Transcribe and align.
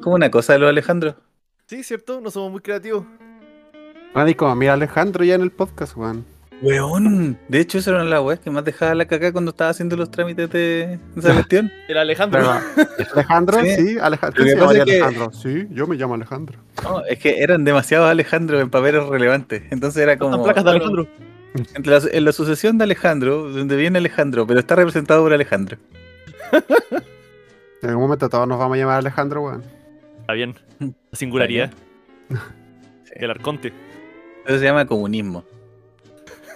como 0.00 0.16
una 0.16 0.30
cosa 0.30 0.54
de 0.54 0.58
los 0.60 0.68
Alejandro. 0.68 1.14
Sí, 1.66 1.82
¿cierto? 1.84 2.20
No 2.20 2.30
somos 2.30 2.50
muy 2.50 2.60
creativos. 2.60 3.04
Nadie 4.14 4.34
como 4.36 4.54
mira 4.56 4.72
a 4.72 4.74
Alejandro 4.74 5.24
ya 5.24 5.34
en 5.36 5.42
el 5.42 5.50
podcast, 5.52 5.96
weón. 5.96 6.24
Weón. 6.62 7.38
De 7.48 7.60
hecho, 7.60 7.78
eso 7.78 7.90
era 7.90 8.00
una 8.00 8.04
de 8.04 8.10
las 8.10 8.22
weas 8.22 8.40
que 8.40 8.50
más 8.50 8.64
dejaba 8.64 8.94
la 8.94 9.06
caca 9.06 9.32
cuando 9.32 9.52
estaba 9.52 9.70
haciendo 9.70 9.96
los 9.96 10.10
trámites 10.10 10.50
de 10.50 10.98
esa 11.16 11.32
gestión. 11.36 11.70
El 11.88 11.96
Alejandro. 11.96 12.40
Pero, 12.40 13.06
Alejandro, 13.14 13.60
Sí. 13.60 13.76
sí, 13.76 13.98
Alejandro. 13.98 14.40
Lo 14.40 14.44
que 14.44 14.50
¿Quién 14.50 14.58
se 14.58 14.60
pasa 14.60 14.72
llamaría 14.74 14.82
es 14.82 14.98
que- 14.98 15.04
Alejandro? 15.04 15.32
Sí, 15.32 15.66
yo 15.70 15.86
me 15.86 15.96
llamo 15.96 16.14
Alejandro. 16.14 16.58
No, 16.82 17.04
es 17.06 17.18
que 17.18 17.38
eran 17.42 17.64
demasiados 17.64 18.10
Alejandro 18.10 18.60
en 18.60 18.68
papeles 18.68 19.06
relevantes. 19.06 19.62
Entonces 19.70 20.02
era 20.02 20.18
como. 20.18 20.42
Placas 20.42 20.64
de 20.64 20.70
Alejandro. 20.72 21.06
Entre 21.74 21.92
la- 21.98 22.08
en 22.12 22.24
la 22.24 22.32
sucesión 22.32 22.76
de 22.78 22.84
Alejandro, 22.84 23.48
donde 23.50 23.76
viene 23.76 23.98
Alejandro, 23.98 24.46
pero 24.46 24.60
está 24.60 24.74
representado 24.76 25.22
por 25.22 25.32
Alejandro. 25.32 25.78
En 27.82 27.88
algún 27.88 28.04
momento 28.04 28.28
todos 28.28 28.46
nos 28.46 28.58
vamos 28.58 28.74
a 28.76 28.78
llamar 28.78 28.98
Alejandro, 28.98 29.40
weón. 29.40 29.62
Está 30.30 30.36
bien. 30.36 30.54
La 30.78 30.92
singularidad. 31.18 31.72
El 33.10 33.30
arconte. 33.30 33.72
Eso 34.46 34.58
se 34.60 34.64
llama 34.64 34.86
comunismo. 34.86 35.44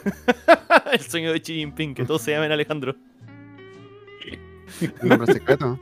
El 0.93 1.01
sueño 1.01 1.33
de 1.33 1.41
Xi 1.41 1.55
Jinping, 1.55 1.93
que 1.95 2.05
todos 2.05 2.23
se 2.23 2.31
llamen 2.31 2.53
Alejandro. 2.53 2.95
Nombre 5.03 5.33
secreto. 5.33 5.79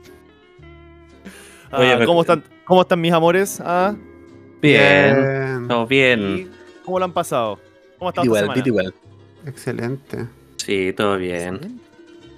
Ah, 1.70 1.80
Oye, 1.80 2.06
¿cómo, 2.06 2.22
están, 2.22 2.42
¿Cómo 2.64 2.80
están 2.80 3.00
mis 3.00 3.12
amores? 3.12 3.60
Ah, 3.60 3.94
Bien, 4.62 5.14
Bien. 5.14 5.68
todo 5.68 5.84
¿y 5.84 5.88
bien. 5.88 6.50
¿Cómo 6.84 6.98
lo 6.98 7.04
han 7.04 7.12
pasado? 7.12 7.58
¿Cómo 7.98 8.08
ha 8.08 8.10
estado 8.10 8.24
Igual, 8.24 8.86
esta. 8.86 9.50
Excelente. 9.50 10.26
Sí, 10.56 10.94
todo 10.96 11.18
bien. 11.18 11.56
Excelente. 11.56 11.82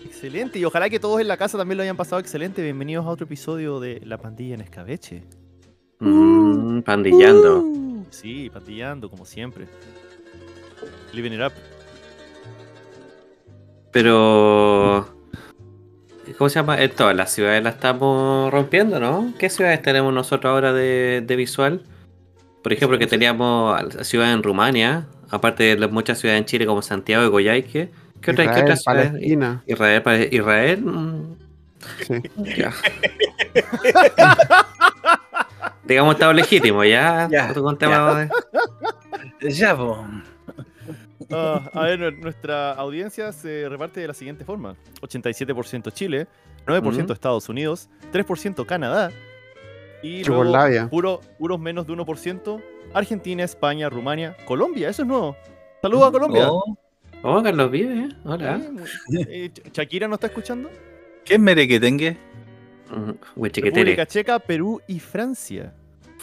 Excelente, 0.05 0.59
y 0.59 0.64
ojalá 0.64 0.89
que 0.89 0.98
todos 0.98 1.20
en 1.20 1.29
la 1.29 1.36
casa 1.36 1.59
también 1.59 1.77
lo 1.77 1.83
hayan 1.83 1.97
pasado 1.97 2.20
excelente. 2.20 2.62
Bienvenidos 2.62 3.07
a 3.07 3.09
otro 3.09 3.25
episodio 3.27 3.79
de 3.79 4.01
La 4.05 4.19
Pandilla 4.19 4.55
en 4.55 4.62
Escabeche. 4.62 5.23
Mm, 6.05 6.83
pandillando. 6.83 7.61
Uh, 7.61 8.05
sí, 8.11 8.51
pandillando, 8.51 9.09
como 9.11 9.25
siempre. 9.25 9.67
Living 11.13 11.33
it 11.33 11.41
up. 11.41 11.53
Pero. 13.91 15.09
¿Cómo 16.39 16.49
se 16.49 16.55
llama? 16.59 16.81
En 16.83 16.91
todas 16.91 17.15
las 17.15 17.33
ciudades 17.33 17.63
la 17.63 17.71
estamos 17.71 18.51
rompiendo, 18.51 18.99
¿no? 18.99 19.33
¿Qué 19.39 19.51
ciudades 19.51 19.83
tenemos 19.83 20.13
nosotros 20.13 20.51
ahora 20.53 20.73
de, 20.73 21.23
de 21.25 21.37
visual? 21.37 21.83
Por 22.63 22.73
ejemplo, 22.73 22.99
que 22.99 23.07
teníamos 23.07 23.79
ciudades 24.07 24.35
en 24.35 24.43
Rumania, 24.43 25.07
aparte 25.31 25.65
de 25.65 25.77
las 25.79 25.91
muchas 25.93 26.19
ciudades 26.19 26.41
en 26.41 26.47
Chile 26.47 26.67
como 26.67 26.81
Santiago 26.83 27.25
y 27.25 27.29
Goyaique. 27.29 27.91
¿Qué, 28.23 28.31
otra- 28.31 28.45
qué 28.47 28.51
Israel, 28.51 28.63
otras 28.65 28.83
ciudades? 28.83 29.11
Palestina. 29.13 29.63
Israel, 29.67 30.03
pare- 30.03 30.29
Israel. 30.33 30.81
mm, 30.83 31.35
Sí. 32.07 32.15
ya. 32.57 32.73
Digamos, 35.87 36.15
estado 36.15 36.33
legítimo, 36.73 36.85
ya. 36.85 37.29
Ya, 37.31 37.53
tema 37.79 38.29
de- 39.41 39.51
Ya, 39.53 39.77
po. 39.77 40.05
Ah, 41.31 41.71
a 41.73 41.83
ver, 41.85 41.99
nu- 41.99 42.11
nuestra 42.23 42.73
audiencia 42.73 43.33
se 43.33 43.69
reparte 43.69 44.01
de 44.01 44.09
la 44.09 44.15
siguiente 44.15 44.45
forma: 44.45 44.77
87% 45.01 45.91
Chile, 45.93 46.27
9% 46.67 47.05
Ujú. 47.05 47.13
Estados 47.13 47.49
Unidos, 47.49 47.89
3% 48.13 48.67
Canadá 48.67 49.11
y 50.03 50.23
luego 50.25 50.43
puro, 50.91 51.21
puros 51.39 51.59
menos 51.59 51.87
de 51.87 51.93
1% 51.95 52.63
Argentina, 52.93 53.43
España, 53.43 53.89
Rumania, 53.89 54.37
Colombia. 54.45 54.89
Eso 54.91 55.03
es 55.03 55.09
nuevo. 55.09 55.37
Saludos 55.81 56.09
a 56.09 56.13
Colombia. 56.13 56.51
Oh, 56.51 56.79
Oh, 57.27 57.43
Carlos 57.43 57.71
vive, 57.71 57.95
¿eh? 58.01 58.09
Hola. 58.25 58.61
Eh, 59.19 59.51
eh, 59.57 59.71
¿Shakira 59.73 60.07
no 60.07 60.15
está 60.17 60.27
escuchando? 60.27 60.71
¿Qué 61.25 61.35
es 61.35 61.41
merequetengue? 61.41 62.19
Huichiquetere. 63.35 63.81
República 63.83 64.07
Checa, 64.07 64.39
Perú 64.39 64.83
y 64.87 65.01
Francia. 65.01 65.73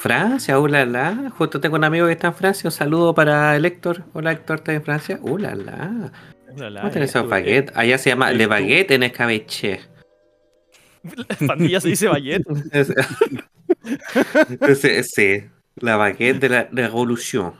Francia, 0.02 0.60
ulala. 0.60 1.32
Justo 1.38 1.62
tengo 1.62 1.76
un 1.76 1.84
amigo 1.84 2.08
que 2.08 2.14
está 2.14 2.28
en 2.28 2.34
Francia. 2.34 2.68
Un 2.68 2.72
saludo 2.72 3.14
para 3.14 3.56
el 3.56 3.66
Héctor. 3.66 4.04
Hola 4.14 4.32
Héctor, 4.32 4.58
¿estás 4.58 4.76
en 4.76 4.84
Francia? 4.84 5.20
Ulala. 5.22 6.12
Ulala, 6.56 6.82
¿Cómo 6.82 6.92
tenés 6.92 7.10
esto, 7.10 7.20
esos 7.20 7.30
baguettes? 7.30 7.78
Allá 7.78 7.98
se 8.00 8.10
llama 8.10 8.32
el 8.32 8.40
Le 8.40 8.48
Baguette 8.48 8.92
en 8.92 9.04
escabeche. 9.04 9.74
eh, 11.04 11.46
Pandilla 11.48 11.80
se 11.80 11.90
dice. 11.90 12.10
Es- 12.72 12.94
Entonces, 14.50 15.12
sí, 15.14 15.44
la 15.76 15.98
baguette 15.98 16.40
de 16.40 16.50
la 16.50 16.68
revolución. 16.72 17.54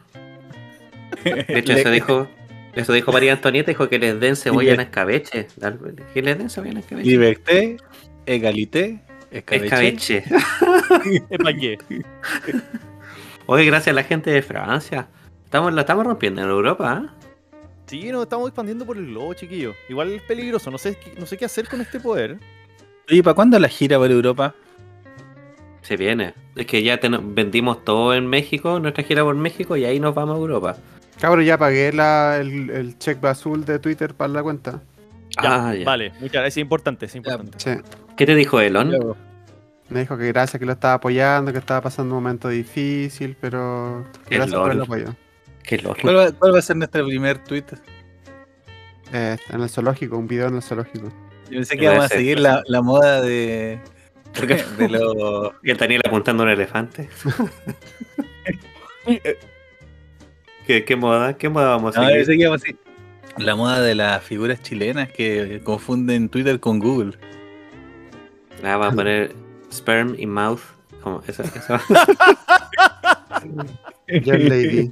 De 1.24 1.46
hecho, 1.60 1.74
eso 1.74 1.92
dijo, 1.92 2.28
eso 2.74 2.92
dijo 2.92 3.12
María 3.12 3.34
Antonieta, 3.34 3.70
dijo 3.70 3.88
que 3.88 4.00
les 4.00 4.20
den 4.20 4.36
cebolla 4.36 4.74
en 4.74 4.80
escabeche. 4.82 5.48
Que 6.14 6.22
les 6.24 6.38
den 6.40 6.50
cebolla 6.50 6.72
en 6.72 6.78
escabeche. 6.80 7.08
Liberté, 7.08 7.78
egalité, 8.26 9.00
escabeche. 9.32 10.24
Escabeche. 11.30 11.78
Oye, 13.46 13.66
gracias 13.66 13.94
a 13.94 13.96
la 13.96 14.04
gente 14.04 14.30
de 14.32 14.42
Francia. 14.42 15.08
Estamos, 15.46 15.74
la 15.74 15.82
estamos 15.82 16.06
rompiendo 16.06 16.42
en 16.42 16.50
Europa, 16.50 16.92
¿ah? 16.92 17.16
Sí, 17.88 18.10
nos 18.12 18.24
estamos 18.24 18.48
expandiendo 18.48 18.86
por 18.86 18.98
el 18.98 19.08
globo, 19.08 19.34
chiquillo. 19.34 19.74
Igual 19.90 20.12
es 20.14 20.22
peligroso. 20.22 20.72
No 20.72 20.78
sé, 20.78 20.96
qué- 20.98 21.14
no 21.20 21.26
sé 21.26 21.38
qué 21.38 21.46
hacer 21.46 21.68
con 21.68 21.82
este 21.82 22.00
poder. 22.00 22.38
Oye, 23.10 23.22
¿para 23.24 23.34
cuándo 23.34 23.60
la 23.60 23.68
gira 23.68 23.98
por 23.98 24.10
Europa? 24.10 24.56
Se 25.82 25.98
viene. 25.98 26.34
Es 26.56 26.66
que 26.68 26.84
ya 26.84 27.00
ten- 27.00 27.36
vendimos 27.36 27.84
todo 27.84 28.14
en 28.14 28.28
México, 28.28 28.80
nuestra 28.80 29.04
gira 29.04 29.24
por 29.24 29.36
México, 29.36 29.76
y 29.76 29.84
ahí 29.84 30.00
nos 30.00 30.16
vamos 30.16 30.36
a 30.36 30.40
Europa. 30.40 30.78
Cabrón, 31.20 31.44
ya 31.44 31.58
pagué 31.58 31.92
la, 31.92 32.38
el, 32.40 32.70
el 32.70 32.98
check 32.98 33.22
azul 33.26 33.66
de 33.66 33.80
Twitter 33.80 34.14
para 34.14 34.32
la 34.32 34.44
cuenta. 34.44 34.82
Ya, 35.42 35.70
Ah, 35.70 35.76
ya. 35.76 35.86
Vale, 35.86 36.12
muchas 36.20 36.32
gracias. 36.34 36.54
Es 36.54 36.58
importante, 36.62 37.06
es 37.08 37.16
importante. 37.16 37.58
Sí. 37.60 37.72
¿Qué 38.22 38.28
te 38.28 38.36
dijo 38.36 38.62
Elon? 38.62 39.16
Me 39.90 40.02
dijo 40.02 40.16
que 40.16 40.28
gracias 40.28 40.60
que 40.60 40.66
lo 40.68 40.74
estaba 40.74 40.94
apoyando, 40.94 41.52
que 41.52 41.58
estaba 41.58 41.82
pasando 41.82 42.16
un 42.16 42.22
momento 42.22 42.50
difícil, 42.50 43.36
pero 43.42 44.06
Qué 44.30 44.36
gracias 44.36 44.60
por 44.60 44.72
el 44.72 44.82
apoyo. 44.82 45.16
Qué. 45.64 45.80
¿Cuál 45.80 46.16
va, 46.16 46.32
cuál 46.32 46.54
va 46.54 46.60
a 46.60 46.62
ser 46.62 46.76
nuestro 46.76 47.04
primer 47.08 47.44
tweet? 47.44 47.64
Eh, 49.12 49.38
en 49.50 49.62
el 49.62 49.70
zoológico, 49.70 50.20
un 50.20 50.28
video 50.28 50.50
en 50.50 50.58
el 50.58 50.62
zoológico. 50.62 51.10
Yo 51.46 51.50
pensé 51.50 51.76
que 51.76 51.86
íbamos 51.86 52.06
a 52.06 52.10
seguir 52.10 52.40
la, 52.40 52.62
la 52.68 52.84
moda 52.84 53.24
de, 53.24 53.80
de 54.78 54.90
los... 54.90 55.54
Y 55.64 55.72
el 55.72 55.78
Daniel 55.78 56.04
apuntando 56.06 56.44
a 56.44 56.46
un 56.46 56.52
elefante. 56.52 57.10
¿Qué, 60.68 60.86
qué 60.86 60.96
moda? 60.96 61.40
¿Qué 61.40 61.50
moda 61.50 61.70
vamos 61.70 61.98
a 61.98 62.02
No, 62.02 62.10
yo 62.10 62.18
pensé 62.18 62.34
que 62.34 62.42
íbamos 62.42 62.62
a 62.62 62.66
seguir 62.66 62.80
la 63.38 63.56
moda 63.56 63.82
de 63.82 63.96
las 63.96 64.22
figuras 64.22 64.62
chilenas 64.62 65.12
que 65.12 65.62
confunden 65.64 66.30
Twitter 66.30 66.60
con 66.60 66.78
Google. 66.78 67.18
Ah, 68.64 68.78
va 68.78 68.88
a 68.88 68.92
poner 68.96 69.34
sperm 69.72 70.16
in 70.18 70.30
mouth. 70.30 70.62
Como 71.02 71.24
eso, 71.28 71.44
eso. 71.44 71.80
Lady. 74.08 74.92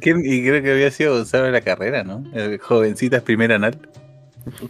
¿quién- 0.00 0.22
Y 0.24 0.42
creo 0.42 0.62
que 0.62 0.72
había 0.72 0.90
sido 0.90 1.14
Gonzalo 1.14 1.44
de 1.44 1.52
la 1.52 1.60
carrera, 1.60 2.04
¿no? 2.04 2.24
El 2.34 2.58
jovencitas 2.58 3.22
primer 3.22 3.52
anal. 3.52 3.78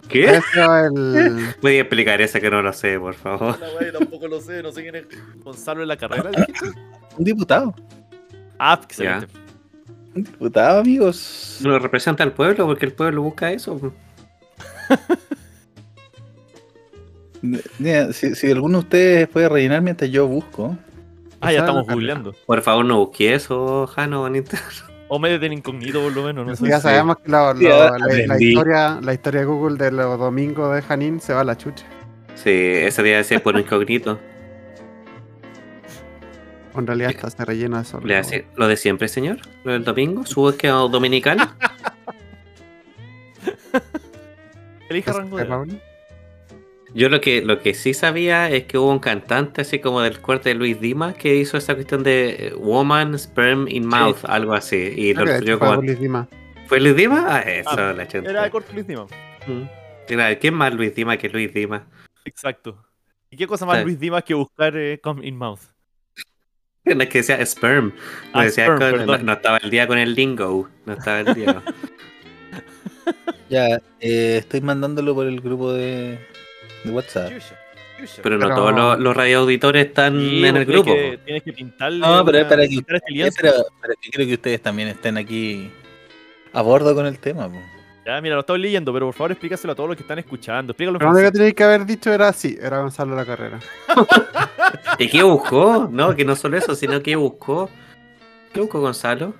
¿Qué? 0.09 0.25
Eso 0.35 0.77
el. 0.77 1.55
Voy 1.61 1.77
a 1.77 1.81
explicar 1.81 2.21
eso 2.21 2.39
que 2.39 2.49
no 2.51 2.61
lo 2.61 2.71
sé, 2.73 2.99
por 2.99 3.13
favor. 3.13 3.57
La 3.59 3.67
wea, 3.79 3.91
tampoco 3.91 4.27
lo 4.27 4.39
sé, 4.41 4.61
no 4.61 4.71
sé 4.71 4.83
quién 4.83 4.95
es 4.95 5.05
Gonzalo 5.43 5.81
en 5.81 5.87
la 5.87 5.97
carrera. 5.97 6.29
Un 7.17 7.23
diputado. 7.25 7.73
Ah, 8.59 8.79
excelente. 8.83 9.27
Un 10.13 10.23
diputado, 10.23 10.79
amigos. 10.81 11.59
No 11.61 11.69
lo 11.71 11.79
representa 11.79 12.23
al 12.23 12.33
pueblo 12.33 12.65
porque 12.67 12.85
el 12.85 12.93
pueblo 12.93 13.21
busca 13.23 13.51
eso. 13.51 13.93
Mira, 17.79 18.13
si, 18.13 18.35
si 18.35 18.51
alguno 18.51 18.79
de 18.79 18.83
ustedes 18.83 19.27
puede 19.27 19.49
rellenar 19.49 19.81
mientras 19.81 20.09
yo 20.11 20.27
busco. 20.27 20.77
Ah, 21.39 21.51
ya 21.51 21.59
estamos 21.59 21.87
googleando. 21.87 22.33
Por 22.45 22.61
favor, 22.61 22.85
no 22.85 22.97
busque 22.99 23.33
eso, 23.33 23.87
Jano, 23.87 24.21
bonito. 24.21 24.55
O 25.07 25.17
métete 25.19 25.47
en 25.47 25.53
incógnito 25.53 26.01
por 26.01 26.13
lo 26.13 26.23
menos, 26.23 26.45
no 26.45 26.55
sé. 26.55 26.67
ya 26.69 26.79
sabemos 26.79 27.17
que 27.17 27.29
la, 27.31 27.53
la- 27.53 27.97
la 28.27 28.39
historia, 28.41 28.99
la 29.01 29.13
historia 29.13 29.41
de 29.41 29.45
Google 29.45 29.75
de 29.77 29.91
los 29.91 30.17
domingos 30.19 30.73
de 30.73 30.81
Janine 30.81 31.19
se 31.19 31.33
va 31.33 31.41
a 31.41 31.43
la 31.43 31.57
chucha. 31.57 31.83
Sí, 32.35 32.49
ese 32.51 33.03
día 33.03 33.17
decía 33.17 33.41
por 33.43 33.57
incógnito. 33.59 34.19
En 36.77 36.87
realidad 36.87 37.11
hasta 37.21 37.29
se 37.31 37.43
rellena 37.45 37.83
solo. 37.83 38.05
Le 38.07 38.15
hace 38.15 38.45
lo 38.55 38.67
de 38.69 38.77
siempre, 38.77 39.09
señor. 39.09 39.39
Lo 39.65 39.73
del 39.73 39.83
domingo, 39.83 40.25
su 40.25 40.39
búsqueda 40.41 40.73
dominical. 40.75 41.37
Elija 44.89 45.11
rango 45.13 45.37
de? 45.37 45.45
Yo 46.93 47.07
lo 47.09 47.21
que, 47.21 47.41
lo 47.41 47.59
que 47.61 47.73
sí 47.73 47.93
sabía 47.93 48.49
es 48.49 48.65
que 48.65 48.77
hubo 48.77 48.91
un 48.91 48.99
cantante 48.99 49.61
así 49.61 49.79
como 49.79 50.01
del 50.01 50.19
corte 50.19 50.49
de 50.49 50.55
Luis 50.55 50.79
Dimas 50.81 51.15
que 51.15 51.35
hizo 51.35 51.57
esa 51.57 51.73
cuestión 51.75 52.03
de 52.03 52.47
eh, 52.47 52.53
woman, 52.55 53.17
sperm 53.17 53.67
in 53.69 53.85
mouth, 53.85 54.17
algo 54.25 54.53
así. 54.53 54.75
Y 54.75 55.13
lo 55.13 55.25
fue 55.25 55.57
como, 55.57 55.75
Luis 55.81 55.99
Dima. 55.99 56.27
¿Fue 56.67 56.79
Luis 56.81 56.95
Dimas? 56.95 57.23
Ah, 57.25 57.39
eso, 57.41 57.69
Ah, 57.71 57.93
la 57.93 58.05
gente. 58.05 58.29
Era 58.29 58.43
de 58.43 58.49
corto 58.51 58.73
Luis 58.73 58.85
Dima. 58.87 59.05
Mm. 59.47 59.63
Era, 60.09 60.37
¿Quién 60.37 60.53
más 60.53 60.73
Luis 60.73 60.93
Dimas 60.93 61.17
que 61.17 61.29
Luis 61.29 61.53
Dimas? 61.53 61.83
Exacto. 62.25 62.83
¿Y 63.29 63.37
qué 63.37 63.47
cosa 63.47 63.65
más. 63.65 63.83
Luis 63.83 63.97
Dimas 63.99 64.23
que 64.25 64.33
buscar 64.33 64.75
eh, 64.75 64.99
come 65.01 65.25
in 65.25 65.37
mouth? 65.37 65.59
No 66.83 67.03
es 67.03 67.09
que 67.09 67.19
decía 67.19 67.45
sperm. 67.45 67.93
No, 68.33 68.39
Ah, 68.39 68.43
decía 68.43 68.65
sperm, 68.65 68.79
con- 68.97 69.05
no, 69.05 69.17
no 69.19 69.33
estaba 69.33 69.57
el 69.57 69.69
día 69.69 69.87
con 69.87 69.97
el 69.97 70.13
lingo. 70.15 70.67
No 70.85 70.93
estaba 70.93 71.19
el 71.21 71.33
día. 71.35 71.61
Ya, 73.49 73.81
eh, 73.99 74.37
estoy 74.39 74.61
mandándolo 74.61 75.13
por 75.13 75.27
el 75.27 75.41
grupo 75.41 75.73
de, 75.73 76.17
de 76.83 76.91
WhatsApp. 76.91 77.31
Pero 78.23 78.37
no 78.37 78.45
Pero- 78.47 78.55
todos 78.55 78.73
los, 78.73 78.99
los 78.99 79.15
radioauditores 79.15 79.85
están 79.87 80.19
Sí, 80.19 80.43
en 80.45 80.57
el 80.57 80.65
tienes 80.65 80.67
grupo. 80.67 80.93
Que, 80.93 81.19
tienes 81.23 81.43
que 81.43 81.53
pintarle. 81.53 81.99
No, 81.99 82.25
pero 82.25 82.39
es 82.39 82.45
para 82.45 82.63
que, 82.63 82.69
pintar 82.69 82.95
este 82.95 83.09
es 83.11 83.15
lienzo. 83.15 83.41
para, 83.41 83.93
para 84.13 84.25
que 84.27 84.33
ustedes 84.33 84.61
también 84.61 84.87
estén 84.87 85.17
aquí 85.17 85.69
a 86.53 86.61
bordo 86.61 86.95
con 86.95 87.05
el 87.05 87.19
tema. 87.19 87.47
po. 87.47 87.59
Ya, 88.03 88.19
mira, 88.19 88.33
lo 88.33 88.41
estoy 88.41 88.59
leyendo, 88.59 88.91
pero 88.91 89.05
por 89.05 89.13
favor 89.13 89.31
explícaselo 89.33 89.73
a 89.73 89.75
todos 89.75 89.89
los 89.89 89.95
que 89.95 90.01
están 90.01 90.17
escuchando. 90.17 90.71
Explícalo 90.71 90.97
Pero 90.97 91.11
lo 91.11 91.17
único 91.17 91.31
que 91.31 91.37
tenéis 91.37 91.53
que 91.53 91.63
haber 91.63 91.85
dicho 91.85 92.11
era 92.11 92.33
sí, 92.33 92.57
era 92.59 92.79
Gonzalo 92.79 93.15
la 93.15 93.25
carrera. 93.25 93.59
¿Y 94.97 95.07
qué 95.07 95.21
buscó? 95.21 95.87
No, 95.91 96.15
que 96.15 96.25
no 96.25 96.35
solo 96.35 96.57
eso, 96.57 96.73
sino 96.73 97.03
que 97.03 97.15
buscó. 97.15 97.69
¿Qué 98.51 98.59
buscó 98.61 98.79
Gonzalo? 98.81 99.35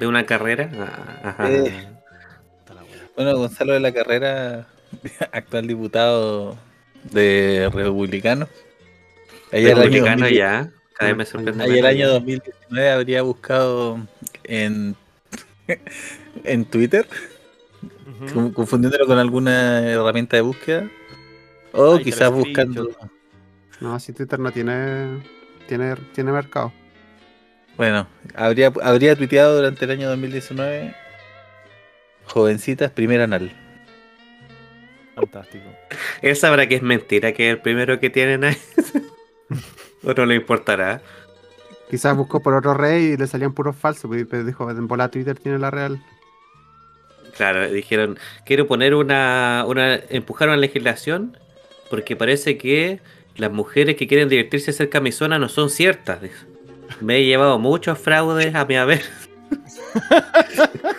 ¿De 0.00 0.06
una 0.06 0.24
carrera? 0.24 0.70
Ah, 0.78 1.28
ajá. 1.28 1.50
Eh. 1.50 1.88
Bueno, 3.14 3.36
Gonzalo 3.36 3.72
de 3.74 3.80
la 3.80 3.92
Carrera, 3.92 4.66
actual 5.32 5.66
diputado 5.66 6.56
de 7.10 7.70
Republicanos. 7.72 8.48
Ayer 9.52 9.76
Republicano 9.76 10.22
2000 10.22 10.36
ya. 10.36 10.70
Cada 10.94 11.10
vez 11.10 11.16
me 11.16 11.24
sorprende. 11.24 11.64
Ayer 11.64 11.78
el 11.78 11.86
año 11.86 12.08
2019 12.08 12.90
habría 12.90 13.22
buscado 13.22 14.00
en, 14.44 14.96
en 16.44 16.64
Twitter, 16.64 17.06
confundiéndolo 18.54 19.06
con 19.06 19.18
alguna 19.18 19.80
herramienta 19.88 20.36
de 20.36 20.42
búsqueda. 20.42 20.90
O 21.72 21.96
Ay, 21.96 22.04
quizás 22.04 22.32
buscando. 22.32 22.90
No, 23.80 23.98
si 24.00 24.12
Twitter 24.12 24.38
no 24.40 24.50
tiene, 24.50 25.22
tiene, 25.68 25.94
tiene 26.14 26.32
mercado. 26.32 26.72
Bueno, 27.76 28.08
habría, 28.34 28.72
habría 28.82 29.14
tuiteado 29.14 29.54
durante 29.56 29.84
el 29.84 29.92
año 29.92 30.08
2019. 30.08 30.94
Jovencitas, 32.24 32.90
primer 32.90 33.20
anal. 33.20 33.52
Fantástico. 35.20 35.64
Él 36.22 36.36
sabrá 36.36 36.66
que 36.68 36.76
es 36.76 36.82
mentira, 36.82 37.32
que 37.32 37.48
es 37.48 37.56
el 37.56 37.60
primero 37.60 37.98
que 38.00 38.10
tienen 38.10 38.44
ahí. 38.44 38.56
o 40.02 40.12
no 40.12 40.26
le 40.26 40.34
importará. 40.34 41.02
Quizás 41.90 42.16
buscó 42.16 42.40
por 42.40 42.54
otro 42.54 42.74
rey 42.74 43.04
y 43.04 43.16
le 43.16 43.26
salían 43.26 43.54
puros 43.54 43.76
falsos, 43.76 44.10
pero 44.28 44.44
dijo, 44.44 44.70
en 44.70 44.88
bola 44.88 45.10
Twitter 45.10 45.38
tiene 45.38 45.58
la 45.58 45.70
real. 45.70 46.02
Claro, 47.36 47.70
dijeron, 47.70 48.18
quiero 48.44 48.66
poner 48.66 48.94
una, 48.94 49.64
una, 49.66 49.94
empujar 49.94 50.48
una 50.48 50.56
legislación 50.56 51.36
porque 51.88 52.16
parece 52.16 52.58
que 52.58 53.00
las 53.36 53.50
mujeres 53.50 53.96
que 53.96 54.06
quieren 54.06 54.28
divertirse 54.28 54.70
y 54.70 54.74
hacer 54.74 54.90
camisona 54.90 55.38
no 55.38 55.48
son 55.48 55.70
ciertas. 55.70 56.20
Me 57.00 57.18
he 57.18 57.24
llevado 57.24 57.58
muchos 57.58 57.98
fraudes 57.98 58.54
a 58.54 58.64
mi 58.64 58.76
haber. 58.76 59.02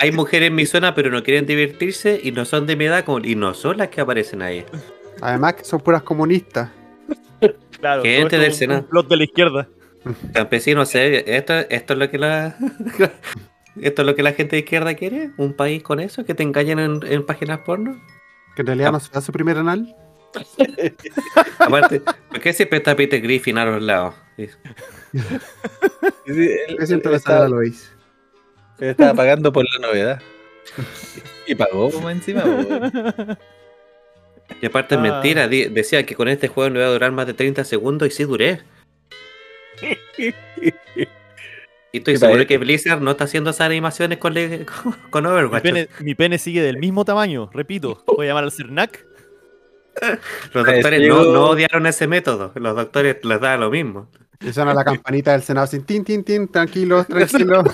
Hay 0.00 0.12
mujeres 0.12 0.48
en 0.48 0.54
mi 0.54 0.66
zona 0.66 0.94
pero 0.94 1.10
no 1.10 1.22
quieren 1.22 1.46
divertirse 1.46 2.20
y 2.22 2.32
no 2.32 2.44
son 2.44 2.66
de 2.66 2.76
mi 2.76 2.84
edad 2.86 3.04
como- 3.04 3.24
y 3.24 3.34
no 3.34 3.54
son 3.54 3.78
las 3.78 3.88
que 3.88 4.00
aparecen 4.00 4.42
ahí. 4.42 4.64
Además 5.20 5.54
que 5.54 5.64
son 5.64 5.80
puras 5.80 6.02
comunistas. 6.02 6.70
Claro, 7.80 8.02
Gente 8.02 8.36
del 8.38 8.48
es 8.48 8.54
un- 8.54 8.58
Senado. 8.58 8.86
Blog 8.90 9.08
de 9.08 9.16
la 9.16 9.24
izquierda. 9.24 9.68
Campesinos, 10.32 10.94
esto, 10.94 11.54
esto 11.54 11.92
es 11.92 11.98
lo 11.98 12.10
que 12.10 12.18
la 12.18 12.56
esto 13.80 14.02
es 14.02 14.06
lo 14.06 14.14
que 14.14 14.22
la 14.22 14.32
gente 14.32 14.56
de 14.56 14.60
izquierda 14.60 14.94
quiere, 14.94 15.30
un 15.36 15.52
país 15.54 15.82
con 15.82 16.00
eso, 16.00 16.24
que 16.24 16.34
te 16.34 16.42
engañen 16.42 16.78
en, 16.78 17.00
en 17.06 17.26
páginas 17.26 17.60
porno. 17.60 18.00
Que 18.56 18.62
en 18.62 18.66
realidad 18.68 18.92
no 18.92 19.00
será 19.00 19.20
su 19.20 19.32
primer 19.32 19.58
anal. 19.58 19.94
Aparte, 21.58 22.00
¿por 22.00 22.40
qué 22.40 22.52
siempre 22.52 22.78
está 22.78 22.94
Peter 22.96 23.20
Griffin 23.20 23.58
a 23.58 23.64
los 23.64 23.82
lados? 23.82 24.14
Sale 26.26 27.16
estaba, 27.16 27.44
a 27.46 27.48
Lois. 27.48 27.90
Estaba 28.80 29.14
pagando 29.14 29.52
por 29.52 29.64
la 29.64 29.86
novedad. 29.88 30.22
Y 31.46 31.54
pagó 31.54 31.90
como 31.90 32.10
encima. 32.10 32.44
Y 34.60 34.66
aparte 34.66 34.94
es 34.94 34.98
Ah. 34.98 35.02
mentira, 35.02 35.48
decía 35.48 36.04
que 36.06 36.14
con 36.14 36.28
este 36.28 36.48
juego 36.48 36.70
no 36.70 36.78
iba 36.78 36.88
a 36.88 36.92
durar 36.92 37.12
más 37.12 37.26
de 37.26 37.34
30 37.34 37.64
segundos 37.64 38.08
y 38.08 38.10
sí 38.10 38.24
duré. 38.24 38.60
Y 41.90 41.98
estoy 41.98 42.14
¿Qué 42.14 42.18
seguro 42.18 42.46
que 42.46 42.58
Blizzard 42.58 43.00
no 43.00 43.12
está 43.12 43.24
haciendo 43.24 43.48
esas 43.48 43.62
animaciones 43.62 44.18
con, 44.18 44.34
le- 44.34 44.66
con 45.10 45.24
Mi 45.24 45.30
Overwatch. 45.30 45.62
pene, 45.62 45.88
mi 46.00 46.14
pene 46.14 46.36
sigue 46.38 46.60
del 46.60 46.76
mismo 46.76 47.06
tamaño, 47.06 47.48
repito. 47.54 48.04
Voy 48.06 48.26
a 48.26 48.28
llamar 48.30 48.44
al 48.44 48.52
Cernac. 48.52 49.06
Los 50.52 50.66
doctores 50.66 51.08
no, 51.08 51.24
no 51.24 51.44
odiaron 51.46 51.86
ese 51.86 52.06
método, 52.06 52.52
los 52.56 52.76
doctores 52.76 53.16
les 53.24 53.40
da 53.40 53.56
lo 53.56 53.70
mismo. 53.70 54.10
Y 54.40 54.52
suena 54.52 54.72
la 54.72 54.84
campanita 54.84 55.32
del 55.32 55.42
Senado 55.42 55.66
sin 55.66 55.84
tin, 55.84 56.04
tin, 56.04 56.22
tin, 56.24 56.46
tranquilos, 56.48 57.06
tranquilos. 57.08 57.64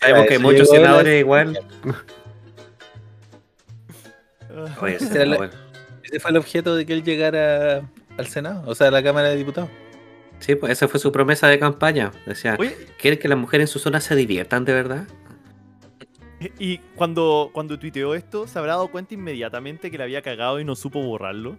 Sabemos 0.00 0.26
que 0.26 0.38
muchos 0.38 0.68
senadores 0.68 1.20
igual. 1.20 1.58
Oye, 4.80 4.96
Ese 4.96 5.26
la- 5.26 5.36
bueno. 5.36 5.52
Ese 6.02 6.20
fue 6.20 6.30
el 6.30 6.36
objeto 6.38 6.74
de 6.74 6.86
que 6.86 6.94
él 6.94 7.02
llegara 7.04 7.82
al 8.16 8.26
Senado, 8.26 8.62
o 8.66 8.74
sea, 8.74 8.88
a 8.88 8.90
la 8.90 9.02
Cámara 9.02 9.28
de 9.28 9.36
Diputados. 9.36 9.68
Sí, 10.40 10.54
pues 10.54 10.72
esa 10.72 10.88
fue 10.88 10.98
su 11.00 11.12
promesa 11.12 11.48
de 11.48 11.58
campaña. 11.58 12.12
Decía, 12.26 12.56
Oye, 12.58 12.74
¿quieren 12.98 13.18
que 13.18 13.28
las 13.28 13.36
mujeres 13.36 13.68
en 13.68 13.72
su 13.72 13.78
zona 13.78 14.00
se 14.00 14.14
diviertan 14.16 14.64
de 14.64 14.72
verdad? 14.72 15.06
y 16.60 16.78
cuando, 16.94 17.50
cuando 17.52 17.78
tuiteó 17.80 18.14
esto, 18.14 18.46
¿se 18.46 18.56
habrá 18.60 18.72
dado 18.74 18.88
cuenta 18.92 19.12
inmediatamente 19.12 19.90
que 19.90 19.98
le 19.98 20.04
había 20.04 20.22
cagado 20.22 20.60
y 20.60 20.64
no 20.64 20.76
supo 20.76 21.02
borrarlo? 21.02 21.58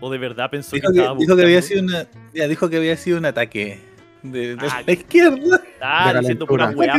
¿O 0.00 0.10
de 0.10 0.18
verdad 0.18 0.50
pensó 0.50 0.74
Dijo 0.76 0.88
que 0.88 0.94
que, 0.94 1.00
estaba 1.00 1.18
dijo 1.18 1.36
que 1.36 1.42
había 1.42 1.62
sido 1.62 1.82
una, 1.82 2.06
ya, 2.32 2.48
dijo 2.48 2.70
que 2.70 2.76
había 2.76 2.96
sido 2.96 3.18
un 3.18 3.24
ataque 3.26 3.78
de, 4.22 4.56
de 4.56 4.66
Ah, 4.70 4.82
la 4.86 4.92
izquierda. 4.92 5.62
Ah, 5.80 6.14
diciendo 6.20 6.46
pura 6.46 6.70
weá. 6.70 6.94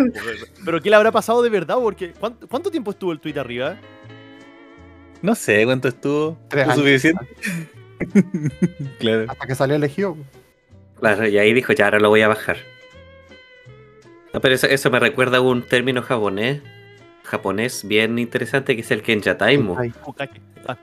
pero- 0.66 0.82
¿qué 0.82 0.90
le 0.90 0.96
habrá 0.96 1.12
pasado 1.12 1.42
de 1.42 1.50
verdad? 1.50 1.76
Porque 1.82 2.12
¿cuánto, 2.14 2.48
cuánto 2.48 2.70
tiempo 2.72 2.92
estuvo 2.92 3.12
el 3.12 3.20
tweet 3.20 3.38
arriba? 3.40 3.76
No 5.22 5.36
sé 5.36 5.64
cuánto 5.66 5.88
estuvo. 5.88 6.38
Tres 6.48 6.66
¿Fue 6.66 6.74
años. 6.74 6.84
suficiente? 6.86 7.26
claro. 9.00 9.26
Hasta 9.30 9.48
que 9.48 9.56
salió 9.56 9.76
elegido. 9.76 10.18
Claro, 11.00 11.28
y 11.28 11.38
ahí 11.38 11.54
dijo, 11.54 11.74
ya 11.74 11.86
ahora 11.86 12.00
lo 12.00 12.10
voy 12.10 12.22
a 12.22 12.28
bajar. 12.28 12.58
No, 14.34 14.40
pero 14.42 14.56
eso, 14.56 14.68
eso 14.68 14.90
me 14.92 15.00
recuerda 15.00 15.38
a 15.38 15.42
un 15.42 15.64
término 15.64 16.02
japonés, 16.02 16.62
japonés 17.24 17.88
bien 17.88 18.18
interesante 18.18 18.76
que 18.76 18.82
es 18.82 18.92
el 18.92 19.02
Hokage. 20.04 20.42
Ah, 20.68 20.78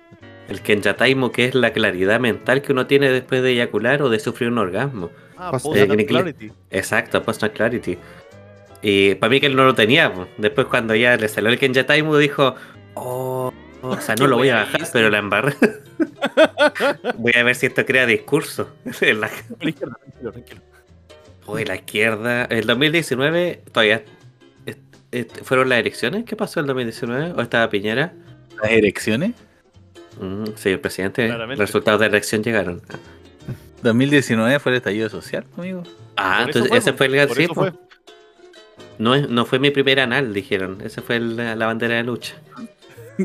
El 0.48 0.62
kenjataimu 0.62 1.30
que 1.30 1.44
es 1.46 1.54
la 1.54 1.72
claridad 1.72 2.18
mental 2.20 2.62
que 2.62 2.72
uno 2.72 2.86
tiene 2.86 3.10
después 3.10 3.42
de 3.42 3.52
eyacular 3.52 4.02
o 4.02 4.08
de 4.08 4.18
sufrir 4.18 4.48
un 4.50 4.58
orgasmo. 4.58 5.10
ah, 5.36 5.50
Post- 5.52 5.76
eh, 5.76 5.82
en 5.88 6.04
clarity. 6.06 6.50
Exacto, 6.70 7.22
post 7.22 7.44
clarity. 7.54 7.98
Y 8.80 9.14
para 9.16 9.30
mí 9.30 9.40
que 9.40 9.46
él 9.46 9.56
no 9.56 9.64
lo 9.64 9.74
tenía. 9.74 10.12
Después 10.38 10.66
cuando 10.68 10.94
ya 10.94 11.16
le 11.16 11.28
salió 11.28 11.50
el 11.50 11.58
kenjataimu 11.58 12.16
dijo, 12.16 12.54
oh, 12.94 13.52
o 13.82 14.00
sea, 14.00 14.14
no 14.16 14.26
lo 14.28 14.36
voy 14.36 14.48
a 14.48 14.56
bajar, 14.56 14.80
pero 14.92 15.10
la 15.10 15.18
embarré. 15.18 15.54
voy 17.18 17.32
a 17.36 17.42
ver 17.42 17.54
si 17.54 17.66
esto 17.66 17.84
crea 17.84 18.06
discurso. 18.06 18.70
En 19.00 19.20
la- 19.20 19.26
A 19.26 19.30
la 19.60 19.68
izquierda, 19.70 19.96
tranquilo, 20.00 20.32
tranquilo. 20.32 20.60
Uy, 21.46 21.64
la 21.64 21.76
izquierda. 21.76 22.44
El 22.44 22.66
2019 22.66 23.62
todavía. 23.72 24.02
¿Fueron 25.42 25.70
las 25.70 25.78
elecciones? 25.78 26.24
¿Qué 26.24 26.36
pasó 26.36 26.60
el 26.60 26.66
2019? 26.66 27.32
¿O 27.36 27.40
estaba 27.40 27.68
Piñera? 27.70 28.12
¿Las 28.62 28.70
elecciones? 28.72 29.32
Mm, 30.20 30.44
sí, 30.56 30.70
el 30.70 30.80
presidente. 30.80 31.26
Claramente. 31.26 31.60
Los 31.60 31.68
resultados 31.68 32.00
de 32.00 32.06
la 32.06 32.10
elección 32.16 32.42
llegaron. 32.42 32.82
2019 33.82 34.58
fue 34.58 34.72
el 34.72 34.76
estallido 34.78 35.08
social, 35.08 35.44
amigo. 35.56 35.82
Ah, 36.16 36.38
Por 36.40 36.48
entonces 36.48 36.68
fue, 36.68 36.78
ese 36.78 36.92
fue 36.94 37.06
el 37.06 37.26
Por 37.28 37.36
sí, 37.36 37.44
eso 37.44 37.54
po. 37.54 37.60
fue. 37.62 37.72
No, 38.98 39.14
es- 39.14 39.28
no 39.28 39.44
fue 39.46 39.58
mi 39.60 39.70
primer 39.70 40.00
anal, 40.00 40.34
dijeron. 40.34 40.80
Esa 40.84 41.00
fue 41.02 41.16
el- 41.16 41.36
la 41.36 41.54
bandera 41.66 41.94
de 41.96 42.02
lucha. 42.02 42.34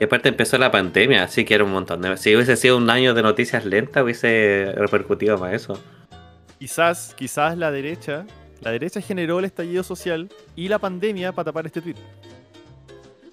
y 0.00 0.04
aparte 0.04 0.28
empezó 0.30 0.56
la 0.58 0.70
pandemia, 0.70 1.24
así 1.24 1.44
que 1.44 1.54
era 1.54 1.62
un 1.64 1.72
montón 1.72 2.00
de... 2.02 2.16
Si 2.16 2.34
hubiese 2.34 2.56
sido 2.56 2.76
un 2.78 2.88
año 2.90 3.12
de 3.14 3.22
noticias 3.22 3.64
lentas, 3.64 4.02
hubiese 4.02 4.72
repercutido 4.76 5.36
más 5.38 5.52
eso. 5.52 5.78
Quizás, 6.58 7.14
quizás 7.16 7.56
la 7.58 7.70
derecha, 7.70 8.26
la 8.62 8.70
derecha 8.72 9.00
generó 9.00 9.38
el 9.38 9.44
estallido 9.44 9.82
social 9.82 10.28
y 10.56 10.68
la 10.68 10.78
pandemia 10.78 11.32
para 11.32 11.44
tapar 11.46 11.66
este 11.66 11.80
tweet. 11.82 11.96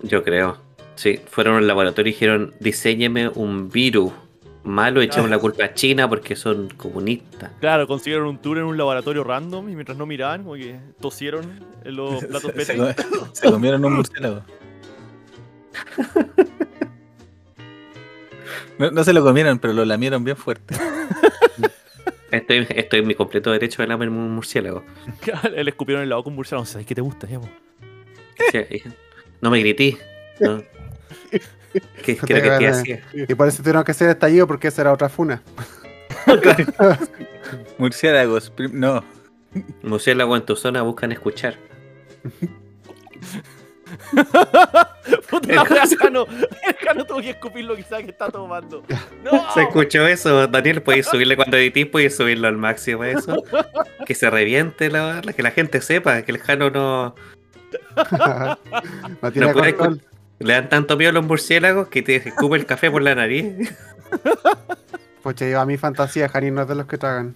Yo 0.04 0.24
creo. 0.24 0.58
Sí, 0.98 1.20
fueron 1.30 1.56
al 1.56 1.66
laboratorio 1.68 2.10
y 2.10 2.14
dijeron, 2.14 2.54
diseñeme 2.60 3.30
un 3.30 3.70
virus 3.70 4.12
malo, 4.64 5.00
echemos 5.02 5.30
la 5.30 5.38
culpa 5.40 5.64
a 5.64 5.74
China 5.74 6.10
porque 6.10 6.36
son 6.36 6.68
comunistas. 6.76 7.52
Claro, 7.62 7.88
consiguieron 7.88 8.28
un 8.28 8.38
tour 8.42 8.58
en 8.58 8.66
un 8.66 8.76
laboratorio 8.78 9.24
random 9.24 9.70
y 9.70 9.76
mientras 9.76 9.98
no 9.98 10.06
miraban, 10.06 10.44
como 10.44 10.56
que 10.56 10.78
tosieron 11.00 11.64
en 11.86 11.96
los 11.96 12.22
platos 12.26 12.52
Se, 12.54 12.66
se 12.66 12.74
Petri. 12.76 13.04
com- 13.18 13.30
se 13.32 13.50
comieron 13.50 13.86
un 13.86 13.94
murciélago. 13.94 14.42
No, 18.78 18.92
no 18.92 19.04
se 19.04 19.14
lo 19.14 19.24
comieron, 19.24 19.58
pero 19.60 19.74
lo 19.74 19.86
lamieron 19.86 20.24
bien 20.24 20.38
fuerte. 20.38 20.76
Estoy, 22.32 22.68
estoy 22.76 23.00
en 23.00 23.08
mi 23.08 23.16
completo 23.16 23.54
derecho 23.54 23.82
de 23.82 23.88
lamer 23.88 24.10
un 24.10 24.32
murciélago. 24.36 24.84
Le 25.56 25.70
escupieron 25.70 26.04
el 26.04 26.10
lado 26.10 26.26
con 26.26 26.36
murciélago. 26.36 26.66
¿Sabes 26.66 26.86
qué 26.86 26.94
te 26.94 27.00
gusta, 27.02 27.26
Emo? 27.30 27.50
Sí, 28.52 28.82
No 29.40 29.50
me 29.50 29.60
grité. 29.60 29.98
No. 30.42 30.62
¿Qué, 32.04 32.18
qué 32.18 32.34
era 32.34 32.42
que 32.42 32.50
te 32.50 32.68
hacía? 32.68 33.04
Y 33.14 33.36
por 33.36 33.48
eso 33.48 33.62
tuvieron 33.62 33.84
que 33.84 33.92
hacer 33.92 34.10
estallido 34.10 34.48
porque 34.48 34.70
esa 34.70 34.82
era 34.82 34.94
otra 34.94 35.10
funa. 35.10 35.44
Murciélagos, 37.78 38.52
no. 38.72 39.04
Murciélago 39.82 40.36
en 40.36 40.46
tu 40.46 40.56
zona 40.56 40.82
buscan 40.82 41.12
escuchar. 41.12 41.56
Puta 45.30 45.54
la 45.54 45.64
wea, 45.64 45.84
Jano. 46.00 46.26
Jano 46.84 47.06
tuvo 47.06 47.22
que 47.22 47.32
escupir 47.32 47.66
lo 47.66 47.76
que 47.76 47.84
sabe 47.84 48.06
que 48.06 48.12
está 48.12 48.30
tomando. 48.30 48.84
¡No! 49.24 49.54
¿Se 49.54 49.64
escuchó 49.64 50.08
eso? 50.08 50.48
Daniel, 50.48 50.82
¿puedes 50.82 51.08
subirle 51.08 51.36
cuando 51.36 51.58
editís? 51.58 51.88
¿Puedes 51.88 52.16
subirlo 52.16 52.48
al 52.48 52.58
máximo 52.58 53.04
eso? 53.04 53.44
Que 54.06 54.16
se 54.16 54.30
reviente, 54.30 54.90
la, 54.90 55.22
que 55.22 55.44
la 55.44 55.52
gente 55.52 55.82
sepa, 55.82 56.22
que 56.24 56.32
el 56.32 56.40
Jano 56.40 56.70
no... 56.70 57.16
no 59.22 59.32
tiene 59.32 59.48
No 59.48 59.54
puede 59.54 59.76
control. 59.76 60.02
Le 60.40 60.54
dan 60.54 60.70
tanto 60.70 60.98
miedo 60.98 61.10
a 61.10 61.14
los 61.14 61.26
murciélagos 61.26 61.88
que 61.88 62.02
te 62.02 62.16
escupe 62.16 62.58
el 62.58 62.66
café 62.66 62.92
por 62.92 63.02
la 63.02 63.16
nariz. 63.16 63.76
Poche, 65.24 65.52
yo 65.52 65.60
a 65.60 65.66
mi 65.66 65.78
fantasía, 65.78 66.30
Jani 66.30 66.52
no 66.52 66.62
es 66.62 66.68
de 66.68 66.76
los 66.76 66.86
que 66.86 66.98
tragan. 66.98 67.36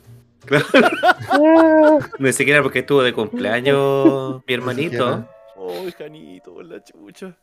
Ni 2.19 2.33
siquiera 2.33 2.61
porque 2.61 2.79
estuvo 2.79 3.03
de 3.03 3.13
cumpleaños 3.13 4.41
mi 4.47 4.53
hermanito. 4.53 5.27
Uy, 5.55 5.91
Janito, 5.91 6.53
por 6.53 6.65
la 6.65 6.83
chucha. 6.83 7.35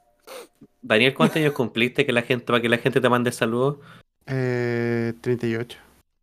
Daniel, 0.83 1.15
¿cuántos 1.15 1.37
años 1.37 1.53
cumpliste 1.53 2.05
que 2.05 2.13
la 2.13 2.23
gente, 2.23 2.45
para 2.45 2.61
que 2.61 2.69
la 2.69 2.79
gente 2.79 3.01
te 3.01 3.09
mande 3.09 3.33
saludos? 3.33 3.79
Eh, 4.27 5.15
38. 5.21 5.79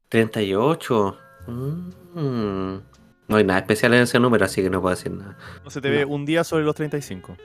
38. 0.10 1.18
Mm. 1.48 2.78
No 3.28 3.38
hay 3.38 3.44
nada 3.44 3.60
especial 3.60 3.94
en 3.94 4.02
ese 4.02 4.20
número, 4.20 4.46
así 4.46 4.62
que 4.62 4.70
no 4.70 4.82
puedo 4.82 4.96
decir 4.96 5.12
nada. 5.12 5.38
No 5.64 5.70
se 5.70 5.82
te 5.82 5.90
ve 5.90 6.06
un 6.06 6.26
día 6.26 6.44
sobre 6.44 6.64
los 6.64 6.76
35. 6.76 7.36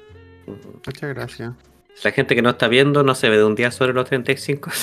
Muchas 0.87 1.15
gracias. 1.15 1.53
La 2.03 2.13
gente 2.13 2.35
que 2.35 2.43
no 2.43 2.51
está 2.51 2.69
viendo 2.69 3.03
no 3.03 3.15
se 3.15 3.29
ve 3.29 3.37
de 3.37 3.45
un 3.45 3.55
día 3.55 3.71
sobre 3.71 3.93
los 3.93 4.07
35. 4.07 4.71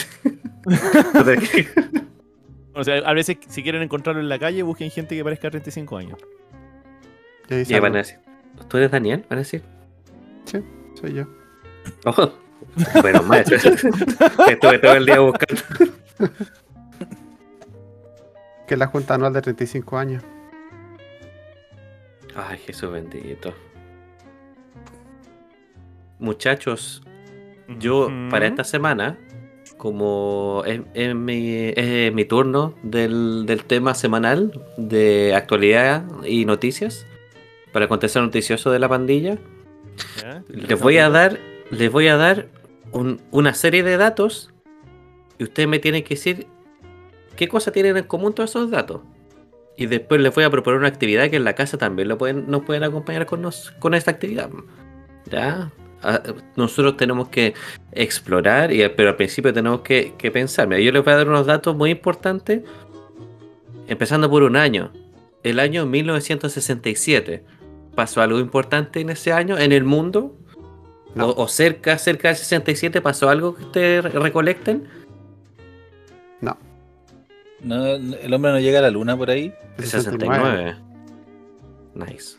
O 2.79 2.83
sea, 2.83 2.97
a 2.97 3.13
veces 3.13 3.37
si 3.49 3.63
quieren 3.63 3.81
encontrarlo 3.81 4.21
en 4.21 4.29
la 4.29 4.37
calle, 4.37 4.61
busquen 4.61 4.91
gente 4.91 5.15
que 5.15 5.23
parezca 5.23 5.49
35 5.49 5.97
años. 5.97 6.19
Y 7.49 7.55
ahí 7.55 7.65
Ya 7.65 7.79
van 7.79 7.95
a 7.95 7.99
decir. 7.99 8.19
¿Tú 8.67 8.77
eres 8.77 8.91
Daniel? 8.91 9.25
Van 9.27 9.39
a 9.39 9.41
decir. 9.41 9.63
Sí, 10.45 10.59
soy 10.93 11.13
yo. 11.15 11.25
Oh, 12.05 12.31
bueno, 13.01 13.23
maestro. 13.23 13.57
Estuve 14.47 14.77
todo 14.77 14.93
el 14.93 15.07
día 15.07 15.19
buscando. 15.19 15.61
Que 18.67 18.75
es 18.75 18.79
la 18.79 18.85
junta 18.85 19.15
anual 19.15 19.33
de 19.33 19.41
35 19.41 19.97
años. 19.97 20.23
Ay, 22.35 22.59
Jesús 22.59 22.91
bendito. 22.91 23.55
Muchachos, 26.19 27.01
yo 27.79 28.09
para 28.29 28.47
esta 28.47 28.63
semana, 28.63 29.17
como 29.77 30.63
es, 30.65 30.81
es 30.93 31.13
mi, 31.15 31.71
es 31.75 32.13
mi 32.13 32.25
turno 32.25 32.73
del, 32.83 33.45
del 33.45 33.63
tema 33.65 33.93
semanal 33.93 34.51
de 34.77 35.35
actualidad 35.35 36.05
y 36.25 36.45
noticias, 36.45 37.05
para 37.71 37.85
acontecer 37.85 38.21
noticioso 38.21 38.71
de 38.71 38.79
la 38.79 38.89
pandilla, 38.89 39.37
¿Ya? 40.21 40.43
les 40.47 40.79
voy 40.79 40.97
a 40.97 41.09
dar, 41.09 41.39
les 41.69 41.91
voy 41.91 42.07
a 42.07 42.17
dar 42.17 42.47
un- 42.91 43.21
una 43.31 43.53
serie 43.53 43.83
de 43.83 43.97
datos 43.97 44.51
y 45.37 45.43
ustedes 45.43 45.67
me 45.69 45.77
tienen 45.79 46.03
que 46.03 46.15
decir 46.15 46.47
qué 47.35 47.47
cosas 47.47 47.73
tienen 47.73 47.97
en 47.97 48.03
común 48.05 48.33
todos 48.33 48.49
esos 48.51 48.71
datos. 48.71 49.01
Y 49.75 49.85
después 49.85 50.19
les 50.21 50.33
voy 50.33 50.43
a 50.45 50.49
proponer 50.49 50.79
una 50.79 50.87
actividad 50.87 51.29
que 51.29 51.35
en 51.35 51.43
la 51.43 51.53
casa 51.53 51.77
también 51.77 52.07
lo 52.07 52.17
pueden, 52.17 52.49
nos 52.49 52.63
pueden 52.63 52.83
acompañar 52.83 53.27
con, 53.27 53.43
nos- 53.43 53.69
con 53.79 53.93
esta 53.93 54.09
actividad. 54.09 54.49
¿Ya? 55.29 55.71
Nosotros 56.55 56.95
tenemos 56.97 57.29
que 57.29 57.53
explorar, 57.91 58.71
y, 58.71 58.87
pero 58.89 59.09
al 59.09 59.15
principio 59.15 59.53
tenemos 59.53 59.81
que, 59.81 60.13
que 60.17 60.29
pensar. 60.31 60.67
Mira, 60.67 60.79
yo 60.81 60.91
les 60.91 61.03
voy 61.03 61.13
a 61.13 61.17
dar 61.17 61.27
unos 61.27 61.45
datos 61.45 61.75
muy 61.75 61.89
importantes, 61.91 62.61
empezando 63.87 64.29
por 64.29 64.43
un 64.43 64.55
año. 64.55 64.91
El 65.43 65.59
año 65.59 65.85
1967. 65.85 67.43
¿Pasó 67.95 68.21
algo 68.21 68.37
importante 68.39 68.99
en 69.01 69.09
ese 69.09 69.33
año 69.33 69.57
en 69.57 69.71
el 69.71 69.83
mundo? 69.83 70.35
No. 71.15 71.29
O, 71.29 71.43
o 71.43 71.47
cerca, 71.47 71.97
cerca 71.97 72.27
del 72.27 72.37
67 72.37 73.01
pasó 73.01 73.29
algo 73.29 73.55
que 73.55 73.63
ustedes 73.63 74.03
re- 74.03 74.09
recolecten? 74.19 74.87
No, 76.41 76.57
No, 77.61 77.85
el 77.87 78.31
hombre 78.33 78.51
no 78.51 78.59
llega 78.59 78.79
a 78.79 78.81
la 78.83 78.91
luna 78.91 79.17
por 79.17 79.31
ahí. 79.31 79.51
el 79.77 79.83
El 79.83 79.89
69. 79.89 80.75
69. 80.75 80.75
Nice. 81.95 82.37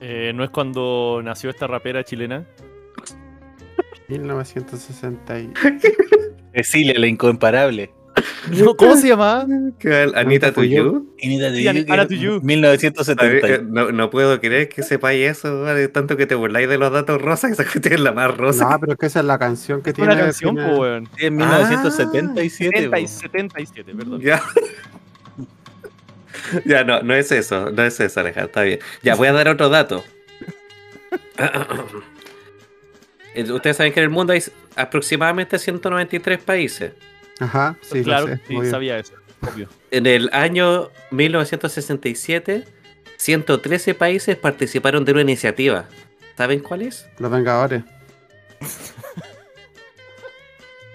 Eh, 0.00 0.32
¿No 0.34 0.44
es 0.44 0.50
cuando 0.50 1.20
nació 1.24 1.50
esta 1.50 1.66
rapera 1.66 2.04
chilena? 2.04 2.44
1960. 4.08 5.40
y- 5.40 5.50
Cecilia, 6.54 6.94
la 6.98 7.06
incomparable. 7.06 7.90
No, 8.50 8.74
¿Cómo 8.74 8.96
se 8.96 9.08
llamaba? 9.08 9.46
Anita 10.16 10.52
to 10.52 10.64
you. 10.64 11.12
Inita 11.18 11.52
Sí, 11.52 11.68
Ana- 11.68 11.84
Ana 11.88 12.08
to 12.08 12.14
you. 12.14 12.30
A 12.30 12.34
ver, 12.34 12.42
1970. 12.44 13.46
eh, 13.48 13.60
No, 13.64 13.92
no 13.92 14.10
puedo 14.10 14.40
creer 14.40 14.68
que 14.68 14.82
sepáis 14.82 15.28
eso, 15.30 15.62
vale, 15.62 15.86
tanto 15.88 16.16
que 16.16 16.26
te 16.26 16.34
burláis 16.34 16.68
de 16.68 16.78
los 16.78 16.90
datos 16.90 17.20
rosas, 17.20 17.52
esa 17.52 17.62
cuestión 17.64 17.94
es 17.94 18.00
la 18.00 18.12
más 18.12 18.34
rosa. 18.36 18.70
No, 18.70 18.80
pero 18.80 18.92
es 18.94 18.98
que 18.98 19.06
esa 19.06 19.20
es 19.20 19.26
la 19.26 19.38
canción 19.38 19.82
que 19.82 19.90
Es 19.90 19.96
tiene. 19.96 20.14
una 20.14 20.20
canción, 20.22 20.56
po, 20.56 20.80
weón. 20.80 21.08
Sí, 21.16 21.26
en 21.26 21.36
1977. 21.36 22.76
70 22.88 22.98
y 23.00 23.02
po. 23.02 23.08
77, 23.08 23.94
perdón. 23.94 24.20
Ya. 24.20 24.42
ya, 26.64 26.84
no, 26.84 27.02
no 27.02 27.14
es 27.14 27.30
eso, 27.32 27.70
no 27.70 27.82
es 27.82 27.98
eso, 28.00 28.20
Alejandro, 28.20 28.46
está 28.46 28.62
bien. 28.62 28.78
Ya, 29.02 29.14
voy 29.14 29.28
a 29.28 29.32
dar 29.32 29.48
otro 29.48 29.68
dato. 29.68 30.04
Eh, 33.34 33.50
Ustedes 33.52 33.76
saben 33.76 33.92
que 33.92 34.00
en 34.00 34.04
el 34.04 34.10
mundo 34.10 34.32
hay 34.32 34.42
aproximadamente 34.74 35.58
193 35.58 36.38
países. 36.42 36.92
Ajá, 37.38 37.76
sí, 37.82 38.02
claro, 38.02 38.26
lo 38.26 38.34
sé. 38.36 38.40
sí, 38.48 38.70
sabía 38.70 38.98
eso. 38.98 39.12
Obvio. 39.42 39.68
En 39.90 40.06
el 40.06 40.28
año 40.32 40.90
1967, 41.10 42.64
113 43.16 43.94
países 43.94 44.36
participaron 44.36 45.04
de 45.04 45.12
una 45.12 45.20
iniciativa. 45.20 45.84
¿Saben 46.36 46.60
cuál 46.60 46.82
es? 46.82 47.06
Los 47.18 47.30
Vengadores. 47.30 47.84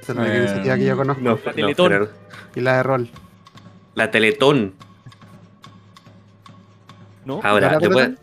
Esa 0.02 0.12
es 0.12 0.16
la 0.16 0.22
única 0.24 0.36
Eh, 0.36 0.40
iniciativa 0.40 0.76
que 0.78 0.86
yo 0.86 0.98
conozco. 0.98 1.22
No, 1.24 1.40
La 1.46 1.54
Teletón. 1.54 1.90
pero- 1.92 2.10
Y 2.56 2.62
la 2.62 2.78
de 2.78 2.84
rol. 2.84 3.10
la 3.96 4.12
Teletón. 4.12 4.74
¿No? 7.25 7.39
Ahora, 7.44 7.74
¿Ya 7.74 7.80
la 7.80 7.88
voy 7.89 8.01
a- 8.03 8.13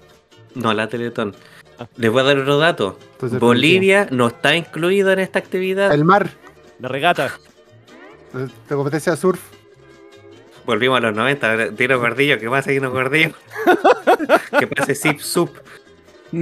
no 0.54 0.74
la 0.74 0.88
Teletón. 0.88 1.34
Ah. 1.78 1.86
Les 1.96 2.10
voy 2.10 2.20
a 2.20 2.24
dar 2.24 2.38
otro 2.38 2.58
dato. 2.58 2.98
Entonces, 3.12 3.38
Bolivia 3.40 4.08
no 4.10 4.26
está 4.28 4.54
incluido 4.56 5.12
en 5.12 5.20
esta 5.20 5.38
actividad. 5.38 5.92
El 5.94 6.04
mar. 6.04 6.30
La 6.78 6.88
regata. 6.88 7.32
De 8.32 8.74
competencia 8.74 9.16
surf. 9.16 9.40
Volvimos 10.66 10.98
a 10.98 11.00
los 11.00 11.14
90. 11.16 11.72
Tiro 11.74 11.98
gordillo, 11.98 12.38
que 12.38 12.48
pase 12.50 12.78
unos 12.78 12.92
gordillos. 12.92 13.32
que 14.58 14.66
pase 14.66 14.94
zip 14.94 15.20
sup. 15.20 15.56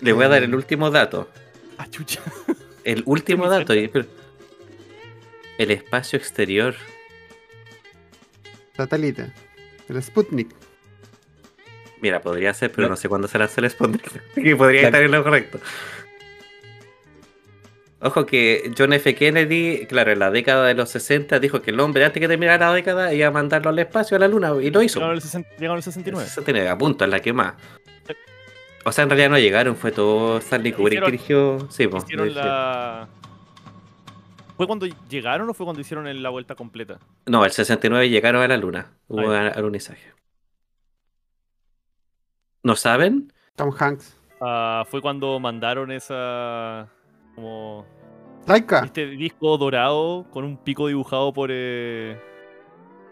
Les 0.00 0.14
voy 0.14 0.24
a 0.24 0.28
dar 0.28 0.42
el 0.42 0.54
último 0.54 0.90
dato. 0.90 1.28
Ah, 1.78 1.86
chucha. 1.90 2.20
El 2.84 3.02
último 3.06 3.48
dato. 3.50 3.72
El 3.72 3.90
espacio 5.58 6.18
exterior. 6.18 6.74
Satélite. 8.76 9.32
El 9.88 10.02
Sputnik. 10.02 10.48
Mira, 12.00 12.20
podría 12.20 12.52
ser, 12.54 12.70
pero 12.72 12.84
No. 12.84 12.90
no 12.90 12.96
sé 12.96 13.08
cuándo 13.08 13.26
se 13.28 13.38
lanzó 13.38 13.60
el 13.60 13.70
Sputnik. 13.70 14.02
Y 14.36 14.54
podría 14.54 14.82
La- 14.82 14.88
estar 14.88 15.02
en 15.02 15.10
lo 15.12 15.22
correcto. 15.24 15.58
Ojo 18.00 18.26
que 18.26 18.70
John 18.76 18.92
F. 18.92 19.14
Kennedy, 19.14 19.86
claro, 19.88 20.12
en 20.12 20.18
la 20.18 20.30
década 20.30 20.66
de 20.66 20.74
los 20.74 20.90
60 20.90 21.38
dijo 21.40 21.62
que 21.62 21.70
el 21.70 21.80
hombre 21.80 22.04
antes 22.04 22.20
que 22.20 22.28
terminara 22.28 22.68
la 22.68 22.74
década 22.74 23.12
iba 23.14 23.26
a 23.28 23.30
mandarlo 23.30 23.70
al 23.70 23.78
espacio, 23.78 24.16
a 24.18 24.20
la 24.20 24.28
luna, 24.28 24.52
y 24.60 24.70
lo 24.70 24.82
hizo. 24.82 24.98
Llegaron 25.00 25.16
al 25.16 25.22
60 25.22 25.48
llegaron 25.56 25.76
al 25.78 25.82
69. 25.82 26.28
69, 26.28 26.68
a 26.68 26.76
punto, 26.78 27.04
es 27.04 27.10
la 27.10 27.20
que 27.20 27.32
más. 27.32 27.54
O 28.84 28.92
sea, 28.92 29.02
en 29.04 29.10
realidad 29.10 29.30
no 29.30 29.38
llegaron, 29.38 29.76
fue 29.76 29.90
todo 29.92 30.38
Stanley 30.38 30.72
Kubrick 30.72 31.04
dirigió. 31.06 31.66
Sí, 31.70 31.88
pues. 31.88 32.04
Hicieron 32.04 32.34
la. 32.34 33.08
¿Fue 34.56 34.66
cuando 34.66 34.86
llegaron 35.08 35.48
o 35.50 35.54
fue 35.54 35.66
cuando 35.66 35.80
hicieron 35.80 36.22
la 36.22 36.30
vuelta 36.30 36.54
completa? 36.54 36.98
No, 37.26 37.44
el 37.44 37.50
69 37.50 38.08
llegaron 38.08 38.42
a 38.42 38.48
la 38.48 38.56
luna. 38.56 38.92
Hubo 39.08 39.30
Ah, 39.30 39.48
alunizaje. 39.48 40.12
¿No 42.62 42.74
saben? 42.76 43.32
Tom 43.54 43.72
Hanks. 43.78 44.18
Ah, 44.40 44.84
fue 44.88 45.00
cuando 45.00 45.38
mandaron 45.40 45.90
esa. 45.90 46.88
como. 47.34 47.86
Laika. 48.46 48.84
este 48.84 49.06
disco 49.06 49.58
dorado 49.58 50.24
con 50.30 50.44
un 50.44 50.56
pico 50.56 50.86
dibujado 50.88 51.32
por. 51.32 51.50
eh, 51.52 52.18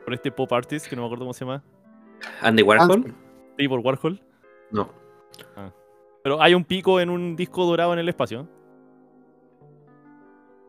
por 0.05 0.15
este 0.15 0.31
pop 0.31 0.53
artist 0.53 0.87
que 0.87 0.97
no 0.97 1.03
me 1.03 1.07
acuerdo 1.07 1.25
cómo 1.25 1.33
se 1.35 1.45
llama. 1.45 1.63
Andy 2.43 2.63
Warhol. 2.63 3.15
Sí, 3.59 3.69
por 3.69 3.81
Warhol. 3.81 4.21
No. 4.71 4.91
Pero 6.23 6.41
hay 6.43 6.55
un 6.55 6.65
pico 6.65 7.01
en 7.01 7.11
un 7.11 7.37
disco 7.37 7.65
dorado 7.67 7.93
en 7.93 7.99
el 7.99 8.09
espacio. 8.09 8.49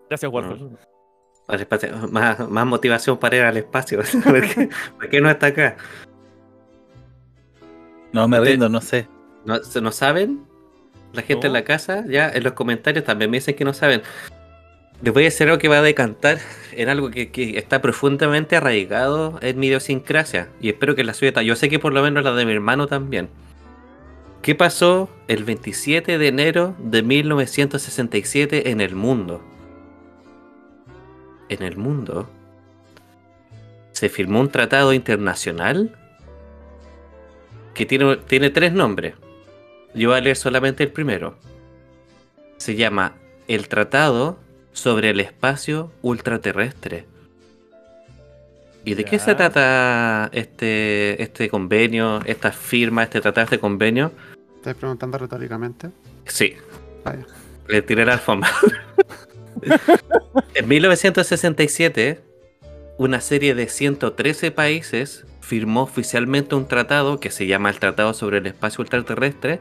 Gracias, 0.09 0.31
Warhol. 0.31 0.77
Al 1.47 1.59
espacio. 1.61 1.89
Más, 2.11 2.49
más 2.49 2.65
motivación 2.65 3.17
para 3.17 3.35
ir 3.37 3.43
al 3.43 3.57
espacio. 3.57 3.99
¿Por 4.23 4.41
qué, 4.41 4.69
por 4.97 5.09
qué 5.09 5.21
no 5.21 5.29
está 5.29 5.47
acá? 5.47 5.77
No 8.11 8.27
me 8.27 8.39
rindo, 8.39 8.69
no 8.69 8.81
sé. 8.81 9.07
¿No, 9.45 9.61
se- 9.63 9.81
¿no 9.81 9.91
saben? 9.91 10.43
La 11.13 11.21
gente 11.21 11.47
No. 11.47 11.47
en 11.47 11.53
la 11.53 11.63
casa, 11.63 12.03
ya 12.07 12.29
en 12.29 12.43
los 12.43 12.53
comentarios 12.53 13.05
también 13.05 13.29
me 13.31 13.37
dicen 13.37 13.55
que 13.55 13.63
no 13.65 13.73
saben. 13.73 14.01
Les 15.01 15.13
voy 15.13 15.23
a 15.23 15.25
decir 15.25 15.47
algo 15.47 15.59
que 15.59 15.67
va 15.67 15.79
a 15.79 15.81
decantar 15.81 16.39
en 16.71 16.89
algo 16.89 17.11
que, 17.11 17.29
que 17.31 17.57
está 17.57 17.81
profundamente 17.81 18.55
arraigado 18.55 19.37
en 19.41 19.59
mi 19.59 19.67
idiosincrasia. 19.67 20.49
Y 20.61 20.69
espero 20.69 20.95
que 20.95 21.03
la 21.03 21.13
suya. 21.13 21.41
Yo 21.41 21.55
sé 21.55 21.69
que 21.69 21.79
por 21.79 21.93
lo 21.93 22.01
menos 22.01 22.23
la 22.23 22.33
de 22.33 22.45
mi 22.45 22.53
hermano 22.53 22.87
también. 22.87 23.29
¿Qué 24.41 24.55
pasó 24.55 25.09
el 25.27 25.43
27 25.43 26.17
de 26.17 26.27
enero 26.27 26.75
de 26.79 27.01
1967 27.03 28.69
en 28.71 28.79
el 28.81 28.95
mundo? 28.95 29.41
En 31.49 31.63
el 31.63 31.77
mundo 31.77 32.29
se 33.91 34.09
firmó 34.09 34.41
un 34.41 34.49
tratado 34.49 34.93
internacional 34.93 35.95
que 37.73 37.85
tiene, 37.85 38.17
tiene 38.17 38.49
tres 38.49 38.73
nombres. 38.73 39.15
Yo 39.93 40.09
voy 40.09 40.17
a 40.17 40.21
leer 40.21 40.35
solamente 40.35 40.83
el 40.83 40.91
primero. 40.91 41.37
Se 42.57 42.75
llama 42.75 43.13
el 43.47 43.67
Tratado 43.67 44.39
sobre 44.73 45.11
el 45.11 45.19
Espacio 45.19 45.91
Ultraterrestre. 46.01 47.05
¿Y 48.83 48.93
de 48.93 49.03
qué 49.03 49.17
se 49.17 49.33
trata 49.33 50.29
este, 50.31 51.21
este 51.21 51.49
convenio, 51.49 52.21
esta 52.25 52.51
firma, 52.51 53.03
este 53.03 53.19
tratado, 53.19 53.45
este 53.45 53.59
convenio? 53.59 54.11
¿Estás 54.57 54.75
preguntando 54.75 55.17
retóricamente? 55.17 55.89
Sí, 56.25 56.55
Vaya. 57.03 57.25
le 57.67 57.81
tiré 57.81 58.05
la 58.05 58.13
alfombra. 58.13 58.49
en 60.53 60.67
1967, 60.67 62.21
una 62.97 63.21
serie 63.21 63.55
de 63.55 63.67
113 63.67 64.51
países 64.51 65.25
firmó 65.41 65.83
oficialmente 65.83 66.55
un 66.55 66.67
tratado 66.67 67.19
que 67.19 67.31
se 67.31 67.45
llama 67.45 67.69
el 67.69 67.79
Tratado 67.79 68.13
sobre 68.13 68.39
el 68.39 68.47
Espacio 68.47 68.81
Ultraterrestre, 68.81 69.59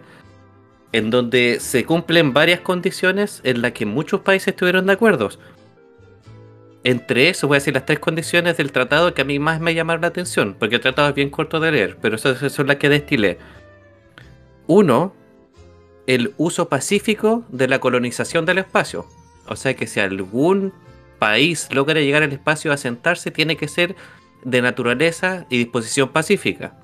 en 0.93 1.11
donde 1.11 1.59
se 1.61 1.85
cumplen 1.85 2.33
varias 2.33 2.61
condiciones 2.61 3.41
en 3.45 3.63
las 3.63 3.73
que 3.73 3.85
muchos 3.85 4.21
países 4.21 4.49
estuvieron 4.49 4.87
de 4.87 4.93
acuerdo. 4.93 5.31
Entre 6.85 7.29
eso 7.31 7.49
voy 7.49 7.57
a 7.57 7.59
decir 7.59 7.75
las 7.75 7.87
tres 7.87 7.99
condiciones 7.99 8.57
del 8.57 8.71
tratado 8.71 9.15
que 9.15 9.23
a 9.23 9.25
mí 9.25 9.39
más 9.39 9.61
me 9.61 9.75
llamaron 9.75 10.03
la 10.03 10.09
atención, 10.09 10.55
porque 10.59 10.77
el 10.77 10.81
tratado 10.81 11.09
es 11.09 11.15
bien 11.15 11.31
corto 11.31 11.59
de 11.59 11.73
leer, 11.73 11.97
pero 12.01 12.17
esas 12.17 12.53
son 12.53 12.67
las 12.67 12.77
que 12.77 12.89
destilé. 12.89 13.39
Uno, 14.67 15.15
el 16.07 16.35
uso 16.37 16.69
pacífico 16.69 17.45
de 17.49 17.69
la 17.69 17.81
colonización 17.81 18.45
del 18.45 18.59
espacio. 18.59 19.07
O 19.47 19.57
sea 19.57 19.75
que 19.75 19.87
si 19.87 20.01
algún 20.01 20.73
país 21.19 21.69
logra 21.71 22.01
llegar 22.01 22.23
al 22.23 22.33
espacio 22.33 22.71
a 22.71 22.75
asentarse, 22.75 23.31
tiene 23.31 23.57
que 23.57 23.69
ser 23.69 23.97
de 24.43 24.63
naturaleza 24.63 25.47
y 25.49 25.59
disposición 25.59 26.11
pacífica. 26.11 26.77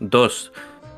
Dos, 0.00 0.52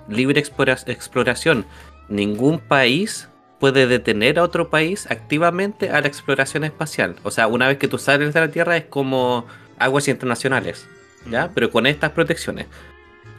libre 0.08 0.40
explora- 0.40 0.82
exploración. 0.86 1.66
Ningún 2.08 2.58
país 2.58 3.28
puede 3.60 3.86
detener 3.86 4.38
a 4.38 4.42
otro 4.42 4.70
país 4.70 5.10
activamente 5.10 5.90
a 5.90 6.00
la 6.00 6.08
exploración 6.08 6.64
espacial. 6.64 7.16
O 7.22 7.30
sea, 7.30 7.46
una 7.46 7.68
vez 7.68 7.78
que 7.78 7.88
tú 7.88 7.98
sales 7.98 8.34
de 8.34 8.40
la 8.40 8.50
Tierra 8.50 8.76
es 8.76 8.84
como 8.84 9.46
aguas 9.78 10.08
internacionales, 10.08 10.88
¿ya? 11.30 11.50
Pero 11.54 11.70
con 11.70 11.86
estas 11.86 12.10
protecciones. 12.12 12.66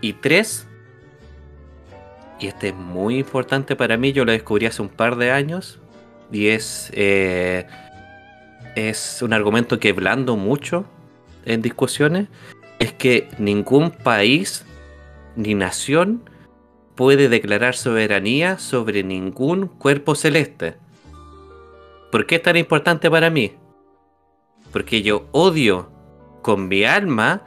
Y 0.01 0.13
tres, 0.13 0.67
y 2.39 2.47
este 2.47 2.69
es 2.69 2.75
muy 2.75 3.19
importante 3.19 3.75
para 3.75 3.97
mí, 3.97 4.11
yo 4.11 4.25
lo 4.25 4.31
descubrí 4.31 4.65
hace 4.65 4.81
un 4.81 4.89
par 4.89 5.17
de 5.17 5.31
años, 5.31 5.79
y 6.31 6.47
es, 6.47 6.91
eh, 6.93 7.67
es 8.75 9.21
un 9.21 9.33
argumento 9.33 9.79
que 9.79 9.93
blando 9.93 10.35
mucho 10.35 10.85
en 11.45 11.61
discusiones, 11.61 12.27
es 12.79 12.93
que 12.93 13.29
ningún 13.39 13.91
país 13.91 14.65
ni 15.35 15.53
nación 15.53 16.29
puede 16.95 17.29
declarar 17.29 17.75
soberanía 17.75 18.57
sobre 18.57 19.03
ningún 19.03 19.67
cuerpo 19.67 20.15
celeste. 20.15 20.75
¿Por 22.11 22.25
qué 22.25 22.35
es 22.35 22.43
tan 22.43 22.57
importante 22.57 23.09
para 23.09 23.29
mí? 23.29 23.53
Porque 24.71 25.01
yo 25.01 25.27
odio 25.31 25.91
con 26.41 26.67
mi 26.67 26.83
alma 26.83 27.43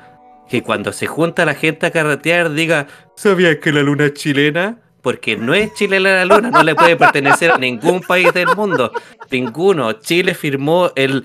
que 0.49 0.63
cuando 0.63 0.93
se 0.93 1.07
junta 1.07 1.45
la 1.45 1.55
gente 1.55 1.87
a 1.87 1.91
carretear 1.91 2.53
diga, 2.53 2.87
¿sabías 3.17 3.57
que 3.57 3.73
la 3.73 3.83
luna 3.83 4.07
es 4.07 4.15
chilena? 4.15 4.81
Porque 5.03 5.37
no 5.37 5.55
es 5.55 5.73
chilena 5.75 6.25
la 6.25 6.25
luna, 6.25 6.51
no 6.51 6.63
le 6.63 6.75
puede 6.75 6.97
pertenecer 6.97 7.53
a 7.53 7.59
ningún 7.59 8.01
país 8.01 8.33
del 8.33 8.49
mundo. 8.57 8.93
Ninguno. 9.31 9.93
Chile 9.93 10.35
firmó 10.35 10.93
el... 10.95 11.25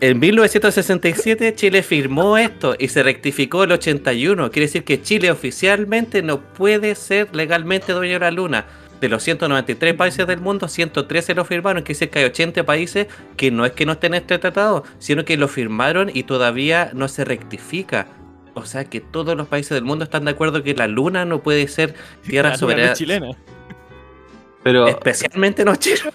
En 0.00 0.18
1967 0.18 1.54
Chile 1.54 1.82
firmó 1.82 2.36
esto 2.36 2.74
y 2.78 2.88
se 2.88 3.02
rectificó 3.02 3.64
el 3.64 3.72
81. 3.72 4.50
Quiere 4.50 4.66
decir 4.66 4.84
que 4.84 5.00
Chile 5.00 5.30
oficialmente 5.30 6.22
no 6.22 6.40
puede 6.40 6.94
ser 6.94 7.34
legalmente 7.34 7.92
dueño 7.92 8.14
de 8.14 8.18
la 8.20 8.30
luna. 8.30 8.66
De 9.00 9.08
los 9.08 9.22
193 9.22 9.94
países 9.94 10.26
del 10.26 10.40
mundo, 10.40 10.68
113 10.68 11.34
lo 11.34 11.44
firmaron. 11.44 11.82
Quiere 11.82 11.94
decir 11.94 12.10
que 12.10 12.18
hay 12.20 12.24
80 12.26 12.64
países 12.64 13.06
que 13.36 13.50
no 13.50 13.64
es 13.64 13.72
que 13.72 13.86
no 13.86 13.92
estén 13.92 14.14
en 14.14 14.22
este 14.22 14.38
tratado, 14.38 14.84
sino 14.98 15.24
que 15.24 15.36
lo 15.36 15.48
firmaron 15.48 16.10
y 16.12 16.22
todavía 16.22 16.90
no 16.94 17.08
se 17.08 17.24
rectifica. 17.24 18.06
O 18.54 18.64
sea 18.64 18.84
que 18.84 19.00
todos 19.00 19.36
los 19.36 19.48
países 19.48 19.70
del 19.70 19.84
mundo 19.84 20.04
están 20.04 20.24
de 20.24 20.30
acuerdo 20.30 20.62
que 20.62 20.74
la 20.74 20.86
luna 20.88 21.24
no 21.24 21.42
puede 21.42 21.66
ser 21.68 21.94
tierra 22.26 22.50
La 22.50 22.54
luna 22.56 22.56
no 22.56 22.58
soberana. 22.58 22.92
es 22.92 22.98
chilena. 22.98 23.30
Pero 24.62 24.86
Especialmente 24.88 25.64
no 25.64 25.74
chilena. 25.76 26.12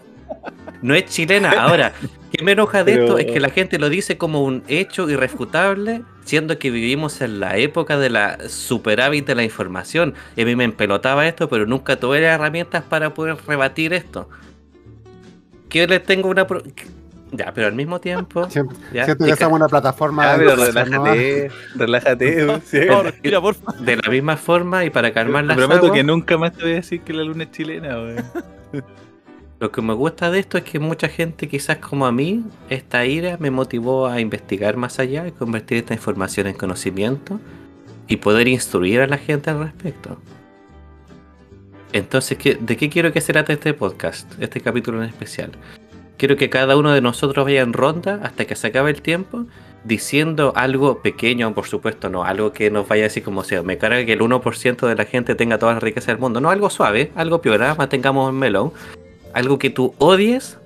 No 0.81 0.95
es 0.95 1.05
chilena. 1.05 1.51
Ahora, 1.51 1.91
¿qué 2.31 2.43
me 2.43 2.53
enoja 2.53 2.83
de 2.83 2.93
Pero- 2.93 3.03
esto? 3.05 3.17
Es 3.17 3.25
que 3.31 3.39
la 3.41 3.49
gente 3.49 3.77
lo 3.77 3.89
dice 3.89 4.17
como 4.17 4.43
un 4.43 4.63
hecho 4.69 5.09
irrefutable, 5.09 6.03
siendo 6.23 6.57
que 6.57 6.71
vivimos 6.71 7.19
en 7.21 7.39
la 7.41 7.57
época 7.57 7.97
de 7.99 8.09
la 8.09 8.37
superávit 8.47 9.25
de 9.27 9.35
la 9.35 9.43
información. 9.43 10.13
Y 10.37 10.43
a 10.43 10.45
mí 10.45 10.55
me 10.55 10.63
empelotaba 10.63 11.27
esto, 11.27 11.49
pero 11.49 11.65
nunca 11.65 11.97
tuve 11.99 12.21
las 12.21 12.35
herramientas 12.35 12.83
para 12.83 13.13
poder 13.13 13.35
rebatir 13.45 13.93
esto. 13.93 14.29
Que 15.67 15.85
les 15.87 16.01
tengo 16.03 16.29
una... 16.29 16.47
pro- 16.47 16.63
Ya, 17.31 17.51
pero 17.53 17.67
al 17.67 17.73
mismo 17.73 17.99
tiempo... 17.99 18.49
Siento, 18.49 18.75
ya, 18.93 19.05
siento 19.05 19.23
de 19.25 19.31
que 19.31 19.37
ca- 19.37 19.45
somos 19.45 19.57
una 19.59 19.67
plataforma 19.67 20.31
de 20.33 20.37
pero 20.45 20.51
información, 20.51 20.91
¿no? 20.91 21.05
relájate, 21.05 21.51
relájate. 21.75 22.45
respira, 23.03 23.41
porfa. 23.41 23.71
de 23.79 23.95
la 23.97 24.09
misma 24.09 24.35
forma 24.37 24.83
y 24.85 24.89
para 24.89 25.13
calmar 25.13 25.43
Te 25.43 25.47
las 25.49 25.57
prometo 25.57 25.79
aguas, 25.87 25.91
que 25.93 26.03
nunca 26.03 26.37
más 26.37 26.53
te 26.53 26.63
voy 26.63 26.71
a 26.71 26.75
decir 26.75 27.01
que 27.01 27.13
la 27.13 27.23
luna 27.23 27.43
es 27.43 27.51
chilena, 27.51 27.97
weón. 27.97 28.23
Lo 29.59 29.71
que 29.73 29.81
me 29.81 29.93
gusta 29.93 30.31
de 30.31 30.39
esto 30.39 30.57
es 30.57 30.63
que 30.63 30.79
mucha 30.79 31.09
gente, 31.09 31.49
quizás 31.49 31.77
como 31.79 32.05
a 32.05 32.13
mí, 32.13 32.45
esta 32.69 33.05
ira 33.05 33.35
me 33.41 33.51
motivó 33.51 34.07
a 34.07 34.21
investigar 34.21 34.77
más 34.77 34.99
allá 34.99 35.27
y 35.27 35.33
convertir 35.33 35.79
esta 35.79 35.93
información 35.93 36.47
en 36.47 36.53
conocimiento 36.55 37.41
y 38.07 38.15
poder 38.15 38.47
instruir 38.47 39.01
a 39.01 39.07
la 39.07 39.17
gente 39.17 39.49
al 39.49 39.59
respecto. 39.59 40.17
Entonces, 41.91 42.37
¿qué- 42.37 42.55
¿de 42.55 42.77
qué 42.77 42.89
quiero 42.89 43.11
que 43.11 43.19
se 43.19 43.33
trate 43.33 43.53
este 43.53 43.73
podcast, 43.73 44.31
este 44.41 44.61
capítulo 44.61 45.03
en 45.03 45.09
especial? 45.09 45.51
Quiero 46.19 46.35
que 46.35 46.49
cada 46.49 46.75
uno 46.75 46.91
de 46.91 46.99
nosotros 46.99 47.45
vaya 47.45 47.61
en 47.61 47.71
ronda 47.71 48.19
hasta 48.23 48.43
que 48.43 48.53
se 48.57 48.67
acabe 48.67 48.91
el 48.91 49.01
tiempo 49.01 49.45
diciendo 49.85 50.51
algo 50.53 51.01
pequeño, 51.01 51.53
por 51.53 51.65
supuesto, 51.65 52.09
no 52.09 52.25
algo 52.25 52.51
que 52.51 52.69
nos 52.69 52.89
vaya 52.89 53.03
a 53.03 53.07
decir 53.07 53.23
como 53.23 53.45
sea, 53.45 53.63
me 53.63 53.77
carga 53.77 54.03
que 54.03 54.11
el 54.11 54.19
1% 54.19 54.85
de 54.85 54.95
la 54.95 55.05
gente 55.05 55.33
tenga 55.35 55.57
toda 55.57 55.75
la 55.75 55.79
riqueza 55.79 56.11
del 56.11 56.19
mundo, 56.19 56.41
no 56.41 56.49
algo 56.49 56.69
suave, 56.69 57.13
algo 57.15 57.41
piola, 57.41 57.73
mantengamos 57.73 58.29
en 58.31 58.35
melón, 58.35 58.73
algo 59.33 59.57
que 59.59 59.69
tú 59.69 59.93
odies, 59.97 60.57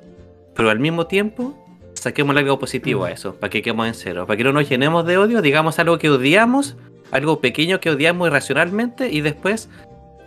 pero 0.55 0.71
al 0.71 0.79
mismo 0.79 1.05
tiempo 1.05 1.55
saquemos 1.93 2.35
algo 2.35 2.57
positivo 2.57 3.05
a 3.05 3.11
eso, 3.11 3.35
para 3.35 3.51
que 3.51 3.61
quedemos 3.61 3.85
en 3.85 3.93
cero, 3.93 4.25
para 4.25 4.37
que 4.37 4.43
no 4.43 4.53
nos 4.53 4.67
llenemos 4.67 5.05
de 5.05 5.19
odio, 5.19 5.43
digamos 5.43 5.77
algo 5.77 5.99
que 5.99 6.09
odiamos, 6.09 6.75
algo 7.11 7.41
pequeño 7.41 7.79
que 7.79 7.91
odiamos 7.91 8.27
irracionalmente 8.27 9.11
y 9.11 9.21
después, 9.21 9.69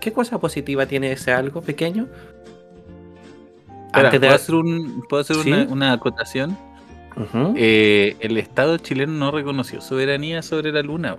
¿qué 0.01 0.13
cosa 0.13 0.39
positiva 0.39 0.87
tiene 0.87 1.11
ese 1.11 1.33
algo 1.33 1.63
pequeño? 1.63 2.07
Espera, 3.97 4.09
Antes 4.09 4.21
de- 4.21 4.27
¿Puedo 4.29 4.37
hacer, 4.37 4.55
un, 4.55 5.05
¿puedo 5.09 5.21
hacer 5.23 5.37
¿Sí? 5.37 5.51
una, 5.53 5.63
una 5.73 5.93
acotación? 5.93 6.57
Ujú. 7.17 7.55
Eh, 7.57 8.17
el 8.21 8.37
Estado 8.37 8.77
chileno 8.79 9.13
no 9.13 9.31
reconoció 9.31 9.81
soberanía 9.81 10.43
sobre 10.43 10.71
la 10.73 10.83
luna. 10.83 11.17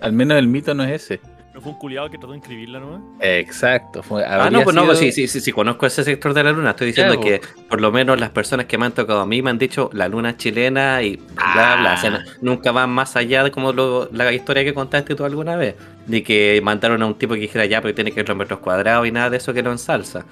Al 0.00 0.12
menos 0.12 0.36
el 0.38 0.48
mito 0.48 0.74
no 0.74 0.82
es 0.84 1.02
ese. 1.04 1.20
¿No 1.54 1.62
fue 1.62 1.72
un 1.72 1.78
culiado 1.78 2.10
que 2.10 2.18
trató 2.18 2.32
de 2.32 2.36
inscribirla 2.38 2.80
nomás? 2.80 3.00
Exacto. 3.20 4.02
Fue, 4.02 4.22
Ah, 4.26 4.44
habría 4.44 4.58
no, 4.58 4.64
pues 4.64 4.74
no, 4.76 4.82
sido- 4.82 4.92
pues 4.92 4.98
sí, 4.98 5.12
sí, 5.12 5.26
sí, 5.26 5.40
sí, 5.40 5.52
conozco 5.52 5.86
ese 5.86 6.04
sector 6.04 6.34
de 6.34 6.44
la 6.44 6.52
luna. 6.52 6.70
Estoy 6.70 6.88
diciendo 6.88 7.14
Ya, 7.14 7.20
que 7.20 7.40
por 7.70 7.80
lo 7.80 7.90
menos 7.90 8.20
las 8.20 8.28
personas 8.28 8.66
que 8.66 8.76
me 8.76 8.84
han 8.84 8.92
tocado 8.92 9.20
a 9.20 9.26
mí 9.26 9.40
me 9.40 9.48
han 9.48 9.56
dicho 9.56 9.88
la 9.94 10.06
luna 10.08 10.30
es 10.30 10.36
chilena 10.36 11.00
y 11.02 11.16
bla, 11.16 11.76
bla. 11.80 11.94
O 11.94 11.96
sea, 11.96 12.10
Ah. 12.14 12.18
no- 12.42 12.50
nunca 12.52 12.72
van 12.72 12.90
más 12.90 13.16
allá 13.16 13.42
de 13.42 13.50
como 13.52 13.72
lo- 13.72 14.10
la 14.12 14.30
historia 14.34 14.64
que 14.64 14.74
contaste 14.74 15.14
tú 15.14 15.24
alguna 15.24 15.56
vez. 15.56 15.76
De 16.06 16.22
que 16.22 16.60
mandaron 16.62 17.02
a 17.02 17.06
un 17.06 17.14
tipo 17.14 17.32
que 17.32 17.40
dijera 17.40 17.64
ya, 17.64 17.80
pero 17.80 17.94
tiene 17.94 18.12
que 18.12 18.22
los 18.22 18.36
metros 18.36 18.58
cuadrados 18.60 19.06
y 19.06 19.12
nada 19.12 19.30
de 19.30 19.38
eso 19.38 19.54
que 19.54 19.62
lo 19.62 19.72
ensalza. 19.72 20.26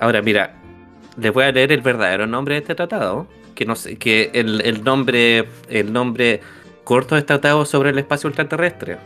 Ahora, 0.00 0.22
mira, 0.22 0.54
les 1.16 1.32
voy 1.32 1.44
a 1.44 1.52
leer 1.52 1.72
el 1.72 1.82
verdadero 1.82 2.26
nombre 2.26 2.54
de 2.54 2.60
este 2.60 2.74
tratado. 2.74 3.26
Que 3.54 3.66
no 3.66 3.76
sé, 3.76 3.96
que 3.96 4.30
el, 4.32 4.62
el 4.62 4.82
nombre, 4.82 5.46
el 5.68 5.92
nombre 5.92 6.40
corto 6.84 7.16
es 7.16 7.26
tratado 7.26 7.64
sobre 7.66 7.90
el 7.90 7.98
espacio 7.98 8.28
ultraterrestre. 8.28 8.96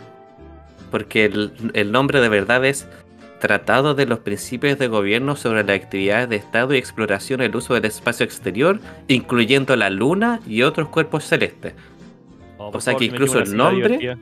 Porque 0.90 1.24
el, 1.24 1.52
el 1.74 1.90
nombre 1.90 2.20
de 2.20 2.28
verdad 2.28 2.64
es 2.64 2.86
Tratado 3.44 3.94
de 3.94 4.06
los 4.06 4.20
Principios 4.20 4.78
de 4.78 4.88
Gobierno 4.88 5.36
sobre 5.36 5.64
las 5.64 5.76
actividades 5.76 6.30
de 6.30 6.36
Estado 6.36 6.72
y 6.72 6.78
exploración 6.78 7.40
del 7.40 7.54
uso 7.54 7.74
del 7.74 7.84
espacio 7.84 8.24
exterior, 8.24 8.80
incluyendo 9.06 9.76
la 9.76 9.90
Luna 9.90 10.40
y 10.46 10.62
otros 10.62 10.88
cuerpos 10.88 11.24
celestes. 11.24 11.74
Oh, 12.56 12.70
O 12.72 12.80
sea 12.80 12.94
que 12.94 13.04
incluso 13.04 13.38
el 13.40 13.54
nombre-. 13.54 14.16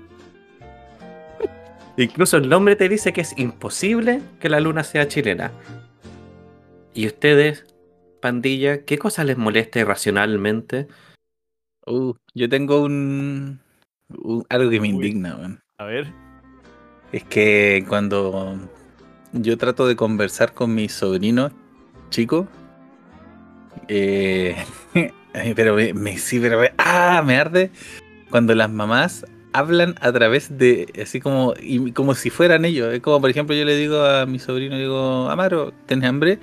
Incluso 1.96 2.38
el 2.38 2.48
nombre 2.48 2.74
te 2.74 2.88
dice 2.88 3.12
que 3.12 3.20
es 3.20 3.38
imposible 3.38 4.22
que 4.40 4.48
la 4.48 4.58
Luna 4.58 4.82
sea 4.82 5.06
chilena. 5.06 5.52
¿Y 6.94 7.06
ustedes, 7.06 7.64
pandilla, 8.20 8.84
qué 8.84 8.98
cosa 8.98 9.24
les 9.24 9.38
molesta 9.38 9.80
irracionalmente? 9.80 10.88
Uh, 11.86 12.14
yo 12.34 12.48
tengo 12.48 12.82
un, 12.82 13.60
un- 14.22 14.44
algo 14.48 14.70
que 14.70 14.80
me 14.80 14.88
Uy. 14.88 14.94
indigna. 14.94 15.60
A 15.78 15.84
ver. 15.84 16.12
Es 17.12 17.24
que 17.24 17.84
cuando 17.88 18.58
yo 19.32 19.56
trato 19.58 19.86
de 19.86 19.96
conversar 19.96 20.52
con 20.54 20.74
mis 20.74 20.92
sobrinos 20.92 21.52
chicos, 22.10 22.46
eh, 23.88 24.54
pero 25.56 25.74
me, 25.74 25.94
me- 25.94 26.18
sí, 26.18 26.38
pero 26.40 26.60
me, 26.60 26.72
ah, 26.78 27.22
me 27.24 27.36
arde 27.36 27.70
cuando 28.30 28.54
las 28.54 28.70
mamás 28.70 29.26
hablan 29.54 29.94
a 30.00 30.10
través 30.12 30.56
de 30.56 30.90
así 31.02 31.20
como 31.20 31.52
y 31.60 31.92
como 31.92 32.14
si 32.14 32.30
fueran 32.30 32.64
ellos. 32.64 32.92
Es 32.94 33.00
como 33.00 33.20
por 33.20 33.28
ejemplo 33.30 33.54
yo 33.56 33.64
le 33.64 33.76
digo 33.76 34.02
a 34.02 34.24
mi 34.26 34.38
sobrino, 34.38 34.76
digo, 34.78 35.28
Amaro, 35.30 35.72
¿tienes 35.86 36.08
hambre? 36.08 36.38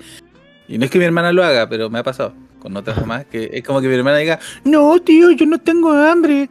Y 0.70 0.78
no 0.78 0.84
es 0.84 0.90
que 0.90 0.98
mi 0.98 1.04
hermana 1.04 1.32
lo 1.32 1.42
haga, 1.42 1.68
pero 1.68 1.90
me 1.90 1.98
ha 1.98 2.04
pasado 2.04 2.32
con 2.60 2.76
otras 2.76 2.96
mamás 2.98 3.26
que 3.26 3.50
es 3.52 3.64
como 3.64 3.80
que 3.80 3.88
mi 3.88 3.94
hermana 3.94 4.18
diga, 4.18 4.38
no 4.64 5.00
tío, 5.00 5.32
yo 5.32 5.44
no 5.44 5.58
tengo 5.58 5.90
hambre. 5.92 6.48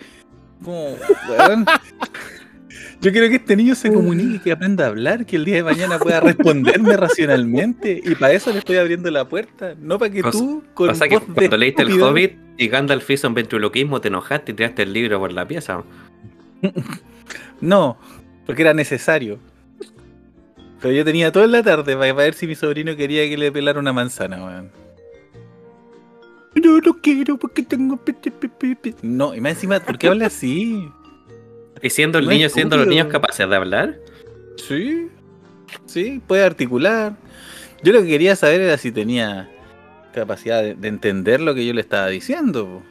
Como, 0.64 0.98
weón. 1.30 1.66
Yo 3.02 3.14
quiero 3.14 3.30
que 3.30 3.36
este 3.36 3.56
niño 3.56 3.76
se 3.76 3.94
comunique, 3.94 4.42
que 4.44 4.52
aprenda 4.52 4.84
a 4.84 4.88
hablar, 4.90 5.26
que 5.26 5.38
el 5.38 5.46
día 5.46 5.56
de 5.56 5.64
mañana 5.64 5.98
pueda 5.98 6.20
responderme 6.20 6.98
racionalmente. 6.98 8.02
Y 8.04 8.14
para 8.16 8.34
eso 8.34 8.52
le 8.52 8.60
estoy 8.60 8.76
abriendo 8.76 9.10
la 9.10 9.24
puerta. 9.24 9.74
No 9.80 9.98
para 9.98 10.12
que 10.12 10.22
tú, 10.22 10.66
con 10.74 10.90
Pasa 10.90 11.08
que 11.08 11.18
cuando 11.18 11.56
leíste 11.56 11.84
el 11.84 12.02
Hobbit 12.02 12.34
y 12.58 12.68
Gandalf 12.68 13.10
hizo 13.10 13.30
un 13.30 13.36
ventriloquismo, 13.36 14.02
te 14.02 14.10
enojaste 14.10 14.52
y 14.52 14.56
tiraste 14.56 14.84
el 14.84 14.92
libro 14.92 15.18
por 15.18 15.32
la 15.32 15.48
pieza. 15.48 15.82
No, 17.62 17.98
porque 18.46 18.64
era 18.64 18.74
necesario. 18.74 19.38
Pero 20.82 20.94
yo 20.94 21.04
tenía 21.06 21.32
toda 21.32 21.48
la 21.48 21.62
tarde 21.64 21.96
para, 21.96 22.14
ver 22.14 22.34
si 22.34 22.48
mi 22.48 22.56
sobrino 22.56 22.96
quería 22.96 23.28
que 23.28 23.38
le 23.38 23.52
pelara 23.52 23.80
una 23.80 23.92
manzana, 23.94 24.44
weón. 24.46 24.72
No, 26.56 26.80
no 26.80 26.94
quiero 27.02 27.38
porque 27.38 27.64
tengo... 27.64 27.98
pe- 27.98 28.14
pe- 28.14 28.32
pe- 28.32 28.50
pe- 28.50 28.76
pe". 28.76 28.96
No, 29.02 29.36
y 29.36 29.42
más 29.42 29.54
encima, 29.54 29.80
¿por 29.80 29.98
qué 29.98 30.08
habla 30.08 30.28
así? 30.28 30.88
Y 31.82 31.90
siendo 31.92 32.18
el 32.20 32.26
No 32.26 32.32
niño, 32.32 32.50
siendo 32.50 32.76
los 32.76 32.88
niños 32.88 33.08
capaces 33.08 33.48
de 33.50 33.56
hablar, 33.56 33.96
Sí, 34.58 35.08
sí, 35.86 36.22
puede 36.28 36.44
articular. 36.44 37.16
Yo 37.84 37.94
lo 37.94 38.02
que 38.02 38.08
quería 38.10 38.36
saber 38.36 38.60
era 38.60 38.78
si 38.78 38.92
tenía 38.92 39.50
capacidad 40.14 40.62
de, 40.62 40.76
de 40.76 40.88
entender 40.90 41.40
lo 41.40 41.56
que 41.56 41.66
yo 41.66 41.74
le 41.74 41.80
estaba 41.80 42.08
diciendo. 42.08 42.66
po. 42.66 42.84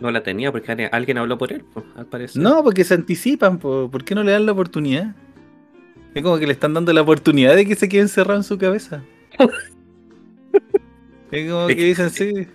no 0.00 0.10
la 0.10 0.24
tenía 0.24 0.50
porque 0.50 0.72
alguien- 0.90 1.18
habló 1.18 1.38
por 1.38 1.52
él, 1.52 1.62
al 1.94 2.06
parecer. 2.06 2.42
No, 2.42 2.64
porque 2.64 2.82
se 2.82 2.94
anticipan, 2.94 3.58
po. 3.58 3.88
¿por 3.88 4.02
qué 4.02 4.16
no 4.16 4.24
le 4.24 4.32
dan 4.32 4.44
la 4.44 4.50
oportunidad? 4.52 5.14
Es 6.14 6.22
como 6.22 6.38
que 6.38 6.46
le 6.46 6.52
están 6.52 6.74
dando 6.74 6.92
la 6.92 7.02
oportunidad 7.02 7.54
de 7.54 7.66
que 7.66 7.74
se 7.74 7.88
quede 7.88 8.02
encerrado 8.02 8.38
en 8.38 8.44
su 8.44 8.58
cabeza. 8.58 9.02
es 11.30 11.50
como 11.50 11.66
que 11.66 11.74
dicen, 11.74 12.10
sí. 12.10 12.46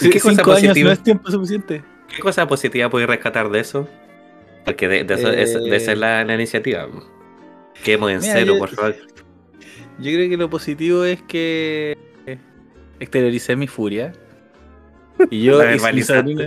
¿Y 0.00 0.10
qué 0.10 0.18
cosa 0.20 0.30
años 0.42 0.42
positiva? 0.44 0.86
no 0.88 0.92
es 0.92 1.02
tiempo 1.02 1.30
suficiente. 1.30 1.82
¿Qué 2.08 2.20
cosa 2.20 2.46
positiva 2.48 2.90
puedes 2.90 3.08
rescatar 3.08 3.50
de 3.50 3.60
eso? 3.60 3.88
Porque 4.64 4.88
de, 4.88 5.04
de 5.04 5.14
eso, 5.14 5.30
es- 5.30 5.54
de 5.54 5.76
esa 5.76 5.90
Eh. 5.90 5.94
es 5.94 5.98
la, 6.00 6.24
la 6.24 6.34
iniciativa. 6.34 6.88
Quedemos 7.84 8.10
en 8.10 8.20
Mira, 8.20 8.32
cero, 8.32 8.54
yo- 8.54 8.58
por 8.58 8.70
favor. 8.70 8.96
Yo 9.98 10.10
creo 10.12 10.28
que 10.28 10.36
lo 10.36 10.50
positivo 10.50 11.04
es 11.04 11.22
que 11.22 11.96
exterioricé 12.98 13.54
mi 13.56 13.66
furia. 13.68 14.12
Y 15.30 15.42
yo, 15.44 15.52
y 15.58 15.60
si 15.60 15.64
mi 15.64 15.68
verbalizaste. 15.74 16.14
sobrino, 16.32 16.42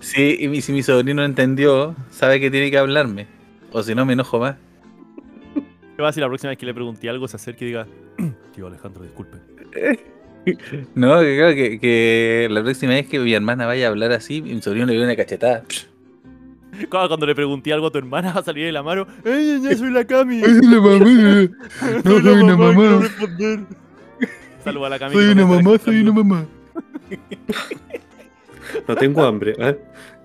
sí, 0.00 0.36
y 0.40 0.48
mi- 0.48 0.60
si 0.60 0.72
mi 0.72 0.82
sobrino 0.82 1.24
entendió, 1.24 1.94
sabe 2.10 2.40
que 2.40 2.50
tiene 2.50 2.70
que 2.70 2.78
hablarme. 2.78 3.26
O 3.72 3.82
si 3.82 3.94
no, 3.94 4.04
me 4.04 4.12
enojo 4.14 4.38
más. 4.40 4.56
¿Qué 6.00 6.02
va 6.02 6.08
decir 6.08 6.22
la 6.22 6.28
próxima 6.28 6.48
vez 6.48 6.58
que 6.58 6.64
le 6.64 6.72
pregunté 6.72 7.10
algo? 7.10 7.28
Se 7.28 7.36
acerque 7.36 7.66
y 7.66 7.68
diga, 7.68 7.86
tío 8.54 8.66
Alejandro, 8.68 9.02
disculpe. 9.02 9.36
No, 10.94 11.20
que 11.20 11.36
claro, 11.36 11.54
que, 11.54 11.78
que 11.78 12.48
la 12.50 12.62
próxima 12.62 12.94
vez 12.94 13.06
que 13.06 13.18
mi 13.18 13.34
hermana 13.34 13.66
vaya 13.66 13.84
a 13.84 13.90
hablar 13.90 14.10
así, 14.12 14.40
mi 14.40 14.62
sobrino 14.62 14.86
le 14.86 14.94
dio 14.94 15.04
una 15.04 15.14
cachetada. 15.14 15.62
Cuando, 16.88 17.08
cuando 17.08 17.26
le 17.26 17.34
pregunté 17.34 17.74
algo 17.74 17.88
a 17.88 17.90
tu 17.90 17.98
hermana, 17.98 18.32
va 18.32 18.40
a 18.40 18.42
salir 18.42 18.64
de 18.64 18.72
la 18.72 18.82
mano, 18.82 19.06
¡Ey, 19.26 19.60
ya 19.60 19.76
soy 19.76 19.90
la 19.90 20.06
Cami! 20.06 20.40
la 20.40 20.80
mamá! 20.80 22.02
Soy 22.02 22.22
la 22.22 22.56
mamá. 22.56 23.08
Saluda 24.64 24.86
a 24.86 24.90
la 24.90 24.98
Cami. 24.98 25.14
que 25.14 25.34
no 25.34 25.46
me 25.48 25.56
está 25.58 25.74
escuchando. 25.74 26.14
mamá. 26.14 26.46
No 28.88 28.96
tengo 28.96 29.22
hambre, 29.22 29.54
¿eh? 29.58 29.78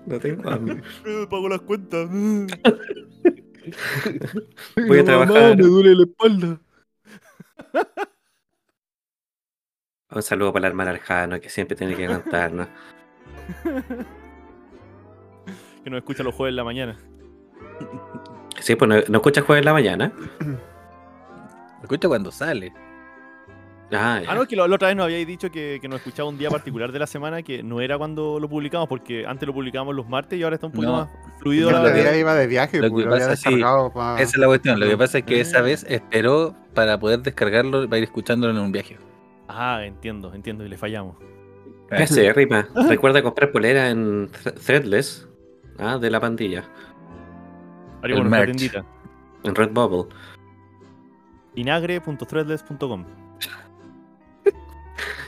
No 0.06 0.18
tengo 0.18 0.48
hambre. 0.48 0.82
Pago 1.28 1.50
las 1.50 1.60
cuentas. 1.60 2.08
Voy 4.88 4.98
a 4.98 5.04
trabajar. 5.04 5.56
me 5.56 5.62
duele 5.62 5.94
la 5.94 6.04
espalda. 6.04 6.60
Un 10.10 10.22
saludo 10.22 10.52
para 10.52 10.62
la 10.62 10.68
hermana 10.68 10.90
Aljano, 10.92 11.40
que 11.40 11.48
siempre 11.48 11.76
tiene 11.76 11.96
que 11.96 12.06
cantarnos. 12.06 12.68
que 15.84 15.90
nos 15.90 15.98
escucha 15.98 16.22
los 16.22 16.34
jueves 16.34 16.52
en 16.52 16.56
la 16.56 16.64
mañana. 16.64 16.96
Sí, 18.60 18.76
pues 18.76 18.88
no, 18.88 18.96
no 19.08 19.18
escuchas 19.18 19.44
jueves 19.44 19.60
en 19.60 19.66
la 19.66 19.72
mañana. 19.72 20.12
Escucha 21.82 22.08
cuando 22.08 22.30
sale. 22.32 22.72
Ah. 23.92 24.20
Ah, 24.26 24.34
no, 24.34 24.46
que 24.46 24.56
la, 24.56 24.64
otra 24.64 24.88
vez 24.88 24.96
nos 24.96 25.04
habíais 25.04 25.26
dicho 25.26 25.48
que, 25.50 25.78
que 25.80 25.86
nos 25.88 25.98
escuchaba 26.00 26.28
un 26.28 26.36
día 26.36 26.50
particular 26.50 26.90
de 26.90 26.98
la 26.98 27.06
semana 27.06 27.42
que 27.42 27.62
no 27.62 27.80
era 27.80 27.96
cuando 27.96 28.40
lo 28.40 28.48
publicamos, 28.48 28.88
porque 28.88 29.24
antes 29.26 29.46
lo 29.46 29.54
publicábamos 29.54 29.94
los 29.94 30.08
martes 30.08 30.38
y 30.38 30.42
ahora 30.42 30.54
está 30.56 30.66
un 30.66 30.72
poquito 30.72 30.90
No. 30.92 30.98
más 30.98 31.08
fluido. 31.38 31.70
Yo 31.70 31.76
No, 31.76 31.82
la- 31.84 31.88
lo 31.90 31.94
que- 31.94 32.00
día 32.02 32.16
iba 32.18 32.34
de 32.34 32.46
viaje, 32.48 32.78
lo 32.78 32.88
que 32.88 32.90
pues, 32.90 33.06
lo 33.06 33.14
había 33.14 33.26
pasa, 33.28 33.36
sí, 33.36 33.50
descargado 33.54 33.92
pa- 33.92 34.14
Esa 34.20 34.30
es 34.32 34.38
la 34.38 34.46
cuestión. 34.48 34.80
Lo 34.80 34.86
que 34.88 34.96
pasa 34.96 35.18
es 35.18 35.24
que 35.24 35.40
esa 35.40 35.58
Ah. 35.58 35.62
vez 35.62 35.86
esperó 35.88 36.56
para 36.74 36.98
poder 36.98 37.20
descargarlo 37.20 37.84
para 37.88 37.98
ir 37.98 38.04
escuchándolo 38.04 38.52
en 38.52 38.58
un 38.58 38.72
viaje. 38.72 38.96
Ah, 39.48 39.80
entiendo, 39.84 40.34
entiendo, 40.34 40.64
y 40.64 40.68
le 40.68 40.76
fallamos. 40.76 41.16
Ese, 41.90 42.32
Rima. 42.32 42.66
Recuerda 43.00 43.22
comprar 43.22 43.52
polera 43.52 43.88
en 43.90 44.28
Thre- 44.32 44.54
Threadless. 44.54 45.28
Ah, 45.78 45.98
de 45.98 46.10
la 46.10 46.18
pandilla. 46.18 46.64
Tiendita. 48.02 48.84
En 49.44 49.54
Redbubble. 49.54 50.06
Inagre.threadless.com 51.54 53.04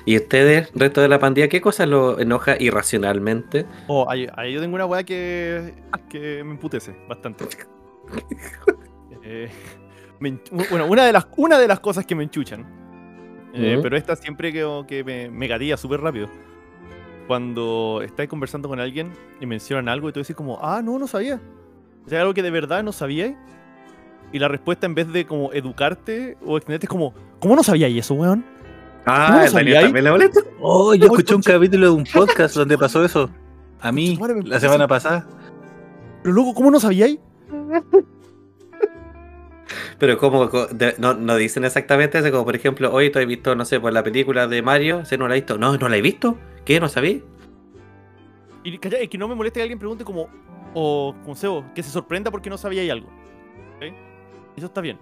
¿Y 0.08 0.16
ustedes, 0.16 0.70
resto 0.74 1.02
de 1.02 1.08
la 1.08 1.18
pandilla, 1.18 1.48
qué 1.48 1.60
cosa 1.60 1.84
lo 1.84 2.18
enoja 2.18 2.56
irracionalmente? 2.58 3.66
Oh, 3.88 4.08
ahí, 4.08 4.26
ahí 4.36 4.54
yo 4.54 4.60
tengo 4.62 4.74
una 4.76 4.86
weá 4.86 5.04
que, 5.04 5.74
que 6.08 6.42
me 6.44 6.52
emputece 6.52 6.96
bastante. 7.06 7.44
Eh, 9.22 9.50
me 10.20 10.38
bueno, 10.70 10.86
una 10.86 11.04
de, 11.04 11.12
las, 11.12 11.28
una 11.36 11.58
de 11.58 11.68
las 11.68 11.80
cosas 11.80 12.06
que 12.06 12.14
me 12.14 12.24
enchuchan. 12.24 12.64
eh. 13.52 13.78
Pero 13.82 13.94
esta 13.98 14.16
siempre 14.16 14.50
que, 14.50 14.84
que 14.88 15.04
me, 15.04 15.28
me 15.28 15.46
gatilla 15.46 15.76
súper 15.76 16.00
rápido. 16.00 16.30
Cuando 17.26 18.00
estáis 18.02 18.30
conversando 18.30 18.70
con 18.70 18.80
alguien 18.80 19.12
y 19.38 19.44
mencionan 19.44 19.90
algo 19.90 20.08
y 20.08 20.12
tú 20.14 20.20
decís 20.20 20.34
como, 20.34 20.58
ah, 20.62 20.80
no, 20.82 20.98
no 20.98 21.06
sabía. 21.06 21.38
O 22.06 22.08
sea, 22.08 22.22
algo 22.22 22.32
que 22.32 22.42
de 22.42 22.50
verdad 22.50 22.82
no 22.82 22.92
sabíais. 22.92 23.36
Y 24.32 24.38
la 24.38 24.48
respuesta 24.48 24.86
en 24.86 24.94
vez 24.94 25.12
de 25.12 25.26
como 25.26 25.52
educarte 25.52 26.38
o 26.42 26.56
extenderte 26.56 26.86
es 26.86 26.90
como, 26.90 27.12
¿cómo 27.40 27.54
no 27.54 27.62
sabíais 27.62 27.98
eso, 27.98 28.14
weón? 28.14 28.42
Ah, 29.10 29.28
¿Cómo 29.28 29.40
el 29.44 29.48
sabía 29.48 29.74
Daniel 29.74 29.84
también 29.84 30.04
la 30.04 30.10
molesta. 30.10 30.40
Oh, 30.60 30.94
yo 30.94 31.04
Ay, 31.04 31.10
escuché 31.10 31.34
un 31.34 31.42
capítulo 31.42 31.86
de 31.86 31.92
un 31.92 32.04
podcast 32.04 32.54
donde 32.54 32.76
pasó 32.76 33.02
eso. 33.02 33.30
A 33.80 33.90
mí, 33.90 34.18
Concha 34.18 34.20
madre, 34.20 34.42
me 34.42 34.48
la 34.48 34.60
semana 34.60 34.86
pasada. 34.86 35.26
Pero 36.22 36.34
luego, 36.34 36.52
¿cómo 36.52 36.70
no 36.70 36.78
sabíais? 36.78 37.18
Pero 39.98 40.18
como 40.18 40.50
no, 40.98 41.14
no 41.14 41.36
dicen 41.36 41.64
exactamente 41.64 42.18
eso, 42.18 42.30
como 42.30 42.44
por 42.44 42.54
ejemplo, 42.54 42.92
hoy 42.92 43.10
tú 43.10 43.18
has 43.18 43.26
visto, 43.26 43.54
no 43.54 43.64
sé, 43.64 43.80
por 43.80 43.92
la 43.92 44.02
película 44.02 44.46
de 44.46 44.60
Mario, 44.62 45.04
¿se 45.04 45.16
no 45.16 45.26
la 45.26 45.34
has 45.34 45.40
visto? 45.40 45.58
No, 45.58 45.76
no 45.76 45.88
la 45.88 45.96
he 45.96 46.02
visto. 46.02 46.36
¿Qué? 46.64 46.78
¿No 46.78 46.88
sabí? 46.88 47.24
Y 48.62 48.76
calla, 48.78 48.98
es 48.98 49.08
que 49.08 49.16
no 49.16 49.26
me 49.26 49.34
moleste 49.34 49.58
que 49.58 49.62
alguien 49.62 49.78
pregunte 49.78 50.04
como, 50.04 50.28
o 50.74 51.14
como 51.22 51.34
Sebo, 51.34 51.64
que 51.74 51.82
se 51.82 51.90
sorprenda 51.90 52.30
porque 52.30 52.50
no 52.50 52.58
sabíais 52.58 52.90
algo. 52.90 53.08
¿ok? 53.76 53.94
Eso 54.56 54.66
está 54.66 54.82
bien. 54.82 54.98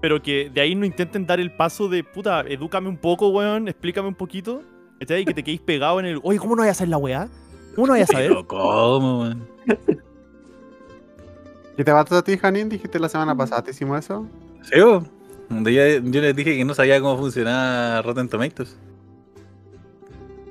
Pero 0.00 0.22
que 0.22 0.50
de 0.50 0.60
ahí 0.60 0.74
no 0.74 0.84
intenten 0.84 1.26
dar 1.26 1.40
el 1.40 1.52
paso 1.52 1.88
de, 1.88 2.02
puta, 2.02 2.40
edúcame 2.42 2.88
un 2.88 2.96
poco, 2.96 3.28
weón, 3.28 3.68
explícame 3.68 4.08
un 4.08 4.14
poquito. 4.14 4.62
¿cachai? 5.00 5.22
Y 5.22 5.24
que 5.24 5.34
te 5.34 5.42
quedéis 5.42 5.60
pegado 5.60 5.98
en 5.98 6.06
el, 6.06 6.20
oye, 6.22 6.38
¿cómo 6.38 6.54
no 6.54 6.62
voy 6.62 6.68
a 6.68 6.72
hacer 6.72 6.88
la 6.88 6.98
weá? 6.98 7.28
¿Cómo 7.74 7.86
no 7.86 7.94
voy 7.94 8.02
a 8.02 8.06
saber? 8.06 8.28
Pero, 8.28 8.46
¿cómo, 8.46 9.20
man? 9.20 9.46
¿Qué 11.76 11.84
te 11.84 11.92
pasó 11.92 12.18
a 12.18 12.22
ti, 12.22 12.36
Janine? 12.36 12.68
Dijiste 12.68 12.98
la 12.98 13.08
semana 13.08 13.34
pasada, 13.34 13.62
¿te 13.62 13.70
hicimos 13.70 13.98
eso? 13.98 14.26
¿Sí, 14.62 14.80
vos? 14.80 15.04
Donde 15.48 15.72
yo, 15.72 15.82
yo 16.10 16.20
les 16.20 16.36
dije 16.36 16.56
que 16.56 16.64
no 16.64 16.74
sabía 16.74 17.00
cómo 17.00 17.16
funcionaba 17.16 18.02
Rotten 18.02 18.28
Tomatoes. 18.28 18.76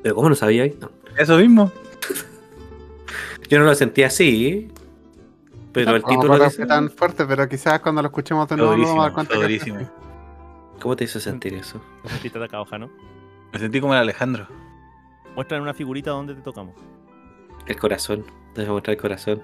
¿Pero 0.02 0.16
cómo 0.16 0.30
no 0.30 0.36
sabía? 0.36 0.66
No. 0.80 0.90
Eso 1.18 1.38
mismo. 1.38 1.72
Yo 3.50 3.60
no 3.60 3.66
lo 3.66 3.76
sentí 3.76 4.04
así, 4.04 4.70
pero 5.74 5.96
el 5.96 6.04
título 6.04 6.34
a 6.34 6.46
dice... 6.46 6.66
tan 6.66 6.90
fuerte, 6.90 7.26
pero 7.26 7.48
quizás 7.48 7.80
cuando 7.80 8.02
lo 8.02 8.08
escuchemos 8.08 8.48
de 8.48 8.58
nuevo 8.58 8.76
nos 8.76 8.88
vamos 8.90 9.00
a 9.00 9.04
dar 9.04 9.12
durísimo, 9.12 9.16
cuenta 9.16 9.34
fue 9.36 9.48
que- 9.48 9.76
durísimo. 9.76 9.92
¿Cómo 10.82 10.96
te 10.96 11.04
hizo 11.04 11.20
sentir 11.20 11.54
eso? 11.54 11.82
Te 12.04 12.10
sentiste 12.10 12.38
atacado, 12.38 12.66
Jano. 12.66 12.90
Me 13.52 13.60
sentí 13.60 13.82
como 13.82 13.94
el 13.94 14.00
Alejandro. 14.00 14.48
Muéstrame 15.36 15.64
una 15.64 15.74
figurita 15.74 16.12
donde 16.12 16.36
te 16.36 16.42
tocamos. 16.42 16.76
El 17.68 17.78
corazón. 17.78 18.24
Déjame 18.56 18.74
mostrar 18.74 18.96
el 18.96 19.02
corazón. 19.02 19.42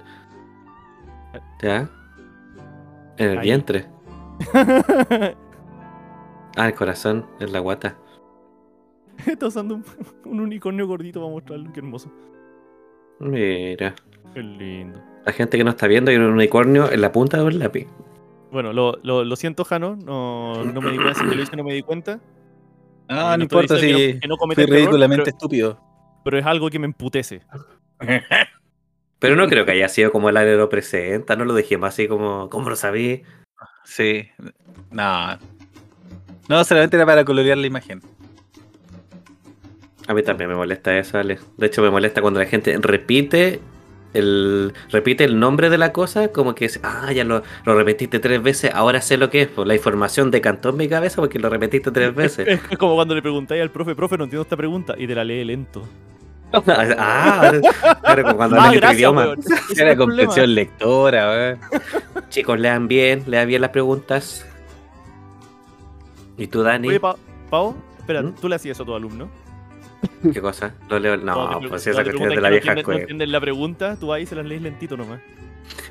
¿Ya? 1.61 1.89
En 3.17 3.29
el 3.31 3.37
Ahí. 3.39 3.43
vientre. 3.45 3.87
Ah, 6.57 6.67
el 6.67 6.73
corazón, 6.73 7.25
en 7.41 7.51
la 7.51 7.59
guata. 7.59 7.97
Está 9.25 9.47
usando 9.47 9.75
un, 9.75 9.83
un 10.23 10.39
unicornio 10.39 10.87
gordito 10.87 11.19
para 11.19 11.29
mostrarlo, 11.31 11.69
qué 11.73 11.79
hermoso. 11.81 12.09
Mira. 13.19 13.93
Qué 14.33 14.41
lindo. 14.41 15.01
La 15.25 15.31
gente 15.33 15.57
que 15.57 15.63
no 15.63 15.71
está 15.71 15.87
viendo 15.87 16.11
hay 16.11 16.17
un 16.17 16.23
unicornio 16.23 16.91
en 16.91 17.01
la 17.01 17.11
punta 17.11 17.37
de 17.37 17.43
un 17.43 17.59
lápiz. 17.59 17.87
Bueno, 18.51 18.71
lo, 18.73 18.97
lo, 19.03 19.23
lo 19.23 19.35
siento, 19.35 19.65
Jano. 19.65 19.95
No, 19.95 20.63
no 20.63 20.81
me 20.81 20.91
di 20.91 20.97
cuenta. 20.97 21.19
Si 21.19 21.27
te 21.27 21.35
lo 21.35 21.41
hice, 21.41 21.55
no 21.55 21.63
me 21.63 21.73
di 21.73 21.81
cuenta. 21.81 22.19
No, 23.09 23.33
Y 23.33 23.37
no 23.37 23.43
importa 23.43 23.75
que 23.75 23.81
si 23.81 23.91
no- 24.13 24.19
que 24.21 24.27
no 24.27 24.37
cometa 24.37 24.55
fui 24.61 24.63
error, 24.63 24.75
ridículamente 24.77 25.23
pero- 25.25 25.35
estúpido. 25.35 25.79
Pero 26.23 26.39
es 26.39 26.45
algo 26.45 26.69
que 26.69 26.79
me 26.79 26.85
emputece. 26.85 27.41
Pero 29.19 29.35
no 29.37 29.47
creo 29.47 29.65
que 29.65 29.71
haya 29.71 29.87
sido 29.89 30.11
como 30.11 30.29
el 30.29 30.37
área 30.37 30.55
lo 30.55 30.69
presenta, 30.69 31.35
no 31.35 31.45
lo 31.45 31.53
dejemos 31.53 31.87
así 31.87 32.07
como, 32.07 32.49
¿cómo 32.49 32.69
lo 32.69 32.75
sabí? 32.75 33.23
Sí. 33.85 34.27
No. 34.91 35.37
No, 36.49 36.63
solamente 36.63 36.97
era 36.97 37.05
para 37.05 37.23
colorear 37.25 37.57
la 37.57 37.65
imagen. 37.65 38.01
A 40.07 40.13
mí 40.13 40.21
también 40.21 40.49
me 40.49 40.55
molesta 40.55 40.95
eso, 40.97 41.17
Ale. 41.17 41.39
De 41.57 41.65
hecho, 41.67 41.81
me 41.81 41.89
molesta 41.89 42.21
cuando 42.21 42.39
la 42.39 42.45
gente 42.45 42.77
repite 42.79 43.61
el 44.15 44.73
repite 44.89 45.23
el 45.23 45.39
nombre 45.39 45.69
de 45.69 45.77
la 45.77 45.91
cosa, 45.93 46.29
como 46.29 46.55
que 46.55 46.65
es, 46.65 46.79
ah, 46.83 47.11
ya 47.11 47.23
lo, 47.23 47.43
lo 47.65 47.75
repetiste 47.75 48.19
tres 48.19 48.41
veces, 48.41 48.71
ahora 48.73 49.01
sé 49.01 49.17
lo 49.17 49.29
que 49.29 49.43
es. 49.43 49.47
Pues 49.47 49.67
la 49.67 49.75
información 49.75 50.31
decantó 50.31 50.69
en 50.69 50.77
mi 50.77 50.87
cabeza 50.87 51.17
porque 51.17 51.37
lo 51.39 51.49
repetiste 51.49 51.91
tres 51.91 52.13
veces. 52.15 52.47
Es, 52.47 52.59
es 52.71 52.77
como 52.77 52.95
cuando 52.95 53.13
le 53.15 53.21
preguntáis 53.21 53.61
al 53.61 53.71
profe, 53.71 53.95
profe, 53.95 54.17
no 54.17 54.23
entiendo 54.25 54.43
esta 54.43 54.57
pregunta. 54.57 54.95
Y 54.97 55.05
te 55.07 55.15
la 55.15 55.23
lee 55.23 55.43
lento. 55.43 55.83
ah, 56.53 57.51
claro, 58.01 58.23
como 58.23 58.37
cuando 58.37 58.55
Ah, 58.59 58.67
hablas 58.67 58.77
otro 58.83 58.93
idioma. 58.93 59.35
Era 59.75 59.95
comprensión 59.97 60.55
lectora. 60.55 61.57
Chicos, 62.29 62.59
lean 62.59 62.87
bien, 62.87 63.23
lean 63.27 63.47
bien 63.47 63.61
las 63.61 63.71
preguntas. 63.71 64.45
¿Y 66.37 66.47
tú, 66.47 66.63
Dani? 66.63 66.89
Oye, 66.89 66.99
Pa- 66.99 67.15
Pau, 67.49 67.75
espera, 67.99 68.21
¿Mm? 68.21 68.35
¿tú 68.35 68.49
le 68.49 68.55
hacías 68.55 68.77
eso 68.77 68.83
a 68.83 68.85
tu 68.85 68.95
alumno? 68.95 69.29
¿Qué 70.33 70.41
cosa? 70.41 70.73
Lo 70.89 70.99
leo- 70.99 71.17
No, 71.17 71.59
pre- 71.59 71.69
pues 71.69 71.87
esa 71.87 71.99
te 72.03 72.11
cuestión 72.11 72.29
es 72.31 72.35
de 72.35 72.41
la 72.41 72.49
no 72.49 72.53
vieja 72.55 72.73
No 72.73 72.79
escuela. 72.79 72.99
entienden 73.01 73.31
la 73.31 73.41
pregunta, 73.41 73.97
tú 73.99 74.11
ahí 74.13 74.25
se 74.25 74.35
las 74.35 74.45
lees 74.45 74.61
lentito 74.61 74.97
nomás. 74.97 75.19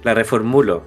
La 0.02 0.14
reformulo. 0.14 0.82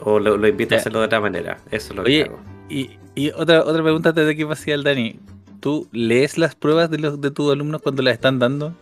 O 0.00 0.20
lo, 0.20 0.36
lo 0.36 0.46
invito 0.48 0.74
a 0.74 0.78
hacerlo 0.78 1.00
de 1.00 1.06
otra 1.06 1.20
manera. 1.20 1.58
Eso 1.70 1.90
es 1.92 1.96
lo 1.96 2.02
Oye, 2.02 2.24
que 2.24 2.28
hago. 2.30 2.38
Y, 2.68 2.90
y 3.14 3.30
otra, 3.30 3.62
otra 3.64 3.82
pregunta 3.82 4.10
antes 4.10 4.26
de 4.26 4.36
que 4.36 4.46
pase 4.46 4.72
el 4.72 4.84
Dani. 4.84 5.18
¿Tú 5.60 5.88
lees 5.92 6.38
las 6.38 6.54
pruebas 6.54 6.88
de, 6.90 6.98
los, 6.98 7.20
de 7.20 7.30
tus 7.32 7.52
alumnos 7.52 7.82
cuando 7.82 8.02
las 8.02 8.14
están 8.14 8.38
dando? 8.38 8.74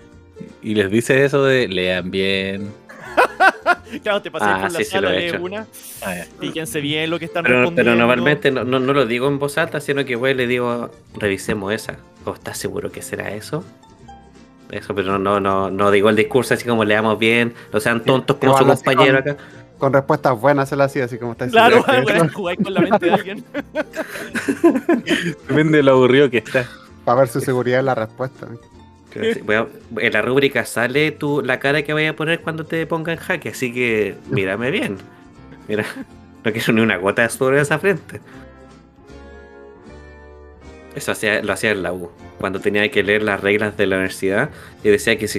Y 0.62 0.74
les 0.74 0.90
dices 0.90 1.16
eso 1.22 1.42
de 1.44 1.68
lean 1.68 2.10
bien. 2.10 2.70
Claro, 4.02 4.20
te 4.20 4.30
pasas 4.32 4.48
Ah, 4.50 4.60
por 4.62 4.72
la 4.72 4.78
sí, 4.78 4.84
sala, 4.84 5.10
lees 5.10 5.34
una, 5.40 5.66
Ah, 6.04 6.16
fíjense 6.40 6.80
bien 6.80 7.08
lo 7.08 7.18
que 7.20 7.24
están 7.26 7.44
Pero, 7.44 7.60
respondiendo. 7.60 7.90
pero 7.92 7.96
normalmente 7.98 8.50
no, 8.50 8.64
no, 8.64 8.80
no 8.80 8.92
lo 8.92 9.06
digo 9.06 9.28
en 9.28 9.38
voz 9.38 9.56
alta, 9.58 9.80
sino 9.80 10.04
que 10.04 10.16
voy 10.16 10.32
y 10.32 10.34
le 10.34 10.46
digo, 10.48 10.90
revisemos 11.14 11.72
esa. 11.72 11.96
¿O 12.26 12.34
estás 12.34 12.58
seguro 12.58 12.90
que 12.92 13.00
será 13.02 13.30
eso? 13.30 13.64
Eso, 14.70 14.94
pero 14.94 15.12
no, 15.12 15.18
no, 15.18 15.40
no, 15.40 15.70
no 15.70 15.90
digo 15.92 16.10
el 16.10 16.16
discurso 16.16 16.54
así 16.54 16.66
como 16.68 16.84
leamos 16.84 17.18
bien, 17.18 17.54
no 17.72 17.78
sean 17.80 18.02
tontos 18.04 18.36
como 18.36 18.58
su 18.58 18.66
compañero 18.66 19.22
con- 19.22 19.32
acá. 19.32 19.42
Con 19.78 19.92
respuestas 19.92 20.40
buenas 20.40 20.68
se 20.70 20.74
lo 20.76 20.84
hacía, 20.84 21.04
así 21.04 21.18
como 21.18 21.32
está 21.32 21.46
Claro, 21.48 21.84
eso, 21.86 22.28
jugáis 22.34 22.58
con 22.62 22.74
la 22.74 22.80
mente 22.80 23.06
de 23.06 23.12
alguien. 23.12 23.44
Depende 25.48 25.78
de 25.78 25.82
lo 25.82 25.92
aburrido 25.92 26.30
que 26.30 26.38
está. 26.38 26.66
Para 27.04 27.20
ver 27.20 27.28
su 27.28 27.40
seguridad 27.40 27.80
en 27.80 27.86
la 27.86 27.94
respuesta. 27.94 28.48
Pero 29.12 29.34
sí, 29.34 29.40
voy 29.42 29.54
a- 29.56 29.66
en 29.98 30.12
la 30.12 30.22
rúbrica 30.22 30.64
sale 30.64 31.12
tu, 31.12 31.42
la 31.42 31.58
cara 31.60 31.82
que 31.82 31.92
vaya 31.92 32.10
a 32.10 32.16
poner 32.16 32.40
cuando 32.40 32.64
te 32.66 32.86
ponga 32.86 33.12
en 33.12 33.18
jaque, 33.18 33.50
así 33.50 33.72
que 33.72 34.16
mírame 34.30 34.70
bien. 34.70 34.96
Mira, 35.68 35.84
no 36.44 36.52
quiero 36.52 36.72
ni 36.72 36.80
una 36.80 36.96
gota 36.96 37.22
de 37.22 37.28
sudor 37.30 37.54
en 37.54 37.60
esa 37.60 37.78
frente. 37.78 38.20
Eso 40.96 41.12
hacía, 41.12 41.42
lo 41.42 41.52
hacía 41.52 41.70
en 41.72 41.82
la 41.84 41.92
U, 41.92 42.10
cuando 42.38 42.58
tenía 42.58 42.90
que 42.90 43.02
leer 43.04 43.22
las 43.22 43.40
reglas 43.40 43.76
de 43.76 43.86
la 43.86 43.96
universidad 43.96 44.50
y 44.82 44.88
decía 44.88 45.16
que 45.18 45.28
si 45.28 45.38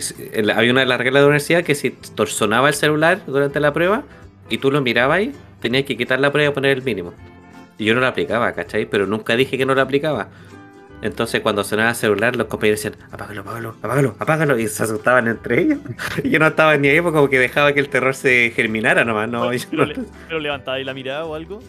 había 0.55 0.71
una 0.71 0.81
de 0.81 0.85
las 0.87 0.97
reglas 0.99 1.15
de 1.15 1.19
la 1.21 1.25
universidad 1.25 1.63
que 1.63 1.73
si 1.75 1.97
sonaba 2.27 2.69
el 2.69 2.75
celular 2.75 3.21
durante 3.27 3.59
la 3.59 3.73
prueba 3.73 4.03
y 4.49 4.59
tú 4.59 4.71
lo 4.71 4.81
mirabas 4.81 5.17
ahí, 5.17 5.33
tenías 5.59 5.83
que 5.85 5.97
quitar 5.97 6.19
la 6.19 6.31
prueba 6.31 6.51
y 6.51 6.53
poner 6.53 6.77
el 6.77 6.83
mínimo. 6.83 7.13
Y 7.79 7.85
yo 7.85 7.95
no 7.95 8.01
lo 8.01 8.07
aplicaba, 8.07 8.51
¿cachai? 8.53 8.85
Pero 8.85 9.07
nunca 9.07 9.35
dije 9.35 9.57
que 9.57 9.65
no 9.65 9.73
lo 9.75 9.81
aplicaba. 9.81 10.29
Entonces 11.01 11.41
cuando 11.41 11.63
sonaba 11.63 11.89
el 11.89 11.95
celular, 11.95 12.35
los 12.35 12.47
compañeros 12.47 12.81
decían, 12.83 12.99
apágalo, 13.11 13.41
apágalo, 13.41 13.69
apágalo, 13.81 14.15
apágalo, 14.19 14.59
y 14.59 14.67
se 14.67 14.83
asustaban 14.83 15.27
entre 15.27 15.61
ellos. 15.61 15.79
Y 16.23 16.29
yo 16.29 16.39
no 16.39 16.47
estaba 16.47 16.75
ni 16.77 16.87
ahí, 16.87 17.01
porque 17.01 17.15
como 17.17 17.29
que 17.29 17.37
dejaba 17.39 17.73
que 17.73 17.79
el 17.79 17.89
terror 17.89 18.15
se 18.15 18.51
germinara 18.55 19.03
nomás, 19.05 19.29
no, 19.29 19.51
yo 19.53 19.65
pero, 19.71 19.85
no- 19.87 19.93
pero 20.27 20.39
levantabais 20.39 20.85
la 20.85 20.93
mirada 20.95 21.25
o 21.25 21.35
algo. 21.35 21.59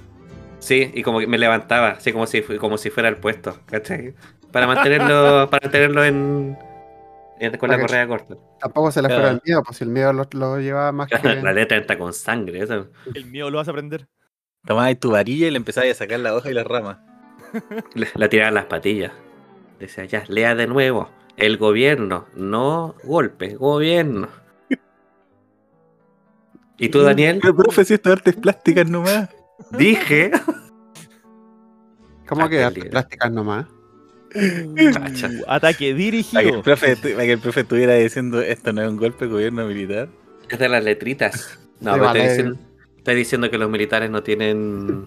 Sí, 0.61 0.91
y 0.95 1.03
como 1.03 1.21
que 1.21 1.27
me 1.27 1.39
levantaba, 1.39 1.91
así 1.91 2.13
como 2.13 2.27
si, 2.27 2.43
como 2.43 2.79
si 2.79 2.91
fuera 2.91 3.09
el 3.09 3.17
puesto, 3.17 3.61
¿cachai? 3.67 4.15
Para 4.53 4.67
mantenerlo, 4.67 5.47
para 5.51 5.65
mantenerlo 5.67 6.05
en, 6.05 6.59
en- 7.39 7.57
con 7.59 7.71
la 7.71 7.81
correa 7.81 8.07
corta. 8.09 8.35
Tampoco 8.61 8.91
se 8.91 9.01
le 9.03 9.09
fuera 9.09 9.31
el 9.31 9.41
miedo, 9.45 9.63
pues 9.63 9.79
si 9.79 9.85
el 9.85 9.91
miedo 9.91 10.13
lo, 10.13 10.27
lo 10.33 10.59
llevaba 10.61 10.91
más 10.93 11.09
que. 11.09 11.43
La 11.43 11.53
letra 11.53 11.77
entra 11.79 11.97
con 11.99 12.13
sangre, 12.13 12.61
eso. 12.63 12.89
El 13.15 13.27
miedo 13.27 13.51
lo 13.51 13.59
vas 13.59 13.69
a 13.69 13.71
aprender. 13.71 14.09
Tomabas 14.67 14.99
tu 14.99 15.13
varilla 15.13 15.47
y 15.47 15.51
le 15.53 15.57
empezabas 15.59 15.91
a 15.91 15.95
sacar 15.95 16.19
la 16.21 16.35
hoja 16.35 16.51
y 16.51 16.55
las 16.55 16.67
ramas. 16.67 16.99
Le- 17.95 18.09
La 18.15 18.29
tiraba 18.29 18.49
en 18.49 18.55
las 18.55 18.65
patillas. 18.65 19.13
Decía, 19.79 20.05
ya, 20.07 20.25
lea 20.29 20.55
de 20.57 20.67
nuevo. 20.67 21.09
El 21.37 21.57
gobierno, 21.57 22.27
no 22.35 22.97
golpe, 23.05 23.55
gobierno. 23.55 24.29
¿Y 26.77 26.89
tú, 26.89 27.03
Daniel? 27.03 27.39
Pero, 27.41 27.55
profe, 27.57 27.85
si 27.85 27.95
esto 27.95 28.11
es 28.11 28.17
artes 28.17 28.35
plásticas 28.37 28.89
nomás. 28.91 29.29
Dije. 29.79 30.31
¿Cómo 32.27 32.49
que 32.49 32.63
artes 32.63 32.85
qué 32.85 32.91
plásticas 32.91 33.33
nomás? 33.33 33.67
Cacha. 34.93 35.31
Ataque 35.47 35.49
Para 35.49 35.73
que, 35.75 35.91
el 35.91 35.97
dirigido. 35.97 36.63
profe, 36.63 36.97
para 36.97 37.25
que 37.25 37.33
el 37.33 37.39
profe 37.39 37.61
estuviera 37.61 37.95
diciendo 37.95 38.41
esto 38.43 38.73
no 38.73 38.83
es 38.83 38.89
un 38.89 38.97
golpe 38.99 39.25
de 39.27 39.31
gobierno 39.33 39.67
militar. 39.67 40.09
Es 40.49 40.59
de 40.59 40.69
las 40.69 40.85
letritas. 40.85 41.59
No, 41.81 41.93
Sí, 41.95 42.01
pero 42.01 42.05
vale. 42.05 42.19
estoy, 42.21 42.29
diciendo, 42.37 42.61
estoy 42.99 43.15
diciendo 43.15 43.51
que 43.51 43.59
los 43.59 43.71
militares 43.71 44.11
no 44.11 44.23
tienen. 44.23 45.07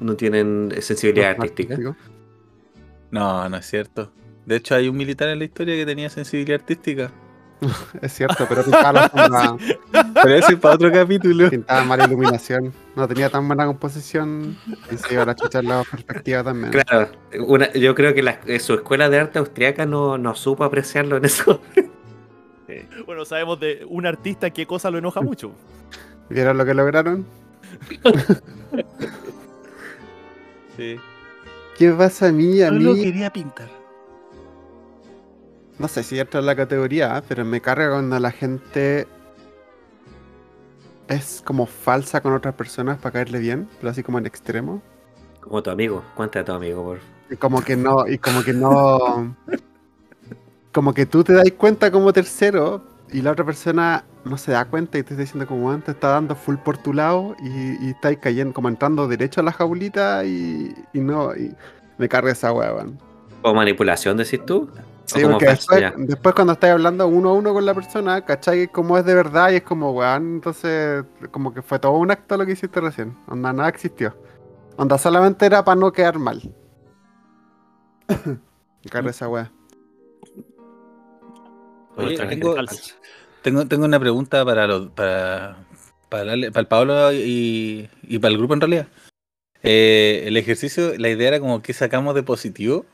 No 0.00 0.14
tienen 0.16 0.72
sensibilidad 0.80 1.30
artística. 1.30 1.76
No, 3.10 3.48
no 3.48 3.56
es 3.56 3.66
cierto. 3.66 4.12
De 4.46 4.56
hecho, 4.56 4.74
hay 4.74 4.88
un 4.88 4.96
militar 4.96 5.28
en 5.28 5.38
la 5.40 5.44
historia 5.44 5.74
que 5.76 5.84
tenía 5.86 6.08
sensibilidad 6.08 6.60
artística. 6.60 7.10
Es 8.02 8.12
cierto, 8.12 8.46
pero 8.48 8.62
pintaba, 8.62 8.92
la 8.92 9.08
sombra, 9.08 9.56
Pero 10.22 10.34
eso 10.34 10.52
es 10.52 10.58
para 10.58 10.74
otro 10.76 10.92
capítulo. 10.92 11.50
pintaba 11.50 11.84
mala 11.84 12.04
iluminación. 12.04 12.72
No 12.94 13.08
tenía 13.08 13.28
tan 13.30 13.46
buena 13.48 13.66
composición. 13.66 14.56
Y 14.92 14.96
se 14.96 15.14
iba 15.14 15.22
a 15.24 15.26
la 15.26 15.34
chucha 15.34 15.58
en 15.58 15.66
la 15.68 15.82
perspectiva 15.90 16.44
también. 16.44 16.70
Claro, 16.72 17.08
una- 17.46 17.72
yo 17.72 17.94
creo 17.94 18.14
que 18.14 18.22
la- 18.22 18.40
eh, 18.46 18.60
su 18.60 18.74
escuela 18.74 19.08
de 19.10 19.18
arte 19.20 19.38
austriaca 19.40 19.86
no, 19.86 20.18
no 20.18 20.34
supo 20.34 20.64
apreciarlo 20.64 21.16
en 21.16 21.24
eso. 21.24 21.60
Bueno, 23.06 23.24
sabemos 23.24 23.58
de 23.58 23.84
un 23.88 24.04
artista 24.04 24.50
qué 24.50 24.66
cosa 24.66 24.90
lo 24.90 24.98
enoja 24.98 25.22
mucho. 25.22 25.52
¿Vieron 26.28 26.58
lo 26.58 26.66
que 26.66 26.74
lograron? 26.74 27.24
Sí. 30.76 30.96
¿Qué 31.78 31.90
pasa 31.92 32.28
a 32.28 32.32
mí? 32.32 32.60
A 32.62 32.70
No 32.70 32.78
lo 32.78 32.92
mí, 32.94 33.02
quería 33.02 33.32
pintar. 33.32 33.68
No 35.78 35.88
sé 35.88 36.02
si 36.02 36.18
entra 36.18 36.40
en 36.40 36.46
la 36.46 36.56
categoría, 36.56 37.22
pero 37.28 37.44
me 37.44 37.60
carga 37.60 37.90
cuando 37.90 38.18
la 38.18 38.30
gente 38.30 39.06
es 41.08 41.42
como 41.44 41.66
falsa 41.66 42.20
con 42.20 42.34
otras 42.34 42.54
personas 42.54 42.98
para 42.98 43.12
caerle 43.12 43.38
bien, 43.38 43.68
pero 43.78 43.90
así 43.90 44.02
como 44.02 44.18
en 44.18 44.26
extremo. 44.26 44.82
Como 45.40 45.62
tu 45.62 45.70
amigo, 45.70 46.02
cuéntame 46.14 46.42
a 46.42 46.44
tu 46.44 46.52
amigo, 46.52 46.82
por 46.82 46.98
Y 47.30 47.36
como 47.36 47.62
que 47.62 47.76
no, 47.76 48.06
y 48.06 48.18
como 48.18 48.42
que 48.42 48.52
no. 48.52 49.34
Como 50.72 50.92
que 50.92 51.06
tú 51.06 51.24
te 51.24 51.32
das 51.32 51.50
cuenta 51.56 51.90
como 51.90 52.12
tercero 52.12 52.82
y 53.10 53.22
la 53.22 53.30
otra 53.30 53.44
persona 53.44 54.04
no 54.24 54.36
se 54.36 54.52
da 54.52 54.66
cuenta 54.66 54.98
y 54.98 55.02
te 55.02 55.14
está 55.14 55.22
diciendo 55.22 55.46
como 55.46 55.70
antes 55.70 55.94
está 55.94 56.08
dando 56.08 56.34
full 56.34 56.56
por 56.56 56.76
tu 56.76 56.92
lado 56.92 57.34
y, 57.42 57.86
y 57.86 57.90
estáis 57.90 58.18
cayendo, 58.18 58.52
como 58.52 58.68
entrando 58.68 59.08
derecho 59.08 59.40
a 59.40 59.44
la 59.44 59.52
jaulita 59.52 60.24
y, 60.24 60.74
y 60.92 61.00
no, 61.00 61.34
y 61.34 61.54
me 61.96 62.08
carga 62.08 62.32
esa 62.32 62.52
hueá. 62.52 62.86
¿O 63.42 63.54
manipulación 63.54 64.16
decís 64.18 64.44
tú? 64.44 64.68
Sí, 65.08 65.20
¿O 65.20 65.22
como 65.22 65.38
porque 65.38 65.46
después, 65.96 66.34
cuando 66.34 66.52
estás 66.52 66.70
hablando 66.70 67.08
uno 67.08 67.30
a 67.30 67.32
uno 67.32 67.54
con 67.54 67.64
la 67.64 67.72
persona, 67.72 68.26
¿cachai? 68.26 68.68
Como 68.68 68.98
es 68.98 69.06
de 69.06 69.14
verdad 69.14 69.50
y 69.50 69.56
es 69.56 69.62
como, 69.62 69.92
weón, 69.92 70.34
entonces 70.34 71.02
como 71.30 71.54
que 71.54 71.62
fue 71.62 71.78
todo 71.78 71.92
un 71.92 72.10
acto 72.10 72.36
lo 72.36 72.44
que 72.44 72.52
hiciste 72.52 72.78
recién. 72.78 73.16
Onda, 73.26 73.54
nada 73.54 73.70
existió. 73.70 74.14
Onda, 74.76 74.98
solamente 74.98 75.46
era 75.46 75.64
para 75.64 75.80
no 75.80 75.92
quedar 75.92 76.18
mal. 76.18 76.54
Me 78.06 78.90
carga 78.90 79.10
esa 79.10 79.28
weá. 79.28 79.50
Tengo, 81.96 82.54
tengo, 83.42 83.66
tengo 83.66 83.84
una 83.86 83.98
pregunta 83.98 84.44
para 84.44 84.66
los 84.66 84.90
para, 84.90 85.56
para, 86.10 86.32
para 86.52 86.60
el 86.60 86.66
Pablo 86.66 87.12
y, 87.14 87.88
y 88.02 88.18
para 88.18 88.32
el 88.32 88.38
grupo 88.38 88.52
en 88.52 88.60
realidad. 88.60 88.88
Eh, 89.62 90.24
el 90.26 90.36
ejercicio, 90.36 90.92
la 90.98 91.08
idea 91.08 91.28
era 91.28 91.40
como 91.40 91.62
que 91.62 91.72
sacamos 91.72 92.14
de 92.14 92.22
positivo. 92.22 92.84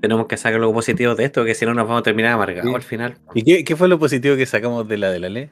Tenemos 0.00 0.26
que 0.26 0.36
sacar 0.36 0.60
lo 0.60 0.72
positivo 0.72 1.14
de 1.14 1.24
esto, 1.24 1.44
que 1.44 1.54
si 1.54 1.66
no 1.66 1.74
nos 1.74 1.86
vamos 1.86 2.00
a 2.00 2.02
terminar 2.04 2.32
amargados 2.32 2.68
Sí. 2.68 2.74
al 2.74 2.82
final. 2.82 3.18
¿Y 3.34 3.42
qué, 3.42 3.64
qué 3.64 3.74
fue 3.76 3.88
lo 3.88 3.98
positivo 3.98 4.36
que 4.36 4.46
sacamos 4.46 4.86
de 4.86 4.96
la 4.98 5.10
de 5.10 5.18
la 5.18 5.28
ley? 5.28 5.50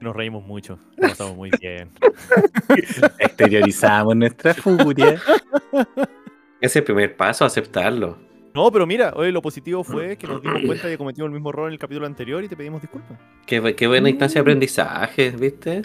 Nos 0.00 0.14
reímos 0.14 0.44
mucho. 0.46 0.78
Lo 0.96 1.08
pasamos 1.08 1.36
muy 1.36 1.50
bien. 1.60 1.88
Exteriorizamos 3.18 4.14
nuestra 4.16 4.54
furia. 4.54 5.20
Ese 6.60 6.66
es 6.66 6.76
el 6.76 6.84
primer 6.84 7.16
paso, 7.16 7.44
aceptarlo. 7.44 8.18
No, 8.54 8.70
pero 8.72 8.86
mira, 8.86 9.12
hoy 9.14 9.30
lo 9.30 9.42
positivo 9.42 9.84
fue 9.84 10.16
que 10.16 10.26
nos 10.26 10.42
dimos 10.42 10.62
cuenta 10.66 10.86
de 10.86 10.94
que 10.94 10.98
cometimos 10.98 11.26
el 11.28 11.32
mismo 11.34 11.50
error 11.50 11.68
en 11.68 11.74
el 11.74 11.78
capítulo 11.78 12.06
anterior 12.06 12.42
y 12.42 12.48
te 12.48 12.56
pedimos 12.56 12.80
disculpas. 12.80 13.18
Qué, 13.46 13.74
qué 13.76 13.86
buena 13.86 14.08
instancia 14.08 14.38
de 14.38 14.42
aprendizaje, 14.42 15.30
¿viste? 15.30 15.82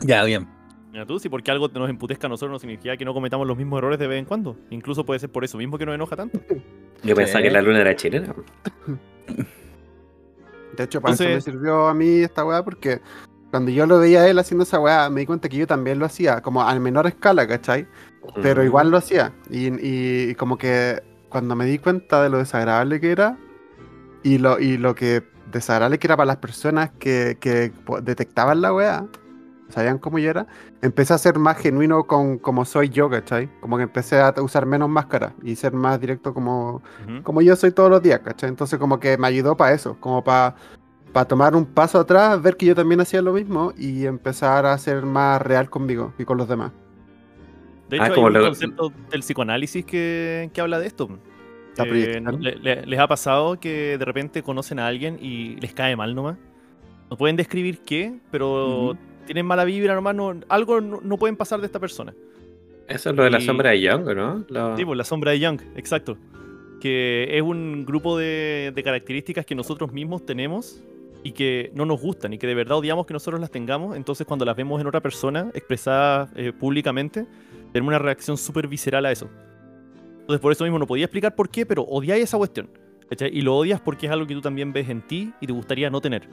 Ya, 0.00 0.24
bien. 0.24 0.46
Mira 0.90 1.04
tú, 1.04 1.18
si 1.18 1.28
porque 1.28 1.50
algo 1.50 1.68
nos 1.68 1.90
emputezca 1.90 2.26
a 2.26 2.30
nosotros 2.30 2.50
no 2.52 2.58
significa 2.58 2.96
que 2.96 3.04
no 3.04 3.12
cometamos 3.12 3.46
los 3.46 3.56
mismos 3.56 3.78
errores 3.78 3.98
de 3.98 4.06
vez 4.06 4.18
en 4.18 4.24
cuando. 4.24 4.56
Incluso 4.70 5.04
puede 5.04 5.20
ser 5.20 5.30
por 5.30 5.44
eso 5.44 5.58
mismo 5.58 5.76
que 5.78 5.84
nos 5.86 5.94
enoja 5.94 6.16
tanto. 6.16 6.40
Yo 7.04 7.14
pensaba 7.14 7.42
que 7.42 7.50
la 7.50 7.60
luna 7.62 7.80
era 7.80 7.94
chilena. 7.94 8.34
De 10.76 10.84
hecho, 10.84 11.00
para 11.00 11.14
eso 11.14 11.24
me 11.24 11.30
Entonces- 11.30 11.52
sirvió 11.52 11.88
a 11.88 11.94
mí 11.94 12.20
esta 12.20 12.44
weá 12.44 12.62
porque 12.62 13.00
cuando 13.50 13.70
yo 13.70 13.86
lo 13.86 13.98
veía 13.98 14.20
a 14.22 14.28
él 14.28 14.38
haciendo 14.38 14.62
esa 14.64 14.78
weá, 14.78 15.08
me 15.10 15.20
di 15.20 15.26
cuenta 15.26 15.48
que 15.48 15.56
yo 15.56 15.66
también 15.66 15.98
lo 15.98 16.04
hacía, 16.06 16.40
como 16.42 16.62
a 16.62 16.78
menor 16.78 17.06
escala, 17.06 17.46
¿cachai? 17.48 17.86
Pero 18.42 18.62
Mm. 18.62 18.66
igual 18.66 18.90
lo 18.90 18.98
hacía. 18.98 19.32
Y, 19.50 19.68
y- 19.84 20.30
y 20.30 20.34
como 20.34 20.58
que 20.58 21.02
cuando 21.30 21.56
me 21.56 21.64
di 21.64 21.78
cuenta 21.78 22.22
de 22.22 22.28
lo 22.30 22.38
desagradable 22.38 23.00
que 23.00 23.10
era 23.10 23.36
y 24.22 24.38
lo, 24.38 24.58
y 24.60 24.76
lo 24.76 24.94
que 24.94 25.22
desagradable 25.50 25.98
que 25.98 26.06
era 26.06 26.16
para 26.16 26.26
las 26.26 26.36
personas 26.36 26.90
que, 26.98 27.38
que 27.40 27.72
detectaban 28.02 28.60
la 28.60 28.72
weá, 28.74 29.06
sabían 29.68 29.98
cómo 29.98 30.18
yo 30.18 30.30
era, 30.30 30.46
empecé 30.82 31.12
a 31.14 31.18
ser 31.18 31.38
más 31.38 31.56
genuino 31.58 32.04
con 32.04 32.38
como 32.38 32.64
soy 32.64 32.88
yo, 32.88 33.08
¿cachai? 33.10 33.48
Como 33.60 33.76
que 33.76 33.82
empecé 33.84 34.20
a 34.20 34.34
usar 34.40 34.64
menos 34.66 34.88
máscara 34.88 35.34
y 35.42 35.56
ser 35.56 35.72
más 35.72 36.00
directo 36.00 36.32
como, 36.34 36.82
como 37.22 37.42
yo 37.42 37.54
soy 37.56 37.72
todos 37.72 37.90
los 37.90 38.02
días, 38.02 38.20
¿cachai? 38.20 38.48
Entonces 38.48 38.78
como 38.78 38.98
que 38.98 39.16
me 39.18 39.26
ayudó 39.26 39.56
para 39.56 39.74
eso, 39.74 39.96
como 40.00 40.24
para 40.24 40.54
tomar 41.28 41.54
un 41.56 41.66
paso 41.66 41.98
atrás, 42.00 42.40
ver 42.40 42.56
que 42.56 42.66
yo 42.66 42.74
también 42.74 43.00
hacía 43.00 43.20
lo 43.22 43.32
mismo 43.32 43.72
y 43.76 44.06
empezar 44.06 44.64
a 44.66 44.76
ser 44.78 45.04
más 45.04 45.42
real 45.42 45.68
conmigo 45.68 46.12
y 46.18 46.24
con 46.24 46.38
los 46.38 46.48
demás. 46.48 46.72
De 47.90 47.98
Ah, 48.00 48.06
hecho, 48.06 48.14
como 48.16 48.26
hay 48.28 48.34
un 48.34 48.40
lo- 48.40 48.46
concepto 48.46 48.92
del 49.10 49.20
psicoanálisis 49.20 49.84
que, 49.84 50.50
que 50.52 50.60
habla 50.60 50.78
de 50.78 50.86
esto. 50.86 51.08
Eh, 51.78 51.84
proyección. 51.86 52.40
le- 52.42 52.56
le- 52.56 52.86
¿Les 52.86 52.98
ha 53.00 53.06
pasado 53.06 53.58
que 53.60 53.96
de 53.98 54.04
repente 54.04 54.42
conocen 54.42 54.78
a 54.80 54.86
alguien 54.88 55.16
y 55.22 55.56
les 55.60 55.72
cae 55.74 55.94
mal 55.96 56.14
nomás? 56.14 56.36
No 57.10 57.16
pueden 57.16 57.36
describir 57.36 57.80
qué, 57.80 58.18
pero. 58.30 58.96
Tienen 59.28 59.46
mala 59.46 59.64
vibra 59.64 59.94
nomás, 59.94 60.14
no, 60.16 60.34
algo 60.48 60.80
no, 60.80 61.00
no 61.02 61.16
pueden 61.16 61.36
pasar 61.36 61.60
de 61.60 61.66
esta 61.66 61.78
persona. 61.78 62.12
Eso 62.88 63.10
es 63.10 63.16
lo 63.16 63.22
de 63.24 63.30
la 63.30 63.38
Y- 63.38 63.44
sombra 63.46 63.70
de 63.70 63.80
Young, 63.80 64.04
¿no? 64.16 64.44
Lo- 64.48 64.76
Sí, 64.76 64.84
pues 64.84 64.96
la 64.98 65.04
sombra 65.04 65.30
de 65.32 65.38
Young, 65.40 65.60
exacto. 65.76 66.16
Que 66.80 67.28
es 67.36 67.42
un 67.42 67.84
grupo 67.84 68.16
de, 68.18 68.72
de 68.74 68.82
características 68.82 69.44
que 69.46 69.54
nosotros 69.54 69.92
mismos 69.92 70.24
tenemos 70.24 70.82
y 71.22 71.32
que 71.32 71.70
no 71.74 71.84
nos 71.84 72.00
gustan 72.00 72.32
y 72.32 72.38
que 72.38 72.46
de 72.46 72.54
verdad 72.54 72.78
odiamos 72.78 73.04
que 73.04 73.12
nosotros 73.12 73.40
las 73.40 73.50
tengamos. 73.50 73.96
Entonces, 73.96 74.26
cuando 74.26 74.44
las 74.44 74.56
vemos 74.56 74.80
en 74.80 74.86
otra 74.86 75.00
persona 75.00 75.50
expresadas 75.54 76.30
eh, 76.36 76.52
públicamente, 76.52 77.26
tenemos 77.72 77.88
una 77.90 77.98
reacción 77.98 78.36
súper 78.38 78.66
visceral 78.68 79.04
a 79.06 79.12
eso. 79.12 79.28
Entonces, 80.20 80.40
por 80.40 80.52
eso 80.52 80.64
mismo 80.64 80.78
no 80.78 80.86
podía 80.86 81.04
explicar 81.06 81.34
por 81.34 81.48
qué, 81.50 81.66
pero 81.66 81.82
odiáis 81.82 82.24
esa 82.24 82.38
cuestión. 82.38 82.68
¿cachai? 83.10 83.30
Y 83.36 83.40
lo 83.40 83.56
odias 83.56 83.80
porque 83.80 84.06
es 84.06 84.12
algo 84.12 84.26
que 84.26 84.34
tú 84.34 84.40
también 84.42 84.72
ves 84.72 84.88
en 84.90 85.00
ti 85.02 85.32
y 85.40 85.46
te 85.46 85.52
gustaría 85.52 85.88
no 85.90 86.00
tener. 86.00 86.28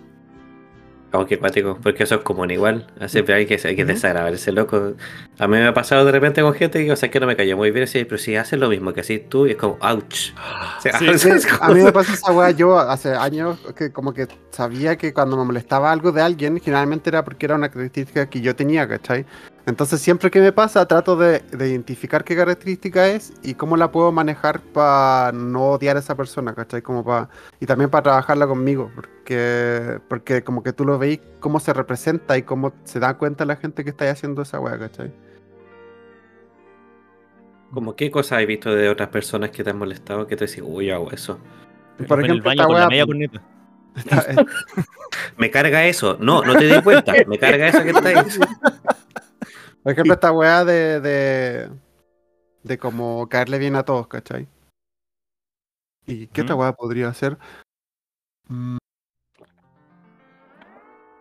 Qué 1.28 1.38
cuático, 1.40 1.78
porque 1.82 2.04
eso 2.04 2.16
es 2.16 2.22
común 2.22 2.52
igual. 2.52 2.88
Siempre 3.08 3.36
hay 3.36 3.46
que, 3.46 3.60
hay 3.64 3.76
que 3.76 3.84
Ujú. 3.84 3.94
desagradar 3.94 4.34
ese 4.34 4.52
loco. 4.52 4.94
A 5.40 5.48
mí 5.48 5.58
me 5.58 5.68
ha 5.68 5.74
pasado 5.74 6.04
de 6.04 6.12
repente 6.12 6.42
con 6.42 6.54
gente 6.54 6.84
que, 6.84 6.92
o 6.92 6.96
sea, 6.96 7.10
que 7.12 7.20
no 7.20 7.28
me 7.28 7.36
cayó 7.36 7.56
muy 7.56 7.72
bien, 7.72 7.84
así, 7.84 8.04
pero 8.06 8.18
si 8.18 8.36
haces 8.36 8.60
lo 8.60 8.68
mismo 8.70 8.92
que 8.94 9.02
así 9.02 9.20
tú, 9.20 9.48
y 9.48 9.52
es 9.52 9.56
como, 9.58 9.78
ouch. 9.82 10.32
O 10.78 10.82
sea, 10.82 10.98
Sí, 11.00 11.08
o 11.10 11.18
sea, 11.18 11.36
es 11.36 11.46
A 11.54 11.58
como- 11.60 11.74
mí 11.76 11.84
me 11.84 11.92
pasa 11.92 12.14
esa 12.14 12.32
weá, 12.32 12.52
yo 12.52 12.78
hace 12.80 13.14
años 13.14 13.60
que 13.78 13.92
como 13.92 14.14
que 14.14 14.28
sabía 14.52 14.98
que 14.98 15.14
cuando 15.14 15.38
me 15.38 15.46
molestaba 15.46 15.92
algo 15.92 16.12
de 16.12 16.22
alguien, 16.22 16.60
generalmente 16.60 17.10
era 17.10 17.24
porque 17.24 17.46
era 17.46 17.56
una 17.56 17.70
característica 17.70 18.30
que 18.30 18.42
yo 18.42 18.56
tenía, 18.56 18.88
¿cachai? 18.88 19.26
Entonces 19.68 20.00
siempre 20.00 20.30
que 20.30 20.40
me 20.40 20.52
pasa 20.52 20.86
trato 20.88 21.16
de, 21.16 21.40
de 21.40 21.70
identificar 21.70 22.24
qué 22.24 22.36
característica 22.36 23.08
es 23.08 23.34
y 23.42 23.56
cómo 23.56 23.78
la 23.78 23.92
puedo 23.92 24.12
manejar 24.12 24.62
para 24.62 25.32
no 25.32 25.72
odiar 25.72 25.96
a 25.96 26.00
esa 26.02 26.16
persona, 26.16 26.54
¿cachai? 26.54 26.84
Como 26.84 27.04
pa- 27.04 27.30
y 27.60 27.66
también 27.66 27.90
para 27.90 28.04
trabajarla 28.04 28.46
conmigo, 28.46 28.92
porque, 28.94 30.00
porque 30.08 30.44
como 30.44 30.62
que 30.62 30.72
tú 30.72 30.86
lo 30.86 31.00
veis 31.00 31.20
cómo 31.40 31.60
se 31.60 31.74
representa 31.74 32.38
y 32.38 32.44
cómo 32.44 32.74
se 32.84 33.00
da 33.00 33.16
cuenta 33.18 33.44
la 33.44 33.56
gente 33.56 33.84
que 33.84 33.90
está 33.90 34.08
haciendo 34.10 34.44
esa 34.44 34.60
weá, 34.60 34.78
¿cachai? 34.78 35.12
Como 37.74 37.96
qué 37.96 38.12
cosas 38.12 38.40
has 38.40 38.46
visto 38.48 38.74
de 38.74 38.88
otras 38.90 39.10
personas 39.10 39.50
que 39.50 39.64
te 39.64 39.72
han 39.72 39.78
molestado 39.80 40.28
que 40.28 40.36
te 40.36 40.46
decís, 40.46 40.62
uy, 40.64 40.92
hago 40.92 41.12
eso. 41.12 41.40
Por 42.08 42.20
en 42.20 42.26
el 42.26 42.32
ejemplo, 42.38 42.50
baño 42.52 42.68
con 42.68 42.80
la 42.80 42.88
media 42.88 43.06
corneta. 43.08 43.42
Está- 43.96 44.46
Me 45.38 45.50
carga 45.50 45.86
eso. 45.86 46.18
No, 46.20 46.44
no 46.44 46.56
te 46.56 46.66
di 46.66 46.82
cuenta. 46.82 47.14
Me 47.28 47.40
carga 47.40 47.68
eso 47.70 47.82
que 47.84 47.90
está 47.90 48.10
ahí. 48.10 48.16
Por 49.86 49.92
ejemplo, 49.92 50.16
esta 50.16 50.32
weá 50.32 50.66
de, 50.66 51.00
de, 51.00 51.70
de 52.64 52.78
como 52.80 53.30
caerle 53.30 53.60
bien 53.60 53.76
a 53.76 53.84
todos, 53.84 54.08
¿cachai? 54.08 54.48
¿Y 56.08 56.26
qué 56.26 56.42
otra 56.42 56.56
weá 56.56 56.74
podría 56.74 57.14
ser? 57.14 57.38
Mm, 58.48 58.78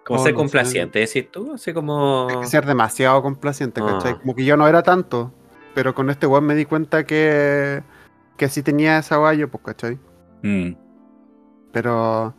Como 0.07 0.19
Oh, 0.19 0.23
ser 0.25 0.33
complaciente, 0.33 0.99
decís 1.01 1.31
tú, 1.31 1.53
así 1.53 1.75
como. 1.75 2.27
hay 2.31 2.41
que 2.41 2.47
ser 2.47 2.65
demasiado 2.65 3.21
complaciente, 3.21 3.83
¿cachai? 3.83 4.13
Ah. 4.13 4.19
Como 4.21 4.35
que 4.35 4.47
yo 4.47 4.57
no 4.57 4.67
era 4.67 4.83
tanto, 4.83 5.31
pero 5.75 5.95
con 5.95 6.09
este 6.09 6.27
weón 6.27 6.47
me 6.47 6.55
di 6.55 6.65
cuenta 6.65 7.05
que, 7.05 7.83
que 8.39 8.49
sí 8.49 8.63
tenía 8.63 8.97
esa 8.97 9.21
weá 9.21 9.35
yo, 9.35 9.51
pues, 9.51 9.63
¿cachai? 9.63 9.99
Mm. 10.43 10.73
Pero, 11.71 12.35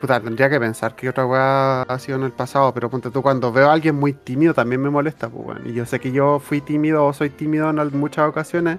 puta, 0.00 0.20
tendría 0.20 0.48
que 0.48 0.58
pensar 0.58 0.94
que 0.96 1.08
otra 1.08 1.26
weá 1.26 1.82
ha 1.82 1.98
sido 1.98 2.18
en 2.18 2.24
el 2.24 2.32
pasado, 2.32 2.72
pero 2.72 2.88
ponte 2.90 3.10
tú, 3.10 3.22
cuando 3.22 3.52
veo 3.52 3.68
a 3.68 3.72
alguien 3.72 3.94
muy 3.96 4.12
tímido 4.12 4.54
también 4.54 4.80
me 4.80 4.90
molesta, 4.90 5.28
pues, 5.28 5.46
weón. 5.46 5.66
Y 5.68 5.72
yo 5.74 5.84
sé 5.86 6.00
que 6.00 6.10
yo 6.12 6.38
fui 6.40 6.60
tímido 6.60 7.04
o 7.06 7.12
soy 7.12 7.30
tímido 7.30 7.68
en 7.70 7.98
muchas 7.98 8.28
ocasiones, 8.28 8.78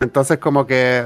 entonces 0.00 0.38
como 0.38 0.66
que, 0.66 1.04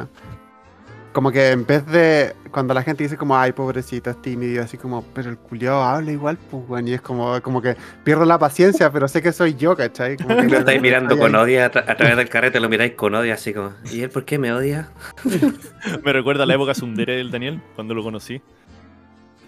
como 1.12 1.30
que 1.30 1.52
en 1.52 1.64
vez 1.64 1.86
de, 1.86 2.34
cuando 2.50 2.74
la 2.74 2.82
gente 2.82 3.04
dice 3.04 3.16
como, 3.16 3.36
ay, 3.36 3.52
pobrecito, 3.52 4.10
es 4.10 4.20
tímido, 4.20 4.52
y 4.54 4.58
así 4.58 4.76
como, 4.76 5.02
pero 5.14 5.30
el 5.30 5.38
culiao 5.38 5.80
habla 5.82 6.10
igual, 6.10 6.36
pues, 6.50 6.64
weón, 6.68 6.88
y 6.88 6.94
es 6.94 7.00
como, 7.00 7.40
como 7.40 7.62
que 7.62 7.76
pierdo 8.02 8.24
la 8.24 8.38
paciencia, 8.38 8.90
pero 8.90 9.06
sé 9.06 9.22
que 9.22 9.32
soy 9.32 9.54
yo, 9.54 9.76
¿cachai? 9.76 10.16
Como 10.16 10.36
que 10.36 10.42
Lo 10.48 10.58
estáis 10.58 10.82
mirando 10.82 11.16
con 11.16 11.34
ahí. 11.36 11.42
odio 11.42 11.64
a, 11.64 11.70
tra- 11.70 11.88
a 11.88 11.96
través 11.96 12.16
del 12.16 12.28
carrete, 12.28 12.58
lo 12.58 12.68
miráis 12.68 12.94
con 12.94 13.14
odio, 13.14 13.32
así 13.32 13.54
como, 13.54 13.72
¿y 13.92 14.00
él 14.02 14.10
por 14.10 14.24
qué 14.24 14.38
me 14.38 14.52
odia? 14.52 14.88
Me 16.04 16.12
recuerda 16.12 16.42
a 16.44 16.46
la 16.46 16.54
época 16.54 16.74
Sundere 16.74 17.16
del 17.16 17.30
Daniel, 17.30 17.60
cuando 17.76 17.94
lo 17.94 18.02
conocí. 18.02 18.40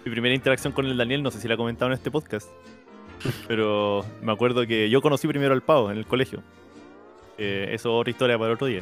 Mi 0.07 0.11
primera 0.11 0.33
interacción 0.33 0.71
con 0.71 0.85
el 0.85 0.95
Daniel, 0.95 1.21
no 1.21 1.31
sé 1.31 1.41
si 1.41 1.49
la 1.49 1.55
he 1.55 1.57
comentado 1.57 1.87
en 1.91 1.93
este 1.97 2.09
podcast, 2.09 2.49
pero 3.45 4.05
me 4.21 4.31
acuerdo 4.31 4.65
que 4.65 4.89
yo 4.89 5.01
conocí 5.01 5.27
primero 5.27 5.53
al 5.53 5.61
Pau 5.61 5.89
en 5.89 5.97
el 5.97 6.05
colegio. 6.05 6.41
Eh, 7.37 7.65
eso 7.73 7.89
es 7.89 8.01
otra 8.01 8.11
historia 8.11 8.37
para 8.39 8.53
otro 8.53 8.67
día. 8.67 8.81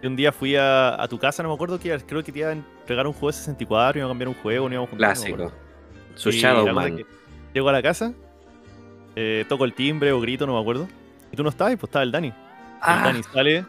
Y 0.00 0.06
un 0.06 0.14
día 0.14 0.30
fui 0.30 0.54
a, 0.54 1.02
a 1.02 1.08
tu 1.08 1.18
casa, 1.18 1.42
no 1.42 1.48
me 1.48 1.54
acuerdo 1.56 1.80
que 1.80 1.98
creo 2.06 2.22
que 2.22 2.30
te 2.30 2.38
iban 2.38 2.58
a 2.58 2.80
entregar 2.80 3.06
un 3.08 3.12
juego 3.12 3.26
de 3.26 3.32
64, 3.34 3.98
iban 3.98 4.08
a 4.08 4.10
cambiar 4.12 4.28
un 4.28 4.34
juego, 4.34 4.68
no 4.68 4.74
íbamos 4.74 4.90
Clásico. 4.90 5.52
Su 6.14 6.30
Y 6.30 6.34
la 6.34 6.38
Shadow 6.40 6.62
cosa 6.62 6.72
Man. 6.74 6.86
es 6.92 6.96
que 6.98 7.06
Llego 7.54 7.68
a 7.68 7.72
la 7.72 7.82
casa, 7.82 8.12
eh, 9.16 9.44
toco 9.48 9.64
el 9.64 9.74
timbre 9.74 10.12
o 10.12 10.20
grito, 10.20 10.46
no 10.46 10.54
me 10.54 10.60
acuerdo. 10.60 10.86
Y 11.32 11.36
tú 11.36 11.42
no 11.42 11.48
estabas, 11.48 11.74
pues 11.74 11.88
estaba 11.90 12.04
el 12.04 12.12
Dani. 12.12 12.28
El 12.28 12.34
Ah, 12.80 13.02
Dani 13.04 13.22
sale. 13.24 13.66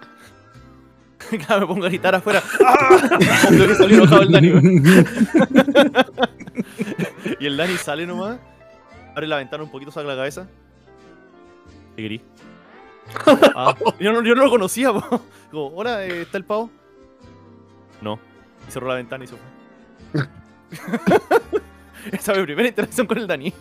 Claro, 1.46 1.62
me 1.62 1.68
pongo 1.68 1.86
a 1.86 1.90
gritar 1.90 2.16
afuera. 2.16 2.42
¡Ah! 2.66 3.18
Que 3.50 3.76
salió 3.76 3.98
enojado 3.98 4.22
el 4.24 4.32
Dani. 4.32 4.50
y 7.40 7.46
el 7.46 7.58
Dani 7.58 7.78
sale 7.78 8.06
nomás, 8.06 8.40
abre 9.16 9.28
la 9.28 9.38
ventana 9.38 9.64
un 9.64 9.72
poquito, 9.72 9.92
saca 9.92 10.08
la 10.08 10.16
cabeza. 10.16 10.48
Y 11.98 12.04
gris. 12.04 12.22
Ah, 13.56 13.76
yo, 14.00 14.14
no, 14.14 14.24
yo 14.24 14.36
no 14.36 14.44
lo 14.44 14.50
conocía, 14.50 14.94
po. 14.94 15.22
Como, 15.52 15.68
hola, 15.76 16.06
eh, 16.06 16.22
¿está 16.22 16.38
el 16.38 16.46
pavo? 16.46 16.70
No. 18.02 18.20
Y 18.68 18.72
cerró 18.72 18.88
la 18.88 18.96
ventana 18.96 19.26
y 19.26 19.28
se 19.28 19.36
fue. 19.36 20.24
Esa 22.12 22.34
fue 22.34 22.42
mi 22.42 22.46
primera 22.46 22.70
interacción 22.70 23.06
con 23.06 23.18
el 23.18 23.28
Dani. 23.28 23.54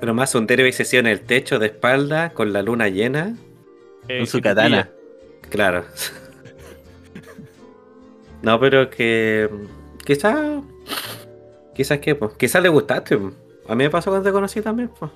pero 0.00 0.12
más 0.12 0.34
un 0.34 0.44
hubiese 0.44 0.84
sido 0.84 1.00
en 1.00 1.06
el 1.06 1.20
techo 1.20 1.58
de 1.58 1.66
espalda, 1.66 2.30
con 2.30 2.52
la 2.52 2.62
luna 2.62 2.88
llena. 2.88 3.36
Eh, 4.08 4.18
Con 4.18 4.26
su 4.26 4.40
katana. 4.40 4.90
Claro. 5.50 5.84
No, 8.44 8.60
pero 8.60 8.90
que. 8.90 9.48
Quizás. 10.04 10.62
Quizás 11.74 11.98
que, 11.98 12.14
pues. 12.14 12.32
Quizás 12.36 12.62
le 12.62 12.68
gustaste. 12.68 13.16
pues. 13.16 13.34
A 13.66 13.74
mí 13.74 13.84
me 13.84 13.90
pasó 13.90 14.10
cuando 14.10 14.28
te 14.28 14.32
conocí 14.32 14.60
también, 14.60 14.90
pues. 14.98 15.10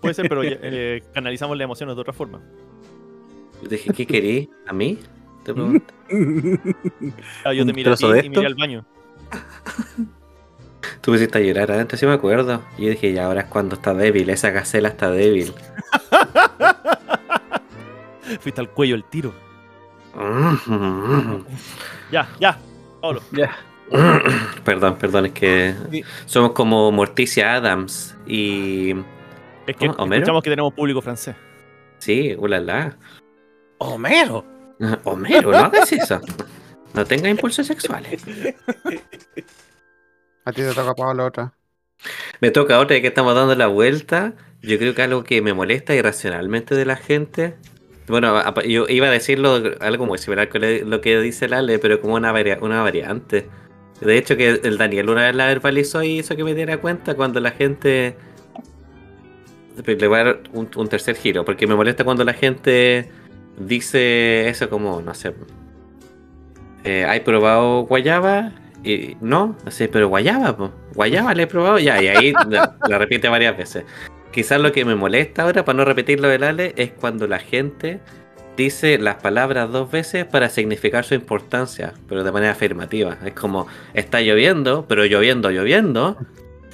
Puede 0.00 0.14
ser, 0.14 0.28
pero 0.28 0.42
eh, 0.44 1.02
canalizamos 1.14 1.56
las 1.56 1.64
emociones 1.64 1.94
de 1.94 2.00
otra 2.00 2.12
forma. 2.12 2.40
Yo 3.62 3.68
dije, 3.68 3.92
¿qué 3.92 4.06
querí? 4.06 4.50
¿A 4.66 4.72
mí? 4.72 4.98
Te 5.44 5.54
pregunto. 5.54 5.94
Ah, 7.44 7.52
yo 7.52 7.62
¿Un 7.62 7.68
te 7.68 7.72
miré 7.72 7.92
a 7.92 7.96
ti 7.96 8.04
y 8.24 8.28
miré 8.28 8.46
al 8.46 8.56
baño. 8.56 8.84
Tú 11.00 11.12
me 11.12 11.16
hiciste 11.16 11.38
a 11.38 11.40
llorar 11.40 11.70
adentro, 11.70 11.96
sí 11.96 12.04
me 12.04 12.12
acuerdo. 12.12 12.62
Y 12.76 12.86
yo 12.86 12.90
dije, 12.90 13.12
ya 13.12 13.26
ahora 13.26 13.42
es 13.42 13.46
cuando 13.46 13.76
está 13.76 13.94
débil, 13.94 14.28
esa 14.28 14.50
gacela 14.50 14.88
está 14.88 15.10
débil. 15.10 15.52
Fuiste 18.40 18.60
al 18.60 18.70
cuello 18.70 18.96
el 18.96 19.04
tiro. 19.04 19.32
Ya, 22.10 22.28
ya. 22.40 22.58
Pablo. 23.00 23.22
Ya. 23.32 23.56
Perdón, 24.64 24.96
perdón, 24.98 25.26
es 25.26 25.32
que 25.32 25.74
Sí. 25.90 26.04
somos 26.26 26.52
como 26.52 26.92
Morticia 26.92 27.54
Adams 27.54 28.16
y. 28.26 28.92
Es 29.66 29.76
que. 29.76 29.88
¿Homero? 29.88 30.22
escuchamos 30.22 30.42
que 30.42 30.50
tenemos 30.50 30.74
público 30.74 31.00
francés. 31.02 31.36
Sí, 31.98 32.34
ulala. 32.38 32.96
Homero. 33.78 34.44
Homero, 35.04 35.52
no 35.52 35.58
hagas 35.58 35.92
eso. 35.92 36.20
No 36.94 37.04
tenga 37.04 37.28
impulsos 37.28 37.66
sexuales. 37.66 38.22
A 40.44 40.52
ti 40.52 40.62
te 40.62 40.72
toca 40.74 40.94
Pablo 40.94 41.26
otra. 41.26 41.52
Me 42.40 42.50
toca 42.50 42.78
otra 42.78 42.94
de 42.94 43.02
que 43.02 43.08
estamos 43.08 43.34
dando 43.34 43.54
la 43.54 43.66
vuelta 43.66 44.32
yo 44.62 44.78
creo 44.78 44.94
que 44.94 45.02
algo 45.02 45.24
que 45.24 45.40
me 45.42 45.52
molesta 45.54 45.94
irracionalmente 45.94 46.74
de 46.74 46.84
la 46.84 46.96
gente. 46.96 47.56
Bueno, 48.10 48.34
yo 48.64 48.86
iba 48.88 49.06
a 49.06 49.10
decirlo 49.10 49.62
algo 49.80 50.06
muy 50.06 50.18
similar 50.18 50.48
con 50.48 50.62
lo 50.90 51.00
que 51.00 51.18
dice 51.20 51.48
Lale, 51.48 51.78
pero 51.78 52.00
como 52.00 52.14
una, 52.14 52.32
varia- 52.32 52.58
una 52.60 52.82
variante. 52.82 53.48
De 54.00 54.16
hecho, 54.18 54.36
que 54.36 54.60
el 54.62 54.78
Daniel 54.78 55.10
una 55.10 55.26
vez 55.26 55.34
la 55.34 55.46
verbalizó 55.46 56.02
y 56.02 56.18
hizo 56.18 56.34
que 56.36 56.44
me 56.44 56.54
diera 56.54 56.78
cuenta 56.78 57.14
cuando 57.14 57.40
la 57.40 57.50
gente. 57.50 58.16
Le 59.86 60.08
voy 60.08 60.18
a 60.18 60.24
dar 60.24 60.40
un, 60.52 60.68
un 60.76 60.88
tercer 60.88 61.16
giro, 61.16 61.44
porque 61.44 61.66
me 61.66 61.74
molesta 61.74 62.04
cuando 62.04 62.24
la 62.24 62.34
gente 62.34 63.08
dice 63.58 64.48
eso 64.48 64.68
como, 64.68 65.00
no 65.00 65.14
sé. 65.14 65.32
Eh, 66.84 67.04
¿Hay 67.08 67.20
probado 67.20 67.82
guayaba? 67.82 68.52
Y 68.82 69.16
no, 69.20 69.56
así, 69.66 69.88
pero 69.88 70.08
guayaba, 70.08 70.56
po. 70.56 70.72
guayaba 70.94 71.34
le 71.34 71.42
he 71.42 71.46
probado 71.46 71.78
ya, 71.78 72.02
y 72.02 72.08
ahí 72.08 72.32
la, 72.48 72.76
la 72.88 72.98
repite 72.98 73.28
varias 73.28 73.56
veces. 73.56 73.84
Quizás 74.32 74.60
lo 74.60 74.72
que 74.72 74.84
me 74.84 74.94
molesta 74.94 75.42
ahora, 75.42 75.64
para 75.64 75.76
no 75.78 75.84
repetir 75.84 76.20
lo 76.20 76.28
del 76.28 76.44
Ale, 76.44 76.72
es 76.76 76.90
cuando 76.92 77.26
la 77.26 77.38
gente 77.40 78.00
dice 78.56 78.98
las 78.98 79.16
palabras 79.16 79.70
dos 79.72 79.90
veces 79.90 80.24
para 80.26 80.48
significar 80.50 81.04
su 81.04 81.14
importancia, 81.14 81.94
pero 82.08 82.22
de 82.24 82.30
manera 82.32 82.52
afirmativa. 82.52 83.16
Es 83.24 83.32
como, 83.32 83.66
está 83.94 84.20
lloviendo, 84.20 84.84
pero 84.86 85.04
lloviendo, 85.04 85.50
lloviendo. 85.50 86.16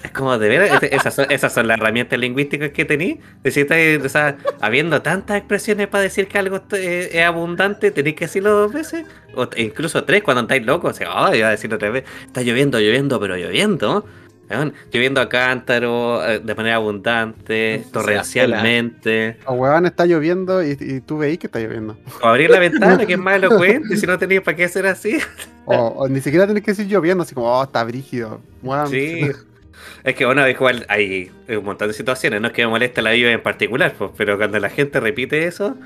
Es 0.05 0.11
como, 0.11 0.37
de 0.39 0.49
veras, 0.49 0.83
Ese- 0.83 0.95
esas 1.35 1.53
son, 1.55 1.67
las 1.67 1.79
herramientas 1.79 2.19
lingüísticas 2.19 2.71
que 2.71 2.85
tenéis. 2.85 3.19
O 3.45 4.09
sea, 4.09 4.37
habiendo 4.61 5.01
tantas 5.03 5.39
expresiones 5.39 5.89
para 5.89 6.03
decir 6.03 6.29
que 6.29 6.39
algo 6.39 6.57
es, 6.73 7.15
es 7.15 7.23
abundante, 7.25 7.91
tenéis 7.91 8.17
que 8.17 8.27
decirlo 8.27 8.51
dos 8.51 8.73
veces, 8.73 9.07
o 9.35 9.49
incluso 9.57 10.05
tres 10.05 10.23
cuando 10.23 10.43
estáis 10.43 10.65
locos. 10.67 10.91
O 10.93 10.95
sea, 10.95 11.25
oh, 11.25 11.35
iba 11.35 11.49
a 11.49 11.53
decirlo 11.53 11.79
tres 11.79 11.93
veces. 11.93 12.11
Está 12.27 12.43
lloviendo, 12.43 12.79
lloviendo, 12.79 13.19
pero 13.19 13.37
lloviendo. 13.37 14.05
Weón, 14.49 14.75
Lloviendo 14.93 15.21
a 15.21 15.29
cántaro, 15.29 16.25
eh, 16.25 16.39
de 16.39 16.55
manera 16.55 16.77
abundante, 16.77 17.85
torrencialmente. 17.93 19.39
O 19.47 19.55
weón, 19.55 19.87
está 19.87 20.07
lloviendo 20.07 20.63
y, 20.63 20.77
y 20.79 21.01
tú 21.01 21.19
veis 21.19 21.39
que 21.39 21.47
está 21.47 21.59
lloviendo. 21.59 21.97
O 22.23 22.27
abrir 22.27 22.51
la 22.51 22.61
ventana, 22.61 23.05
que 23.07 23.15
es 23.15 23.19
más 23.19 23.37
elocuente, 23.37 23.97
si 23.97 24.07
no 24.07 24.19
tenéis 24.19 24.43
para 24.43 24.57
qué 24.57 24.65
hacer 24.65 24.87
así. 24.87 25.19
O, 25.65 25.75
o 25.75 26.09
ni 26.09 26.21
siquiera 26.21 26.47
tenés 26.47 26.63
que 26.63 26.71
decir 26.71 26.87
lloviendo, 26.87 27.25
así 27.25 27.35
como, 27.35 27.49
oh, 27.49 27.65
está 27.65 27.83
brígido. 27.83 28.41
Weón, 28.63 28.89
Sí. 28.89 29.29
Es 30.05 30.15
que 30.15 30.25
bueno, 30.25 30.49
igual 30.49 30.87
hay 30.89 31.31
un 31.49 31.65
montón 31.65 31.89
de 31.89 31.95
situaciones, 31.95 32.41
no 32.41 32.49
es 32.49 32.55
que 32.55 32.63
me 32.63 32.69
moleste 32.69 33.03
la 33.03 33.11
vida 33.11 33.31
en 33.33 33.43
particular, 33.43 33.95
pues, 33.99 34.13
pero 34.17 34.37
cuando 34.37 34.59
la 34.59 34.71
gente 34.71 35.01
repite 35.01 35.47
eso, 35.47 35.77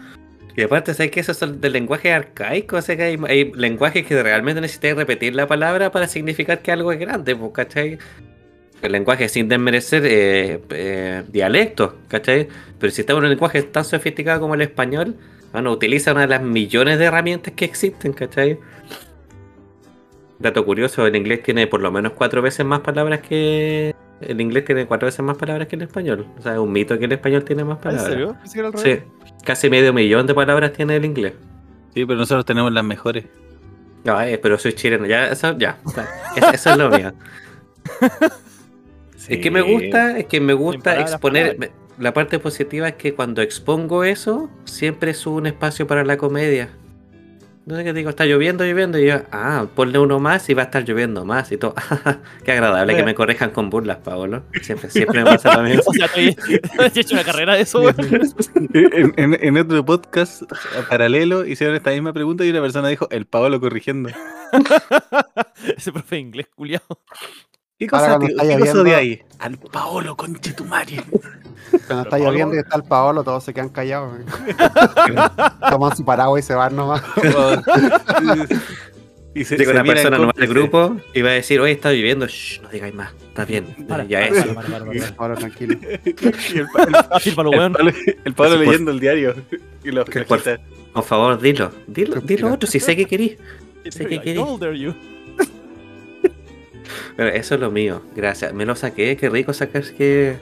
y 0.57 0.63
aparte, 0.63 0.95
¿sabes 0.95 1.11
que 1.11 1.21
Esos 1.21 1.37
son 1.37 1.61
del 1.61 1.73
lenguaje 1.73 2.13
arcaico, 2.13 2.77
o 2.77 2.83
sea 2.83 2.97
que 2.97 3.03
hay, 3.05 3.19
hay 3.27 3.53
lenguajes 3.53 4.07
que 4.07 4.23
realmente 4.23 4.61
necesitáis 4.61 4.97
repetir 4.97 5.35
la 5.35 5.47
palabra 5.47 5.91
para 5.91 6.07
significar 6.07 6.61
que 6.61 6.73
algo 6.73 6.93
es 6.93 6.99
grande, 6.99 7.35
pues, 7.35 7.53
¿cachai? 7.53 7.99
El 8.83 8.93
lenguaje 8.93 9.29
sin 9.29 9.49
desmerecer 9.49 10.05
eh, 10.07 10.61
eh, 10.71 11.23
dialectos, 11.29 11.93
¿cachai? 12.09 12.49
Pero 12.79 12.91
si 12.91 13.03
estamos 13.03 13.21
en 13.21 13.25
un 13.25 13.31
lenguaje 13.31 13.63
tan 13.63 13.85
sofisticado 13.85 14.41
como 14.41 14.55
el 14.55 14.63
español, 14.63 15.17
bueno, 15.53 15.71
utiliza 15.73 16.13
una 16.13 16.23
de 16.23 16.29
las 16.29 16.43
millones 16.43 16.99
de 16.99 17.05
herramientas 17.07 17.53
que 17.55 17.67
existen, 17.67 18.13
¿cachai? 18.13 18.59
Dato 20.39 20.65
curioso, 20.65 21.07
el 21.07 21.15
inglés 21.17 21.43
tiene 21.43 21.67
por 21.67 21.83
lo 21.83 21.93
menos 21.93 22.13
cuatro 22.13 22.41
veces 22.41 22.65
más 22.65 22.81
palabras 22.81 23.21
que... 23.21 23.95
El 24.23 24.41
inglés 24.41 24.65
tiene 24.65 24.87
cuatro 24.87 25.07
veces 25.07 25.21
más 25.21 25.37
palabras 25.37 25.69
que 25.69 25.77
el 25.77 25.83
español. 25.83 26.27
O 26.39 26.43
sea, 26.43 26.53
es 26.53 26.59
un 26.59 26.73
mito 26.73 26.99
que 26.99 27.07
el 27.07 27.13
español 27.13 27.45
tiene 27.45 27.65
más 27.65 27.77
¿En 27.79 27.83
palabras. 27.83 28.07
serio? 28.07 28.37
Que 28.51 28.59
era 28.59 28.69
al 28.69 28.79
Sí, 28.79 28.99
casi 29.45 29.69
medio 29.69 29.93
millón 29.93 30.27
de 30.27 30.35
palabras 30.35 30.73
tiene 30.73 30.97
el 30.97 31.05
inglés. 31.05 31.35
Sí, 31.95 32.05
pero 32.07 32.19
nosotros 32.19 32.45
tenemos 32.45 32.73
las 32.73 32.85
mejores. 32.85 33.25
No, 34.05 34.21
eh, 34.23 34.39
pero 34.39 34.59
soy 34.59 34.73
chileno, 34.73 35.07
ya, 35.07 35.29
eso, 35.29 35.57
ya. 35.59 35.79
Eso, 36.37 36.51
eso 36.53 36.71
es 36.71 36.77
lo 36.77 36.91
mío. 36.91 37.13
Es 39.29 39.39
que 39.39 39.51
me 39.51 39.61
gusta, 39.61 40.19
es 40.19 40.27
que 40.27 40.41
me 40.41 40.53
gusta 40.55 40.83
palabras, 40.83 41.13
exponer. 41.13 41.59
me- 41.59 41.71
La 41.99 42.15
parte 42.15 42.39
positiva 42.39 42.89
es 42.89 42.95
que 42.95 43.15
cuando 43.15 43.43
expongo 43.43 44.05
eso, 44.05 44.49
siempre 44.65 45.11
es 45.11 45.27
un 45.27 45.47
espacio 45.47 45.87
para 45.87 46.05
la 46.05 46.17
comedia. 46.17 46.71
No 47.67 47.77
sé 47.77 47.85
qué 47.85 47.93
digo, 47.93 48.09
está 48.11 48.25
lloviendo, 48.25 48.65
lloviendo, 48.65 48.99
y 48.99 49.07
yo, 49.07 49.17
ah, 49.31 49.67
ponle 49.77 49.99
uno 49.99 50.19
más 50.19 50.49
y 50.49 50.55
va 50.55 50.63
a 50.63 50.65
estar 50.65 50.83
lloviendo 50.83 51.25
más 51.27 51.53
y 51.53 51.59
todo. 51.59 51.75
qué 52.45 52.53
agradable 52.53 52.97
que 52.97 53.05
me 53.05 53.15
corrijan 53.15 53.51
con 53.51 53.69
burlas, 53.69 53.99
Paolo. 53.99 54.45
Siempre, 54.63 54.89
siempre 54.91 55.23
me 55.23 55.27
pasa 55.27 55.55
lo 55.59 55.63
mismo. 55.69 55.83
O 55.87 55.93
sea, 55.93 56.07
estoy, 56.07 56.35
he 56.79 57.01
hecho 57.01 57.15
una 57.15 57.23
carrera 57.23 57.55
de 57.55 57.61
eso. 57.61 57.83
En, 58.73 59.13
en- 59.17 59.39
en 59.41 59.59
otro 59.59 59.85
podcast 59.85 60.43
paralelo 60.89 61.45
hicieron 61.45 61.77
esta 61.77 61.91
misma 61.91 62.13
pregunta 62.15 62.45
y 62.47 62.51
una 62.51 62.63
persona 62.63 62.89
dijo, 62.89 63.09
el 63.11 63.27
Paolo 63.27 63.61
corrigiendo. 63.61 64.09
Ese 65.77 65.93
profe 65.93 66.17
de 66.17 66.21
inglés, 66.23 66.47
culiado. 66.55 66.87
¿Qué 67.81 67.89
Ahora 67.91 68.15
cosa, 68.19 68.27
está 68.27 68.27
qué 68.29 68.35
cosa 68.37 68.45
lloviendo- 68.59 68.85
de 68.85 68.95
ahí? 68.95 69.23
Al 69.39 69.57
Paolo, 69.59 70.17
conchetumare. 70.17 71.03
Cuando 71.87 72.03
está 72.05 72.19
lloviendo 72.19 72.55
y 72.55 72.59
Paolo- 72.59 72.61
está 72.61 72.77
el 72.77 72.83
Paolo, 72.85 73.25
todos 73.25 73.43
se 73.45 73.55
quedan 73.55 73.71
callados. 73.71 74.13
Toman 75.71 75.97
su 75.97 76.05
paraguas 76.05 76.45
y 76.45 76.47
se 76.47 76.55
van 76.55 76.77
nomás. 76.77 77.03
y 79.35 79.45
se, 79.45 79.57
Llega 79.57 79.71
se 79.73 79.77
una 79.81 79.85
persona 79.85 80.19
nomás 80.19 80.35
del 80.37 80.49
grupo 80.49 80.97
y 81.15 81.23
va 81.23 81.31
a 81.31 81.33
decir, 81.33 81.61
oye, 81.61 81.73
está 81.73 81.91
viviendo, 81.91 82.27
Shh, 82.27 82.61
no 82.63 82.69
digáis 82.69 82.93
más, 82.95 83.13
está 83.29 83.45
bien, 83.45 83.65
Para, 83.89 84.05
ya 84.05 84.29
para, 84.29 84.41
es. 84.41 84.47
para. 84.47 85.17
Paolo, 85.17 85.37
tranquilo. 85.37 85.79
Y 85.83 86.59
el, 86.59 86.59
el- 86.59 86.67
los 86.93 87.25
el 87.27 87.35
el 88.25 88.35
Pablo 88.35 88.57
Por- 88.57 88.59
leyendo 88.67 88.91
el 88.91 89.01
diario. 89.01 89.35
Y 89.85 89.91
los 89.93 90.05
por-. 90.05 90.43
Por 90.93 91.05
favor, 91.05 91.41
dilo, 91.41 91.71
dilo, 91.87 92.21
dilo 92.21 92.53
otro, 92.53 92.69
si 92.69 92.81
sé 92.81 92.97
que 92.97 93.07
querís. 93.07 93.37
Sé 93.89 94.05
que 94.07 94.17
Like, 94.17 94.35
Pero 97.17 97.29
eso 97.31 97.55
es 97.55 97.61
lo 97.61 97.71
mío, 97.71 98.03
gracias. 98.15 98.53
Me 98.53 98.65
lo 98.67 98.75
saqué, 98.77 99.17
qué 99.17 99.29
rico 99.31 99.53
sacar 99.53 99.83
que. 99.93 100.37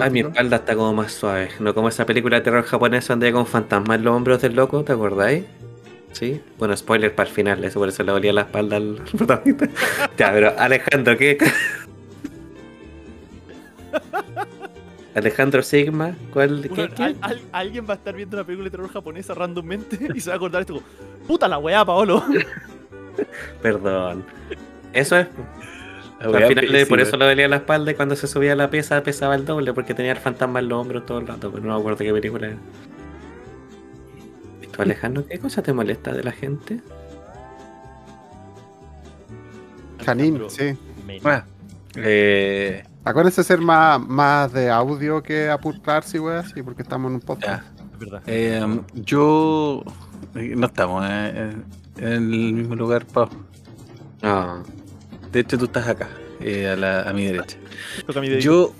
Ay, 0.00 0.10
mi 0.10 0.20
espalda 0.20 0.56
está 0.58 0.76
como 0.76 0.92
más 0.94 1.12
suave. 1.12 1.48
No 1.58 1.74
como 1.74 1.88
esa 1.88 2.06
película 2.06 2.36
de 2.36 2.42
terror 2.42 2.62
japonesa 2.64 3.12
donde 3.14 3.26
hay 3.26 3.32
con 3.32 3.46
fantasmas 3.46 3.98
en 3.98 4.04
los 4.04 4.14
hombros 4.14 4.40
del 4.40 4.54
loco, 4.54 4.84
¿te 4.84 4.92
acordáis? 4.92 5.44
Sí. 6.12 6.40
Bueno, 6.58 6.76
spoiler 6.76 7.12
para 7.12 7.28
el 7.28 7.34
final, 7.34 7.64
eso 7.64 7.80
por 7.80 7.88
eso 7.88 8.04
le 8.04 8.12
dolía 8.12 8.32
la 8.32 8.42
espalda 8.42 8.76
al 8.76 9.00
protagonista. 9.16 9.68
ya, 10.16 10.32
pero 10.32 10.52
Alejandro, 10.56 11.16
¿qué? 11.18 11.38
Alejandro 15.14 15.62
Sigma, 15.62 16.16
¿cuál? 16.32 16.62
¿Qué? 16.62 16.68
Weón, 16.68 16.90
qué? 16.94 17.02
al- 17.04 17.16
al- 17.20 17.40
alguien 17.52 17.86
va 17.88 17.94
a 17.94 17.96
estar 17.96 18.14
viendo 18.16 18.36
una 18.36 18.44
película 18.44 18.64
de 18.66 18.70
terror 18.70 18.92
japonesa 18.92 19.32
randommente 19.34 19.98
y 20.14 20.20
se 20.20 20.30
va 20.30 20.34
a 20.34 20.36
acordar 20.36 20.62
esto 20.62 20.74
como, 20.74 20.86
puta 21.26 21.46
la 21.48 21.58
weá, 21.58 21.84
Paolo. 21.84 22.22
Perdón. 23.62 24.24
Eso 24.94 25.16
es. 25.18 25.28
Al 26.20 26.46
final 26.46 26.72
le- 26.72 26.86
por 26.86 27.00
eso 27.00 27.16
le 27.18 27.26
dolía 27.26 27.48
la 27.48 27.56
espalda 27.56 27.90
y 27.90 27.94
cuando 27.94 28.16
se 28.16 28.26
subía 28.26 28.52
a 28.52 28.56
la 28.56 28.70
pieza 28.70 29.02
pesaba 29.02 29.34
el 29.34 29.44
doble 29.44 29.74
porque 29.74 29.92
tenía 29.92 30.12
el 30.12 30.18
fantasma 30.18 30.60
en 30.60 30.68
los 30.70 30.80
hombros 30.80 31.04
todo 31.04 31.18
el 31.18 31.26
rato, 31.26 31.50
pero 31.52 31.62
no 31.66 31.74
me 31.74 31.80
acuerdo 31.80 31.98
qué 31.98 32.12
película 32.12 32.46
era. 32.46 32.56
¿Y 34.62 34.66
tú, 34.68 34.80
Alejandro, 34.80 35.26
qué 35.26 35.38
cosa 35.38 35.62
te 35.62 35.72
molesta 35.74 36.12
de 36.12 36.22
la 36.24 36.32
gente? 36.32 36.80
Janine, 40.04 40.48
sí. 40.50 40.76
Ah, 41.24 41.44
eh, 41.96 42.84
Acuérdense 43.04 43.42
de 43.42 43.44
ser 43.44 43.60
más, 43.60 44.00
más 44.00 44.52
de 44.52 44.70
audio 44.70 45.22
que 45.22 45.50
apurarse, 45.50 46.18
weón, 46.18 46.44
sí, 46.48 46.62
porque 46.62 46.82
estamos 46.82 47.10
en 47.10 47.14
un 47.16 47.20
podcast. 47.20 47.64
ya. 47.76 47.84
Es 47.92 47.98
verdad. 47.98 48.22
Eh, 48.26 48.80
yo. 48.94 49.82
eh, 50.34 50.54
No 50.56 50.66
estamos 50.66 51.04
eh, 51.06 51.52
en 51.98 52.04
el 52.12 52.20
mismo 52.54 52.74
lugar, 52.76 53.04
Pau. 53.06 53.28
No. 54.22 54.62
De 55.34 55.40
hecho, 55.40 55.58
tú 55.58 55.64
estás 55.66 55.86
acá, 55.88 56.08
eh, 56.40 56.68
a, 56.68 56.76
la- 56.76 57.02
a 57.02 57.12
mi 57.12 57.26
derecha. 57.26 57.58
Toca 58.06 58.20
mi 58.20 58.28
dedito. 58.28 58.44
Yo, 58.44 58.74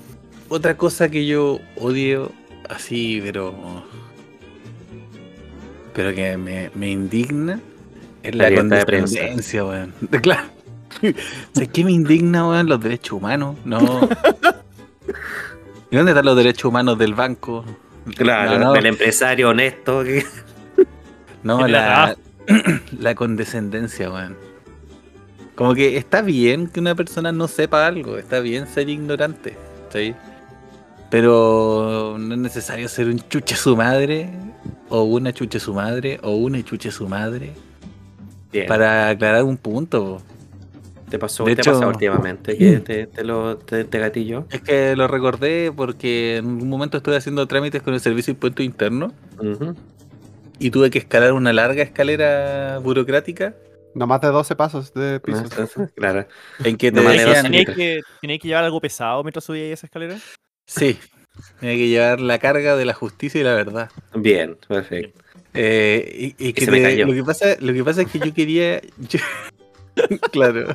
otra 0.48 0.76
cosa 0.76 1.10
que 1.10 1.26
yo 1.26 1.60
odio 1.76 2.32
así, 2.70 3.20
pero. 3.22 3.84
Pero 5.92 6.14
que 6.14 6.36
me, 6.36 6.70
me 6.74 6.90
indigna 6.90 7.60
es 8.22 8.34
La 8.34 8.50
la, 8.50 8.56
condescendencia, 8.56 9.64
weón. 9.64 9.92
De- 10.00 10.20
Claro. 10.20 10.48
¿Sabes 11.52 11.68
qué 11.72 11.84
me 11.84 11.92
indigna, 11.92 12.48
weón? 12.48 12.68
Los 12.68 12.80
derechos 12.80 13.12
humanos. 13.18 13.56
No. 13.64 14.08
¿Y 15.90 15.96
dónde 15.96 16.12
están 16.12 16.24
los 16.24 16.36
derechos 16.36 16.64
humanos 16.66 16.98
del 16.98 17.14
banco? 17.14 17.64
Claro, 18.16 18.58
No, 18.58 18.64
no. 18.66 18.72
del 18.74 18.86
empresario 18.86 19.50
honesto. 19.50 20.02
que- 20.04 20.24
No, 21.42 21.66
la, 21.68 22.16
la 22.98 23.14
condescendencia, 23.14 24.10
weón. 24.10 24.36
Como 25.54 25.74
que 25.74 25.96
está 25.96 26.20
bien 26.22 26.66
que 26.66 26.80
una 26.80 26.94
persona 26.94 27.30
no 27.32 27.46
sepa 27.48 27.86
algo, 27.86 28.18
está 28.18 28.40
bien 28.40 28.66
ser 28.66 28.88
ignorante, 28.88 29.56
¿sí? 29.92 30.14
Pero 31.10 32.16
no 32.18 32.34
es 32.34 32.40
necesario 32.40 32.88
ser 32.88 33.08
un 33.08 33.20
chuche 33.28 33.54
su 33.54 33.76
madre, 33.76 34.30
o 34.88 35.02
una 35.04 35.32
chuche 35.32 35.60
su 35.60 35.72
madre, 35.72 36.18
o 36.22 36.34
una 36.34 36.62
chuche 36.64 36.90
su 36.90 37.06
madre, 37.08 37.52
Bien. 38.52 38.66
para 38.66 39.10
aclarar 39.10 39.44
un 39.44 39.56
punto. 39.56 40.20
¿Te 41.08 41.18
pasó, 41.18 41.44
de 41.44 41.54
te 41.54 41.60
hecho- 41.62 41.78
últimamente 41.86 42.56
que 42.58 42.80
te, 42.84 43.06
te 43.06 43.22
lo 43.22 43.56
te, 43.58 43.84
te 43.84 43.98
gatillo? 44.00 44.46
Es 44.50 44.60
que 44.62 44.96
lo 44.96 45.06
recordé 45.06 45.70
porque 45.74 46.38
en 46.38 46.46
un 46.46 46.68
momento 46.68 46.96
estuve 46.96 47.16
haciendo 47.16 47.46
trámites 47.46 47.82
con 47.82 47.94
el 47.94 48.00
servicio 48.00 48.32
de 48.32 48.36
impuesto 48.36 48.62
interno 48.64 49.12
y 50.58 50.70
tuve 50.70 50.90
que 50.90 50.98
escalar 50.98 51.32
una 51.34 51.52
larga 51.52 51.82
escalera 51.84 52.78
burocrática 52.82 53.54
No 53.94 54.06
más 54.06 54.20
de 54.20 54.28
12 54.28 54.56
pasos 54.56 54.92
de 54.94 55.20
piso. 55.20 55.44
Claro. 55.96 56.26
en 56.64 56.76
que 56.76 56.90
te 56.92 57.00
¿Teníais 57.00 57.68
que, 57.70 58.00
teníais 58.20 58.40
que 58.42 58.48
llevar 58.48 58.64
algo 58.64 58.80
pesado 58.80 59.22
mientras 59.22 59.44
subíais 59.44 59.72
esa 59.74 59.86
escalera? 59.86 60.16
Sí, 60.66 60.98
Tenía 61.60 61.74
que 61.76 61.88
llevar 61.88 62.20
la 62.20 62.38
carga 62.38 62.76
de 62.76 62.84
la 62.84 62.94
justicia 62.94 63.40
y 63.40 63.44
la 63.44 63.54
verdad. 63.54 63.90
Bien, 64.14 64.56
perfecto. 64.68 65.20
Eh, 65.52 66.34
y, 66.38 66.48
y 66.48 66.52
que 66.52 66.64
se 66.64 66.70
me 66.70 66.78
te- 66.78 66.84
cayó. 66.84 67.06
lo, 67.06 67.12
que 67.12 67.24
pasa, 67.24 67.46
lo 67.60 67.72
que 67.72 67.84
pasa 67.84 68.02
es 68.02 68.10
que 68.10 68.18
yo 68.20 68.32
quería. 68.34 68.80
yo- 69.08 69.18
claro. 70.32 70.74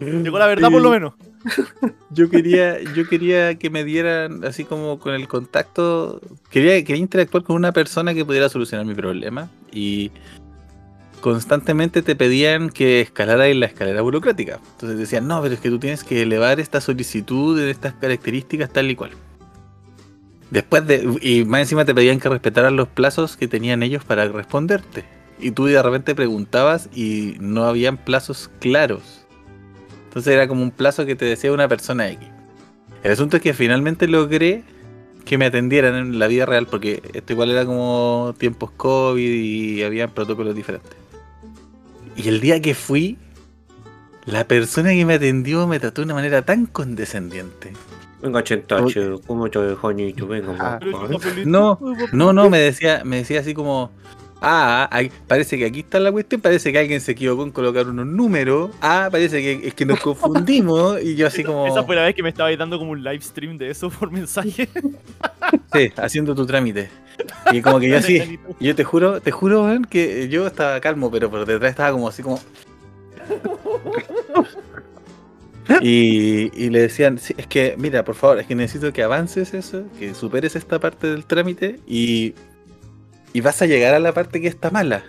Llegó 0.00 0.38
la 0.38 0.46
verdad 0.46 0.70
por 0.70 0.82
lo 0.82 0.90
menos. 0.90 1.14
Yo 2.10 2.30
quería, 2.30 2.80
yo 2.94 3.06
quería 3.06 3.54
que 3.56 3.68
me 3.68 3.84
dieran 3.84 4.44
así 4.44 4.64
como 4.64 4.98
con 4.98 5.14
el 5.14 5.28
contacto. 5.28 6.20
Quería, 6.50 6.82
quería 6.84 7.02
interactuar 7.02 7.42
con 7.44 7.56
una 7.56 7.72
persona 7.72 8.14
que 8.14 8.24
pudiera 8.24 8.48
solucionar 8.48 8.86
mi 8.86 8.94
problema. 8.94 9.50
Y 9.72 10.10
constantemente 11.24 12.02
te 12.02 12.16
pedían 12.16 12.68
que 12.68 13.00
escalara 13.00 13.48
en 13.48 13.58
la 13.58 13.64
escalera 13.64 14.02
burocrática. 14.02 14.60
Entonces 14.72 14.98
decían, 14.98 15.26
no, 15.26 15.40
pero 15.40 15.54
es 15.54 15.60
que 15.60 15.70
tú 15.70 15.78
tienes 15.78 16.04
que 16.04 16.20
elevar 16.20 16.60
esta 16.60 16.82
solicitud 16.82 17.58
de 17.58 17.70
estas 17.70 17.94
características 17.94 18.70
tal 18.70 18.90
y 18.90 18.94
cual. 18.94 19.12
Después 20.50 20.86
de. 20.86 21.16
Y 21.22 21.46
más 21.46 21.62
encima 21.62 21.86
te 21.86 21.94
pedían 21.94 22.20
que 22.20 22.28
respetaran 22.28 22.76
los 22.76 22.88
plazos 22.88 23.38
que 23.38 23.48
tenían 23.48 23.82
ellos 23.82 24.04
para 24.04 24.28
responderte. 24.28 25.06
Y 25.40 25.52
tú 25.52 25.64
de 25.64 25.82
repente 25.82 26.14
preguntabas 26.14 26.90
y 26.94 27.36
no 27.40 27.64
habían 27.64 27.96
plazos 27.96 28.50
claros. 28.60 29.24
Entonces 30.08 30.30
era 30.30 30.46
como 30.46 30.62
un 30.62 30.72
plazo 30.72 31.06
que 31.06 31.16
te 31.16 31.24
decía 31.24 31.52
una 31.52 31.68
persona 31.68 32.06
X. 32.10 32.28
El 33.02 33.12
asunto 33.12 33.38
es 33.38 33.42
que 33.42 33.54
finalmente 33.54 34.08
logré 34.08 34.62
que 35.24 35.38
me 35.38 35.46
atendieran 35.46 35.94
en 35.94 36.18
la 36.18 36.26
vida 36.26 36.44
real, 36.44 36.66
porque 36.66 37.02
esto 37.14 37.32
igual 37.32 37.50
era 37.50 37.64
como 37.64 38.34
tiempos 38.36 38.72
COVID 38.76 39.32
y 39.32 39.82
había 39.84 40.08
protocolos 40.08 40.54
diferentes. 40.54 41.03
Y 42.16 42.28
el 42.28 42.40
día 42.40 42.60
que 42.60 42.74
fui, 42.74 43.18
la 44.26 44.46
persona 44.46 44.90
que 44.90 45.04
me 45.04 45.14
atendió 45.14 45.66
me 45.66 45.80
trató 45.80 46.02
de 46.02 46.06
una 46.06 46.14
manera 46.14 46.42
tan 46.42 46.66
condescendiente. 46.66 47.72
Venga, 48.22 48.38
88, 48.38 49.20
¿cómo 49.26 49.50
te 49.50 49.74
Juanito? 49.74 50.26
Venga, 50.26 50.56
Ah, 50.58 50.78
No. 51.44 51.78
No, 52.12 52.32
no, 52.32 52.48
me 52.48 52.58
decía, 52.58 53.02
me 53.04 53.16
decía 53.16 53.40
así 53.40 53.52
como, 53.52 53.90
ah, 54.44 55.00
parece 55.26 55.58
que 55.58 55.64
aquí 55.64 55.80
está 55.80 55.98
la 55.98 56.12
cuestión, 56.12 56.40
parece 56.40 56.70
que 56.72 56.78
alguien 56.78 57.00
se 57.00 57.12
equivocó 57.12 57.42
en 57.42 57.50
colocar 57.50 57.88
unos 57.88 58.06
números, 58.06 58.70
ah, 58.80 59.08
parece 59.10 59.40
que 59.40 59.68
es 59.68 59.74
que 59.74 59.86
nos 59.86 60.00
confundimos, 60.00 61.02
y 61.02 61.16
yo 61.16 61.26
así 61.26 61.42
como, 61.42 61.66
Esa 61.66 61.82
fue 61.82 61.96
la 61.96 62.02
vez 62.02 62.14
que 62.14 62.22
me 62.22 62.28
estabais 62.28 62.58
dando 62.58 62.78
como 62.78 62.92
un 62.92 63.02
live 63.02 63.20
stream 63.20 63.58
de 63.58 63.70
eso 63.70 63.90
por 63.90 64.10
mensaje. 64.10 64.68
sí, 65.72 65.92
haciendo 65.96 66.34
tu 66.34 66.46
trámite. 66.46 66.90
Y 67.52 67.62
como 67.62 67.80
que 67.80 67.88
yo 67.88 67.98
así, 67.98 68.38
yo 68.60 68.74
te 68.74 68.84
juro, 68.84 69.20
te 69.20 69.30
juro, 69.30 69.64
weón, 69.64 69.84
que 69.84 70.28
yo 70.28 70.46
estaba 70.46 70.80
calmo, 70.80 71.10
pero 71.10 71.30
por 71.30 71.46
detrás 71.46 71.70
estaba 71.70 71.92
como 71.92 72.08
así 72.08 72.22
como... 72.22 72.40
Y, 75.80 76.50
y 76.54 76.68
le 76.68 76.82
decían, 76.82 77.18
"Sí, 77.18 77.34
es 77.38 77.46
que, 77.46 77.74
mira, 77.78 78.04
por 78.04 78.14
favor, 78.14 78.38
es 78.38 78.46
que 78.46 78.54
necesito 78.54 78.92
que 78.92 79.02
avances 79.02 79.54
eso, 79.54 79.84
que 79.98 80.14
superes 80.14 80.56
esta 80.56 80.78
parte 80.78 81.06
del 81.06 81.24
trámite 81.24 81.80
y, 81.86 82.34
y 83.34 83.42
vas 83.42 83.60
a 83.60 83.66
llegar 83.66 83.92
a 83.92 83.98
la 83.98 84.14
parte 84.14 84.40
que 84.40 84.48
está 84.48 84.70
mala. 84.70 85.02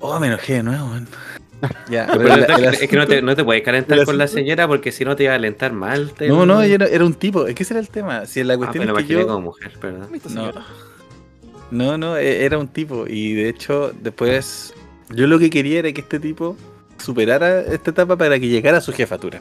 Oh, 0.00 0.18
me 0.18 0.28
enojé 0.28 0.54
de 0.54 0.62
nuevo, 0.62 0.86
weón. 0.86 1.08
Ya, 1.90 2.06
Pero 2.06 2.18
pero 2.20 2.34
es, 2.34 2.48
la- 2.48 2.54
el 2.68 2.74
es 2.74 2.88
que 2.88 2.96
no 2.96 3.06
te, 3.06 3.22
no 3.22 3.34
te 3.34 3.42
puedes 3.42 3.62
calentar 3.62 4.04
con 4.04 4.18
la 4.18 4.28
señora 4.28 4.68
porque 4.68 4.92
si 4.92 5.04
no 5.06 5.16
te 5.16 5.24
iba 5.24 5.32
a 5.32 5.36
alentar 5.36 5.72
mal. 5.72 6.12
te- 6.12 6.28
No, 6.28 6.44
no, 6.46 6.60
era, 6.62 6.86
era 6.86 7.04
un 7.04 7.14
tipo, 7.14 7.46
es 7.46 7.54
que 7.54 7.62
ese 7.62 7.74
era 7.74 7.80
el 7.80 7.88
tema. 7.88 8.26
Si 8.26 8.44
la 8.44 8.54
Ah, 8.54 8.58
cuestión 8.58 8.86
me 8.86 8.92
lo 8.92 8.98
es 8.98 9.04
que 9.06 9.12
imaginé 9.14 9.20
yo... 9.22 9.26
como 9.34 9.40
mujer, 9.46 9.72
perdón. 9.80 10.08
No, 10.30 10.52
no, 11.70 11.98
no, 11.98 12.16
e- 12.16 12.44
era 12.44 12.58
un 12.58 12.68
tipo. 12.68 13.06
Y 13.08 13.32
de 13.34 13.48
hecho, 13.48 13.92
después, 14.02 14.74
yo 15.10 15.26
lo 15.26 15.38
que 15.38 15.48
quería 15.50 15.78
era 15.80 15.92
que 15.92 16.02
este 16.02 16.20
tipo 16.20 16.56
superara 16.98 17.60
esta 17.62 17.90
etapa 17.90 18.16
para 18.16 18.38
que 18.38 18.48
llegara 18.48 18.78
a 18.78 18.80
su 18.82 18.92
jefatura. 18.92 19.40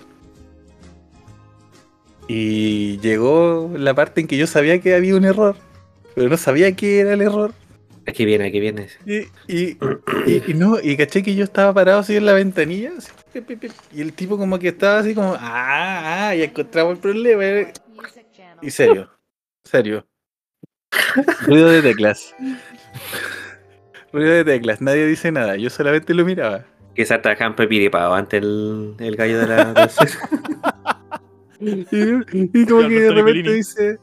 Y 2.28 2.98
llegó 3.00 3.72
la 3.78 3.94
parte 3.94 4.22
en 4.22 4.28
que 4.28 4.38
yo 4.38 4.48
sabía 4.48 4.80
que 4.82 4.96
había 4.96 5.16
un 5.16 5.26
error, 5.26 5.56
pero 6.16 6.30
no 6.30 6.38
sabía 6.38 6.72
qué 6.76 7.00
era 7.02 7.14
el 7.14 7.22
error. 7.22 7.54
Aquí 8.08 8.24
viene, 8.24 8.48
aquí 8.48 8.60
viene. 8.60 8.88
Y, 9.06 9.18
y, 9.48 9.78
y- 10.28 10.52
y 10.52 10.54
no, 10.54 10.80
y 10.82 10.96
caché 10.98 11.22
que 11.24 11.36
yo 11.36 11.44
estaba 11.44 11.74
parado 11.74 12.00
así 12.00 12.16
en 12.16 12.26
la 12.26 12.34
ventanilla, 12.34 12.92
así, 12.98 13.12
y 13.92 14.02
el 14.02 14.14
tipo 14.14 14.38
como 14.38 14.58
que 14.60 14.70
estaba 14.70 15.00
así 15.00 15.14
como, 15.16 15.34
ah, 15.40 16.30
ah, 16.30 16.36
ya 16.36 16.46
encontramos 16.46 16.94
el 16.94 17.00
problema. 17.00 17.70
Y 18.62 18.72
serio, 18.72 19.10
serio. 19.64 20.06
Ruido 21.48 21.70
de 21.70 21.82
teclas. 21.82 22.34
Ruido 24.14 24.32
de 24.32 24.46
teclas, 24.46 24.82
nadie 24.82 25.06
dice 25.06 25.32
nada, 25.32 25.58
yo 25.58 25.70
solamente 25.70 26.14
lo 26.14 26.24
miraba. 26.24 26.64
Quizás 26.96 27.22
trabajan 27.22 27.56
pepiripado 27.56 28.14
antes 28.14 28.42
el, 28.42 28.96
el 29.00 29.16
gallo 29.16 29.40
de 29.40 29.48
la. 29.48 29.90
Y, 31.58 31.88
y 31.92 32.66
como 32.66 32.88
que 32.90 33.00
de 33.00 33.12
repente 33.12 33.54
dice, 33.54 33.98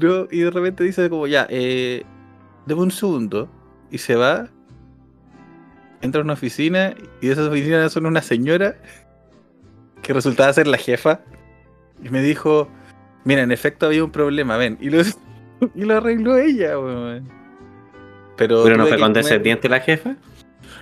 no, 0.00 0.26
y 0.30 0.40
de 0.40 0.50
repente 0.50 0.84
dice 0.84 1.08
como, 1.10 1.26
ya, 1.26 1.46
eh, 1.50 2.04
dame 2.66 2.82
un 2.82 2.90
segundo, 2.90 3.48
y 3.90 3.98
se 3.98 4.16
va, 4.16 4.48
entra 6.00 6.20
a 6.20 6.24
una 6.24 6.32
oficina, 6.34 6.94
y 7.20 7.26
de 7.26 7.32
esas 7.32 7.48
oficinas 7.48 7.92
son 7.92 8.06
una 8.06 8.22
señora 8.22 8.76
que 10.02 10.12
resultaba 10.12 10.52
ser 10.52 10.66
la 10.66 10.78
jefa, 10.78 11.20
y 12.02 12.08
me 12.08 12.22
dijo, 12.22 12.68
mira, 13.24 13.42
en 13.42 13.52
efecto 13.52 13.86
había 13.86 14.02
un 14.04 14.10
problema, 14.10 14.56
ven, 14.56 14.78
y 14.80 14.90
lo, 14.90 15.02
y 15.74 15.84
lo 15.84 15.96
arregló 15.96 16.36
ella, 16.38 16.78
weón. 16.78 17.28
Pero, 18.36 18.62
Pero 18.64 18.76
no 18.78 18.86
fue 18.86 18.96
que- 18.96 19.02
condescendiente 19.02 19.68
la 19.68 19.80
jefa. 19.80 20.16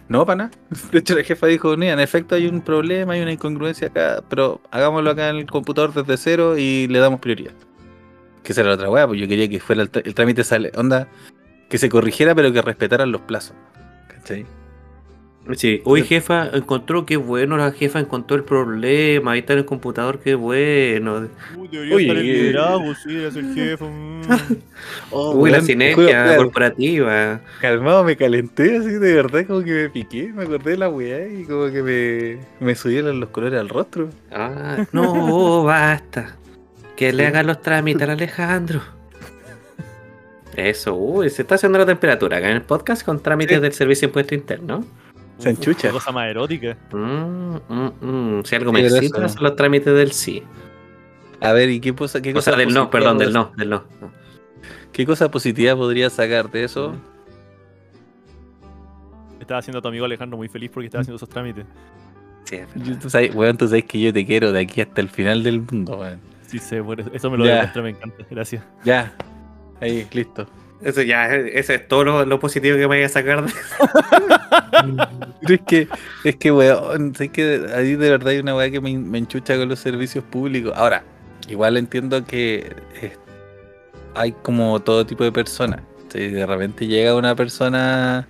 no, 0.09 0.25
para 0.25 0.37
nada. 0.37 0.51
De 0.93 1.01
hecho, 1.01 1.17
la 1.17 1.25
jefa 1.25 1.49
dijo, 1.49 1.77
mira, 1.77 1.93
en 1.95 2.01
efecto 2.01 2.37
hay 2.37 2.47
un 2.47 2.61
problema, 2.61 3.15
hay 3.15 3.23
una 3.23 3.33
incongruencia 3.33 3.89
acá, 3.89 4.23
pero 4.29 4.61
hagámoslo 4.71 5.11
acá 5.11 5.31
en 5.31 5.37
el 5.37 5.47
computador 5.47 5.93
desde 5.93 6.17
cero 6.17 6.57
y 6.57 6.87
le 6.87 7.01
damos 7.01 7.19
prioridad. 7.21 7.53
Que 8.49 8.53
esa 8.53 8.63
era 8.63 8.71
la 8.71 8.77
otra 8.77 8.89
weá, 8.89 9.07
pues 9.07 9.21
yo 9.21 9.29
quería 9.29 9.47
que 9.47 9.61
fuera 9.61 9.83
el, 9.83 9.93
tr- 9.93 10.01
el 10.07 10.15
trámite 10.15 10.43
sale, 10.43 10.73
onda, 10.75 11.07
que 11.69 11.77
se 11.77 11.91
corrigiera 11.91 12.35
pero 12.35 12.51
que 12.51 12.63
respetaran 12.63 13.13
los 13.13 13.21
plazos. 13.21 13.55
¿Cachai? 14.09 14.47
Sí, 15.55 15.83
uy 15.85 16.03
jefa, 16.03 16.49
encontró 16.55 17.05
qué 17.05 17.19
bueno, 17.19 17.59
la 17.59 17.73
jefa 17.73 18.01
encontró 18.01 18.39
el 18.39 18.45
problema, 18.45 19.33
ahí 19.33 19.41
está 19.41 19.53
en 19.53 19.59
el 19.59 19.65
computador, 19.67 20.19
qué 20.21 20.35
bueno. 20.35 21.29
Uy, 21.59 21.69
debería 21.69 21.95
Oye, 21.97 22.07
estar 22.07 22.17
el 22.17 22.27
eh, 22.27 22.33
liderazgo, 22.33 22.95
sí, 22.95 23.17
eres 23.19 23.37
el 23.37 23.55
jefe. 23.55 23.85
mm. 23.85 24.21
Oh, 25.11 25.35
Uy, 25.37 25.51
la 25.51 25.61
sinergia 25.61 26.07
claro, 26.07 26.45
corporativa. 26.45 27.41
calmado, 27.61 28.03
me 28.03 28.17
calenté 28.17 28.79
así 28.79 28.93
de 28.93 29.13
verdad, 29.15 29.45
como 29.47 29.63
que 29.63 29.73
me 29.73 29.91
piqué, 29.91 30.33
me 30.35 30.45
acordé 30.45 30.71
de 30.71 30.77
la 30.79 30.89
weá 30.89 31.29
y 31.29 31.45
como 31.45 31.71
que 31.71 31.83
me, 31.83 32.67
me 32.67 32.75
subieron 32.75 33.21
los 33.21 33.29
colores 33.29 33.61
al 33.61 33.69
rostro. 33.69 34.09
Ah, 34.33 34.87
no, 34.93 35.65
basta. 35.65 36.35
Que 36.99 37.13
le 37.13 37.27
hagan 37.29 37.47
los 37.47 37.63
trámites 37.63 38.03
al 38.03 38.11
Alejandro. 38.11 38.81
Eso, 40.57 40.95
uy, 40.97 41.31
se 41.31 41.43
está 41.43 41.55
haciendo 41.55 41.79
la 41.79 41.87
temperatura 41.87 42.39
acá 42.39 42.51
en 42.51 42.57
el 42.57 42.63
podcast 42.63 43.05
con 43.05 43.21
trámites 43.23 43.59
Sí. 43.59 43.63
del 43.63 43.73
servicio 43.73 44.09
de 44.09 44.11
impuesto 44.11 44.35
interno. 44.35 44.85
Se 45.39 45.51
enchucha. 45.51 45.91
Cosa 45.93 46.11
más 46.11 46.29
erótica. 46.29 46.77
Mm, 46.91 47.57
mm, 47.69 47.93
mm. 48.41 48.45
Si 48.45 48.57
algo 48.57 48.71
Sí, 48.75 48.83
me 48.83 48.87
excita 48.89 49.19
eso- 49.25 49.29
son 49.35 49.43
los 49.45 49.55
trámites 49.55 49.95
del 49.95 50.11
sí. 50.11 50.43
A 51.41 51.53
ver, 51.53 51.71
¿y 51.71 51.79
qué 51.79 51.95
cosa, 51.95 52.21
qué 52.21 52.31
O 52.31 52.35
cosa 52.35 52.51
sea, 52.51 52.59
del 52.59 52.75
no, 52.75 52.91
positiva 52.91 52.91
perdón, 52.91 53.19
del 53.19 53.29
podría- 53.33 53.41
no, 53.45 53.57
del 53.57 53.71
no. 53.71 53.85
¿Qué 54.91 55.07
cosa 55.07 55.31
positiva 55.31 55.77
podría 55.77 56.11
sacar 56.11 56.51
de 56.51 56.65
eso? 56.65 56.97
Estaba 59.39 59.59
haciendo 59.61 59.79
a 59.79 59.83
tu 59.83 59.87
amigo 59.89 60.05
Alejandro 60.05 60.37
muy 60.37 60.49
feliz 60.49 60.71
porque 60.75 60.87
estaba 60.87 61.03
haciendo 61.03 61.17
esos 61.17 61.29
trámites. 61.29 61.65
Sí, 62.45 62.57
es 62.57 62.67
Yo- 62.75 62.81
verdad. 62.85 62.99
tú 63.03 63.11
sabes, 63.11 63.35
weón, 63.35 63.57
tú 63.57 63.69
sabes 63.69 63.85
que 63.85 64.01
yo 64.01 64.13
te 64.13 64.27
quiero 64.27 64.51
de 64.51 64.61
aquí 64.61 64.81
hasta 64.81 65.01
el 65.01 65.09
final 65.09 65.45
del 65.45 65.61
mundo, 65.61 65.99
weón. 65.99 66.19
Sí, 66.49 66.59
sé, 66.59 66.83
por 66.83 66.99
eso, 67.01 67.11
eso 67.13 67.31
me 67.31 67.39
lo 67.39 67.45
demuestra, 67.45 67.83
me 67.83 67.91
encanta. 67.91 68.25
Gracias. 68.31 68.65
Ya. 68.85 69.13
Ahí, 69.81 70.07
listo. 70.13 70.47
Eso 70.81 71.03
ya, 71.03 71.27
eso 71.35 71.73
es 71.73 71.87
todo 71.89 72.05
lo, 72.05 72.25
lo 72.25 72.41
positivo 72.41 72.75
que 72.77 72.83
me 72.83 72.87
vaya 72.97 73.07
a 73.07 73.09
sacar. 73.11 73.45
de- 73.45 73.53
Pero 75.43 75.55
es 75.55 75.61
que, 75.67 75.89
es 76.25 76.37
que, 76.37 76.53
weón, 76.53 77.15
sé 77.15 77.29
que 77.31 77.67
ahí 77.75 77.95
de 77.97 78.11
verdad 78.11 78.29
hay 78.29 78.39
una 78.39 78.55
weá 78.57 78.71
que 78.71 78.81
me, 78.81 78.97
me 78.97 79.19
enchucha 79.19 79.57
con 79.57 79.69
los 79.69 79.79
servicios 79.79 80.25
públicos. 80.25 80.73
Ahora, 80.77 81.03
igual 81.49 81.77
entiendo 81.77 82.25
que 82.25 82.75
eh, 83.01 83.13
hay 84.15 84.33
como 84.43 84.81
todo 84.81 85.05
tipo 85.07 85.25
de 85.25 85.33
personas. 85.33 85.81
Si 86.13 86.29
de 86.29 86.47
repente 86.47 86.87
llega 86.87 87.15
una 87.17 87.35
persona 87.35 88.27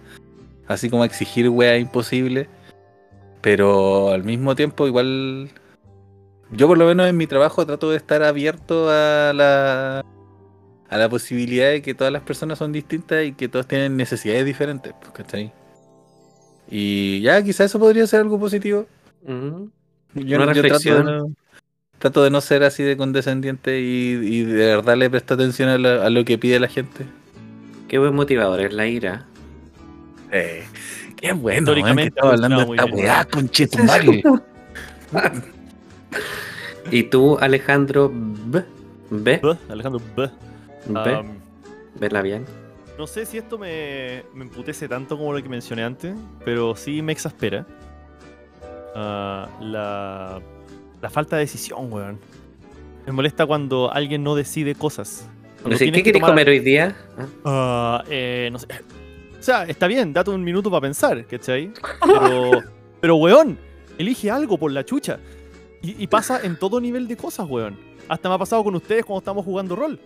así 0.67 0.91
como 0.91 1.03
a 1.03 1.07
exigir 1.07 1.49
weá 1.49 1.77
imposible, 1.79 2.49
pero 3.41 4.11
al 4.13 4.25
mismo 4.25 4.55
tiempo 4.57 4.87
igual... 4.87 5.49
Yo 6.51 6.67
por 6.67 6.79
lo 6.79 6.87
menos 6.87 7.07
en 7.09 7.17
mi 7.17 7.27
trabajo 7.27 7.67
trato 7.67 7.91
de 7.91 7.97
estar 7.97 8.23
abierto 8.23 8.89
a 8.91 9.33
la, 9.35 10.05
a 10.89 10.97
la 10.97 11.09
posibilidad 11.09 11.69
de 11.71 11.83
que 11.83 11.95
todas 11.95 12.13
las 12.13 12.23
personas 12.23 12.59
son 12.59 12.73
distintas 12.73 13.25
y 13.25 13.33
que 13.33 13.49
todos 13.49 13.67
tienen 13.69 13.97
necesidades 13.97 14.47
diferentes, 14.47 14.95
pues, 14.99 15.13
¿cachai? 15.13 15.53
Y 16.71 17.21
ya, 17.21 17.43
quizás 17.43 17.67
eso 17.67 17.79
podría 17.79 18.07
ser 18.07 18.21
algo 18.21 18.39
positivo. 18.39 18.87
Yo, 20.15 20.37
Una 20.37 20.47
no- 20.47 20.53
yo 20.55 20.63
trato, 20.63 20.95
de 20.95 21.05
no, 21.05 21.31
trato 21.99 22.25
de 22.25 22.31
no 22.31 22.41
ser 22.41 22.63
así 22.63 22.83
de 22.83 22.97
condescendiente 22.97 23.81
y, 23.81 24.13
y 24.23 24.43
de 24.45 24.67
verdad 24.77 24.97
le 24.97 25.11
presto 25.11 25.35
atención 25.35 25.69
a, 25.69 25.79
la- 25.79 26.07
a 26.07 26.11
lo 26.11 26.25
que 26.25 26.39
pide 26.39 26.59
la 26.61 26.69
gente. 26.69 27.05
Qué 27.89 27.99
buen 27.99 28.15
motivador 28.15 28.61
es 28.61 28.73
la 28.73 28.87
ira. 28.87 29.27
Eh, 30.31 30.65
qué 31.17 31.33
bueno, 31.33 31.57
que 31.57 31.61
Históricamente 31.73 32.09
estaba 32.09 32.33
hablando 32.33 32.65
de 32.65 32.71
esta 32.77 32.85
weá, 32.87 33.25
conchetumare. 33.27 34.23
¿Y 36.91 37.05
tú, 37.05 37.39
Alejandro 37.39 38.11
B? 38.13 38.65
¿B? 39.11 39.41
B, 39.43 39.57
Alejandro 39.69 40.01
B. 40.17 40.31
¿B? 40.87 41.15
Am, 41.15 41.27
¿Verla 42.01 42.23
bien? 42.23 42.45
no 42.97 43.07
sé 43.07 43.25
si 43.27 43.39
esto 43.39 43.59
me, 43.59 44.25
me 44.35 44.43
emputece 44.45 44.89
tanto 44.89 45.17
como 45.17 45.33
lo 45.33 45.41
que 45.41 45.49
mencioné 45.49 45.85
antes, 45.85 46.15
pero 46.45 46.75
sí 46.75 47.01
me 47.01 47.13
exaspera. 47.13 47.65
Ah, 48.95 49.49
la, 49.61 50.41
la 51.01 51.11
falta 51.11 51.37
de 51.37 51.41
decisión, 51.43 51.93
weón. 51.93 52.19
Me 53.07 53.13
molesta 53.13 53.47
cuando 53.47 53.93
alguien 53.93 54.23
no 54.25 54.35
decide 54.35 54.75
cosas. 54.75 55.29
No 55.65 55.77
sé, 55.77 55.87
¿Qué 55.87 55.93
que 55.93 56.03
querés 56.03 56.21
tomar- 56.21 56.31
comer 56.33 56.49
hoy 56.49 56.59
día? 56.61 56.97
Ah, 57.45 58.03
eh, 58.11 58.49
no 58.53 58.59
sé. 58.59 58.67
O 59.39 59.43
sea, 59.43 59.65
está 59.65 59.87
bien, 59.87 60.13
date 60.13 60.31
un 60.31 60.43
minuto 60.43 60.69
para 60.71 60.81
pensar, 60.83 61.25
¿cachai? 61.27 61.71
Pero, 62.05 62.51
pero 63.01 63.17
weón, 63.17 63.57
elige 63.97 64.31
algo 64.31 64.59
por 64.59 64.73
la 64.73 64.85
chucha. 64.85 65.19
Y, 65.83 66.03
y 66.03 66.07
pasa 66.07 66.41
en 66.43 66.59
todo 66.59 66.81
nivel 66.81 67.07
de 67.09 67.17
cosas, 67.17 67.47
weón. 67.49 67.77
Hasta 68.09 68.29
me 68.29 68.35
ha 68.35 68.39
pasado 68.39 68.65
con 68.65 68.75
ustedes 68.75 69.05
cuando 69.05 69.19
estamos 69.19 69.45
jugando 69.45 69.77
rol. 69.77 69.99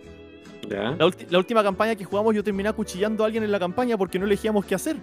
Ya. 0.69 0.95
La, 1.29 1.37
última 1.37 1.63
campaña 1.63 1.95
que 1.95 2.05
jugamos 2.05 2.33
yo 2.35 2.43
terminé 2.43 2.69
acuchillando 2.69 3.23
a 3.23 3.27
alguien 3.27 3.43
en 3.43 3.51
la 3.51 3.59
campaña 3.59 3.97
porque 3.97 4.19
no 4.19 4.25
elegíamos 4.25 4.65
qué 4.65 4.75
hacer. 4.75 4.97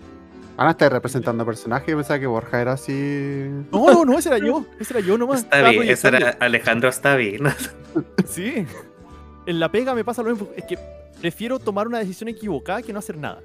Ahora 0.56 0.72
estás 0.72 0.92
representando 0.92 1.44
personajes. 1.44 1.94
Pensaba 1.94 2.18
que 2.18 2.26
Borja 2.26 2.60
era 2.60 2.72
así. 2.72 3.46
No, 3.72 3.92
no, 3.92 4.04
no, 4.04 4.18
ese 4.18 4.28
era 4.28 4.38
yo. 4.38 4.64
Ese 4.78 4.94
era 4.94 5.06
yo 5.06 5.16
nomás. 5.16 5.40
Está 5.42 5.70
bien, 5.70 5.88
ese 5.88 6.08
era. 6.08 6.30
Alejandro 6.40 6.88
está 6.88 7.16
bien. 7.16 7.44
Sí. 8.24 8.64
En 9.46 9.58
la 9.58 9.68
pega 9.68 9.94
me 9.96 10.04
pasa 10.04 10.22
lo 10.22 10.30
mismo. 10.30 10.48
Es 10.56 10.62
que 10.64 10.78
prefiero 11.20 11.58
tomar 11.58 11.88
una 11.88 11.98
decisión 11.98 12.28
equivocada 12.28 12.82
que 12.82 12.92
no 12.92 13.00
hacer 13.00 13.16
nada. 13.16 13.40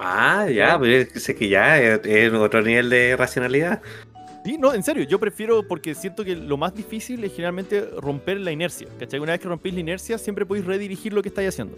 Ah, 0.00 0.48
ya, 0.48 0.78
pero 0.80 1.06
sé 1.14 1.34
que 1.36 1.50
ya 1.50 1.78
es, 1.78 2.00
es 2.04 2.32
otro 2.32 2.62
nivel 2.62 2.88
de 2.88 3.14
racionalidad. 3.14 3.82
Sí, 4.44 4.58
no, 4.58 4.74
en 4.74 4.82
serio, 4.82 5.04
yo 5.04 5.20
prefiero 5.20 5.66
porque 5.66 5.94
siento 5.94 6.24
que 6.24 6.34
lo 6.34 6.56
más 6.56 6.74
difícil 6.74 7.22
es 7.22 7.32
generalmente 7.32 7.88
romper 7.98 8.40
la 8.40 8.50
inercia. 8.50 8.88
¿Cachai? 8.98 9.20
Una 9.20 9.32
vez 9.32 9.40
que 9.40 9.48
rompís 9.48 9.72
la 9.72 9.80
inercia, 9.80 10.18
siempre 10.18 10.44
podéis 10.44 10.66
redirigir 10.66 11.12
lo 11.12 11.22
que 11.22 11.28
estáis 11.28 11.50
haciendo. 11.50 11.76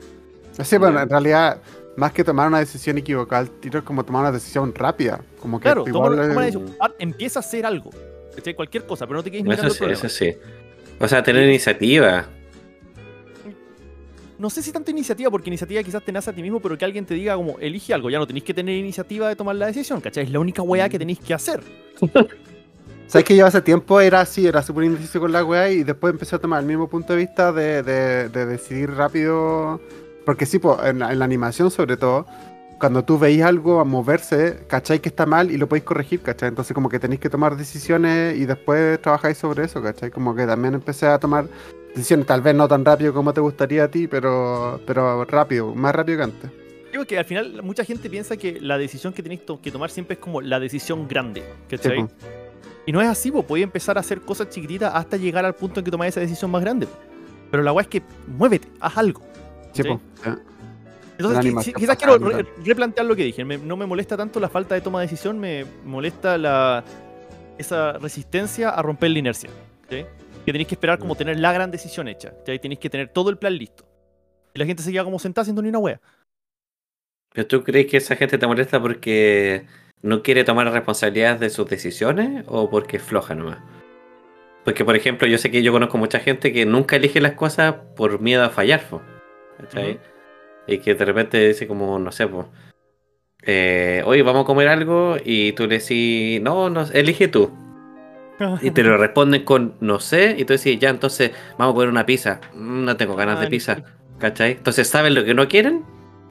Sí, 0.62 0.78
bueno, 0.78 1.00
en 1.00 1.08
realidad, 1.08 1.60
más 1.96 2.12
que 2.12 2.24
tomar 2.24 2.48
una 2.48 2.60
decisión 2.60 2.96
equivocada, 2.96 3.42
el 3.42 3.50
tiro 3.50 3.80
es 3.80 3.84
como 3.84 4.04
tomar 4.04 4.22
una 4.22 4.32
decisión 4.32 4.74
rápida. 4.74 5.20
Como 5.40 5.58
que 5.58 5.64
Claro, 5.64 5.84
toma, 5.84 5.90
igual, 5.90 6.10
toma 6.12 6.24
una 6.24 6.42
eh, 6.42 6.46
decisión. 6.46 6.76
Ah, 6.80 6.90
empieza 6.98 7.38
a 7.38 7.40
hacer 7.40 7.66
algo. 7.66 7.90
¿Cachai? 8.34 8.54
Cualquier 8.54 8.86
cosa, 8.86 9.06
pero 9.06 9.18
no 9.18 9.24
te 9.24 9.30
quedes 9.30 9.42
Eso 9.42 9.50
mirando 9.50 9.68
el 9.72 9.96
sí, 9.96 10.06
eso 10.06 10.08
sí. 10.08 10.34
O 11.00 11.08
sea, 11.08 11.22
tener 11.22 11.44
iniciativa. 11.44 12.26
No 14.38 14.50
sé 14.50 14.62
si 14.62 14.72
tanta 14.72 14.90
iniciativa, 14.90 15.30
porque 15.30 15.50
iniciativa 15.50 15.82
quizás 15.82 16.04
te 16.04 16.12
nace 16.12 16.30
a 16.30 16.32
ti 16.32 16.42
mismo, 16.42 16.60
pero 16.60 16.76
que 16.76 16.84
alguien 16.84 17.04
te 17.04 17.14
diga 17.14 17.36
como, 17.36 17.58
elige 17.58 17.94
algo, 17.94 18.10
ya 18.10 18.18
no 18.18 18.26
tenéis 18.26 18.44
que 18.44 18.54
tener 18.54 18.76
iniciativa 18.76 19.28
de 19.28 19.36
tomar 19.36 19.54
la 19.56 19.66
decisión, 19.66 20.00
¿cachai? 20.00 20.24
Es 20.24 20.30
la 20.30 20.40
única 20.40 20.62
weá 20.62 20.88
que 20.88 20.98
tenéis 20.98 21.20
que 21.20 21.34
hacer. 21.34 21.60
¿Sabes 23.14 23.26
que 23.26 23.36
yo 23.36 23.46
hace 23.46 23.60
tiempo 23.62 24.00
era 24.00 24.22
así, 24.22 24.44
era 24.44 24.60
súper 24.60 24.82
indeciso 24.86 25.20
con 25.20 25.30
la 25.30 25.44
weá 25.44 25.70
y 25.70 25.84
después 25.84 26.12
empecé 26.12 26.34
a 26.34 26.40
tomar 26.40 26.58
el 26.58 26.66
mismo 26.66 26.88
punto 26.88 27.12
de 27.12 27.20
vista 27.20 27.52
de, 27.52 27.84
de- 27.84 28.28
de 28.28 28.44
decidir 28.44 28.90
rápido? 28.90 29.80
Porque 30.26 30.46
sí, 30.46 30.58
po, 30.58 30.84
en, 30.84 30.98
la, 30.98 31.12
en 31.12 31.20
la 31.20 31.24
animación 31.24 31.70
sobre 31.70 31.96
todo, 31.96 32.26
cuando 32.80 33.04
tú 33.04 33.16
veis 33.16 33.40
algo 33.44 33.78
a 33.78 33.84
moverse, 33.84 34.64
¿cachai? 34.66 34.98
Que 34.98 35.10
está 35.10 35.26
mal 35.26 35.52
y 35.52 35.58
lo 35.58 35.68
podéis 35.68 35.84
corregir, 35.84 36.22
¿cachai? 36.22 36.48
Entonces 36.48 36.74
como 36.74 36.88
que 36.88 36.98
tenéis 36.98 37.20
que 37.20 37.30
tomar 37.30 37.56
decisiones 37.56 38.36
y 38.36 38.46
después 38.46 39.00
trabajáis 39.00 39.38
sobre 39.38 39.62
eso, 39.66 39.80
¿cachai? 39.80 40.10
Como 40.10 40.34
que 40.34 40.44
también 40.44 40.74
empecé 40.74 41.06
a 41.06 41.16
tomar 41.20 41.46
decisiones, 41.94 42.26
tal 42.26 42.40
vez 42.42 42.56
no 42.56 42.66
tan 42.66 42.84
rápido 42.84 43.14
como 43.14 43.32
te 43.32 43.40
gustaría 43.40 43.84
a 43.84 43.88
ti, 43.92 44.08
pero, 44.08 44.80
pero 44.88 45.24
rápido, 45.24 45.72
más 45.72 45.94
rápido 45.94 46.18
que 46.18 46.24
antes. 46.24 46.50
Digo 46.90 47.04
que 47.04 47.16
al 47.16 47.24
final 47.24 47.62
mucha 47.62 47.84
gente 47.84 48.10
piensa 48.10 48.36
que 48.36 48.58
la 48.60 48.76
decisión 48.76 49.12
que 49.12 49.22
tenéis 49.22 49.46
to- 49.46 49.60
que 49.60 49.70
tomar 49.70 49.90
siempre 49.90 50.14
es 50.14 50.20
como 50.20 50.40
la 50.40 50.58
decisión 50.58 51.06
grande, 51.06 51.42
Sí, 51.42 51.76
¿cachai? 51.76 52.08
Y 52.87 52.93
no 52.93 53.01
es 53.01 53.09
así, 53.09 53.30
vos 53.30 53.45
podéis 53.45 53.64
empezar 53.64 53.97
a 53.97 54.01
hacer 54.01 54.20
cosas 54.20 54.49
chiquititas 54.51 54.93
hasta 54.95 55.16
llegar 55.16 55.45
al 55.45 55.55
punto 55.55 55.80
en 55.80 55.85
que 55.85 55.91
tomáis 55.91 56.12
esa 56.12 56.20
decisión 56.20 56.51
más 56.51 56.61
grande. 56.62 56.87
Pero 57.51 57.62
la 57.62 57.72
weá 57.72 57.82
es 57.82 57.89
que 57.89 58.03
muévete, 58.26 58.68
haz 58.80 58.97
algo. 58.99 59.22
Sí, 59.72 59.82
Sí. 59.82 60.30
Entonces, 61.16 61.72
quizás 61.74 61.97
quiero 61.97 62.18
re- 62.18 62.45
replantear 62.64 63.07
lo 63.07 63.14
que 63.14 63.22
dije. 63.22 63.45
Me- 63.45 63.57
no 63.57 63.76
me 63.76 63.87
molesta 63.87 64.16
tanto 64.16 64.41
la 64.41 64.49
falta 64.49 64.74
de 64.74 64.80
toma 64.80 64.99
de 65.01 65.07
decisión, 65.07 65.39
me 65.39 65.64
molesta 65.85 66.37
la, 66.37 66.82
esa 67.57 67.93
resistencia 67.99 68.70
a 68.70 68.82
romper 68.82 69.11
la 69.12 69.20
inercia. 69.20 69.49
¿sí? 69.89 70.05
Que 70.45 70.53
tenéis 70.53 70.66
que 70.66 70.74
esperar 70.74 70.99
como 70.99 71.14
tener 71.14 71.39
la 71.39 71.53
gran 71.53 71.70
decisión 71.70 72.09
hecha. 72.09 72.32
¿sí? 72.45 72.59
Tenéis 72.59 72.80
que 72.80 72.91
tener 72.91 73.11
todo 73.11 73.30
el 73.30 73.39
plan 73.39 73.57
listo. 73.57 73.85
Y 74.55 74.59
la 74.59 74.66
gente 74.66 74.82
se 74.82 74.91
queda 74.91 75.05
como 75.05 75.20
sentada 75.20 75.43
haciendo 75.43 75.62
ni 75.62 75.68
una 75.68 75.78
wea. 75.78 76.01
¿Pero 77.32 77.47
tú 77.47 77.62
crees 77.62 77.87
que 77.87 77.97
esa 77.99 78.16
gente 78.16 78.37
te 78.37 78.47
molesta 78.49 78.80
porque 78.80 79.66
no 80.05 80.22
quiere 80.22 80.44
tomar 80.44 80.70
responsabilidad 80.70 81.38
de 81.38 81.48
sus 81.48 81.66
decisiones 81.66 82.44
o 82.46 82.68
porque 82.68 82.98
es 82.98 83.02
floja 83.02 83.34
nomás? 83.34 83.59
Porque, 84.62 84.84
por 84.84 84.96
ejemplo, 84.96 85.26
yo 85.26 85.38
sé 85.38 85.50
que 85.50 85.62
yo 85.62 85.72
conozco 85.72 85.96
mucha 85.96 86.20
gente 86.20 86.52
que 86.52 86.66
nunca 86.66 86.96
elige 86.96 87.22
las 87.22 87.32
cosas 87.32 87.74
por 87.96 88.20
miedo 88.20 88.44
a 88.44 88.50
fallar, 88.50 88.82
po. 88.88 89.00
Y 90.66 90.78
que 90.78 90.94
de 90.94 91.05
repente 91.05 91.48
dice 91.48 91.66
como, 91.66 91.98
no 91.98 92.12
sé, 92.12 92.26
pues, 92.26 92.46
eh, 93.42 94.02
oye, 94.05 94.22
vamos 94.22 94.44
a 94.44 94.46
comer 94.46 94.68
algo 94.68 95.16
y 95.22 95.52
tú 95.52 95.66
le 95.66 95.78
decís, 95.78 96.40
no, 96.42 96.68
no, 96.68 96.82
elige 96.92 97.28
tú. 97.28 97.50
Y 98.61 98.70
te 98.72 98.82
lo 98.82 98.96
responden 98.98 99.44
con, 99.44 99.74
no 99.80 100.00
sé, 100.00 100.34
y 100.38 100.44
tú 100.44 100.52
decís, 100.52 100.78
ya, 100.78 100.90
entonces 100.90 101.30
vamos 101.59 101.72
a 101.72 101.74
comer 101.76 101.88
una 101.88 102.05
pizza. 102.05 102.40
Mm, 102.55 102.84
No 102.84 102.96
tengo 102.98 103.16
ganas 103.16 103.40
de 103.40 103.46
pizza, 103.48 103.82
¿cachai? 104.18 104.52
Entonces, 104.52 104.86
¿saben 104.86 105.14
lo 105.14 105.24
que 105.24 105.32
no 105.32 105.48
quieren? 105.48 105.84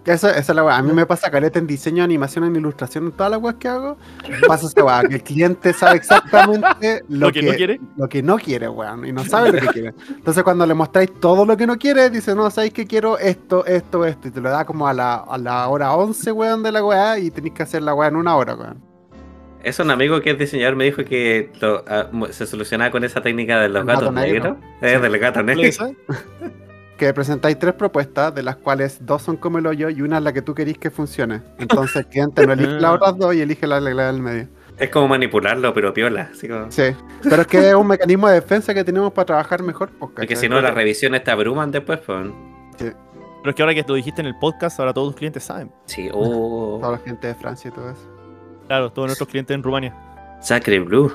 Eso, 0.06 0.28
esa 0.30 0.39
es 0.39 0.49
la 0.56 0.64
weá. 0.66 0.78
A 0.78 0.82
mí 0.82 0.91
me 0.91 1.06
pasa 1.06 1.32
caleta 1.32 1.60
en 1.60 1.66
diseño, 1.68 2.04
animación, 2.04 2.43
en 2.43 2.56
ilustración, 2.58 3.06
en 3.06 3.12
todas 3.14 3.32
las 3.32 3.41
weas 3.41 3.56
que 3.56 3.70
hago. 3.70 3.97
Pasa 4.47 4.68
esa 4.68 4.84
weá, 4.84 5.01
que 5.08 5.16
el 5.16 5.24
cliente 5.24 5.72
sabe 5.72 5.95
exactamente 5.97 7.04
lo, 7.10 7.28
Lo 7.28 7.32
que 7.32 7.41
no 7.41 7.54
quiere. 7.54 7.80
lo 7.95 8.10
que 8.10 8.22
no 8.22 8.38
quiere, 8.38 8.68
weón, 8.68 9.06
y 9.06 9.14
no 9.14 9.24
sabe 9.24 9.54
lo 9.54 9.60
que 9.62 9.68
quiere. 9.68 9.93
Entonces 10.10 10.43
cuando 10.43 10.66
le 10.66 10.74
mostráis 10.74 11.10
todo 11.22 11.45
lo 11.45 11.56
que 11.56 11.66
no 11.66 11.78
quiere, 11.78 12.10
dice, 12.10 12.36
no, 12.36 12.49
sabéis 12.51 12.74
que 12.74 12.86
quiero 12.86 13.18
esto, 13.18 13.66
esto, 13.66 14.04
esto, 14.06 14.28
y 14.28 14.32
te 14.32 14.41
lo 14.41 14.49
da 14.49 14.66
como 14.66 14.88
a 14.89 14.93
la, 14.93 15.16
a 15.16 15.38
la 15.38 15.68
hora 15.70 15.93
11, 15.93 16.32
weón, 16.34 16.64
de 16.64 16.72
la 16.74 16.84
weá, 16.84 17.18
y 17.18 17.32
tenéis 17.32 17.54
que 17.54 17.64
hacer 17.64 17.82
la 17.82 17.93
weá 17.93 18.10
en 18.10 18.18
una 18.18 18.36
hora, 18.36 18.56
weón. 18.56 18.82
Es 19.64 19.80
un 19.80 19.89
amigo 19.89 20.20
que 20.20 20.32
es 20.32 20.38
diseñador, 20.38 20.76
me 20.76 20.84
dijo 20.84 21.06
que 21.06 21.49
lo- 21.62 21.86
mo- 22.12 22.28
se 22.28 22.45
solucionaba 22.45 22.91
con 22.91 23.06
esa 23.06 23.22
técnica 23.22 23.62
de 23.62 23.70
los 23.70 23.80
El 23.84 23.88
gatos 23.88 24.01
gato 24.01 24.12
negro. 24.12 24.43
negros. 24.43 24.58
Eh, 24.82 24.99
del 24.99 25.18
gato 25.18 25.41
negro. 25.43 25.64
Que 27.04 27.14
presentáis 27.14 27.60
tres 27.60 27.74
propuestas, 27.74 28.34
de 28.34 28.41
las 28.43 28.56
cuales 28.56 29.06
dos 29.06 29.22
son 29.22 29.36
como 29.36 29.58
el 29.58 29.68
hoyo 29.68 29.89
y 29.89 30.01
una 30.01 30.20
es 30.20 30.24
la 30.24 30.32
que 30.32 30.41
tú 30.41 30.56
querís 30.56 30.78
que 30.78 30.89
funcione. 30.89 31.41
Entonces 31.60 31.97
el 31.97 32.06
cliente 32.08 32.47
no 32.47 32.54
elige 32.54 32.80
las 32.80 32.91
otras 32.95 33.18
dos 33.18 33.36
y 33.36 33.41
elige 33.41 33.68
la, 33.68 33.82
la, 33.82 33.93
la 33.93 34.08
del 34.08 34.22
medio. 34.22 34.47
Es 34.78 34.89
como 34.89 35.10
manipularlo, 35.10 35.74
pero 35.74 35.93
piola. 35.93 36.30
Así 36.32 36.47
como... 36.47 36.72
Sí, 36.72 36.95
pero 37.22 37.41
es 37.41 37.47
que 37.47 37.68
es 37.72 37.76
un 37.76 37.88
mecanismo 37.88 38.30
de 38.30 38.36
defensa 38.36 38.74
que 38.74 38.86
tenemos 38.86 39.12
para 39.12 39.26
trabajar 39.26 39.62
mejor. 39.64 39.89
Pues, 39.89 39.99
Porque 39.99 40.28
¿cachai? 40.28 40.38
si 40.38 40.47
no, 40.47 40.62
las 40.62 40.74
revisiones 40.74 41.26
te 41.26 41.32
abruman 41.32 41.72
después, 41.72 41.99
pues. 42.06 42.32
Pero 42.78 42.95
es 43.49 43.54
que 43.54 43.62
ahora 43.62 43.76
que 43.76 43.84
lo 43.86 43.95
dijiste 43.95 44.22
en 44.22 44.28
el 44.28 44.36
podcast, 44.39 44.80
ahora 44.80 44.93
todos 44.93 45.10
tus 45.10 45.18
clientes 45.18 45.43
saben. 45.43 45.70
Sí, 45.88 46.10
oh. 46.14 46.78
Toda 46.80 46.93
la 46.93 46.99
gente 46.99 47.28
de 47.28 47.36
Francia 47.36 47.68
y 47.68 47.74
todo 47.74 47.89
eso. 47.89 48.10
Claro, 48.68 48.93
todos 48.93 49.08
nuestros 49.08 49.28
clientes 49.28 49.54
en 49.54 49.62
Rumania. 49.62 49.93
Sacre 50.39 50.80
Blue. 50.80 51.14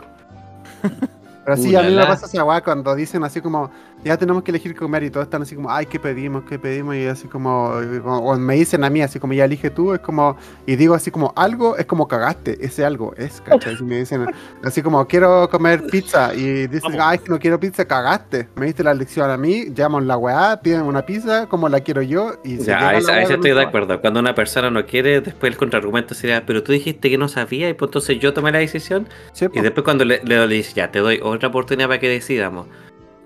Pero 1.49 1.57
sí, 1.57 1.75
Uh, 1.75 1.79
a 1.79 1.83
mí 1.83 1.91
la, 1.93 2.03
me 2.03 2.09
pasa 2.09 2.27
esa 2.27 2.45
weá 2.45 2.63
cuando 2.63 2.95
dicen 2.95 3.25
así 3.25 3.41
como, 3.41 3.71
ya 4.09 4.17
tenemos 4.17 4.43
que 4.43 4.51
elegir 4.51 4.75
comer 4.75 5.03
y 5.05 5.11
todos 5.11 5.27
están 5.27 5.43
así 5.43 5.55
como, 5.55 5.71
ay, 5.71 5.85
¿qué 5.87 6.01
pedimos? 6.01 6.45
¿Qué 6.45 6.59
pedimos? 6.59 6.97
Y 6.97 7.07
así 7.07 7.29
como, 7.29 7.67
o 8.05 8.37
me 8.39 8.55
dicen 8.55 8.83
a 8.85 8.91
mí 8.91 9.03
así 9.03 9.21
como, 9.21 9.35
ya 9.35 9.45
elige 9.45 9.71
tú, 9.71 9.93
es 9.93 10.01
como, 10.01 10.37
y 10.67 10.77
digo 10.77 10.95
así 10.95 11.11
como, 11.11 11.33
algo 11.37 11.77
es 11.77 11.85
como 11.87 12.09
cagaste, 12.09 12.57
ese 12.65 12.85
algo 12.85 13.15
es, 13.17 13.41
¿cachai? 13.43 13.77
Si 13.77 13.85
me 13.85 13.99
dicen 13.99 14.27
así 14.65 14.83
como, 14.83 15.07
quiero 15.07 15.49
comer 15.51 15.87
pizza 15.91 16.35
y 16.35 16.67
dicen, 16.69 16.97
Vamos. 16.97 17.01
ay, 17.01 17.21
no 17.29 17.39
quiero 17.39 17.61
pizza, 17.61 17.85
cagaste. 17.87 18.49
Me 18.57 18.67
diste 18.67 18.83
la 18.83 18.95
lección 18.95 19.31
a 19.31 19.37
mí, 19.37 19.67
llaman 19.75 20.07
la 20.09 20.17
weá, 20.17 20.61
piden 20.63 20.83
una 20.83 21.05
pizza 21.05 21.47
como 21.47 21.69
la 21.69 21.81
quiero 21.81 22.03
yo 22.03 22.33
y 22.43 22.59
se 22.59 22.73
Ya, 22.73 22.79
llega 22.79 22.97
a 22.97 23.01
la 23.01 23.01
esa, 23.01 23.13
a 23.13 23.17
weá 23.17 23.23
esa 23.23 23.35
con 23.37 23.37
estoy 23.37 23.53
de 23.53 23.63
acuerdo. 23.63 24.01
Cuando 24.01 24.21
una 24.21 24.35
persona 24.35 24.71
no 24.71 24.87
quiere, 24.87 25.21
después 25.21 25.53
el 25.53 25.59
contraargumento 25.59 26.15
sería, 26.15 26.47
pero 26.47 26.63
tú 26.63 26.73
dijiste 26.73 27.11
que 27.11 27.19
no 27.19 27.29
sabía 27.29 27.69
y 27.69 27.75
pues 27.75 27.89
entonces 27.89 28.19
yo 28.19 28.33
tomé 28.33 28.53
la 28.53 28.59
decisión. 28.59 29.09
Sí, 29.33 29.47
Y 29.53 29.61
po. 29.61 29.63
después 29.63 29.85
cuando 29.85 30.05
le, 30.05 30.23
le, 30.25 30.47
le 30.47 30.55
dices, 30.55 30.75
ya, 30.75 30.91
te 30.91 31.01
doy 31.01 31.21
otra 31.23 31.49
oportunidad 31.49 31.89
para 31.89 32.01
que 32.01 32.09
decidamos. 32.09 32.67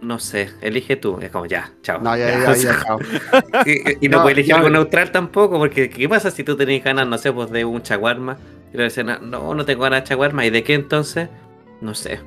No 0.02 0.18
sé, 0.18 0.50
elige 0.60 0.96
tú. 0.96 1.18
Es 1.22 1.30
como, 1.30 1.46
ya, 1.46 1.72
chao. 1.82 2.00
No, 2.00 2.16
ya, 2.16 2.28
ya, 2.28 2.54
ya, 2.56 2.82
chao. 2.84 2.98
Y, 3.66 4.04
y 4.06 4.08
no, 4.08 4.18
No, 4.18 4.22
puedes 4.24 4.36
elegir 4.38 4.50
no. 4.52 4.56
algo 4.58 4.70
neutral 4.70 5.12
tampoco, 5.12 5.58
porque 5.58 5.88
¿qué 5.88 6.08
pasa 6.08 6.30
si 6.30 6.42
tú 6.42 6.56
tenés 6.56 6.82
ganas, 6.82 7.06
no 7.06 7.16
sé, 7.18 7.32
pues 7.32 7.50
de 7.50 7.64
un 7.64 7.80
chaguarma? 7.82 8.36
Y 8.74 8.76
le 8.78 8.84
dicen, 8.84 9.06
no, 9.06 9.54
no 9.54 9.64
tengo 9.64 9.82
ganas 9.84 10.02
de 10.02 10.08
chaguarma. 10.08 10.44
¿Y 10.44 10.50
de 10.50 10.64
qué 10.64 10.74
entonces? 10.74 11.28
No 11.80 11.94
sé. 11.94 12.20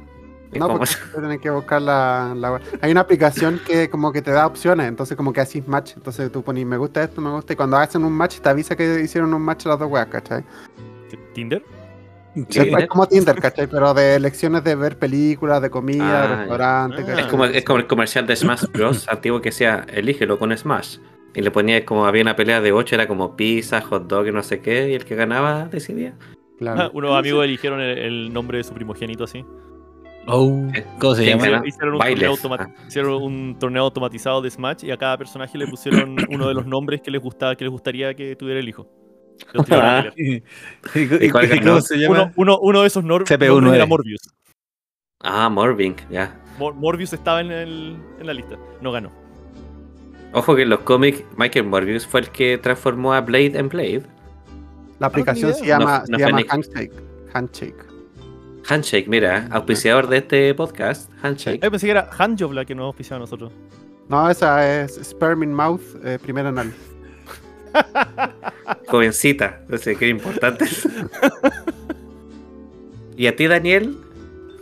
No, 0.54 0.70
porque 0.70 0.90
tienes 1.20 1.42
que 1.42 1.50
buscar 1.50 1.82
la, 1.82 2.34
la- 2.38 2.62
Hay 2.80 2.92
una 2.92 3.02
aplicación 3.02 3.60
que 3.68 3.90
como 3.90 4.14
que 4.14 4.22
te 4.22 4.32
da 4.32 4.48
opciones, 4.48 4.88
entonces 4.88 5.18
como 5.18 5.34
que 5.34 5.42
haces 5.42 5.68
match. 5.68 5.94
Entonces 5.98 6.32
tú 6.32 6.44
pones, 6.44 6.66
me 6.66 6.78
gusta 6.78 7.04
esto, 7.04 7.20
me 7.20 7.30
gusta, 7.32 7.52
y 7.52 7.56
cuando 7.58 7.76
hacen 7.76 8.06
un 8.06 8.14
match 8.14 8.40
te 8.40 8.48
avisa 8.48 8.74
que 8.78 9.02
hicieron 9.02 9.34
un 9.34 9.42
match 9.42 9.66
las 9.66 9.78
dos 9.78 9.92
weas, 9.92 10.08
¿cachai? 10.08 10.44
¿Tinder? 11.34 11.62
Sí. 12.50 12.60
Es, 12.60 12.68
es 12.68 12.88
como 12.88 13.08
Tinder, 13.08 13.36
¿cachai? 13.40 13.68
Pero 13.68 13.94
de 13.94 14.16
elecciones 14.16 14.64
de 14.64 14.76
ver 14.76 15.00
películas, 15.00 15.62
de 15.62 15.70
comida, 15.70 16.24
Ah, 16.24 16.28
de 16.28 16.36
restaurantes. 16.38 17.08
Es 17.08 17.26
como, 17.28 17.46
es 17.46 17.64
como 17.64 17.80
el 17.80 17.88
comercial 17.88 18.28
de 18.28 18.36
Smash 18.36 18.66
Bros. 18.74 19.08
antiguo 19.10 19.42
que 19.42 19.50
decía, 19.50 19.86
elígelo 19.92 20.38
con 20.38 20.56
Smash. 20.56 20.98
Y 21.34 21.42
le 21.42 21.52
ponía 21.52 21.84
como 21.86 22.06
había 22.06 22.22
una 22.22 22.36
pelea 22.36 22.62
de 22.62 22.72
8, 22.72 22.96
era 22.96 23.08
como 23.08 23.36
pizza, 23.36 23.82
hot 23.82 24.08
dog 24.08 24.28
y 24.28 24.32
no 24.32 24.44
sé 24.44 24.62
qué, 24.62 24.90
y 24.92 24.94
el 24.94 25.06
que 25.06 25.16
ganaba 25.16 25.66
decidía. 25.66 26.14
Claro. 26.60 26.92
Unos 26.94 27.18
amigos 27.18 27.44
eligieron 27.44 27.82
el, 27.82 27.98
el 27.98 28.34
nombre 28.34 28.58
de 28.58 28.64
su 28.64 28.74
primogénito 28.74 29.24
así. 29.26 29.46
Oh, 30.28 30.68
¿Cómo 31.00 31.14
se 31.16 31.24
¿Quién 31.24 31.40
llama? 31.40 31.62
Hicieron 31.66 31.96
un, 31.96 32.02
Ah. 32.02 32.68
hicieron 32.88 33.22
un 33.22 33.58
torneo 33.60 33.84
automatizado 33.84 34.42
de 34.42 34.50
Smash 34.50 34.84
y 34.84 34.92
a 34.92 34.98
cada 34.98 35.18
personaje 35.18 35.58
le 35.58 35.68
pusieron 35.68 36.16
uno 36.32 36.48
de 36.48 36.54
los 36.54 36.66
nombres 36.66 37.02
que 37.02 37.12
les 37.12 37.22
gustaba, 37.22 37.56
que 37.56 37.64
les 37.64 37.72
gustaría 37.72 38.14
que 38.16 38.36
tuviera 38.36 38.60
el 38.60 38.68
hijo. 38.68 38.88
Los 39.54 39.66
tiraron 39.66 39.86
a 39.86 39.98
Ah. 40.00 40.12
pelear. 40.16 40.44
¿Y, 40.96 40.96
y- 41.24 41.26
¿Y 41.26 41.30
cuál 41.30 41.46
y 41.46 41.48
ganó? 41.50 41.62
cómo 41.72 41.82
se 41.82 41.98
llama? 41.98 42.14
uno, 42.24 42.32
uno, 42.36 42.60
uno 42.60 42.82
de 42.82 42.88
esos 42.88 43.04
nor- 43.04 43.26
CPU9. 43.26 43.48
nombres 43.50 43.74
era 43.76 43.86
Morbius. 43.86 44.20
Ah, 45.22 45.50
Morbing, 45.50 45.96
ya. 46.10 46.40
Mor- 46.60 46.74
Morbius 46.76 47.14
estaba 47.14 47.42
en, 47.42 47.52
el- 47.52 47.98
en 48.20 48.28
la 48.28 48.34
lista. 48.34 48.58
No 48.82 48.92
ganó. 48.92 49.12
Ojo 50.34 50.56
que 50.56 50.64
en 50.64 50.70
los 50.70 50.80
cómics 50.82 51.24
Michael 51.38 51.66
Morbius 51.66 52.06
fue 52.06 52.20
el 52.22 52.30
que 52.30 52.58
transformó 52.58 53.14
a 53.14 53.22
Blade 53.22 53.58
en 53.58 53.70
Blade. 53.70 54.04
La 55.00 55.08
aplicación 55.08 55.50
idea. 55.52 55.60
se 55.60 55.66
llama, 55.66 56.04
No- 56.08 56.18
se 56.18 56.26
llama 56.26 56.42
Handshake. 56.50 56.92
Handshake. 57.34 57.86
Handshake, 58.68 59.08
mira, 59.08 59.48
auspiciador 59.52 60.08
de 60.08 60.18
este 60.18 60.54
podcast, 60.56 61.12
Handshake. 61.22 61.62
Yo 61.62 61.70
pensé 61.72 61.86
que 61.88 61.92
era 61.92 62.10
Handjob 62.18 62.52
la 62.54 62.66
que 62.66 62.74
nos 62.74 62.86
auspiciaba 62.86 63.18
a 63.18 63.20
nosotros. 63.22 63.52
No, 64.10 64.30
esa 64.30 64.84
es 64.84 64.96
Sperm 65.04 65.44
in 65.44 65.54
Mouth, 65.54 65.82
eh, 66.04 66.18
primer 66.22 66.46
anal. 66.48 66.74
Jovencita, 68.96 69.62
no 69.68 69.78
sé 69.78 69.98
qué 69.98 70.08
importante. 70.08 70.66
¿Y 73.18 73.28
a 73.28 73.36
ti, 73.36 73.46
Daniel? 73.48 73.98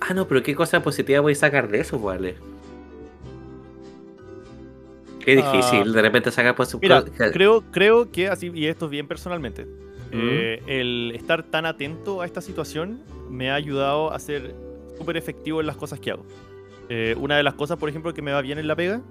Ah, 0.01 0.13
no, 0.15 0.27
pero 0.27 0.41
qué 0.41 0.55
cosa 0.55 0.81
positiva 0.81 1.19
voy 1.21 1.33
a 1.33 1.35
sacar 1.35 1.69
de 1.69 1.79
eso, 1.81 1.99
vale. 1.99 2.35
Qué 5.23 5.39
Ah. 5.39 5.51
difícil, 5.51 5.93
de 5.93 6.01
repente 6.01 6.31
sacar 6.31 6.55
pues, 6.55 6.75
Mira, 6.81 7.03
co- 7.03 7.11
creo, 7.31 7.63
creo 7.71 8.11
que 8.11 8.27
así, 8.27 8.51
y 8.53 8.65
esto 8.65 8.85
es 8.85 8.91
bien 8.91 9.07
personalmente, 9.07 9.67
eh, 10.11 10.61
el 10.67 11.11
estar 11.15 11.43
tan 11.43 11.65
atento 11.65 12.21
a 12.21 12.25
esta 12.25 12.41
situación 12.41 13.01
me 13.29 13.49
ha 13.51 13.55
ayudado 13.55 14.11
a 14.11 14.19
ser 14.19 14.53
súper 14.97 15.15
efectivo 15.17 15.61
en 15.61 15.67
las 15.67 15.77
cosas 15.77 15.99
que 15.99 16.11
hago. 16.11 16.25
Eh, 16.89 17.15
una 17.19 17.37
de 17.37 17.43
las 17.43 17.53
cosas, 17.53 17.77
por 17.77 17.87
ejemplo, 17.89 18.13
que 18.13 18.21
me 18.23 18.31
va 18.31 18.41
bien 18.41 18.57
en 18.59 18.67
la 18.67 18.75
pega 18.75 19.01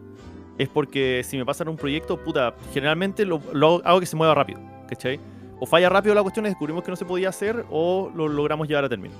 es 0.58 0.68
porque 0.68 1.22
si 1.24 1.36
me 1.38 1.44
pasan 1.46 1.68
un 1.68 1.76
proyecto, 1.76 2.18
puta, 2.18 2.54
generalmente 2.74 3.24
lo, 3.24 3.40
lo 3.52 3.80
hago 3.84 3.98
que 4.00 4.06
se 4.06 4.14
mueva 4.16 4.34
rápido, 4.34 4.60
¿cachai? 4.94 5.20
O 5.58 5.66
falla 5.66 5.88
rápido 5.88 6.14
la 6.14 6.22
cuestión 6.22 6.46
y 6.46 6.48
descubrimos 6.48 6.82
que 6.84 6.90
no 6.90 6.96
se 6.96 7.04
podía 7.04 7.28
hacer 7.28 7.64
o 7.70 8.10
lo 8.14 8.28
logramos 8.28 8.68
llevar 8.68 8.84
a 8.84 8.88
término. 8.88 9.14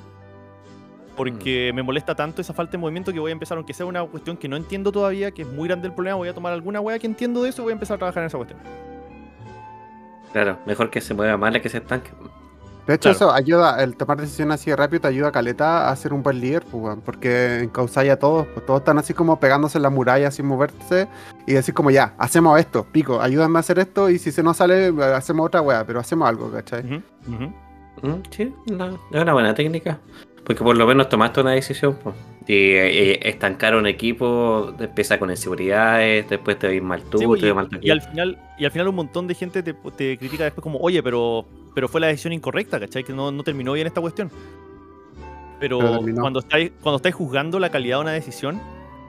Porque 1.17 1.73
me 1.75 1.83
molesta 1.83 2.15
tanto 2.15 2.41
esa 2.41 2.53
falta 2.53 2.73
de 2.73 2.79
movimiento 2.79 3.13
que 3.13 3.21
voy 3.21 3.31
a 3.31 3.33
empezar, 3.33 3.57
aunque 3.57 3.75
sea 3.75 3.87
una 3.87 4.03
cuestión 4.05 4.37
que 4.37 4.49
no 4.49 4.57
entiendo 4.57 4.91
todavía, 4.93 5.31
que 5.31 5.43
es 5.43 5.49
muy 5.49 5.69
grande 5.69 5.89
el 5.89 5.95
problema, 5.95 6.17
voy 6.17 6.29
a 6.29 6.35
tomar 6.35 6.53
alguna 6.53 6.81
wea 6.81 6.99
que 6.99 7.07
entiendo 7.07 7.43
de 7.43 7.51
eso 7.51 7.63
y 7.63 7.65
voy 7.65 7.73
a 7.73 7.75
empezar 7.75 7.97
a 7.97 7.99
trabajar 7.99 8.23
en 8.23 8.27
esa 8.27 8.39
cuestión. 8.39 8.61
Claro, 10.33 10.59
mejor 10.67 10.91
que 10.91 11.01
se 11.01 11.13
mueva 11.15 11.37
mal 11.37 11.55
a 11.55 11.61
que 11.61 11.69
se 11.69 11.79
estanque. 11.79 12.11
De 12.87 12.95
hecho, 12.95 13.11
Claro. 13.11 13.17
eso 13.17 13.33
ayuda, 13.33 13.83
el 13.83 13.97
tomar 13.97 14.21
decisiones 14.21 14.55
así 14.61 14.71
de 14.71 14.77
rápido 14.77 15.03
te 15.03 15.09
ayuda 15.09 15.29
a 15.29 15.33
Caleta 15.33 15.89
a 15.89 15.95
ser 15.97 16.13
un 16.13 16.23
buen 16.23 16.41
líder, 16.41 16.65
pues, 16.65 16.97
porque 17.05 17.61
encauzáis 17.61 18.11
a 18.11 18.19
todos, 18.19 18.47
pues 18.55 18.67
todos 18.67 18.81
están 18.81 18.99
así 18.99 19.15
como 19.15 19.39
pegándose 19.39 19.79
en 19.79 19.83
la 19.83 19.91
muralla 19.91 20.31
sin 20.33 20.47
moverse 20.47 21.07
y 21.47 21.53
decir 21.53 21.75
como 21.75 21.91
ya, 21.93 22.15
hacemos 22.19 22.59
esto, 22.59 22.85
pico, 22.91 23.21
ayúdame 23.21 23.59
a 23.59 23.61
hacer 23.61 23.79
esto 23.79 24.11
y 24.11 24.19
si 24.19 24.33
se 24.33 24.43
nos 24.43 24.57
sale, 24.57 24.93
hacemos 25.15 25.47
otra 25.47 25.61
weá, 25.61 25.87
pero 25.87 26.01
hacemos 26.01 26.29
algo, 26.29 26.51
¿cachai? 26.51 26.81
Ujú, 26.85 27.03
ujú. 27.35 27.53
Mm, 28.03 28.23
Sí, 28.31 28.53
no, 28.67 28.87
es 29.13 29.23
una 29.23 29.33
buena 29.33 29.55
técnica. 29.55 29.99
Porque 30.45 30.65
por 30.65 30.77
lo 30.77 30.85
menos 30.87 31.09
tomaste 31.09 31.41
una 31.41 31.53
decisión. 31.53 31.95
po. 31.95 32.13
Y 32.49 32.55
eh, 32.73 33.29
estancar 33.29 33.77
un 33.77 33.87
equipo 33.87 34.75
empieza 34.81 35.17
con 35.21 35.31
inseguridades, 35.31 36.29
después 36.29 36.59
te 36.59 36.67
ves 36.67 36.83
mal 36.83 37.01
tú, 37.03 37.19
Sí, 37.19 37.25
te 37.25 37.29
pues, 37.29 37.43
ves 37.43 37.55
mal 37.55 37.69
tu 37.69 37.77
y, 37.81 37.87
y 37.87 37.91
al 37.93 38.01
final, 38.01 38.39
y 38.59 38.65
al 38.65 38.71
final 38.73 38.89
un 38.89 38.97
montón 38.97 39.29
de 39.29 39.35
gente 39.37 39.63
te, 39.63 39.73
te 39.73 40.19
critica 40.19 40.43
después 40.43 40.63
como, 40.65 40.81
oye, 40.81 41.01
pero, 41.01 41.47
pero 41.75 41.89
fue 41.89 42.01
la 42.01 42.09
decisión 42.09 42.33
incorrecta, 42.33 42.79
¿cachai? 42.79 43.05
Que 43.05 43.13
no, 43.13 43.31
no 43.31 43.43
terminó 43.43 43.73
bien 43.73 43.87
esta 43.87 44.01
cuestión. 44.01 44.31
Pero 45.61 45.79
cuando 46.19 46.41
estáis, 46.41 46.73
cuando 46.83 46.97
estáis 46.97 47.15
juzgando 47.15 47.61
la 47.61 47.71
calidad 47.71 47.99
de 47.99 48.03
una 48.03 48.13
decisión, 48.13 48.61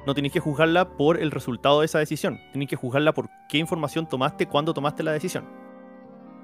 no 0.05 0.14
tenéis 0.14 0.34
que 0.34 0.39
juzgarla 0.39 0.89
por 0.97 1.20
el 1.20 1.32
resultado 1.32 1.80
de 1.80 1.86
esa 1.88 1.99
decisión. 1.99 2.39
Tenéis 2.51 2.70
que 2.70 2.76
juzgarla 2.76 3.14
por 3.14 3.28
qué 3.49 3.57
información 3.57 4.07
tomaste 4.07 4.47
cuando 4.47 4.74
tomaste 4.74 5.01
la 5.01 5.14
decisión. 5.14 5.45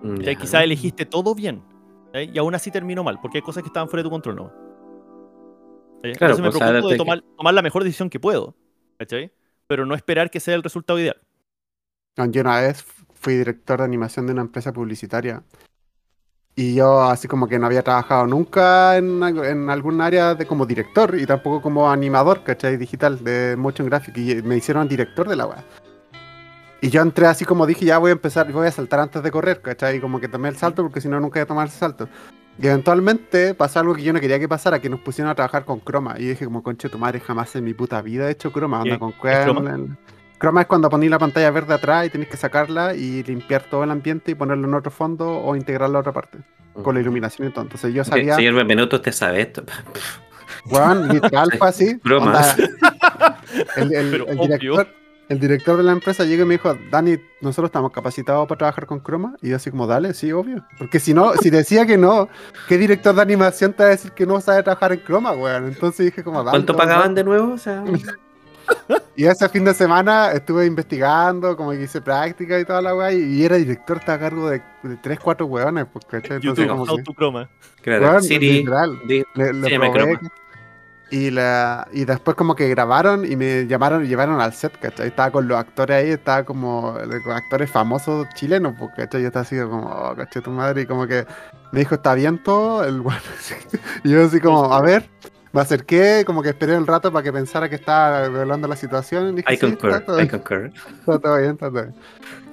Mm. 0.01 0.19
Quizás 0.39 0.63
elegiste 0.63 1.05
todo 1.05 1.35
bien. 1.35 1.61
Y 2.13 2.39
aún 2.39 2.55
así 2.55 2.71
terminó 2.71 3.03
mal, 3.03 3.19
porque 3.21 3.37
hay 3.37 3.41
cosas 3.43 3.61
que 3.61 3.67
estaban 3.67 3.87
fuera 3.87 4.01
de 4.01 4.07
tu 4.07 4.09
control, 4.09 4.35
¿no? 4.35 4.51
Claro, 6.01 6.33
Entonces 6.33 6.39
me 6.39 6.49
pues, 6.49 6.61
ahora 6.61 6.71
preocupo 6.71 6.91
de 6.91 6.97
tomar, 6.97 7.23
tomar 7.37 7.53
la 7.53 7.61
mejor 7.61 7.83
decisión 7.83 8.09
que 8.09 8.19
puedo, 8.19 8.55
¿cachai? 8.97 9.31
Pero 9.67 9.85
no 9.85 9.93
esperar 9.93 10.31
que 10.31 10.39
sea 10.39 10.55
el 10.55 10.63
resultado 10.63 10.97
ideal. 10.97 11.21
Yo 12.29 12.41
una 12.41 12.61
vez 12.61 12.83
fui 13.13 13.35
director 13.35 13.79
de 13.79 13.85
animación 13.85 14.25
de 14.25 14.33
una 14.33 14.41
empresa 14.41 14.73
publicitaria 14.73 15.43
y 16.61 16.75
yo 16.75 17.01
así 17.03 17.27
como 17.27 17.47
que 17.47 17.57
no 17.57 17.67
había 17.67 17.83
trabajado 17.83 18.27
nunca 18.27 18.97
en, 18.97 19.23
en 19.23 19.69
algún 19.69 20.01
área 20.01 20.35
de 20.35 20.45
como 20.45 20.65
director 20.65 21.15
y 21.17 21.25
tampoco 21.25 21.61
como 21.61 21.89
animador, 21.89 22.43
¿cachai? 22.43 22.75
Digital, 22.77 23.23
de 23.23 23.55
motion 23.57 23.87
graphic 23.87 24.17
y 24.17 24.41
me 24.43 24.57
hicieron 24.57 24.87
director 24.87 25.27
de 25.29 25.35
la 25.35 25.45
weá. 25.45 25.63
Y 26.81 26.89
yo 26.89 27.01
entré 27.01 27.27
así 27.27 27.45
como 27.45 27.65
dije, 27.65 27.85
ya 27.85 27.97
voy 27.97 28.09
a 28.09 28.13
empezar, 28.13 28.51
voy 28.51 28.67
a 28.67 28.71
saltar 28.71 28.99
antes 28.99 29.21
de 29.21 29.31
correr, 29.31 29.61
¿cachai? 29.61 29.97
Y 29.97 29.99
como 30.01 30.19
que 30.19 30.27
tomé 30.27 30.49
el 30.49 30.55
salto 30.57 30.81
porque 30.83 31.01
si 31.01 31.07
no 31.09 31.19
nunca 31.19 31.39
iba 31.39 31.43
a 31.43 31.47
tomar 31.47 31.67
ese 31.67 31.77
salto. 31.77 32.07
Y 32.61 32.67
eventualmente 32.67 33.53
pasó 33.53 33.79
algo 33.79 33.95
que 33.95 34.03
yo 34.03 34.11
no 34.11 34.19
quería 34.19 34.37
que 34.39 34.49
pasara, 34.49 34.79
que 34.79 34.89
nos 34.89 34.99
pusieron 34.99 35.31
a 35.31 35.35
trabajar 35.35 35.63
con 35.65 35.79
croma. 35.79 36.15
Y 36.17 36.25
dije 36.29 36.43
como, 36.45 36.61
conche 36.63 36.89
tu 36.89 36.97
madre, 36.97 37.19
jamás 37.21 37.55
en 37.55 37.63
mi 37.63 37.73
puta 37.73 38.01
vida 38.01 38.27
he 38.27 38.31
hecho 38.31 38.51
croma. 38.51 38.83
¿Qué- 38.83 38.89
Onda, 38.93 38.99
con 38.99 39.13
qué 39.13 39.31
es 39.31 39.43
croma? 39.45 39.61
Croma 40.39 40.61
es 40.61 40.67
cuando 40.67 40.89
ponéis 40.89 41.11
la 41.11 41.19
pantalla 41.19 41.51
verde 41.51 41.73
atrás 41.75 42.07
y 42.07 42.09
tenéis 42.09 42.29
que 42.31 42.37
sacarla 42.37 42.95
y 42.95 43.21
limpiar 43.23 43.63
todo 43.63 43.83
el 43.83 43.91
ambiente 43.91 44.31
y 44.31 44.35
ponerlo 44.35 44.67
en 44.67 44.73
otro 44.73 44.89
fondo 44.89 45.29
o 45.29 45.55
integrarlo 45.55 45.97
a 45.97 46.01
otra 46.01 46.13
parte. 46.13 46.39
Con 46.81 46.95
la 46.95 47.01
iluminación 47.01 47.49
y 47.49 47.51
todo. 47.51 47.63
Entonces 47.63 47.93
yo 47.93 48.03
sabía, 48.05 48.35
Señor 48.35 48.53
Benvenuto, 48.55 48.95
usted 48.95 49.11
sabe 49.11 49.41
esto. 49.41 49.63
weón, 50.71 51.09
literal 51.09 51.49
fue 51.57 51.67
así. 51.67 51.95
Bromas. 52.03 52.57
el, 53.77 53.93
el- 53.93 54.11
Pero 54.11 54.27
el 54.29 54.39
obvio. 54.39 54.47
director, 54.57 54.87
el 55.27 55.39
director 55.41 55.77
de 55.77 55.83
la 55.83 55.91
empresa 55.91 56.23
llegó 56.23 56.43
y 56.43 56.45
me 56.45 56.53
dijo, 56.53 56.73
Dani, 56.89 57.17
nosotros 57.41 57.67
estamos 57.67 57.91
capacitados 57.91 58.47
para 58.47 58.57
trabajar 58.59 58.85
con 58.85 58.99
croma. 59.01 59.35
Y 59.41 59.49
yo 59.49 59.57
así 59.57 59.69
como, 59.71 59.87
dale, 59.87 60.13
sí, 60.13 60.31
obvio. 60.31 60.65
Porque 60.77 60.99
si 61.01 61.13
no, 61.13 61.33
si 61.33 61.49
decía 61.49 61.85
que 61.85 61.97
no, 61.97 62.29
¿qué 62.69 62.77
director 62.77 63.13
de 63.13 63.21
animación 63.21 63.73
te 63.73 63.83
va 63.83 63.89
a 63.89 63.91
decir 63.91 64.11
que 64.13 64.25
no 64.25 64.39
sabe 64.39 64.63
trabajar 64.63 64.93
en 64.93 64.99
croma, 64.99 65.33
weón? 65.33 65.65
Entonces 65.67 66.05
dije 66.05 66.23
como, 66.23 66.39
dale. 66.39 66.51
¿Cuánto 66.51 66.77
pagaban 66.77 67.13
de 67.13 67.23
nuevo? 67.25 67.53
O 67.53 67.57
sea, 67.57 67.83
Y 69.15 69.25
ese 69.25 69.49
fin 69.49 69.65
de 69.65 69.73
semana 69.73 70.31
estuve 70.31 70.65
investigando, 70.65 71.57
como 71.57 71.71
que 71.71 71.83
hice 71.83 72.01
práctica 72.01 72.57
y 72.57 72.63
toda 72.63 72.81
la 72.81 72.95
weá, 72.95 73.11
y, 73.11 73.43
era 73.43 73.57
director, 73.57 73.97
estaba 73.97 74.15
a 74.15 74.19
cargo 74.19 74.49
de, 74.49 74.61
de 74.83 74.95
3, 74.95 75.19
4 75.19 75.45
weones, 75.45 75.87
pues, 75.91 76.05
¿cachai? 76.05 76.37
Entonces, 76.37 76.65
YouTube, 76.65 76.67
como 76.69 76.85
que, 76.85 76.91
autocroma. 76.91 77.49
claro, 77.81 78.07
weón, 78.07 78.23
Siri, 78.23 78.51
literal, 78.53 78.97
di- 79.05 79.25
le, 79.35 79.53
le 79.53 79.77
probé, 79.77 80.19
y, 81.11 81.31
la, 81.31 81.87
y 81.91 82.05
después 82.05 82.37
como 82.37 82.55
que 82.55 82.69
grabaron 82.69 83.29
y 83.29 83.35
me 83.35 83.65
llamaron 83.67 84.05
y 84.05 84.07
llevaron 84.07 84.39
al 84.39 84.53
set, 84.53 84.79
¿cachai? 84.79 85.07
Estaba 85.07 85.31
con 85.31 85.47
los 85.47 85.57
actores 85.57 85.97
ahí, 85.97 86.11
estaba 86.11 86.43
como 86.45 86.93
con 87.23 87.33
actores 87.33 87.69
famosos 87.69 88.27
chilenos, 88.35 88.75
pues, 88.77 88.91
¿cachai? 88.95 89.21
Yo 89.21 89.27
estaba 89.27 89.43
así 89.43 89.59
como, 89.59 89.87
oh, 89.87 90.15
¿cachai? 90.15 90.41
Tu 90.41 90.51
madre, 90.51 90.83
y 90.83 90.85
como 90.85 91.07
que 91.07 91.25
me 91.71 91.79
dijo, 91.79 91.95
¿está 91.95 92.13
bien 92.13 92.41
todo? 92.41 92.85
El 92.85 93.01
weón, 93.01 93.19
así. 93.37 93.55
y 94.03 94.11
yo 94.11 94.23
así 94.23 94.39
como, 94.39 94.71
a 94.71 94.81
ver, 94.81 95.09
me 95.51 95.61
acerqué, 95.61 96.23
como 96.25 96.41
que 96.43 96.49
esperé 96.49 96.77
un 96.77 96.85
rato 96.87 97.11
para 97.11 97.23
que 97.23 97.33
pensara 97.33 97.67
que 97.69 97.75
estaba 97.75 98.25
hablando 98.25 98.67
la 98.67 98.75
situación, 98.75 99.29
y 99.29 99.35
dije, 99.37 99.53
I 99.53 99.57
"Sí, 99.57 99.61
concur, 99.65 99.89
está 99.91 100.05
todo 100.05 100.15
I 100.19 100.23
bien". 100.23 100.29
concur. 100.29 100.71
Está 100.99 101.19
todo 101.19 101.37
bien, 101.37 101.51
está 101.51 101.69
todo 101.71 101.81
bien. 101.83 101.95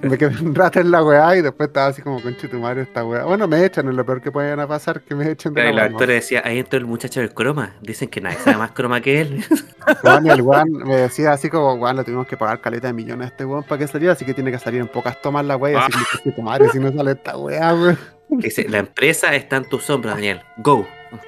Me 0.03 0.19
quedé 0.19 0.43
un 0.45 0.55
rato 0.55 0.79
en 0.81 0.91
la 0.91 1.03
weá 1.03 1.37
y 1.37 1.41
después 1.43 1.69
estaba 1.69 1.87
así 1.87 2.03
como, 2.03 2.21
conche 2.23 2.49
tu 2.49 2.59
madre 2.59 2.83
esta 2.83 3.03
weá. 3.05 3.25
Bueno, 3.25 3.49
me 3.49 3.65
echan, 3.65 3.89
es 3.89 3.95
lo 3.95 4.05
peor 4.05 4.21
que 4.21 4.31
pueden 4.31 4.61
a 4.61 4.67
pasar, 4.67 5.01
que 5.01 5.15
me 5.15 5.31
echen 5.31 5.55
de 5.55 5.63
y 5.63 5.65
la 5.73 5.73
weá. 5.73 5.85
actora 5.87 6.13
decía, 6.13 6.43
ahí 6.45 6.59
entró 6.59 6.79
el 6.79 6.85
muchacho 6.85 7.21
del 7.21 7.33
croma. 7.33 7.75
Dicen 7.81 8.09
que 8.09 8.21
nadie 8.21 8.37
sabe 8.39 8.59
más 8.59 8.73
croma 8.73 9.01
que 9.01 9.23
él. 9.23 9.43
Weón, 10.05 10.27
y 10.27 10.31
el 10.31 10.43
weón 10.43 10.71
me 10.73 10.97
decía 10.97 11.33
así 11.33 11.49
como, 11.49 11.75
weón, 11.75 11.97
le 11.97 12.05
tuvimos 12.05 12.27
que 12.27 12.37
pagar 12.37 12.61
caleta 12.61 12.89
de 12.89 12.93
millones 12.93 13.25
a 13.27 13.29
este 13.29 13.45
weón 13.47 13.63
para 13.63 13.79
que 13.79 13.87
saliera, 13.87 14.13
así 14.13 14.25
que 14.27 14.35
tiene 14.35 14.51
que 14.51 14.59
salir 14.59 14.81
en 14.83 14.89
pocas 14.89 15.21
tomas 15.23 15.45
la 15.47 15.57
weá. 15.57 15.73
y 15.73 15.77
Así 15.77 16.21
que, 16.25 16.33
tu 16.33 16.43
madre, 16.43 16.69
si 16.71 16.79
no 16.79 16.93
sale 16.93 17.13
esta 17.13 17.37
weá, 17.39 17.73
weón. 17.75 17.99
Dice, 18.29 18.69
la 18.69 18.79
empresa 18.79 19.35
está 19.35 19.57
en 19.57 19.69
tus 19.69 19.89
hombros, 19.89 20.15
Daniel. 20.15 20.43
Go. 20.59 20.87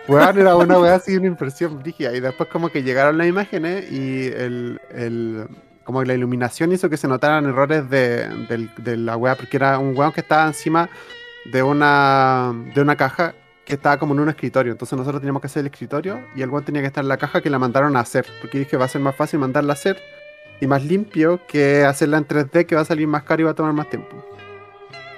Weón, 0.08 0.38
era 0.38 0.56
una 0.56 0.78
weá 0.78 0.94
así, 0.96 1.16
una 1.16 1.26
impresión 1.28 1.78
brígida. 1.80 2.14
Y 2.14 2.20
después 2.20 2.48
como 2.48 2.68
que 2.70 2.82
llegaron 2.82 3.18
las 3.18 3.26
imágenes 3.26 3.90
y 3.90 4.26
el, 4.26 4.80
el 4.94 5.46
como 5.84 6.02
la 6.04 6.14
iluminación 6.14 6.72
hizo 6.72 6.90
que 6.90 6.96
se 6.96 7.08
notaran 7.08 7.46
errores 7.46 7.88
de, 7.88 8.28
del- 8.48 8.70
de 8.76 8.96
la 8.96 9.16
weá, 9.16 9.34
porque 9.36 9.56
era 9.56 9.78
un 9.78 9.96
weón 9.96 10.12
que 10.12 10.20
estaba 10.20 10.46
encima 10.46 10.88
de 11.46 11.62
una, 11.62 12.52
de 12.74 12.80
una 12.82 12.96
caja 12.96 13.34
que 13.64 13.74
estaba 13.74 13.98
como 13.98 14.14
en 14.14 14.20
un 14.20 14.28
escritorio. 14.28 14.72
Entonces 14.72 14.98
nosotros 14.98 15.20
teníamos 15.20 15.40
que 15.40 15.46
hacer 15.46 15.60
el 15.60 15.66
escritorio 15.66 16.20
y 16.34 16.42
el 16.42 16.50
weón 16.50 16.64
tenía 16.64 16.82
que 16.82 16.88
estar 16.88 17.02
en 17.04 17.08
la 17.08 17.16
caja 17.16 17.40
que 17.40 17.48
la 17.50 17.58
mandaron 17.58 17.96
a 17.96 18.00
hacer. 18.00 18.26
Porque 18.40 18.58
dije 18.58 18.76
va 18.76 18.84
a 18.86 18.88
ser 18.88 19.00
más 19.00 19.14
fácil 19.16 19.38
mandarla 19.40 19.72
a 19.72 19.74
hacer 19.74 19.98
y 20.60 20.66
más 20.66 20.84
limpio 20.84 21.40
que 21.46 21.84
hacerla 21.84 22.18
en 22.18 22.26
3D 22.26 22.66
que 22.66 22.74
va 22.74 22.80
a 22.82 22.84
salir 22.84 23.06
más 23.06 23.22
caro 23.22 23.42
y 23.42 23.44
va 23.44 23.52
a 23.52 23.54
tomar 23.54 23.72
más 23.72 23.88
tiempo. 23.88 24.24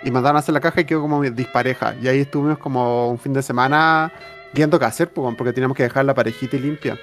Y 0.03 0.11
mandaron 0.11 0.37
a 0.37 0.41
hacer 0.41 0.53
la 0.53 0.61
caja 0.61 0.81
y 0.81 0.85
quedó 0.85 1.01
como 1.03 1.23
dispareja. 1.23 1.95
Y 2.01 2.09
ahí 2.09 2.21
estuvimos 2.21 2.59
como 2.59 3.11
un 3.11 3.19
fin 3.19 3.33
de 3.33 3.43
semana 3.43 4.13
viendo 4.53 4.79
qué 4.79 4.85
hacer, 4.85 5.13
pues, 5.13 5.35
porque 5.37 5.53
teníamos 5.53 5.77
que 5.77 5.85
dejar 5.85 6.05
la 6.05 6.15
parejita 6.15 6.57
y 6.57 6.61
limpia. 6.61 6.99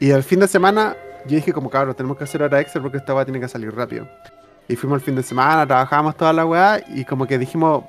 Y 0.00 0.10
el 0.10 0.22
fin 0.22 0.40
de 0.40 0.48
semana 0.48 0.96
yo 1.26 1.36
dije 1.36 1.52
como 1.52 1.70
cabrón, 1.70 1.94
tenemos 1.94 2.16
que 2.16 2.24
hacer 2.24 2.42
hora 2.42 2.60
extra 2.60 2.80
porque 2.80 2.98
esta 2.98 3.14
weá 3.14 3.24
tiene 3.24 3.40
que 3.40 3.48
salir 3.48 3.74
rápido. 3.74 4.08
Y 4.68 4.76
fuimos 4.76 4.96
el 4.96 5.04
fin 5.04 5.14
de 5.16 5.22
semana, 5.22 5.66
trabajábamos 5.66 6.16
toda 6.16 6.32
la 6.32 6.44
weá 6.44 6.82
y 6.88 7.04
como 7.04 7.26
que 7.26 7.38
dijimos, 7.38 7.84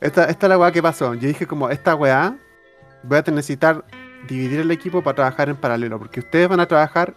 esta, 0.00 0.24
esta 0.24 0.46
es 0.46 0.50
la 0.50 0.58
weá 0.58 0.72
que 0.72 0.82
pasó. 0.82 1.14
Yo 1.14 1.28
dije 1.28 1.46
como, 1.46 1.70
esta 1.70 1.94
weá 1.94 2.36
voy 3.02 3.18
a 3.18 3.30
necesitar 3.30 3.84
dividir 4.26 4.60
el 4.60 4.70
equipo 4.70 5.02
para 5.02 5.16
trabajar 5.16 5.48
en 5.48 5.56
paralelo, 5.56 5.98
porque 5.98 6.20
ustedes 6.20 6.48
van 6.48 6.60
a 6.60 6.66
trabajar 6.66 7.14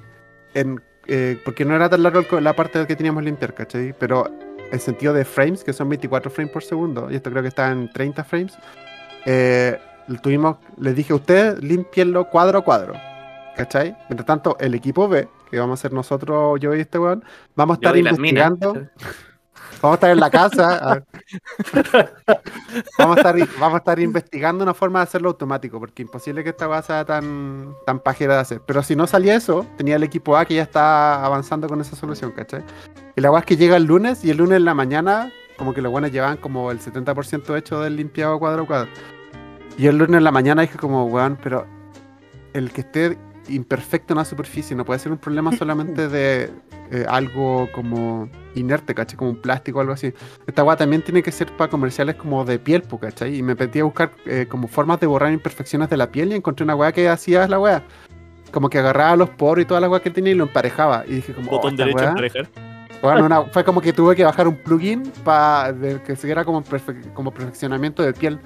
en... 0.54 0.82
eh, 1.08 1.40
porque 1.44 1.66
no 1.66 1.76
era 1.76 1.90
tan 1.90 2.04
largo 2.04 2.38
el 2.38 2.44
la 2.44 2.54
parte 2.54 2.86
que 2.86 2.96
teníamos 2.96 3.24
limpiar, 3.24 3.54
¿cachai? 3.54 3.94
Pero 3.98 4.30
en 4.72 4.80
sentido 4.80 5.14
de 5.14 5.26
frames, 5.26 5.64
que 5.64 5.74
son 5.74 5.90
24 5.90 6.32
frames 6.32 6.54
por 6.54 6.64
segundo, 6.64 7.10
y 7.12 7.16
esto 7.16 7.30
creo 7.30 7.42
que 7.42 7.50
está 7.50 7.72
en 7.72 7.92
30 7.92 8.24
frames, 8.24 8.54
eh, 9.26 9.78
tuvimos, 10.22 10.58
les 10.78 10.96
dije 10.96 11.14
a 11.14 11.16
ustedes, 11.16 11.62
limpienlo 11.64 12.30
cuadro 12.30 12.60
a 12.60 12.64
cuadro, 12.64 12.94
¿cachai? 13.56 13.96
Mientras 14.10 14.26
tanto, 14.26 14.58
el 14.60 14.74
equipo 14.76 15.08
B, 15.08 15.28
que 15.50 15.60
vamos 15.60 15.80
a 15.80 15.82
ser 15.82 15.94
nosotros, 15.94 16.60
yo 16.60 16.76
y 16.76 16.82
este 16.82 17.00
weón, 17.00 17.24
vamos 17.56 17.76
a 17.76 17.80
estar 17.80 17.98
investigando... 17.98 18.90
Vamos 19.82 19.96
a 19.96 19.98
estar 19.98 20.12
en 20.12 20.20
la 20.20 20.30
casa. 20.30 21.04
vamos, 23.00 23.18
a 23.18 23.20
estar, 23.20 23.36
vamos 23.60 23.74
a 23.74 23.78
estar 23.78 24.00
investigando 24.00 24.64
una 24.64 24.76
forma 24.76 25.00
de 25.00 25.04
hacerlo 25.04 25.30
automático, 25.30 25.80
porque 25.80 26.04
imposible 26.04 26.44
que 26.44 26.52
esta 26.52 26.70
weá 26.70 26.84
sea 26.84 27.04
tan, 27.04 27.74
tan 27.88 28.00
pajera 28.00 28.36
de 28.36 28.40
hacer. 28.42 28.62
Pero 28.68 28.84
si 28.84 28.96
no 28.96 29.08
salía 29.08 29.36
eso, 29.36 29.66
tenía 29.78 29.96
el 29.96 30.04
equipo 30.04 30.38
A 30.38 30.46
que 30.46 30.54
ya 30.54 30.62
está 30.62 31.26
avanzando 31.26 31.68
con 31.68 31.82
esa 31.82 31.96
solución, 31.96 32.32
¿cachai? 32.32 32.64
Y 33.16 33.22
la 33.22 33.32
weá 33.32 33.40
es 33.40 33.46
que 33.46 33.58
llega 33.58 33.76
el 33.76 33.86
lunes 33.86 34.24
y 34.24 34.30
el 34.30 34.38
lunes 34.38 34.58
en 34.58 34.66
la 34.66 34.76
mañana, 34.76 35.32
como 35.58 35.74
que 35.74 35.82
los 35.82 35.92
buenos 35.92 36.12
llevaban 36.12 36.38
como 36.38 36.70
el 36.70 36.80
70% 36.80 37.58
hecho 37.58 37.82
del 37.82 37.96
limpiado 37.96 38.38
cuadro 38.38 38.64
a 38.64 38.68
cuadro. 38.68 38.92
Y 39.78 39.88
el 39.88 39.98
lunes 39.98 40.18
en 40.18 40.24
la 40.24 40.32
mañana 40.32 40.62
dije 40.62 40.78
como, 40.78 41.06
weón, 41.06 41.38
pero 41.42 41.66
el 42.54 42.72
que 42.72 42.82
esté 42.82 43.18
imperfecto 43.50 44.14
en 44.14 44.18
la 44.20 44.26
superficie 44.26 44.76
no 44.76 44.86
puede 44.86 45.00
ser 45.00 45.12
un 45.12 45.18
problema 45.18 45.52
solamente 45.58 46.08
de 46.08 46.52
eh, 46.92 47.06
algo 47.08 47.70
como 47.74 48.30
inerte, 48.56 48.94
¿cachai? 48.94 49.18
Como 49.18 49.32
un 49.32 49.42
plástico 49.42 49.80
o 49.80 49.82
algo 49.82 49.94
así. 49.94 50.14
Esta 50.46 50.64
weá 50.64 50.76
también 50.76 51.02
tiene 51.02 51.24
que 51.24 51.32
ser 51.32 51.56
para 51.56 51.70
comerciales 51.70 52.16
como 52.16 52.44
de 52.46 52.60
piel, 52.60 52.82
po, 52.84 53.00
¿cachai? 53.00 53.38
Y 53.38 53.42
me 53.44 53.56
metí 53.56 53.80
a 53.80 53.84
buscar 53.86 54.12
eh, 54.26 54.46
como 54.50 54.68
formas 54.68 55.00
de 55.00 55.08
borrar 55.08 55.32
imperfecciones 55.32 55.90
de 55.90 55.98
la 55.98 56.12
piel 56.12 56.32
y 56.32 56.36
encontré 56.36 56.64
una 56.64 56.76
weá 56.76 56.92
que 56.92 57.08
hacía 57.10 57.48
la 57.48 57.60
weá. 57.60 57.84
Como 58.52 58.70
que 58.70 58.80
agarraba 58.80 59.16
los 59.16 59.30
poros 59.30 59.64
y 59.64 59.66
toda 59.66 59.80
la 59.80 59.90
weá 59.90 60.02
que 60.02 60.12
tenía 60.12 60.34
y 60.34 60.36
lo 60.36 60.44
emparejaba. 60.44 61.06
Y 61.08 61.16
dije 61.16 61.34
como, 61.34 61.50
oh, 61.52 61.56
Botón 61.56 61.72
esta 61.74 61.86
derecho 61.86 62.00
weá- 62.04 62.10
emparejar. 62.10 62.48
bueno, 63.02 63.26
una- 63.26 63.42
fue 63.54 63.64
como 63.64 63.80
que 63.82 63.94
tuve 63.94 64.16
que 64.18 64.26
bajar 64.26 64.48
un 64.50 64.56
plugin 64.58 65.04
para 65.24 65.74
que 66.06 66.16
se 66.18 66.28
viera 66.28 66.44
como, 66.44 66.62
perfe- 66.62 67.14
como 67.14 67.32
perfeccionamiento 67.34 68.04
de 68.04 68.12
piel. 68.14 68.40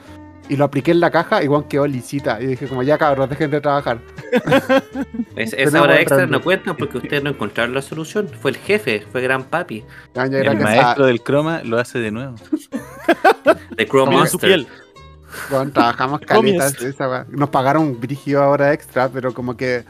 Y 0.47 0.57
lo 0.57 0.65
apliqué 0.65 0.91
en 0.91 0.99
la 0.99 1.09
caja 1.09 1.41
y 1.43 1.47
bueno, 1.47 1.67
quedó 1.67 1.87
lisita. 1.87 2.39
Y 2.41 2.45
dije 2.45 2.67
como 2.67 2.83
ya 2.83 2.97
cabros, 2.97 3.27
dejen 3.29 3.49
de 3.51 3.61
trabajar. 3.61 3.99
Es- 5.35 5.53
esa 5.53 5.81
hora 5.81 5.99
extra 5.99 6.27
no 6.27 6.41
cuenta 6.41 6.75
porque 6.75 6.97
ustedes 6.97 7.23
no 7.23 7.31
encontraron 7.31 7.73
la 7.73 7.81
solución. 7.81 8.29
Fue 8.41 8.51
el 8.51 8.57
jefe, 8.57 9.03
fue 9.11 9.21
Gran 9.21 9.43
Papi. 9.45 9.83
Ya, 10.13 10.27
ya, 10.27 10.39
El 10.39 10.49
a- 10.49 10.53
maestro 10.53 11.05
del 11.07 11.21
croma 11.21 11.61
lo 11.63 11.77
hace 11.79 11.99
de 11.99 12.11
nuevo. 12.11 12.35
De 13.75 13.83
en 13.83 13.89
su 13.89 14.05
Monster. 14.05 14.39
piel. 14.49 14.67
Bueno, 15.49 15.71
trabajamos 15.71 16.21
esa 16.81 17.09
weá. 17.09 17.25
Nos 17.29 17.49
pagaron 17.49 17.83
un 17.83 17.99
brígido 17.99 18.47
hora 18.47 18.71
extra, 18.71 19.09
pero 19.09 19.33
como 19.33 19.57
que 19.57 19.83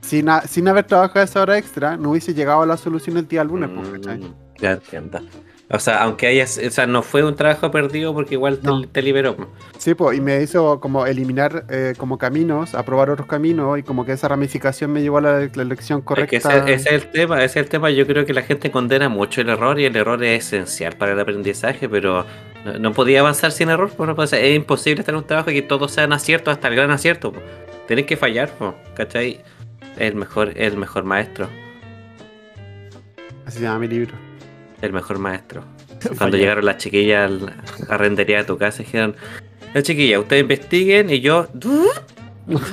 sin, 0.00 0.28
a- 0.28 0.42
sin 0.42 0.68
haber 0.68 0.84
trabajado 0.84 1.24
esa 1.24 1.42
hora 1.42 1.58
extra, 1.58 1.96
no 1.96 2.10
hubiese 2.10 2.34
llegado 2.34 2.62
a 2.62 2.66
la 2.66 2.76
solución 2.76 3.16
el 3.16 3.26
día 3.26 3.42
lunes, 3.44 3.70
pues. 3.74 3.88
Mm, 4.18 4.32
ya 4.58 4.72
entiendo. 4.72 5.20
O 5.70 5.78
sea, 5.78 6.02
aunque 6.02 6.26
haya, 6.26 6.44
o 6.44 6.70
sea, 6.70 6.86
no 6.86 7.02
fue 7.02 7.24
un 7.24 7.34
trabajo 7.34 7.70
perdido 7.70 8.12
porque 8.12 8.34
igual 8.34 8.58
te, 8.58 8.66
No. 8.66 8.86
te 8.86 9.00
liberó. 9.00 9.36
Sí, 9.78 9.94
pues, 9.94 10.18
y 10.18 10.20
me 10.20 10.42
hizo 10.42 10.80
como 10.80 11.06
eliminar 11.06 11.64
eh, 11.70 11.94
como 11.96 12.18
caminos, 12.18 12.74
aprobar 12.74 13.08
otros 13.08 13.26
caminos, 13.26 13.78
y 13.78 13.82
como 13.82 14.04
que 14.04 14.12
esa 14.12 14.28
ramificación 14.28 14.92
me 14.92 15.00
llevó 15.00 15.18
a 15.18 15.20
la, 15.22 15.38
la 15.54 15.62
elección 15.62 16.00
Es 16.00 16.04
correcta. 16.04 16.26
que 16.30 16.36
ese, 16.36 16.74
ese 16.74 16.94
es 16.96 17.04
el 17.04 17.10
tema, 17.10 17.36
ese 17.42 17.60
es 17.60 17.64
el 17.64 17.70
tema. 17.70 17.90
Yo 17.90 18.06
creo 18.06 18.26
que 18.26 18.34
la 18.34 18.42
gente 18.42 18.70
condena 18.70 19.08
mucho 19.08 19.40
el 19.40 19.48
error 19.48 19.80
y 19.80 19.86
el 19.86 19.96
error 19.96 20.22
es 20.22 20.44
esencial 20.52 20.94
para 20.98 21.12
el 21.12 21.20
aprendizaje, 21.20 21.88
pero 21.88 22.26
no, 22.66 22.78
no 22.78 22.92
podía 22.92 23.20
avanzar 23.20 23.50
sin 23.50 23.70
error. 23.70 23.90
pues, 23.96 24.32
es 24.34 24.54
imposible 24.54 25.00
estar 25.00 25.14
en 25.14 25.20
un 25.20 25.26
trabajo 25.26 25.50
y 25.50 25.54
que 25.54 25.62
todos 25.62 25.90
sean 25.90 26.12
aciertos 26.12 26.52
hasta 26.52 26.68
el 26.68 26.76
gran 26.76 26.90
acierto. 26.90 27.32
pues. 27.32 27.44
Tenés 27.88 28.04
que 28.04 28.18
fallar, 28.18 28.50
pues, 28.58 28.72
¿cachai? 28.94 29.40
El 29.98 30.16
mejor, 30.16 30.52
el 30.54 30.76
mejor 30.76 31.04
maestro. 31.04 31.48
Así 33.46 33.56
se 33.58 33.64
llama 33.64 33.78
mi 33.80 33.88
libro. 33.88 34.12
El 34.82 34.92
mejor 34.92 35.18
maestro. 35.18 35.64
Cuando 36.18 36.36
llegaron 36.36 36.66
las 36.66 36.76
chiquillas 36.76 37.30
a 37.88 37.96
rendería 37.96 38.40
a 38.40 38.46
tu 38.46 38.58
casa, 38.58 38.82
dijeron: 38.82 39.16
La 39.72 39.82
chiquilla, 39.82 40.20
ustedes 40.20 40.42
investiguen 40.42 41.08
y 41.10 41.20
yo. 41.20 41.48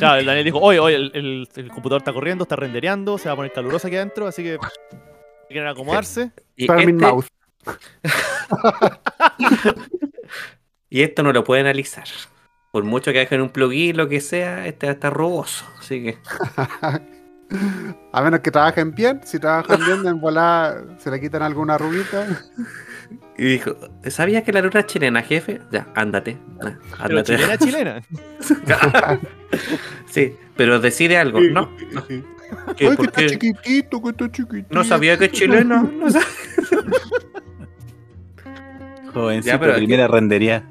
Ya, 0.01 0.17
el 0.17 0.25
Daniel 0.25 0.43
dijo, 0.45 0.59
oye, 0.59 0.79
oye, 0.79 0.95
el, 0.95 1.11
el- 1.13 1.47
el 1.55 1.67
computador 1.69 2.01
está 2.01 2.11
corriendo, 2.11 2.43
está 2.43 2.55
rendereando, 2.55 3.17
se 3.19 3.29
va 3.29 3.33
a 3.33 3.35
poner 3.35 3.53
caluroso 3.53 3.85
aquí 3.87 3.95
adentro, 3.97 4.25
así 4.27 4.41
que 4.43 4.57
quieren 5.47 5.69
acomodarse. 5.69 6.31
Y 6.55 6.63
este- 6.69 6.93
Mouth. 6.93 7.25
Y 10.91 11.03
esto 11.03 11.21
no 11.21 11.31
lo 11.33 11.43
pueden 11.43 11.67
analizar. 11.67 12.05
Por 12.71 12.83
mucho 12.83 13.11
que 13.11 13.19
hagan 13.21 13.41
un 13.41 13.49
plugin, 13.49 13.95
lo 13.95 14.09
que 14.09 14.21
sea, 14.21 14.65
este 14.65 14.87
va 14.87 14.91
a 14.91 14.93
estar 14.95 15.13
rugoso. 15.13 15.63
Así 15.77 16.01
que. 16.03 16.17
A 18.11 18.21
menos 18.21 18.39
que 18.41 18.51
trabajen 18.51 18.93
bien, 18.93 19.21
si 19.23 19.39
trabajan 19.39 19.79
bien, 19.85 20.05
en 20.05 20.19
volar 20.19 20.83
se 20.97 21.09
le 21.11 21.19
quitan 21.19 21.41
alguna 21.43 21.77
rubita. 21.77 22.25
Y 23.37 23.43
dijo: 23.45 23.75
¿Sabías 24.07 24.43
que 24.43 24.51
la 24.51 24.61
luna 24.61 24.81
es 24.81 24.85
chilena, 24.87 25.21
jefe? 25.21 25.61
Ya, 25.71 25.87
ándate. 25.95 26.37
ah, 26.61 26.71
Pero 27.07 27.19
Ándate. 27.19 27.35
chilena, 27.35 27.57
chilena. 27.57 28.01
sí, 30.09 30.35
pero 30.55 30.79
decide 30.79 31.17
algo. 31.17 31.39
No, 31.39 31.69
no. 31.93 32.05
¿Qué? 32.07 32.23
Ay, 32.67 32.73
que 32.75 32.91
¿Por 32.95 33.05
está 33.07 33.21
qué? 33.21 33.27
chiquitito, 33.27 34.01
que 34.01 34.09
está 34.09 34.31
chiquitito. 34.31 34.67
No 34.75 34.83
sabía 34.83 35.17
que 35.17 35.25
es 35.25 35.31
chileno. 35.31 35.83
No 35.83 36.09
sabía. 36.11 36.27
Jovencito, 39.13 39.53
Ya, 39.53 39.59
pero 39.59 39.71
aquí- 39.73 39.81
primera 39.85 40.07
rendería. 40.07 40.63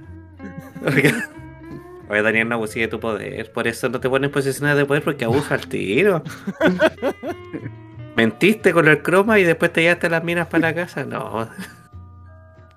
Oye, 2.08 2.22
Daniel, 2.22 2.48
no 2.48 2.66
de 2.66 2.88
tu 2.88 3.00
poder. 3.00 3.52
Por 3.52 3.68
eso 3.68 3.88
no 3.88 4.00
te 4.00 4.08
pones 4.08 4.28
en 4.28 4.32
posiciones 4.32 4.76
de 4.76 4.86
poder 4.86 5.02
porque 5.02 5.24
abusa 5.24 5.54
al 5.54 5.66
tiro. 5.66 6.22
Mentiste 8.16 8.72
con 8.72 8.88
el 8.88 9.02
croma 9.02 9.38
y 9.38 9.44
después 9.44 9.72
te 9.72 9.82
llevaste 9.82 10.08
las 10.08 10.24
minas 10.24 10.46
para 10.48 10.68
la 10.68 10.74
casa. 10.74 11.04
No. 11.04 11.48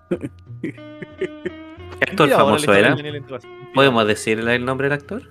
¿Qué 0.62 0.76
actor 2.02 2.28
Mira, 2.28 2.38
famoso 2.38 2.74
era? 2.74 2.96
¿Podemos 3.74 4.06
decirle 4.06 4.56
el 4.56 4.66
nombre 4.66 4.90
del 4.90 5.00
actor? 5.00 5.24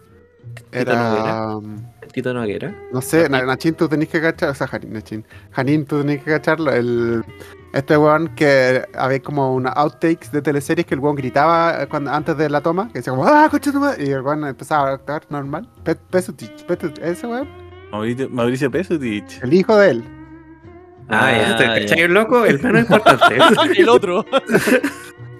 Tito 0.70 0.92
Noguera. 0.92 1.30
Era. 1.30 2.08
Tito 2.12 2.34
Noguera. 2.34 2.74
No 2.92 3.00
sé, 3.00 3.28
Na- 3.28 3.44
Nachín, 3.44 3.74
tú 3.74 3.88
tenés 3.88 4.08
que 4.08 4.20
cachar. 4.20 4.50
O 4.50 4.54
sea, 4.54 4.66
Janín, 4.66 4.92
Nachín. 4.92 5.24
Janín, 5.52 5.84
tú 5.86 6.00
tenés 6.00 6.22
que 6.22 6.30
cacharlo. 6.30 6.72
El, 6.72 7.24
este 7.72 7.96
weón 7.96 8.34
que 8.34 8.84
había 8.94 9.20
como 9.22 9.54
una 9.54 9.70
outtakes 9.70 10.30
de 10.32 10.42
teleseries 10.42 10.86
que 10.86 10.94
el 10.94 11.00
weón 11.00 11.14
gritaba 11.16 11.86
cuando, 11.86 12.10
antes 12.10 12.36
de 12.36 12.50
la 12.50 12.60
toma. 12.60 12.88
Que 12.88 12.98
decía 13.00 13.12
como, 13.12 13.24
¡ah, 13.26 13.48
coche 13.50 13.70
tu 13.72 13.80
madre", 13.80 14.04
Y 14.04 14.10
el 14.10 14.22
weón 14.22 14.44
empezaba 14.46 14.90
a 14.90 14.94
actuar 14.94 15.22
normal. 15.30 15.68
Pe- 15.84 15.94
Pesutich, 15.94 16.64
Pesutich, 16.66 16.98
ese 17.02 17.26
weón. 17.26 17.48
Mauricio, 17.92 18.28
Mauricio 18.30 18.70
Pesutich. 18.70 19.42
El 19.42 19.52
hijo 19.54 19.76
de 19.76 19.90
él. 19.90 20.04
Ah, 21.08 21.32
ya, 21.32 21.56
¿te 21.56 21.64
Ah, 21.64 21.74
cachai 21.80 22.00
el 22.02 22.14
loco? 22.14 22.44
El 22.44 22.62
menos 22.62 22.82
importante. 22.82 23.36
el 23.80 23.88
otro. 23.88 24.24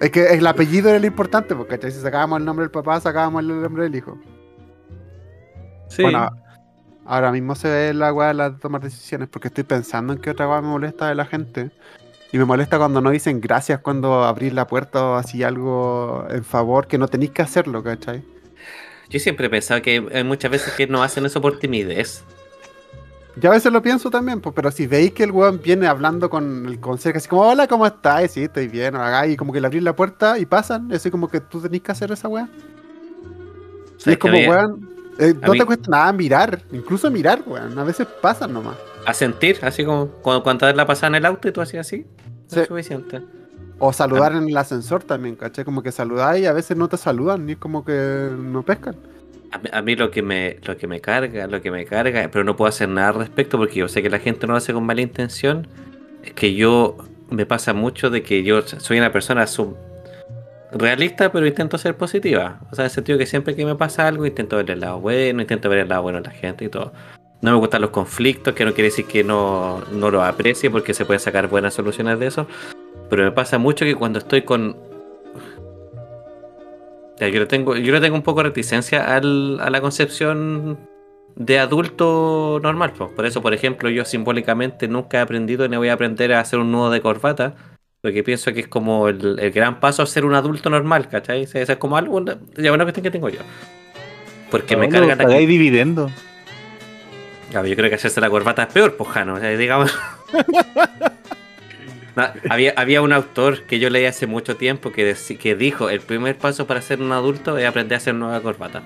Es 0.01 0.09
que 0.11 0.33
el 0.33 0.45
apellido 0.47 0.89
era 0.89 0.99
lo 0.99 1.05
importante, 1.05 1.55
porque 1.55 1.75
¿cachai? 1.75 1.91
si 1.91 2.01
sacábamos 2.01 2.39
el 2.39 2.45
nombre 2.45 2.63
del 2.65 2.71
papá, 2.71 2.99
sacábamos 2.99 3.41
el 3.43 3.61
nombre 3.61 3.83
del 3.83 3.95
hijo. 3.95 4.17
Sí. 5.91 6.03
Bueno, 6.03 6.29
ahora 7.05 7.31
mismo 7.31 7.55
se 7.55 7.69
ve 7.69 7.93
la 7.93 8.13
weá 8.13 8.29
de 8.29 8.33
las 8.35 8.59
tomar 8.59 8.81
decisiones 8.81 9.27
porque 9.27 9.49
estoy 9.49 9.65
pensando 9.65 10.13
en 10.13 10.19
qué 10.19 10.29
otra 10.29 10.47
weá 10.47 10.61
me 10.61 10.69
molesta 10.69 11.07
de 11.09 11.15
la 11.15 11.25
gente. 11.25 11.69
Y 12.31 12.37
me 12.37 12.45
molesta 12.45 12.77
cuando 12.77 13.01
no 13.01 13.09
dicen 13.09 13.41
gracias 13.41 13.81
cuando 13.81 14.23
abrís 14.23 14.53
la 14.53 14.65
puerta 14.65 15.05
o 15.05 15.15
así 15.15 15.43
algo 15.43 16.25
en 16.29 16.45
favor, 16.45 16.87
que 16.87 16.97
no 16.97 17.09
tenéis 17.09 17.31
que 17.31 17.41
hacerlo, 17.41 17.83
¿cachai? 17.83 18.23
Yo 19.09 19.19
siempre 19.19 19.47
he 19.47 19.49
pensado 19.49 19.81
que 19.81 20.07
hay 20.13 20.23
muchas 20.23 20.49
veces 20.49 20.73
que 20.73 20.87
no 20.87 21.03
hacen 21.03 21.25
eso 21.25 21.41
por 21.41 21.59
timidez. 21.59 22.23
Yo 23.35 23.49
a 23.49 23.53
veces 23.53 23.71
lo 23.71 23.81
pienso 23.81 24.09
también, 24.09 24.39
pues, 24.39 24.55
pero 24.55 24.71
si 24.71 24.87
veis 24.87 25.11
que 25.11 25.23
el 25.23 25.31
weón 25.31 25.61
viene 25.61 25.87
hablando 25.87 26.29
con 26.29 26.65
el 26.65 26.79
conserje, 26.79 27.17
así 27.17 27.27
como, 27.27 27.43
hola, 27.43 27.67
¿cómo 27.67 27.85
estás? 27.85 28.31
Sí, 28.31 28.43
estoy 28.43 28.67
bien, 28.67 28.95
o 28.95 29.25
y 29.25 29.35
como 29.35 29.51
que 29.51 29.59
le 29.59 29.67
abrís 29.67 29.83
la 29.83 29.95
puerta 29.95 30.37
y 30.37 30.45
pasan, 30.45 30.91
así 30.93 31.11
como 31.11 31.29
que 31.29 31.41
tú 31.41 31.61
tenés 31.61 31.81
que 31.81 31.91
hacer 31.91 32.11
esa 32.11 32.29
weá. 32.29 32.47
Y 33.97 34.01
¿Sabes 34.01 34.13
es 34.13 34.17
como, 34.17 34.37
weón, 34.37 34.89
eh, 35.21 35.33
no 35.41 35.51
mí- 35.53 35.59
te 35.59 35.65
cuesta 35.65 35.89
nada 35.89 36.11
mirar, 36.13 36.61
incluso 36.71 37.09
mirar, 37.09 37.41
weón, 37.45 37.77
a 37.79 37.83
veces 37.83 38.07
pasan 38.21 38.53
nomás. 38.53 38.75
A 39.05 39.13
sentir, 39.13 39.57
así 39.61 39.83
como 39.85 40.07
cuando, 40.07 40.43
cuando 40.43 40.71
la 40.73 40.85
pasada 40.85 41.07
en 41.07 41.15
el 41.15 41.25
auto 41.25 41.47
y 41.47 41.51
tú 41.51 41.61
hacías 41.61 41.87
así. 41.87 42.05
Sí. 42.47 42.59
Es 42.59 42.67
suficiente. 42.67 43.21
O 43.79 43.91
saludar 43.93 44.33
en 44.33 44.47
el 44.47 44.57
ascensor 44.57 45.03
también, 45.03 45.35
¿cachai? 45.35 45.65
Como 45.65 45.81
que 45.81 45.91
saludáis 45.91 46.43
y 46.43 46.45
a 46.45 46.53
veces 46.53 46.77
no 46.77 46.87
te 46.87 46.97
saludan, 46.97 47.45
ni 47.45 47.53
es 47.53 47.57
como 47.57 47.83
que 47.83 48.29
no 48.37 48.61
pescan. 48.63 48.95
A 49.51 49.57
mí, 49.57 49.69
a 49.73 49.81
mí 49.81 49.95
lo 49.95 50.11
que 50.11 50.21
me 50.21 50.57
lo 50.63 50.77
que 50.77 50.87
me 50.87 51.01
carga, 51.01 51.47
lo 51.47 51.61
que 51.61 51.71
me 51.71 51.83
carga, 51.85 52.29
pero 52.31 52.43
no 52.43 52.55
puedo 52.55 52.69
hacer 52.69 52.89
nada 52.89 53.09
al 53.09 53.15
respecto 53.15 53.57
porque 53.57 53.75
yo 53.79 53.87
sé 53.87 54.01
que 54.03 54.09
la 54.09 54.19
gente 54.19 54.45
no 54.47 54.53
lo 54.53 54.57
hace 54.57 54.71
con 54.73 54.85
mala 54.85 55.01
intención, 55.01 55.67
es 56.23 56.33
que 56.33 56.53
yo 56.53 56.97
me 57.29 57.45
pasa 57.45 57.73
mucho 57.73 58.09
de 58.09 58.21
que 58.21 58.43
yo 58.43 58.61
soy 58.61 58.97
una 58.99 59.11
persona 59.11 59.47
sub- 59.47 59.75
realista, 60.73 61.31
pero 61.31 61.45
intento 61.45 61.77
ser 61.77 61.95
positiva. 61.97 62.59
O 62.71 62.75
sea, 62.75 62.83
en 62.83 62.87
el 62.87 62.91
sentido 62.91 63.17
que 63.17 63.25
siempre 63.25 63.55
que 63.55 63.65
me 63.65 63.75
pasa 63.75 64.07
algo, 64.07 64.25
intento 64.25 64.57
ver 64.57 64.71
el 64.71 64.79
lado 64.79 64.99
bueno, 64.99 65.41
intento 65.41 65.69
ver 65.69 65.79
el 65.79 65.89
lado 65.89 66.03
bueno 66.03 66.21
de 66.21 66.25
la 66.27 66.31
gente 66.33 66.65
y 66.65 66.69
todo. 66.69 66.93
No 67.41 67.51
me 67.51 67.57
gustan 67.57 67.81
los 67.81 67.89
conflictos, 67.89 68.53
que 68.53 68.65
no 68.65 68.73
quiere 68.73 68.89
decir 68.89 69.05
que 69.05 69.23
no, 69.23 69.81
no 69.91 70.11
los 70.11 70.23
aprecie 70.23 70.69
porque 70.69 70.93
se 70.93 71.05
pueden 71.05 71.19
sacar 71.19 71.47
buenas 71.47 71.73
soluciones 71.73 72.19
de 72.19 72.27
eso. 72.27 72.47
Pero 73.09 73.23
me 73.23 73.31
pasa 73.31 73.57
mucho 73.57 73.83
que 73.83 73.95
cuando 73.95 74.19
estoy 74.19 74.43
con 74.43 74.75
ya, 77.19 77.27
yo 77.27 77.47
tengo, 77.47 77.75
yo 77.75 77.93
le 77.93 78.01
tengo 78.01 78.15
un 78.15 78.23
poco 78.23 78.39
de 78.41 78.49
reticencia 78.49 79.15
al- 79.15 79.59
a 79.59 79.69
la 79.69 79.79
concepción 79.81 80.79
de 81.35 81.59
adulto 81.59 82.59
normal. 82.63 82.93
po. 82.93 83.09
Por 83.15 83.25
eso, 83.25 83.41
por 83.41 83.53
ejemplo, 83.53 83.89
yo 83.89 84.05
simbólicamente 84.05 84.87
nunca 84.87 85.17
he 85.17 85.21
aprendido 85.21 85.67
ni 85.67 85.77
voy 85.77 85.89
a 85.89 85.93
aprender 85.93 86.33
a 86.33 86.39
hacer 86.39 86.59
un 86.59 86.71
nudo 86.71 86.89
de 86.89 87.01
corbata. 87.01 87.53
Porque 88.01 88.23
pienso 88.23 88.51
que 88.51 88.61
es 88.61 88.67
como 88.67 89.07
el, 89.07 89.37
el 89.39 89.51
gran 89.51 89.79
paso 89.79 90.01
a 90.01 90.07
ser 90.07 90.25
un 90.25 90.33
adulto 90.33 90.69
normal, 90.71 91.07
¿cachai? 91.07 91.43
Ese 91.43 91.61
es 91.61 91.77
como 91.77 91.97
algo, 91.97 92.23
ya 92.57 92.73
una 92.73 92.83
cuestión 92.83 93.03
que 93.03 93.11
tengo 93.11 93.29
yo. 93.29 93.41
Porque 94.49 94.75
me 94.75 94.89
cargan 94.89 95.11
aquí. 95.11 95.23
pagáis 95.23 95.47
dividendo. 95.47 96.11
Claro, 97.51 97.67
yo 97.67 97.75
creo 97.75 97.89
que 97.89 97.95
hacerse 97.95 98.19
la 98.19 98.29
corbata 98.29 98.63
es 98.63 98.73
peor, 98.73 98.95
pues, 98.97 99.09
Jano. 99.11 99.35
O 99.35 99.39
sea, 99.39 99.49
digamos. 99.57 99.95
No, 102.13 102.25
había, 102.49 102.73
había 102.75 103.01
un 103.01 103.13
autor 103.13 103.63
que 103.63 103.79
yo 103.79 103.89
leí 103.89 104.03
hace 104.03 104.27
mucho 104.27 104.57
tiempo 104.57 104.91
que, 104.91 105.15
que 105.39 105.55
dijo: 105.55 105.89
el 105.89 106.01
primer 106.01 106.37
paso 106.37 106.67
para 106.67 106.81
ser 106.81 107.01
un 107.01 107.13
adulto 107.13 107.57
es 107.57 107.65
aprender 107.65 107.95
a 107.95 107.97
hacer 107.99 108.13
nueva 108.13 108.41
corbata. 108.41 108.83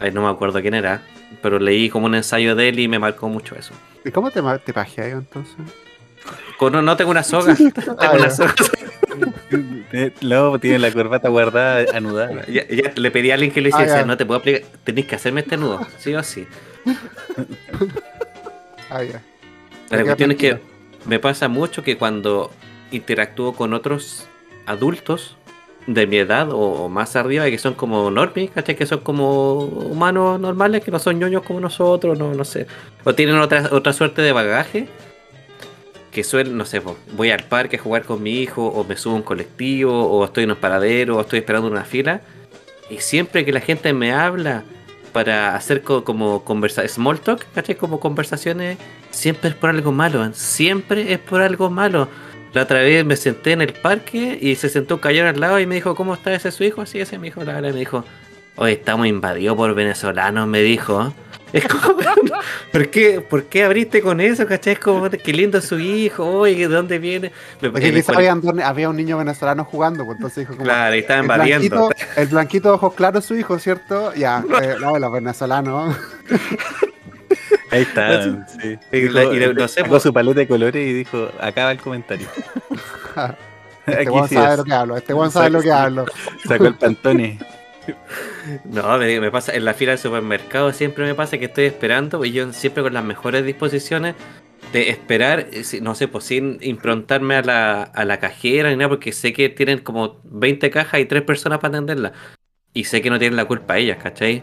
Ay, 0.00 0.10
no 0.10 0.20
me 0.20 0.28
acuerdo 0.28 0.60
quién 0.60 0.74
era, 0.74 1.00
pero 1.40 1.58
leí 1.58 1.88
como 1.88 2.04
un 2.04 2.14
ensayo 2.14 2.54
de 2.54 2.68
él 2.68 2.78
y 2.78 2.88
me 2.88 2.98
marcó 2.98 3.30
mucho 3.30 3.56
eso. 3.56 3.72
¿Y 4.04 4.10
cómo 4.10 4.30
te, 4.30 4.42
te 4.66 4.74
pajeas 4.74 5.12
entonces? 5.12 5.56
Con- 6.58 6.72
no, 6.72 6.82
no 6.82 6.96
tengo 6.96 7.10
una 7.10 7.22
soga. 7.22 7.54
tengo 7.56 7.96
Ah, 7.98 8.12
una 8.14 8.28
ya. 8.28 8.30
soga. 8.30 8.54
Eh, 9.92 10.12
Luego 10.20 10.58
tiene 10.58 10.78
la 10.78 10.92
corbata 10.92 11.28
guardada, 11.28 11.84
anudada. 11.96 12.44
Ya- 12.46 12.66
ya 12.68 12.92
le 12.94 13.10
pedí 13.10 13.30
a 13.30 13.34
alguien 13.34 13.52
que 13.52 13.60
lo 13.60 13.68
hiciera 13.68 14.00
Ah, 14.00 14.04
no 14.04 14.16
te 14.16 14.26
puedo 14.26 14.40
aplicar, 14.40 14.62
tenés 14.84 15.06
que 15.06 15.14
hacerme 15.14 15.40
este 15.40 15.56
nudo, 15.56 15.80
sí 15.98 16.14
o 16.14 16.22
sí. 16.22 16.46
Ah, 18.90 19.02
ya. 19.02 19.22
La 19.90 20.02
cuestión 20.04 20.32
es 20.32 20.36
que 20.36 20.58
me 21.06 21.18
pasa 21.18 21.48
mucho 21.48 21.82
que 21.82 21.96
cuando 21.96 22.50
interactúo 22.90 23.54
con 23.54 23.72
otros 23.74 24.26
adultos 24.66 25.36
de 25.86 26.06
mi 26.06 26.16
edad 26.18 26.50
o, 26.50 26.58
o 26.58 26.88
más 26.88 27.14
arriba, 27.16 27.44
que 27.46 27.58
son 27.58 27.74
como 27.74 28.10
normies, 28.10 28.50
¿cachai? 28.50 28.74
Que 28.76 28.86
son 28.86 29.00
como 29.00 29.54
humanos 29.60 30.40
normales, 30.40 30.82
que 30.84 30.90
no 30.90 30.98
son 30.98 31.18
ñoños 31.18 31.42
como 31.42 31.60
nosotros, 31.60 32.18
no, 32.18 32.34
no 32.34 32.44
sé. 32.44 32.66
O 33.04 33.14
tienen 33.14 33.36
otra, 33.38 33.68
otra 33.70 33.92
suerte 33.92 34.20
de 34.22 34.32
bagaje. 34.32 34.88
Que 36.16 36.24
suelen, 36.24 36.56
no 36.56 36.64
sé, 36.64 36.80
voy 37.12 37.30
al 37.30 37.44
parque 37.44 37.76
a 37.76 37.78
jugar 37.78 38.04
con 38.04 38.22
mi 38.22 38.40
hijo, 38.40 38.66
o 38.68 38.84
me 38.84 38.96
subo 38.96 39.12
a 39.12 39.16
un 39.16 39.22
colectivo, 39.22 39.92
o 40.08 40.24
estoy 40.24 40.44
en 40.44 40.52
un 40.52 40.56
paradero, 40.56 41.18
o 41.18 41.20
estoy 41.20 41.40
esperando 41.40 41.68
una 41.68 41.84
fila. 41.84 42.22
Y 42.88 43.00
siempre 43.00 43.44
que 43.44 43.52
la 43.52 43.60
gente 43.60 43.92
me 43.92 44.14
habla 44.14 44.64
para 45.12 45.54
hacer 45.54 45.82
co- 45.82 46.04
como 46.04 46.42
conversa 46.42 46.88
small 46.88 47.20
talk, 47.20 47.44
¿cachai? 47.54 47.74
Como 47.74 48.00
conversaciones, 48.00 48.78
siempre 49.10 49.50
es 49.50 49.56
por 49.56 49.68
algo 49.68 49.92
malo, 49.92 50.32
siempre 50.32 51.12
es 51.12 51.18
por 51.18 51.42
algo 51.42 51.68
malo. 51.68 52.08
La 52.54 52.62
otra 52.62 52.78
vez 52.80 53.04
me 53.04 53.16
senté 53.16 53.52
en 53.52 53.60
el 53.60 53.74
parque 53.74 54.38
y 54.40 54.54
se 54.54 54.70
sentó 54.70 54.98
caballero 55.02 55.28
al 55.28 55.38
lado 55.38 55.60
y 55.60 55.66
me 55.66 55.74
dijo, 55.74 55.94
¿cómo 55.94 56.14
está 56.14 56.32
ese 56.32 56.50
su 56.50 56.64
hijo? 56.64 56.80
Así 56.80 56.98
ese 56.98 57.18
mi 57.18 57.28
hijo, 57.28 57.44
la 57.44 57.52
verdad, 57.52 57.74
me 57.74 57.80
dijo, 57.80 58.06
hoy 58.54 58.72
estamos 58.72 59.06
invadidos 59.06 59.54
por 59.54 59.74
venezolanos, 59.74 60.48
me 60.48 60.62
dijo. 60.62 61.12
Es 61.56 61.66
como, 61.66 61.96
¿por 62.72 62.88
qué, 62.90 63.20
¿por 63.20 63.44
qué 63.44 63.64
abriste 63.64 64.02
con 64.02 64.20
eso? 64.20 64.46
¿Cachai? 64.46 64.74
Es 64.74 64.78
como, 64.78 65.08
qué 65.08 65.32
lindo 65.32 65.60
su 65.60 65.78
hijo, 65.78 66.24
oye, 66.24 66.68
¿de 66.68 66.74
dónde 66.74 66.98
viene? 66.98 67.32
Me- 67.60 67.70
Porque 67.70 67.92
quizá 67.92 68.12
había, 68.14 68.34
un- 68.34 68.60
había 68.60 68.88
un 68.90 68.96
niño 68.96 69.16
venezolano 69.18 69.64
jugando, 69.64 70.04
pues 70.04 70.16
entonces 70.16 70.38
dijo 70.42 70.52
como. 70.52 70.64
Claro, 70.64 70.94
y 70.94 70.98
estaba 70.98 71.20
El 71.20 71.26
blanquito, 71.26 71.90
el 72.16 72.26
blanquito 72.28 72.68
de 72.68 72.74
ojos 72.74 72.94
claros 72.94 73.24
es 73.24 73.28
su 73.28 73.36
hijo, 73.36 73.58
¿cierto? 73.58 74.12
Ya, 74.14 74.44
eh, 74.62 74.74
no, 74.80 74.98
los 74.98 75.12
venezolanos. 75.12 75.96
Ahí 77.70 77.82
está. 77.82 78.46
Sí. 78.48 78.78
Y 78.92 79.08
la- 79.08 79.24
y 79.24 79.38
la- 79.40 79.52
no 79.52 79.68
sé, 79.68 79.80
sacó 79.80 79.88
pues- 79.90 80.02
su 80.02 80.12
paleta 80.12 80.40
de 80.40 80.48
colores 80.48 80.86
y 80.86 80.92
dijo, 80.92 81.28
acaba 81.40 81.72
el 81.72 81.78
comentario. 81.78 82.26
Este 83.86 84.10
weón 84.10 84.28
sí 84.28 84.34
sabe 84.34 84.52
es. 84.52 84.58
lo 84.58 84.64
que 84.64 84.72
hablo, 84.72 84.96
este 84.96 85.14
sabe 85.30 85.50
lo 85.50 85.62
que 85.62 85.72
hablo. 85.72 86.06
Sacó 86.46 86.66
el 86.66 86.74
pantone. 86.74 87.38
No, 88.64 88.98
me, 88.98 89.30
pasa 89.30 89.54
en 89.54 89.64
la 89.64 89.74
fila 89.74 89.92
del 89.92 89.98
supermercado 89.98 90.72
siempre 90.72 91.04
me 91.04 91.14
pasa 91.14 91.38
que 91.38 91.46
estoy 91.46 91.64
esperando 91.64 92.24
y 92.24 92.32
yo 92.32 92.52
siempre 92.52 92.82
con 92.82 92.94
las 92.94 93.04
mejores 93.04 93.44
disposiciones 93.44 94.14
de 94.72 94.90
esperar, 94.90 95.48
eh, 95.52 95.62
no 95.80 95.94
sé, 95.94 96.08
pues 96.08 96.24
sin 96.24 96.58
improntarme 96.60 97.36
a 97.36 97.42
la, 97.42 97.82
a 97.82 98.04
la 98.04 98.18
cajera 98.18 98.70
ni 98.70 98.76
nada, 98.76 98.88
porque 98.88 99.12
sé 99.12 99.32
que 99.32 99.48
tienen 99.48 99.78
como 99.78 100.20
20 100.24 100.70
cajas 100.70 101.00
y 101.00 101.06
3 101.06 101.22
personas 101.22 101.58
para 101.60 101.76
atenderla. 101.76 102.12
Y 102.74 102.84
sé 102.84 103.00
que 103.00 103.10
no 103.10 103.18
tienen 103.18 103.36
la 103.36 103.46
culpa 103.46 103.78
ellas, 103.78 103.98
¿cachai? 104.02 104.42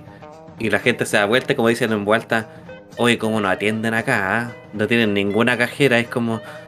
Y 0.60 0.70
la 0.70 0.80
gente 0.80 1.06
se 1.06 1.18
da 1.18 1.26
vuelta, 1.26 1.56
como 1.56 1.68
dicen 1.68 1.92
en 1.92 2.06
vuelta, 2.06 2.50
oye, 2.98 3.18
¿cómo 3.18 3.40
nos 3.42 3.52
atienden 3.52 3.94
acá? 3.94 4.40
ah? 4.40 4.52
No 4.74 4.88
tienen 4.88 5.14
ninguna 5.14 5.58
cajera, 5.58 6.00
es 6.00 6.08
como, 6.08 6.36
"¿Ah? 6.38 6.63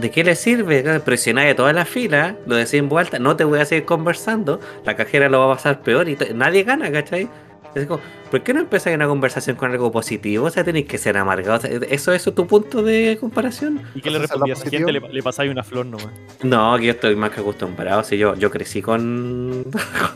¿De 0.00 0.10
qué 0.10 0.24
les 0.24 0.38
sirve? 0.38 1.00
Presionáis 1.00 1.52
a 1.52 1.56
toda 1.56 1.72
la 1.72 1.84
fila, 1.84 2.36
lo 2.46 2.56
decís 2.56 2.74
en 2.74 2.88
vuelta, 2.88 3.18
no 3.18 3.36
te 3.36 3.44
voy 3.44 3.60
a 3.60 3.64
seguir 3.64 3.84
conversando, 3.84 4.60
la 4.84 4.96
cajera 4.96 5.28
lo 5.28 5.40
va 5.40 5.52
a 5.52 5.56
pasar 5.56 5.80
peor 5.82 6.08
y 6.08 6.16
nadie 6.34 6.64
gana, 6.64 6.90
¿cachai? 6.90 7.28
Es 7.74 7.86
como, 7.86 8.00
¿por 8.30 8.42
qué 8.42 8.52
no 8.52 8.60
empezáis 8.60 8.96
una 8.96 9.06
conversación 9.06 9.56
con 9.56 9.70
algo 9.70 9.92
positivo? 9.92 10.46
O 10.46 10.50
sea, 10.50 10.64
tenéis 10.64 10.86
que 10.86 10.98
ser 10.98 11.16
amargados. 11.16 11.64
¿Eso 11.64 12.12
es 12.12 12.24
tu 12.24 12.46
punto 12.46 12.82
de 12.82 13.16
comparación? 13.20 13.80
¿Y 13.94 14.00
qué 14.00 14.10
le 14.10 14.16
Eso 14.18 14.24
es 14.24 14.30
lo 14.40 14.44
respondí 14.46 14.52
a 14.52 14.70
gente? 14.78 14.92
Le, 14.92 15.00
le 15.14 15.22
pasáis 15.22 15.50
una 15.50 15.62
flor 15.62 15.86
nomás. 15.86 16.08
No, 16.42 16.76
que 16.78 16.86
yo 16.86 16.90
estoy 16.92 17.14
más 17.16 17.30
que 17.30 17.40
acostumbrado. 17.40 18.02
Si 18.02 18.18
yo, 18.18 18.34
yo 18.34 18.50
crecí 18.50 18.82
con, 18.82 19.64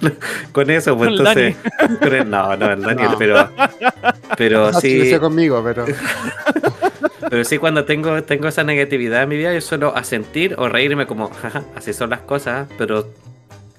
con 0.52 0.70
eso, 0.70 0.96
pues 0.96 1.10
Con 1.10 1.18
entonces. 1.18 1.56
con 2.00 2.14
el- 2.14 2.28
no, 2.30 2.56
no, 2.56 2.72
el 2.72 2.82
Daniel, 2.82 3.10
No. 3.12 3.18
pero. 3.18 3.48
Pero 4.36 4.72
No 4.72 4.80
sí. 4.80 5.16
conmigo, 5.20 5.62
pero. 5.64 5.84
Pero 7.30 7.42
sí, 7.42 7.58
cuando 7.58 7.84
tengo, 7.84 8.22
tengo 8.22 8.48
esa 8.48 8.62
negatividad 8.64 9.22
en 9.22 9.28
mi 9.30 9.36
vida, 9.36 9.52
yo 9.54 9.60
suelo 9.60 9.96
asentir 9.96 10.54
o 10.58 10.68
reírme 10.68 11.06
como, 11.06 11.30
jaja, 11.30 11.64
así 11.74 11.92
son 11.92 12.10
las 12.10 12.20
cosas, 12.20 12.68
pero 12.76 13.08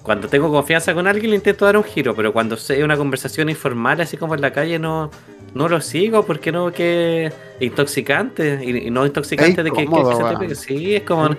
cuando 0.06 0.28
tengo 0.28 0.50
confianza 0.50 0.94
con 0.94 1.06
alguien 1.06 1.30
le 1.30 1.36
intento 1.36 1.64
dar 1.66 1.76
un 1.76 1.84
giro, 1.84 2.14
pero 2.14 2.32
cuando 2.32 2.56
sé 2.56 2.82
una 2.84 2.96
conversación 2.96 3.50
informal, 3.50 4.00
así 4.00 4.16
como 4.16 4.34
en 4.34 4.40
la 4.40 4.52
calle, 4.52 4.78
no, 4.78 5.10
no 5.54 5.68
lo 5.68 5.80
sigo 5.80 6.24
porque 6.24 6.52
no 6.52 6.70
que 6.72 7.32
intoxicante, 7.60 8.60
y, 8.64 8.86
y 8.86 8.90
no 8.90 9.04
intoxicante 9.04 9.62
de 9.62 9.70
que, 9.70 9.76
que- 9.76 9.82
incómodo, 9.82 10.10
que 10.10 10.16
se 10.16 10.22
te 10.22 10.28
pegue. 10.38 10.54
Sí, 10.54 10.94
es 10.96 11.02
como. 11.02 11.36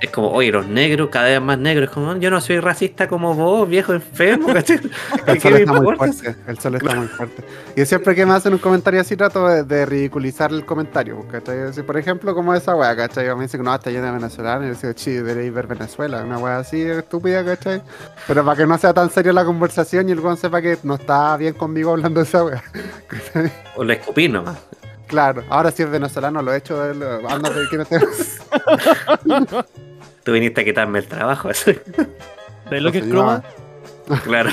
Es 0.00 0.10
como, 0.10 0.30
oye, 0.30 0.50
los 0.50 0.66
negros 0.66 1.10
cada 1.10 1.26
vez 1.26 1.40
más 1.42 1.58
negros, 1.58 1.88
es 1.88 1.94
como, 1.94 2.16
yo 2.16 2.30
no 2.30 2.40
soy 2.40 2.58
racista 2.58 3.06
como 3.06 3.34
vos, 3.34 3.68
viejo 3.68 3.92
enfermo, 3.92 4.48
¿cachai? 4.52 4.80
El 5.26 5.34
¿Qué 5.34 5.40
sol 5.40 5.56
está 5.56 5.72
muy 5.74 5.96
fuerte. 5.96 6.36
El 6.46 6.58
sol 6.58 6.74
está 6.76 6.94
muy 6.94 7.06
fuerte. 7.06 7.44
Y 7.76 7.84
siempre 7.84 8.14
que 8.14 8.24
me 8.24 8.32
hacen 8.32 8.54
un 8.54 8.58
comentario 8.60 9.00
así, 9.00 9.14
trato 9.14 9.46
de, 9.46 9.64
de 9.64 9.84
ridiculizar 9.84 10.52
el 10.52 10.64
comentario. 10.64 11.26
¿cachai? 11.30 11.70
Por 11.82 11.98
ejemplo, 11.98 12.34
como 12.34 12.54
esa 12.54 12.74
wea, 12.74 12.96
¿cachai? 12.96 13.34
Me 13.36 13.42
dicen 13.42 13.60
que 13.60 13.64
no, 13.64 13.74
está 13.74 13.90
llena 13.90 14.06
de 14.06 14.12
venezolanos. 14.12 14.64
Y 14.64 14.72
yo 14.72 14.80
digo, 14.80 14.92
chi, 14.94 15.10
deberéis 15.12 15.52
ver 15.52 15.66
Venezuela. 15.66 16.24
Una 16.24 16.38
wea 16.38 16.58
así 16.58 16.80
estúpida, 16.80 17.44
¿cachai? 17.44 17.82
Pero 18.26 18.44
para 18.44 18.56
que 18.56 18.66
no 18.66 18.78
sea 18.78 18.94
tan 18.94 19.10
seria 19.10 19.34
la 19.34 19.44
conversación 19.44 20.08
y 20.08 20.12
el 20.12 20.20
weón 20.20 20.38
sepa 20.38 20.62
que 20.62 20.78
no 20.82 20.94
está 20.94 21.36
bien 21.36 21.52
conmigo 21.54 21.90
hablando 21.90 22.20
de 22.20 22.26
esa 22.26 22.44
wea. 22.44 22.62
¿cachai? 23.06 23.52
O 23.76 23.84
le 23.84 23.94
escupí 23.94 24.28
nomás. 24.28 24.58
Claro, 25.06 25.42
ahora 25.48 25.72
si 25.72 25.82
es 25.82 25.90
venezolano 25.90 26.40
lo 26.40 26.54
he 26.54 26.58
hecho. 26.58 26.80
Ándate, 26.80 27.68
que 27.68 27.76
no 27.76 27.84
te... 27.84 27.98
Tú 30.22 30.32
viniste 30.32 30.60
a 30.60 30.64
quitarme 30.64 30.98
el 30.98 31.06
trabajo. 31.06 31.52
¿Sabes 31.54 32.82
lo 32.82 32.92
que 32.92 32.98
es 32.98 33.04
croma? 33.04 33.42
claro. 34.24 34.50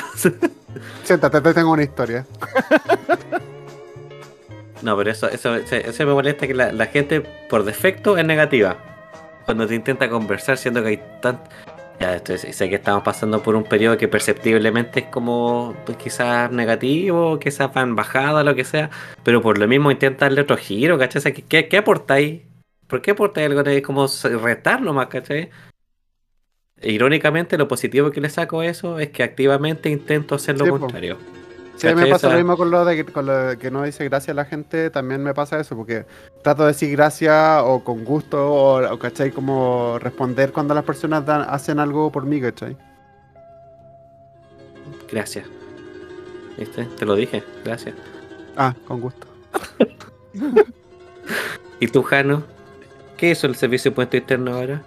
Siéntate, 1.04 1.42
te 1.42 1.54
tengo 1.54 1.72
una 1.72 1.84
historia. 1.84 2.26
No, 4.82 4.96
pero 4.96 5.12
eso, 5.12 5.30
eso, 5.30 5.56
eso 5.56 6.06
me 6.06 6.14
molesta 6.14 6.48
que 6.48 6.54
la, 6.54 6.72
la 6.72 6.86
gente 6.86 7.22
por 7.22 7.64
defecto 7.64 8.18
es 8.18 8.26
negativa. 8.26 8.78
Cuando 9.46 9.66
te 9.66 9.76
intenta 9.76 10.10
conversar, 10.10 10.58
siendo 10.58 10.84
que 10.84 10.90
hay 10.90 11.02
tan... 11.22 11.42
Ya, 12.00 12.16
esto, 12.16 12.38
sé 12.38 12.70
que 12.70 12.76
estamos 12.76 13.02
pasando 13.02 13.42
por 13.42 13.56
un 13.56 13.64
periodo 13.64 13.98
que 13.98 14.08
perceptiblemente 14.08 15.00
es 15.00 15.06
como 15.08 15.76
pues, 15.84 15.98
quizás 15.98 16.52
negativo, 16.52 17.40
quizás 17.40 17.74
van 17.74 17.96
bajada, 17.96 18.44
lo 18.44 18.54
que 18.54 18.64
sea, 18.64 18.92
pero 19.24 19.42
por 19.42 19.58
lo 19.58 19.68
mismo 19.68 19.90
intenta 19.90 20.26
darle 20.26 20.42
otro 20.42 20.58
giro, 20.58 21.00
¿cachai? 21.00 21.20
O 21.20 21.24
sea, 21.24 21.34
¿qué, 21.34 21.42
qué, 21.42 21.68
qué 21.68 21.78
aportáis? 21.78 22.42
¿Por 22.88 23.02
qué 23.02 23.12
aportáis 23.12 23.48
algo 23.50 23.64
de 23.64 23.82
como 23.82 24.08
retar 24.42 24.82
nomás, 24.82 25.08
¿cachai? 25.08 25.50
Irónicamente, 26.82 27.58
lo 27.58 27.68
positivo 27.68 28.12
que 28.12 28.22
le 28.22 28.30
saco 28.30 28.60
a 28.62 28.66
eso 28.68 29.00
es 29.00 29.10
que 29.10 29.24
activamente 29.24 29.90
intento 29.90 30.36
hacer 30.36 30.58
lo 30.58 30.66
Sí, 30.66 30.72
po. 30.72 30.80
contrario. 30.80 31.18
Sí, 31.76 31.94
me 31.94 32.08
pasa 32.08 32.30
lo 32.30 32.38
mismo 32.38 32.58
con 32.58 32.72
lo 32.72 32.86
de 32.86 32.96
que, 32.96 33.06
con 33.06 33.26
lo 33.28 33.34
de 33.50 33.58
que 33.58 33.70
no 33.70 33.84
dice 33.84 34.04
gracias 34.06 34.30
a 34.30 34.34
la 34.36 34.46
gente, 34.46 34.90
también 34.90 35.24
me 35.24 35.34
pasa 35.36 35.60
eso, 35.60 35.76
porque 35.76 36.06
trato 36.44 36.64
de 36.64 36.70
decir 36.70 36.92
gracias 36.92 37.62
o 37.64 37.84
con 37.84 38.04
gusto, 38.04 38.52
o, 38.52 38.94
o, 38.94 38.98
¿cachai? 39.00 39.30
Como 39.32 40.00
responder 40.00 40.52
cuando 40.52 40.74
las 40.74 40.84
personas 40.84 41.24
dan- 41.26 41.46
hacen 41.48 41.80
algo 41.80 42.12
por 42.12 42.26
mí, 42.26 42.42
¿cachai? 42.42 42.76
Gracias. 45.12 45.46
¿Viste? 46.58 46.86
Te 46.98 47.06
lo 47.06 47.14
dije, 47.16 47.44
gracias. 47.64 47.94
Ah, 48.56 48.74
con 48.88 49.00
gusto. 49.00 49.28
¿Y 51.80 51.88
tú, 51.88 52.02
Jano? 52.02 52.44
¿Qué 53.18 53.32
es 53.32 53.44
el 53.44 53.56
servicio 53.56 53.90
de 53.90 53.94
impuesto 53.94 54.18
interno 54.18 54.54
ahora? 54.54 54.84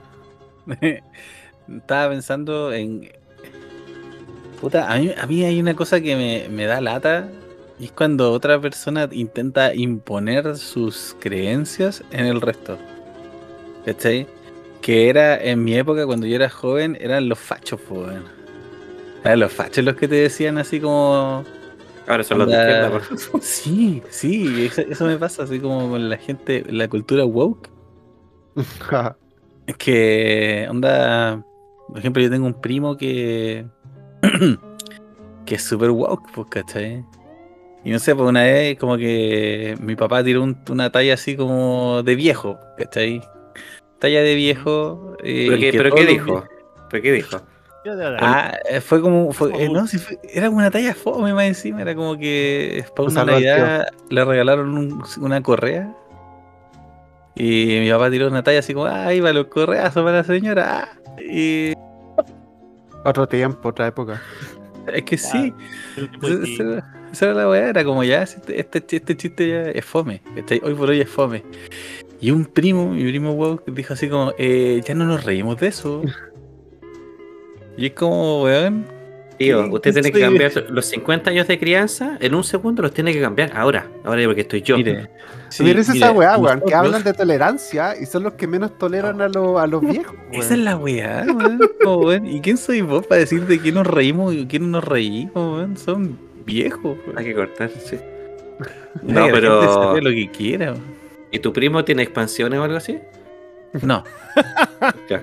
Estaba 1.68 2.10
pensando 2.10 2.72
en. 2.72 3.10
Puta, 4.60 4.90
a 4.90 4.98
mí, 4.98 5.12
a 5.16 5.26
mí 5.26 5.44
hay 5.44 5.60
una 5.60 5.74
cosa 5.74 6.00
que 6.00 6.14
me, 6.16 6.48
me 6.48 6.66
da 6.66 6.80
lata. 6.80 7.28
Y 7.78 7.86
es 7.86 7.92
cuando 7.92 8.30
otra 8.30 8.60
persona 8.60 9.08
intenta 9.10 9.74
imponer 9.74 10.56
sus 10.56 11.16
creencias 11.18 12.04
en 12.10 12.26
el 12.26 12.40
resto. 12.40 12.78
¿Cachai? 13.84 14.26
Que 14.82 15.08
era 15.08 15.42
en 15.42 15.64
mi 15.64 15.74
época, 15.74 16.06
cuando 16.06 16.26
yo 16.26 16.36
era 16.36 16.48
joven, 16.48 16.96
eran 17.00 17.28
los 17.28 17.38
fachos. 17.38 17.80
Eran 19.24 19.40
los 19.40 19.52
fachos 19.52 19.84
los 19.84 19.96
que 19.96 20.06
te 20.06 20.16
decían 20.16 20.58
así 20.58 20.78
como. 20.78 21.44
Ahora 22.06 22.22
son 22.22 22.38
los 22.38 22.48
de 22.48 22.54
izquierda. 22.54 23.00
Sí, 23.40 24.02
sí, 24.10 24.66
eso, 24.66 24.82
eso 24.82 25.06
me 25.06 25.16
pasa, 25.16 25.44
así 25.44 25.58
como 25.58 25.90
con 25.90 26.08
la 26.08 26.16
gente, 26.16 26.64
la 26.68 26.86
cultura 26.86 27.24
woke. 27.24 27.79
Es 29.66 29.76
que, 29.76 30.66
onda, 30.68 31.44
por 31.88 31.98
ejemplo, 31.98 32.22
yo 32.22 32.30
tengo 32.30 32.46
un 32.46 32.54
primo 32.60 32.96
que, 32.96 33.64
que 35.46 35.54
es 35.54 35.62
súper 35.62 35.90
woke, 35.90 36.30
pues, 36.34 36.46
¿cachai? 36.50 37.04
Y 37.84 37.90
no 37.90 37.98
sé, 37.98 38.14
pues 38.14 38.28
una 38.28 38.42
vez 38.42 38.78
como 38.78 38.96
que 38.98 39.76
mi 39.80 39.96
papá 39.96 40.22
tiró 40.22 40.42
un- 40.42 40.58
una 40.68 40.90
talla 40.90 41.14
así 41.14 41.36
como 41.36 42.02
de 42.02 42.14
viejo, 42.14 42.58
¿cachai? 42.76 43.22
Talla 43.98 44.22
de 44.22 44.34
viejo. 44.34 45.16
eh, 45.22 45.46
¿Pero 45.48 45.60
qué, 45.60 45.70
que 45.70 45.78
pero 45.78 45.94
qué 45.94 46.04
los 46.04 46.12
dijo? 46.12 46.44
¿Pero 46.90 47.02
qué 47.02 47.12
dijo? 47.12 47.40
Ah, 48.20 48.52
eh, 48.68 48.80
fue 48.82 49.00
como. 49.00 49.32
Fue, 49.32 49.50
eh, 49.64 49.68
no, 49.70 49.86
sí 49.86 49.98
fue- 49.98 50.18
era 50.30 50.46
como 50.48 50.58
una 50.58 50.70
talla 50.70 50.94
fome 50.94 51.32
más 51.32 51.44
encima. 51.46 51.80
Era 51.80 51.94
como 51.94 52.18
que 52.18 52.84
para 52.94 53.08
Un 53.08 53.12
una. 53.14 53.24
Navidad 53.24 53.86
le 54.10 54.24
regalaron 54.24 54.76
un- 54.76 55.02
una 55.20 55.42
correa. 55.42 55.94
Y 57.34 57.78
mi 57.80 57.90
papá 57.90 58.10
tiró 58.10 58.28
una 58.28 58.42
talla 58.42 58.58
así 58.58 58.74
como, 58.74 58.86
¡ay, 58.86 59.20
va 59.20 59.32
los 59.32 59.46
correazos 59.46 60.02
para 60.04 60.18
la 60.18 60.24
señora! 60.24 60.88
ah". 60.92 61.20
Y 61.22 61.72
Otro 63.04 63.26
tiempo, 63.28 63.68
otra 63.68 63.86
época. 63.86 64.20
es 64.92 65.02
que 65.04 65.16
sí, 65.16 65.54
esa, 67.12 67.26
era- 67.26 67.34
la 67.34 67.48
weá. 67.48 67.68
Era 67.70 67.84
como 67.84 68.02
ya, 68.04 68.22
este, 68.22 68.60
este, 68.60 68.84
este 68.96 69.16
chiste 69.16 69.48
ya 69.48 69.62
es 69.70 69.84
fome. 69.84 70.20
Hoy 70.62 70.74
por 70.74 70.90
hoy 70.90 71.00
es 71.00 71.08
fome. 71.08 71.42
Y 72.20 72.30
un 72.32 72.44
primo, 72.44 72.90
mi 72.90 73.04
primo 73.04 73.34
wow, 73.34 73.60
dijo 73.66 73.94
así 73.94 74.08
como, 74.08 74.32
eh, 74.36 74.82
ya 74.84 74.94
no 74.94 75.04
nos 75.06 75.24
reímos 75.24 75.58
de 75.60 75.68
eso. 75.68 76.02
Y 77.76 77.86
es 77.86 77.92
como, 77.92 78.42
weón, 78.42 78.84
Tío, 79.40 79.64
¿Qué- 79.64 79.70
usted 79.70 79.92
tiene 79.94 80.12
que 80.12 80.20
cambiar 80.20 80.52
los 80.68 80.84
50 80.84 81.30
años 81.30 81.48
de 81.48 81.58
crianza, 81.58 82.18
en 82.20 82.34
un 82.34 82.44
segundo 82.44 82.82
los 82.82 82.92
tiene 82.92 83.10
que 83.14 83.22
cambiar. 83.22 83.50
Ahora, 83.56 83.86
ahora 84.04 84.22
porque 84.26 84.42
estoy 84.42 84.60
yo. 84.60 84.76
mire. 84.76 85.08
sí, 85.48 85.64
Mira, 85.64 85.80
esa 85.80 86.12
weá, 86.12 86.36
weón, 86.36 86.60
que 86.66 86.74
hablan 86.74 87.02
de 87.02 87.14
tolerancia 87.14 87.94
y 87.98 88.04
son 88.04 88.24
los 88.24 88.34
que 88.34 88.46
menos 88.46 88.76
toleran 88.76 89.18
a, 89.22 89.28
los 89.28 89.58
a 89.58 89.66
los 89.66 89.80
viejos, 89.80 90.14
Esa 90.32 90.52
es 90.52 90.60
la 90.60 90.76
weá, 90.76 91.24
weón. 91.86 92.26
¿Y 92.26 92.42
quién 92.42 92.58
soy 92.58 92.82
vos 92.82 93.06
para 93.06 93.20
decir 93.20 93.46
de 93.46 93.58
quién 93.58 93.76
nos 93.76 93.86
reímos 93.86 94.34
y 94.34 94.44
quién 94.46 94.70
no 94.70 94.78
nos 94.78 94.84
reímos, 94.84 95.34
weón? 95.34 95.76
Son 95.78 96.18
viejos, 96.44 96.98
weón. 97.06 97.18
Hay 97.18 97.24
que 97.24 97.34
cortar, 97.34 97.70
sí. 97.70 97.96
Deja 97.96 99.20
No, 99.20 99.26
la 99.26 99.32
pero- 99.32 99.60
haga 99.90 100.00
lo 100.02 100.10
que 100.10 100.30
quiera, 100.30 100.72
weón. 100.72 100.84
¿Y 101.30 101.38
tu 101.38 101.50
primo 101.52 101.82
tiene 101.82 102.02
expansiones 102.02 102.58
o 102.58 102.62
algo 102.64 102.76
así? 102.76 102.98
No, 103.80 104.04
Ya. 105.08 105.22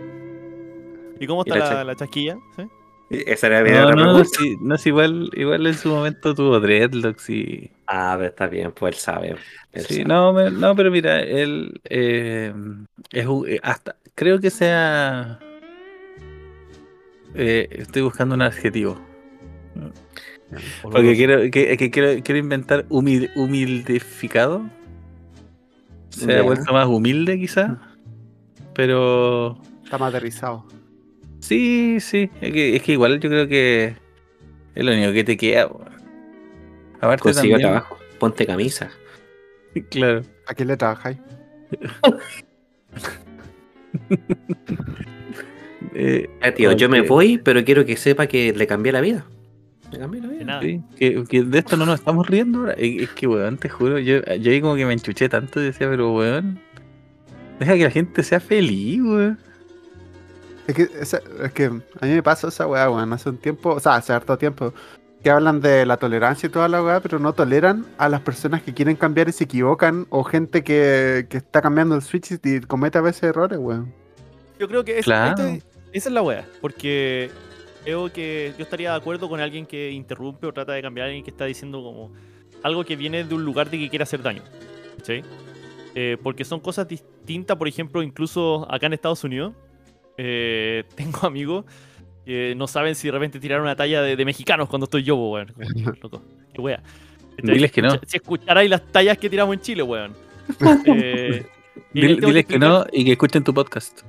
¿Y 1.20 1.28
cómo 1.28 1.44
Y 1.46 1.50
está 1.50 1.60
la 1.60 1.66
la, 1.66 1.72
cha- 1.72 1.84
la 1.84 1.96
chasquilla? 1.96 2.38
¿Sí? 2.56 2.64
Esa 3.10 3.48
era 3.48 3.62
no, 3.62 3.84
otra 3.84 3.96
no, 3.96 4.24
no 4.62 4.76
es 4.76 4.86
igual, 4.86 5.30
igual 5.34 5.66
en 5.68 5.76
su 5.76 5.90
momento 5.90 6.36
tuvo 6.36 6.60
dreadlocks 6.60 7.30
y... 7.30 7.72
Ah, 7.88 8.16
pero 8.18 8.30
está 8.30 8.48
bien, 8.48 8.72
pues 8.74 8.96
él 8.96 9.00
sabe. 9.00 9.36
él 9.72 9.82
Sí, 9.86 9.96
sabe. 9.96 10.06
no, 10.06 10.34
me- 10.34 10.52
no, 10.52 10.76
pero 10.76 10.92
mira, 10.92 11.22
él 11.22 11.80
eh, 11.86 12.54
es 13.12 13.26
eh, 13.48 13.60
hasta, 13.64 13.96
creo 14.14 14.40
que 14.40 14.50
sea... 14.50 15.40
eh, 17.34 17.68
estoy 17.72 18.02
buscando 18.02 18.36
un 18.36 18.42
adjetivo. 18.42 19.00
Porque 20.82 21.16
quiero, 21.16 21.42
que, 21.52 21.78
que 21.78 21.92
quiero, 21.92 22.24
quiero 22.24 22.40
inventar 22.40 22.86
humil, 22.90 23.30
humildificado. 23.36 24.64
Se 26.10 26.38
ha 26.38 26.42
vuelto 26.42 26.74
más 26.74 26.88
humilde 26.88 27.38
quizá. 27.38 27.78
Pero 28.74 29.58
Está 29.84 29.98
materializado. 29.98 30.66
Sí, 31.40 31.98
sí. 32.00 32.30
Es 32.42 32.54
que, 32.54 32.76
es 32.76 32.82
que 32.84 32.92
igual 32.94 33.20
yo 33.20 33.30
creo 33.30 33.48
que 33.48 33.96
es 34.76 34.86
lo 34.86 34.92
único 34.92 35.14
que 35.14 35.24
te 35.24 35.38
queda. 35.38 35.68
weón. 35.68 35.88
Aparte 37.00 37.24
Consigue 37.24 37.50
también, 37.54 37.62
trabajo. 37.62 37.98
Ponte 38.20 38.46
camisa. 38.46 38.90
Claro. 39.92 40.24
¿A 40.48 40.56
quién 40.56 40.70
le 40.70 40.78
trabajáis? 40.78 41.18
Eh, 45.94 46.30
Ah, 46.42 46.52
tío, 46.52 46.72
yo 46.74 46.90
me 46.90 47.02
voy, 47.02 47.38
pero 47.38 47.64
quiero 47.64 47.86
que 47.86 47.98
sepa 47.98 48.28
que 48.28 48.54
le 48.54 48.68
cambié 48.68 48.92
la 48.92 49.02
vida. 49.02 49.26
Le 49.92 50.00
cambié 50.00 50.22
la 50.22 50.28
De 50.28 50.34
vida. 50.36 50.46
nada. 50.46 50.62
sí, 50.62 50.82
que, 50.98 51.24
que 51.30 51.44
de 51.44 51.60
esto 51.60 51.78
no 51.78 51.86
nos 51.86 52.00
estamos 52.00 52.28
riendo 52.28 52.60
ahora. 52.60 52.74
Es, 52.74 53.04
es 53.04 53.10
que, 53.12 53.28
weón, 53.28 53.58
te 53.58 53.70
juro, 53.70 54.00
yo, 54.00 54.22
yo 54.36 54.52
ahí 54.52 54.62
como 54.62 54.76
que 54.76 54.86
me 54.86 54.94
enchuché 54.94 55.30
tanto 55.30 55.62
y 55.62 55.66
decía, 55.66 55.90
pero 55.90 56.14
weón, 56.14 56.60
deja 57.60 57.76
que 57.76 57.84
la 57.84 57.92
gente 57.92 58.24
sea 58.24 58.40
feliz, 58.40 59.00
weón. 59.02 59.40
Es 60.68 60.76
que, 60.76 60.84
es 60.84 61.52
que 61.54 61.66
a 61.66 61.70
mí 62.06 62.14
me 62.14 62.22
pasa 62.24 62.50
esa 62.50 62.68
weá, 62.68 62.90
weón. 62.90 63.12
Hace 63.14 63.30
un 63.30 63.38
tiempo, 63.38 63.70
o 63.74 63.80
sea, 63.80 63.96
hace 63.96 64.12
harto 64.14 64.38
tiempo, 64.38 64.74
que 65.24 65.30
hablan 65.30 65.62
de 65.62 65.86
la 65.86 65.98
tolerancia 65.98 66.48
y 66.48 66.50
toda 66.52 66.68
la 66.68 66.84
weá, 66.84 67.00
pero 67.00 67.20
no 67.20 67.34
toleran 67.34 67.86
a 67.98 68.10
las 68.10 68.22
personas 68.22 68.62
que 68.62 68.74
quieren 68.74 68.96
cambiar 68.98 69.30
y 69.30 69.32
se 69.32 69.46
equivocan, 69.46 70.06
o 70.10 70.24
gente 70.24 70.64
que, 70.64 71.26
que 71.30 71.38
está 71.38 71.62
cambiando 71.62 71.96
el 71.96 72.02
switch 72.02 72.34
y 72.44 72.60
comete 72.62 72.98
a 72.98 73.02
veces 73.02 73.24
errores, 73.24 73.58
weón. 73.60 73.94
Yo 74.60 74.68
creo 74.68 74.84
que 74.84 75.00
es- 75.00 75.06
Claro. 75.06 75.42
este- 75.42 75.64
esa 75.94 76.10
es 76.10 76.14
la 76.14 76.22
wea. 76.22 76.46
Porque 76.62 77.32
creo 77.84 78.12
que 78.12 78.54
yo 78.58 78.64
estaría 78.64 78.92
de 78.92 78.98
acuerdo 78.98 79.30
con 79.30 79.40
alguien 79.40 79.66
que 79.66 79.92
interrumpe 79.92 80.48
o 80.48 80.54
trata 80.54 80.74
de 80.74 80.82
cambiar 80.82 81.06
a 81.06 81.08
alguien 81.08 81.24
que 81.24 81.32
está 81.32 81.46
diciendo 81.46 81.82
como 81.82 82.12
algo 82.64 82.84
que 82.84 82.96
viene 82.98 83.24
de 83.24 83.34
un 83.34 83.46
lugar 83.46 83.70
de 83.70 83.78
que 83.80 83.90
quiere 83.90 84.04
hacer 84.04 84.22
daño. 84.22 84.42
¿sí? 85.04 85.22
Eh, 85.96 86.18
porque 86.22 86.44
son 86.44 86.60
cosas 86.60 86.88
distintas, 86.88 87.56
por 87.58 87.68
ejemplo, 87.68 88.04
incluso 88.04 88.68
acá 88.72 88.88
en 88.88 88.94
Estados 88.94 89.24
Unidos. 89.24 89.54
Eh, 90.18 90.84
tengo 90.96 91.26
amigos 91.26 91.66
que 92.26 92.54
no 92.56 92.68
saben 92.68 92.96
si 92.96 93.08
de 93.08 93.12
repente 93.14 93.40
tirar 93.40 93.62
una 93.62 93.76
talla 93.76 94.02
de, 94.02 94.16
de 94.16 94.26
mexicanos 94.26 94.68
cuando 94.68 94.86
estoy 94.86 95.04
yo, 95.04 95.16
weón. 95.16 95.54
Como, 95.54 95.92
loco, 96.02 96.24
qué 96.54 96.62
wea. 96.62 96.84
Diles 97.42 97.72
que 97.72 97.82
no. 97.82 97.92
Si 98.06 98.18
escucharais 98.18 98.70
las 98.70 98.86
tallas 98.92 99.18
que 99.18 99.30
tiramos 99.30 99.54
en 99.54 99.62
Chile, 99.62 99.84
weón. 99.84 100.14
Eh, 100.86 101.46
Diles 101.94 102.46
que 102.46 102.58
no 102.60 102.86
y 102.92 103.06
que 103.06 103.12
escuchen 103.14 103.44
tu 103.44 103.54
podcast. 103.54 104.02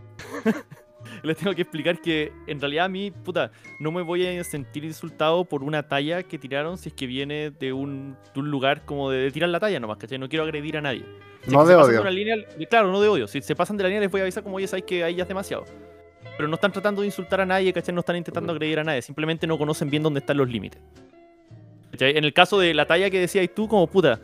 les 1.22 1.36
tengo 1.36 1.54
que 1.54 1.62
explicar 1.62 2.00
que 2.00 2.32
en 2.46 2.60
realidad 2.60 2.86
a 2.86 2.88
mí, 2.88 3.10
puta, 3.10 3.50
no 3.78 3.90
me 3.92 4.02
voy 4.02 4.26
a 4.26 4.42
sentir 4.44 4.84
insultado 4.84 5.44
por 5.44 5.62
una 5.62 5.86
talla 5.86 6.22
que 6.22 6.38
tiraron 6.38 6.78
si 6.78 6.88
es 6.88 6.94
que 6.94 7.06
viene 7.06 7.50
de 7.50 7.72
un, 7.72 8.16
de 8.34 8.40
un 8.40 8.50
lugar 8.50 8.84
como 8.84 9.10
de, 9.10 9.18
de 9.18 9.30
tirar 9.30 9.50
la 9.50 9.60
talla 9.60 9.78
nomás, 9.80 9.98
¿cachai? 9.98 10.18
No 10.18 10.28
quiero 10.28 10.44
agredir 10.44 10.76
a 10.76 10.80
nadie. 10.80 11.04
Si 11.44 11.50
No 11.50 11.62
es 11.62 11.68
que 11.68 11.74
de 11.74 11.74
se 11.74 11.78
pasan 11.78 11.90
odio. 11.90 12.00
una 12.00 12.10
línea, 12.10 12.36
claro, 12.70 12.90
no 12.92 13.00
de 13.00 13.08
odio. 13.08 13.26
Si 13.26 13.40
se 13.42 13.54
pasan 13.54 13.76
de 13.76 13.82
la 13.84 13.88
línea 13.88 14.00
les 14.02 14.10
voy 14.10 14.20
a 14.20 14.24
avisar 14.24 14.42
como, 14.42 14.56
oye, 14.56 14.66
sabes 14.66 14.84
que 14.84 15.04
ahí 15.04 15.14
ya 15.16 15.22
es 15.22 15.28
demasiado. 15.28 15.64
Pero 16.36 16.48
no 16.48 16.54
están 16.54 16.72
tratando 16.72 17.00
de 17.02 17.06
insultar 17.08 17.40
a 17.40 17.46
nadie, 17.46 17.72
¿cachai? 17.72 17.94
No 17.94 18.00
están 18.00 18.16
intentando 18.16 18.52
agredir 18.52 18.78
a 18.78 18.84
nadie. 18.84 19.02
Simplemente 19.02 19.46
no 19.46 19.58
conocen 19.58 19.90
bien 19.90 20.02
dónde 20.02 20.20
están 20.20 20.36
los 20.36 20.48
límites. 20.48 20.80
¿Cachai? 21.90 22.16
En 22.16 22.24
el 22.24 22.32
caso 22.32 22.58
de 22.58 22.74
la 22.74 22.86
talla 22.86 23.10
que 23.10 23.18
decías 23.20 23.48
tú, 23.54 23.66
como 23.66 23.86
puta, 23.86 24.20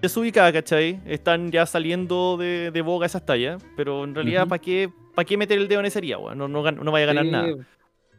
desubicada, 0.00 0.52
¿cachai? 0.52 1.00
Están 1.04 1.50
ya 1.50 1.66
saliendo 1.66 2.36
de, 2.38 2.70
de 2.70 2.82
boga 2.82 3.06
esas 3.06 3.26
tallas, 3.26 3.62
pero 3.76 4.04
en 4.04 4.14
realidad, 4.14 4.42
Ujú. 4.42 4.48
¿para 4.50 4.60
qué, 4.62 4.90
pa' 5.14 5.24
qué 5.24 5.36
meter 5.36 5.58
el 5.58 5.68
dedo 5.68 5.80
en 5.80 5.86
esa 5.86 5.98
herida? 5.98 6.16
No, 6.34 6.48
no, 6.48 6.70
no 6.72 6.92
vaya 6.92 7.04
a 7.04 7.06
ganar 7.08 7.24
Sí, 7.24 7.30
nada. 7.30 7.48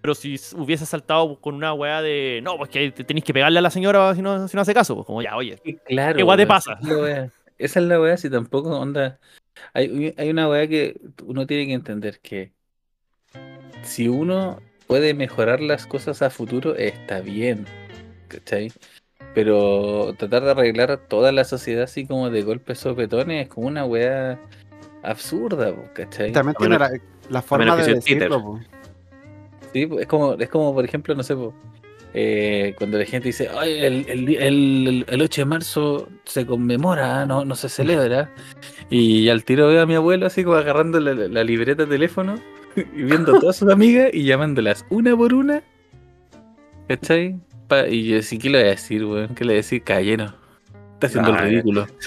Pero 0.01 0.15
si 0.15 0.35
hubiese 0.55 0.85
saltado 0.85 1.39
con 1.39 1.53
una 1.55 1.73
weá 1.73 2.01
de, 2.01 2.41
no, 2.43 2.57
pues 2.57 2.69
que 2.69 2.91
te- 2.91 3.03
tenéis 3.03 3.23
que 3.23 3.33
pegarle 3.33 3.59
a 3.59 3.61
la 3.61 3.69
señora 3.69 4.13
si 4.15 4.21
no, 4.23 4.47
si 4.47 4.55
no 4.57 4.61
hace 4.61 4.73
caso, 4.73 4.95
pues 4.95 5.05
como 5.05 5.21
ya, 5.21 5.35
oye. 5.37 5.57
Sí, 5.63 5.77
Claro. 5.85 6.17
¿Qué 6.17 6.23
guay 6.23 6.37
te 6.37 6.47
pasa? 6.47 6.73
Esa 6.73 6.81
es 6.81 6.87
la 6.97 7.01
weá. 7.03 7.29
Esa 7.59 7.79
es 7.79 7.85
la 7.85 8.01
weá, 8.01 8.17
si 8.17 8.29
tampoco 8.29 8.77
onda. 8.79 9.19
Hay, 9.73 10.13
hay 10.17 10.29
una 10.31 10.49
weá 10.49 10.67
que 10.67 10.99
uno 11.23 11.45
tiene 11.45 11.67
que 11.67 11.73
entender 11.73 12.19
que 12.19 12.51
si 13.83 14.07
uno 14.07 14.59
puede 14.87 15.13
mejorar 15.13 15.61
las 15.61 15.85
cosas 15.87 16.21
a 16.21 16.29
futuro, 16.29 16.75
está 16.75 17.21
bien. 17.21 17.65
¿Cachai? 18.27 18.71
Pero 19.33 20.13
tratar 20.17 20.43
de 20.43 20.51
arreglar 20.51 20.97
toda 21.07 21.31
la 21.31 21.43
sociedad 21.45 21.83
así 21.83 22.05
como 22.05 22.29
de 22.29 22.41
golpes 22.43 22.79
sopetones 22.79 23.43
es 23.43 23.49
como 23.49 23.67
una 23.67 23.85
weá 23.85 24.39
absurda, 25.03 25.73
¿cachai? 25.93 26.31
También 26.31 26.55
tiene 26.59 26.77
la, 26.79 26.89
la 27.29 27.41
forma 27.41 27.65
de 27.77 27.93
decirlo, 27.95 28.43
po. 28.43 28.59
Sí, 29.73 29.89
es 29.99 30.07
como, 30.07 30.33
es 30.33 30.49
como 30.49 30.73
por 30.73 30.83
ejemplo, 30.83 31.15
no 31.15 31.23
sé, 31.23 31.35
po, 31.35 31.53
eh, 32.13 32.73
cuando 32.77 32.97
la 32.97 33.05
gente 33.05 33.29
dice, 33.29 33.49
"Ay, 33.57 33.79
el, 33.79 34.05
el, 34.09 34.29
el- 34.35 35.05
el 35.07 35.21
8 35.21 35.41
de 35.41 35.45
marzo 35.45 36.09
se 36.25 36.45
conmemora, 36.45 37.25
no, 37.25 37.45
no 37.45 37.55
se 37.55 37.69
celebra. 37.69 38.29
Y 38.89 39.29
al 39.29 39.45
tiro 39.45 39.67
veo 39.69 39.81
a 39.81 39.85
mi 39.85 39.95
abuelo 39.95 40.25
así 40.25 40.43
como 40.43 40.57
agarrando 40.57 40.99
la 40.99 41.43
libreta 41.45 41.85
de 41.85 41.89
teléfono 41.91 42.35
y 42.95 43.03
viendo 43.03 43.35
a 43.35 43.39
todas 43.39 43.55
sus 43.57 43.69
amigas 43.71 44.09
y 44.13 44.23
llamándolas 44.23 44.85
una 44.89 45.15
por 45.15 45.33
una. 45.33 45.61
¿Cachai? 46.87 47.35
Pa- 47.67 47.87
y 47.87 48.05
yo 48.07 48.21
sí, 48.21 48.37
¿qué 48.37 48.49
le 48.49 48.59
voy 48.59 48.67
a 48.67 48.71
decir, 48.71 49.05
weón? 49.05 49.35
¿Qué 49.35 49.43
le 49.45 49.49
voy 49.49 49.55
a 49.55 49.57
decir? 49.57 49.83
Cayeno. 49.83 50.33
Está 50.95 51.07
haciendo 51.07 51.33
Ah, 51.33 51.43
el 51.43 51.49
ridículo. 51.49 51.87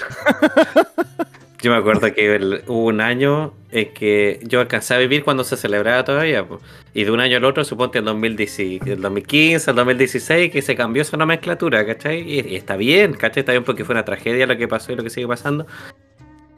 Yo 1.61 1.71
me 1.71 1.77
acuerdo 1.77 2.13
que 2.13 2.35
el- 2.35 2.61
hubo 2.67 2.85
un 2.85 3.01
año 3.01 3.51
en 3.71 3.91
que 3.93 4.39
yo 4.43 4.59
alcancé 4.59 4.93
a 4.93 4.99
vivir 4.99 5.23
cuando 5.23 5.43
se 5.43 5.57
celebraba 5.57 6.03
todavía. 6.03 6.47
po. 6.47 6.59
Y 6.93 7.05
de 7.05 7.11
un 7.11 7.19
año 7.19 7.37
al 7.37 7.45
otro, 7.45 7.63
suponte 7.63 7.97
el, 7.99 8.05
2010 8.05 8.59
el 8.85 9.01
2015, 9.01 9.71
el 9.71 9.75
2016, 9.75 10.51
que 10.51 10.61
se 10.61 10.75
cambió 10.75 11.01
esa 11.01 11.17
nomenclatura, 11.17 11.83
¿cachai? 11.83 12.21
Y, 12.21 12.39
y 12.49 12.55
está 12.55 12.75
bien, 12.75 13.13
¿cachai? 13.13 13.39
Está 13.41 13.53
bien 13.53 13.63
porque 13.63 13.83
fue 13.83 13.93
una 13.93 14.05
tragedia 14.05 14.45
lo 14.45 14.55
que 14.57 14.67
pasó 14.67 14.91
y 14.91 14.95
lo 14.95 15.01
que 15.03 15.09
sigue 15.09 15.27
pasando. 15.27 15.65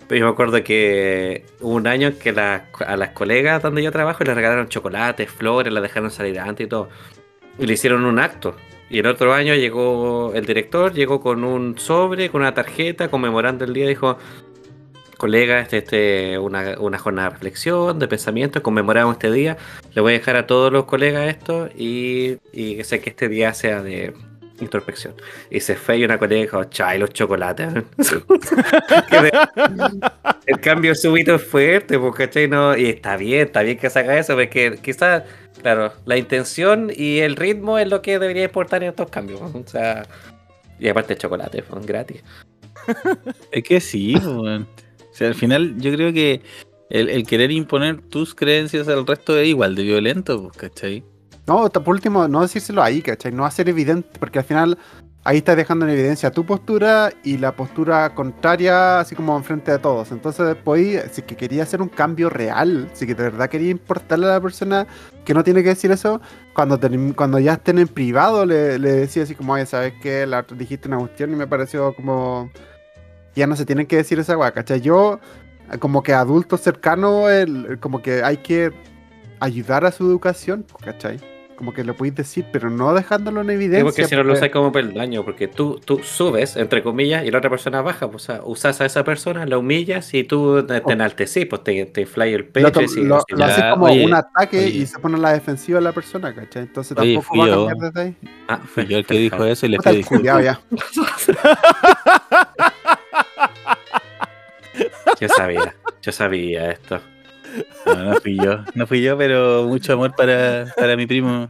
Pero 0.08 0.20
yo 0.20 0.26
me 0.26 0.32
acuerdo 0.32 0.64
que 0.64 1.44
hubo 1.60 1.76
un 1.76 1.88
año 1.88 2.14
que 2.18 2.30
a 2.30 2.98
las 2.98 3.10
colegas 3.10 3.62
donde 3.62 3.84
yo 3.84 3.92
trabajo 3.92 4.24
les 4.24 4.36
regalaron 4.36 4.70
chocolates, 4.70 5.30
flores, 5.30 5.74
las 5.74 5.84
dejaron 5.84 6.12
salir 6.12 6.40
antes 6.40 6.66
y 6.66 6.70
todo. 6.70 6.90
Y 7.60 7.66
le 7.66 7.74
hicieron 7.74 8.06
un 8.06 8.20
acto. 8.20 8.56
Y 8.90 9.00
el 9.00 9.08
otro 9.08 9.34
año 9.34 9.54
llegó 9.54 10.32
el 10.34 10.46
director, 10.46 10.94
llegó 10.94 11.20
con 11.20 11.44
un 11.44 11.78
sobre, 11.78 12.30
con 12.30 12.42
una 12.42 12.54
tarjeta, 12.54 13.10
conmemorando 13.10 13.66
el 13.66 13.74
día, 13.74 13.88
dijo, 13.88 14.18
colega, 15.18 15.60
este, 15.60 15.80
este, 15.80 16.38
una, 16.38 16.80
una 16.80 16.98
jornada 16.98 17.30
de 17.30 17.34
reflexión, 17.34 18.00
de 18.00 18.08
pensamiento, 18.08 18.64
conmemoramos 18.64 19.16
este 19.16 19.32
día, 19.32 19.58
le 19.94 20.02
voy 20.02 20.14
a 20.14 20.18
dejar 20.20 20.38
a 20.38 20.48
todos 20.48 20.72
los 20.72 20.86
colegas 20.86 21.28
esto 21.28 21.70
y, 21.76 22.38
y 22.54 22.82
sé 22.84 23.02
que 23.02 23.10
este 23.10 23.28
día 23.28 23.54
sea 23.54 23.82
de 23.82 24.14
introspección. 24.60 25.14
Y 25.50 25.60
se 25.60 25.76
fue 25.76 25.98
y 25.98 26.06
una 26.06 26.18
colega 26.18 26.42
dijo, 26.42 26.64
chay, 26.66 27.00
los 27.00 27.12
chocolates. 27.12 27.70
El 30.46 30.60
cambio 30.62 30.96
súbito 30.96 31.36
es 31.36 31.44
fuerte, 31.44 32.00
pues, 32.00 32.16
¿cachai? 32.16 32.48
No, 32.48 32.76
y 32.78 32.86
está 32.88 33.18
bien, 33.18 33.48
está 33.48 33.62
bien 33.62 33.78
que 33.78 33.90
saca 33.90 34.18
eso, 34.18 34.36
porque 34.36 34.80
quizás, 34.82 35.24
claro, 35.62 35.94
la 36.06 36.18
intención 36.18 36.92
y 36.96 37.20
el 37.20 37.36
ritmo 37.36 37.78
es 37.78 37.90
lo 37.90 38.02
que 38.02 38.18
debería 38.20 38.46
importar 38.46 38.84
en 38.84 38.90
estos 38.90 39.10
cambios. 39.10 39.42
O 39.42 39.64
sea, 39.66 40.08
y 40.80 40.88
aparte 40.88 41.14
el 41.14 41.20
chocolate, 41.20 41.64
pues, 41.64 41.86
gratis. 41.86 42.24
Es 43.52 43.64
que 43.64 43.80
sí, 43.80 44.16
weón. 44.16 44.68
O 45.00 45.14
sea, 45.18 45.28
al 45.30 45.36
final 45.36 45.76
yo 45.80 45.92
creo 45.92 46.14
que 46.14 46.42
el, 46.90 47.10
el 47.10 47.26
querer 47.26 47.52
imponer 47.52 48.02
tus 48.02 48.36
creencias 48.36 48.88
al 48.88 49.06
resto 49.06 49.38
es 49.38 49.48
igual 49.48 49.76
de 49.76 49.84
violento, 49.84 50.44
pues, 50.44 50.58
¿cachai? 50.58 51.04
No, 51.48 51.70
por 51.70 51.90
último, 51.96 52.28
no 52.28 52.42
decírselo 52.42 52.84
ahí, 52.84 53.02
¿cachai? 53.02 53.32
No 53.32 53.46
hacer 53.46 53.70
evidente, 53.70 54.10
porque 54.20 54.40
al 54.40 54.46
final 54.46 54.78
ahí 55.24 55.38
estás 55.38 55.56
dejando 55.56 55.86
en 55.86 55.92
evidencia 55.92 56.30
tu 56.30 56.46
postura 56.46 57.12
y 57.24 57.38
la 57.38 57.54
postura 57.56 58.14
contraria, 58.14 59.00
así 59.00 59.16
como 59.16 59.36
enfrente 59.38 59.72
de 59.72 59.80
todos. 59.80 60.12
Entonces, 60.12 60.46
después, 60.46 61.06
si 61.14 61.22
que 61.22 61.38
quería 61.38 61.64
hacer 61.64 61.82
un 61.82 61.88
cambio 61.88 62.30
real, 62.30 62.90
si 62.94 63.08
que 63.08 63.16
de 63.16 63.24
verdad 63.24 63.50
quería 63.50 63.70
importarle 63.72 64.26
a 64.26 64.30
la 64.32 64.42
persona 64.42 64.88
que 65.24 65.34
no 65.34 65.42
tiene 65.44 65.64
que 65.64 65.70
decir 65.70 65.90
eso, 65.92 66.20
cuando, 66.54 66.78
term- 66.80 67.16
cuando 67.16 67.40
ya 67.40 67.54
estén 67.54 67.80
en 67.80 67.88
privado, 67.88 68.46
le, 68.46 68.78
le 68.78 68.92
decía 68.92 69.24
así 69.24 69.34
como, 69.34 69.54
oye, 69.54 69.66
¿sabes 69.66 69.94
qué? 70.02 70.26
La, 70.28 70.42
dijiste 70.44 70.90
una 70.90 70.98
cuestión 70.98 71.32
y 71.32 71.36
me 71.38 71.48
pareció 71.48 71.94
como. 71.96 72.52
Ya 73.36 73.48
no 73.48 73.56
se 73.56 73.66
tienen 73.66 73.86
que 73.88 73.96
decir 73.98 74.20
esa 74.20 74.38
weá, 74.38 74.52
¿cachai? 74.52 74.82
Yo, 74.82 75.20
como 75.80 76.04
que 76.04 76.14
adulto 76.14 76.58
cercano, 76.58 77.30
el- 77.30 77.80
como 77.80 78.02
que 78.02 78.22
hay 78.24 78.38
que 78.38 78.72
ayudar 79.40 79.86
a 79.86 79.92
su 79.94 80.04
educación, 80.06 80.66
¿cachai? 80.84 81.20
Como 81.58 81.74
que 81.74 81.84
lo 81.84 81.96
podéis 81.96 82.14
decir, 82.14 82.46
pero 82.52 82.70
no 82.70 82.94
dejándolo 82.94 83.42
en 83.42 83.48
Sí, 83.48 83.54
evidencia. 83.56 83.84
porque 83.84 84.06
si 84.06 84.16
no 84.16 84.22
lo 84.22 84.28
porque- 84.30 84.40
usas 84.46 84.50
como 84.52 84.72
peldaño, 84.72 85.26
porque 85.26 85.48
tú, 85.48 85.82
tú 85.84 86.02
subes, 86.04 86.56
entre 86.56 86.84
comillas, 86.84 87.26
y 87.26 87.32
la 87.32 87.40
otra 87.40 87.50
persona 87.50 87.82
baja, 87.82 88.12
pues, 88.12 88.24
o 88.24 88.26
sea, 88.34 88.42
usas 88.44 88.80
a 88.80 88.86
esa 88.86 89.04
persona, 89.04 89.44
la 89.48 89.58
humillas 89.58 90.14
y 90.14 90.24
tú 90.24 90.64
te 90.68 90.80
te 90.82 90.94
enaltecí, 90.94 91.46
pues 91.46 91.64
te, 91.64 91.86
te 91.88 92.02
el 92.04 92.46
pecho 92.46 92.80
y 92.82 92.88
sí, 92.88 93.04
lo- 93.04 93.18
sí, 93.22 93.26
lo 93.30 93.40
ya. 93.40 93.46
haces 93.46 93.58
Ya, 93.58 93.72
como 93.72 93.86
oye, 93.88 94.06
un 94.06 94.14
ataque 94.14 94.60
oye. 94.60 94.68
y 94.70 94.86
se 94.86 95.00
pone 95.00 95.16
a 95.16 95.20
la 95.20 95.34
defensiva 95.34 95.82
la 95.82 95.94
persona, 95.94 96.36
¿cachai? 96.36 96.62
Entonces 96.62 96.96
Oye, 96.96 97.16
tampoco 97.16 97.28
fui 97.34 97.40
va 97.40 97.46
a 97.46 97.48
yo. 97.50 97.68
cambiar 97.68 97.92
desde 97.92 98.08
ahí. 98.08 98.16
Ah, 98.48 98.60
Fui 98.64 98.86
yo 98.86 98.98
el 99.00 99.06
que 99.08 99.18
dijo 99.18 99.44
eso 99.44 99.66
y 99.66 99.70
le 99.70 99.80
pedí 99.80 99.98
disculpas. 99.98 100.44
ya. 100.44 100.62
Yo 105.20 105.28
sabía, 105.30 105.74
yo 106.04 106.12
sabía 106.12 106.70
esto. 106.72 107.00
No, 107.86 107.96
no 108.04 108.16
fui 108.22 108.36
yo. 108.38 108.60
No 108.76 108.88
fui 108.88 109.02
yo, 109.02 109.18
pero 109.18 109.66
mucho 109.66 109.94
amor 109.94 110.14
para, 110.16 110.74
para 110.76 110.96
mi 110.96 111.06
primo. 111.08 111.50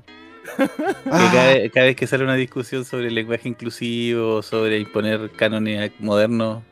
Que 0.57 0.63
Ah, 1.11 1.29
cada, 1.33 1.53
vez- 1.53 1.71
cada 1.73 1.85
vez 1.87 1.95
que 1.95 2.07
sale 2.07 2.23
una 2.23 2.35
discusión 2.35 2.85
sobre 2.85 3.07
el 3.07 3.15
lenguaje 3.15 3.49
inclusivo, 3.49 4.41
sobre 4.41 4.79
imponer 4.79 5.29
cánones 5.35 5.91
modernos, 5.99 6.63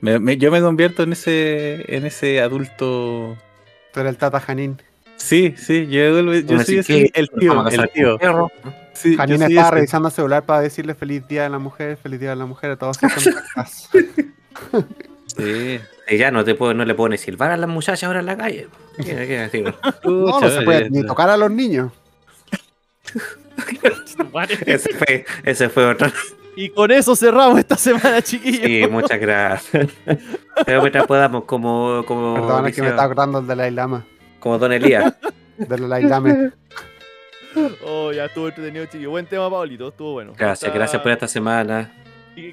me- 0.00 0.18
me- 0.18 0.36
yo 0.36 0.50
me 0.50 0.60
convierto 0.60 1.02
en 1.04 1.12
ese, 1.12 1.84
en 1.96 2.04
ese 2.04 2.40
adulto. 2.40 3.36
tú 3.92 4.00
eres 4.00 4.10
el 4.10 4.16
Tata 4.18 4.40
Janín. 4.40 4.80
Sí, 5.16 5.54
sí, 5.56 5.86
yo, 5.86 6.20
yo 6.20 6.56
Así 6.56 6.64
soy 6.66 6.78
ese- 6.78 7.10
que, 7.12 7.20
el 7.20 7.30
tío, 7.30 7.66
el 7.68 7.90
tío. 7.92 8.18
Sí, 8.92 9.16
soy 9.46 9.52
estaba 9.52 9.68
ese. 9.68 9.74
revisando 9.76 10.08
el 10.08 10.14
celular 10.14 10.42
para 10.44 10.60
decirle 10.60 10.94
feliz 10.94 11.26
día 11.28 11.46
a 11.46 11.48
la 11.48 11.58
mujer, 11.58 11.96
feliz 11.96 12.20
día 12.20 12.32
a 12.32 12.36
la 12.36 12.46
mujer 12.46 12.72
a 12.72 12.76
todos. 12.76 12.98
Sí. 15.36 15.80
Y 16.08 16.18
ya 16.18 16.30
no 16.30 16.44
te 16.44 16.54
puedo, 16.54 16.74
no 16.74 16.84
le 16.84 16.94
puedo 16.94 17.08
ni 17.08 17.18
silbar 17.18 17.50
a 17.50 17.56
las 17.56 17.68
muchachas 17.68 18.04
ahora 18.04 18.20
en 18.20 18.26
la 18.26 18.36
calle. 18.36 18.68
¿Qué, 18.96 19.04
qué 19.04 19.38
decir? 19.38 19.74
No, 20.04 20.40
no 20.40 20.48
se 20.50 20.62
puede 20.62 20.86
eh, 20.86 20.90
ni 20.90 21.04
tocar 21.04 21.30
a 21.30 21.36
los 21.36 21.50
niños. 21.50 21.92
ese 24.66 24.94
fue, 24.94 25.24
ese 25.44 25.68
fue 25.68 25.86
otro. 25.86 26.08
Y 26.56 26.68
con 26.70 26.90
eso 26.90 27.16
cerramos 27.16 27.58
esta 27.58 27.76
semana, 27.76 28.22
chiquillos. 28.22 28.62
Sí, 28.62 28.86
muchas 28.90 29.18
gracias. 29.18 29.88
Pero 30.64 30.82
mientras 30.82 31.06
podamos, 31.06 31.44
como, 31.44 32.04
como, 32.06 32.34
Perdón, 32.34 32.68
es 32.68 32.76
que 32.76 32.82
me 32.82 32.88
está 32.88 33.04
acordando 33.04 33.38
el 33.40 33.46
Dalai 33.46 33.70
Lama. 33.70 34.04
como 34.38 34.58
Don 34.58 34.72
Elías. 34.72 35.14
Del 35.58 35.82
Dalai 35.82 36.04
Lama. 36.04 36.52
Oh, 37.84 38.12
ya 38.12 38.26
estuvo 38.26 38.48
entretenido, 38.48 38.84
chiquillos. 38.86 39.10
Buen 39.10 39.26
tema, 39.26 39.50
Pablito. 39.50 39.88
Estuvo 39.88 40.12
bueno. 40.12 40.32
Gracias, 40.36 40.72
gracias 40.72 41.00
por 41.00 41.12
esta 41.12 41.28
semana. 41.28 41.92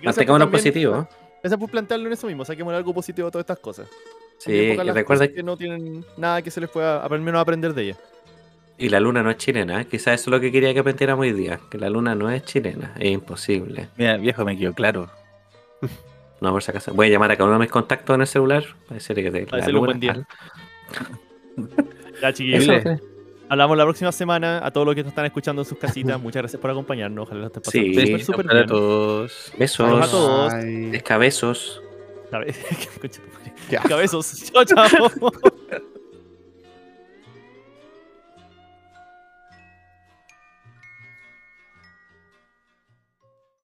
Mantengámonos 0.03 0.49
positivos. 0.49 1.07
Gracias 1.41 1.59
por 1.59 1.69
plantearlo 1.69 2.07
en 2.07 2.13
eso 2.13 2.27
mismo. 2.27 2.45
Saquemos 2.45 2.73
algo 2.73 2.93
positivo 2.93 3.27
de 3.27 3.31
todas 3.31 3.43
estas 3.43 3.59
cosas. 3.59 3.87
Sí, 4.37 4.51
y 4.51 4.75
recuerda 4.75 5.27
que 5.27 5.43
no 5.43 5.55
tienen 5.57 6.05
nada 6.17 6.41
que 6.41 6.49
se 6.49 6.61
les 6.61 6.69
pueda, 6.69 7.05
al 7.05 7.21
menos 7.21 7.41
aprender 7.41 7.73
de 7.73 7.83
ellas. 7.83 7.99
Y 8.77 8.89
la 8.89 8.99
luna 8.99 9.21
no 9.21 9.29
es 9.29 9.37
chilena, 9.37 9.81
¿eh? 9.81 9.85
quizás 9.85 10.19
eso 10.19 10.29
es 10.29 10.31
lo 10.31 10.39
que 10.39 10.51
quería 10.51 10.73
que 10.73 10.79
aprendiéramos 10.79 11.21
hoy 11.21 11.33
día, 11.33 11.59
que 11.69 11.77
la 11.77 11.89
luna 11.89 12.15
no 12.15 12.31
es 12.31 12.43
chilena, 12.45 12.95
es 12.97 13.11
imposible. 13.11 13.89
Mira, 13.97 14.17
viejo, 14.17 14.43
me 14.43 14.57
quedó 14.57 14.73
claro. 14.73 15.09
No, 16.41 16.51
por 16.51 16.63
si 16.63 16.71
acaso. 16.71 16.91
Voy 16.95 17.05
a 17.05 17.09
llamar 17.11 17.31
a 17.31 17.35
cada 17.35 17.45
uno 17.45 17.59
de 17.59 17.65
mis 17.65 17.69
contactos 17.69 18.15
en 18.15 18.21
el 18.21 18.27
celular 18.27 18.65
para 18.87 18.95
decirle 18.95 19.21
que 19.21 19.31
te, 19.31 19.45
Para 19.45 19.57
decirle 19.57 19.79
un 19.79 19.85
buen 19.85 19.99
día. 19.99 20.27
Ya, 22.19 22.33
chiquillos. 22.33 22.83
Hablamos 23.51 23.77
la 23.77 23.83
próxima 23.83 24.11
semana. 24.13 24.65
A 24.65 24.71
todos 24.71 24.85
los 24.87 24.95
que 24.95 25.03
nos 25.03 25.09
están 25.09 25.25
escuchando 25.25 25.61
en 25.61 25.65
sus 25.65 25.77
casitas, 25.77 26.19
muchas 26.21 26.41
gracias 26.41 26.61
por 26.61 26.71
acompañarnos. 26.71 27.23
Ojalá 27.27 27.41
lo 27.41 27.47
estén 27.47 27.61
pasando 27.63 27.85
Sí, 28.17 28.23
súper, 28.23 28.47
bien. 28.47 28.65
todos. 28.65 29.51
Besos, 29.57 30.07
a 30.07 30.09
todos. 30.09 30.53
Ay, 30.53 30.91
escabezos. 30.93 31.81
Cabe- 32.31 32.55
Concha 33.01 33.21
tu 33.21 33.27
madre. 33.37 33.53
ya. 33.69 33.81
Cabezos. 33.81 34.51
Chao, 34.53 34.63
chao. 34.63 35.31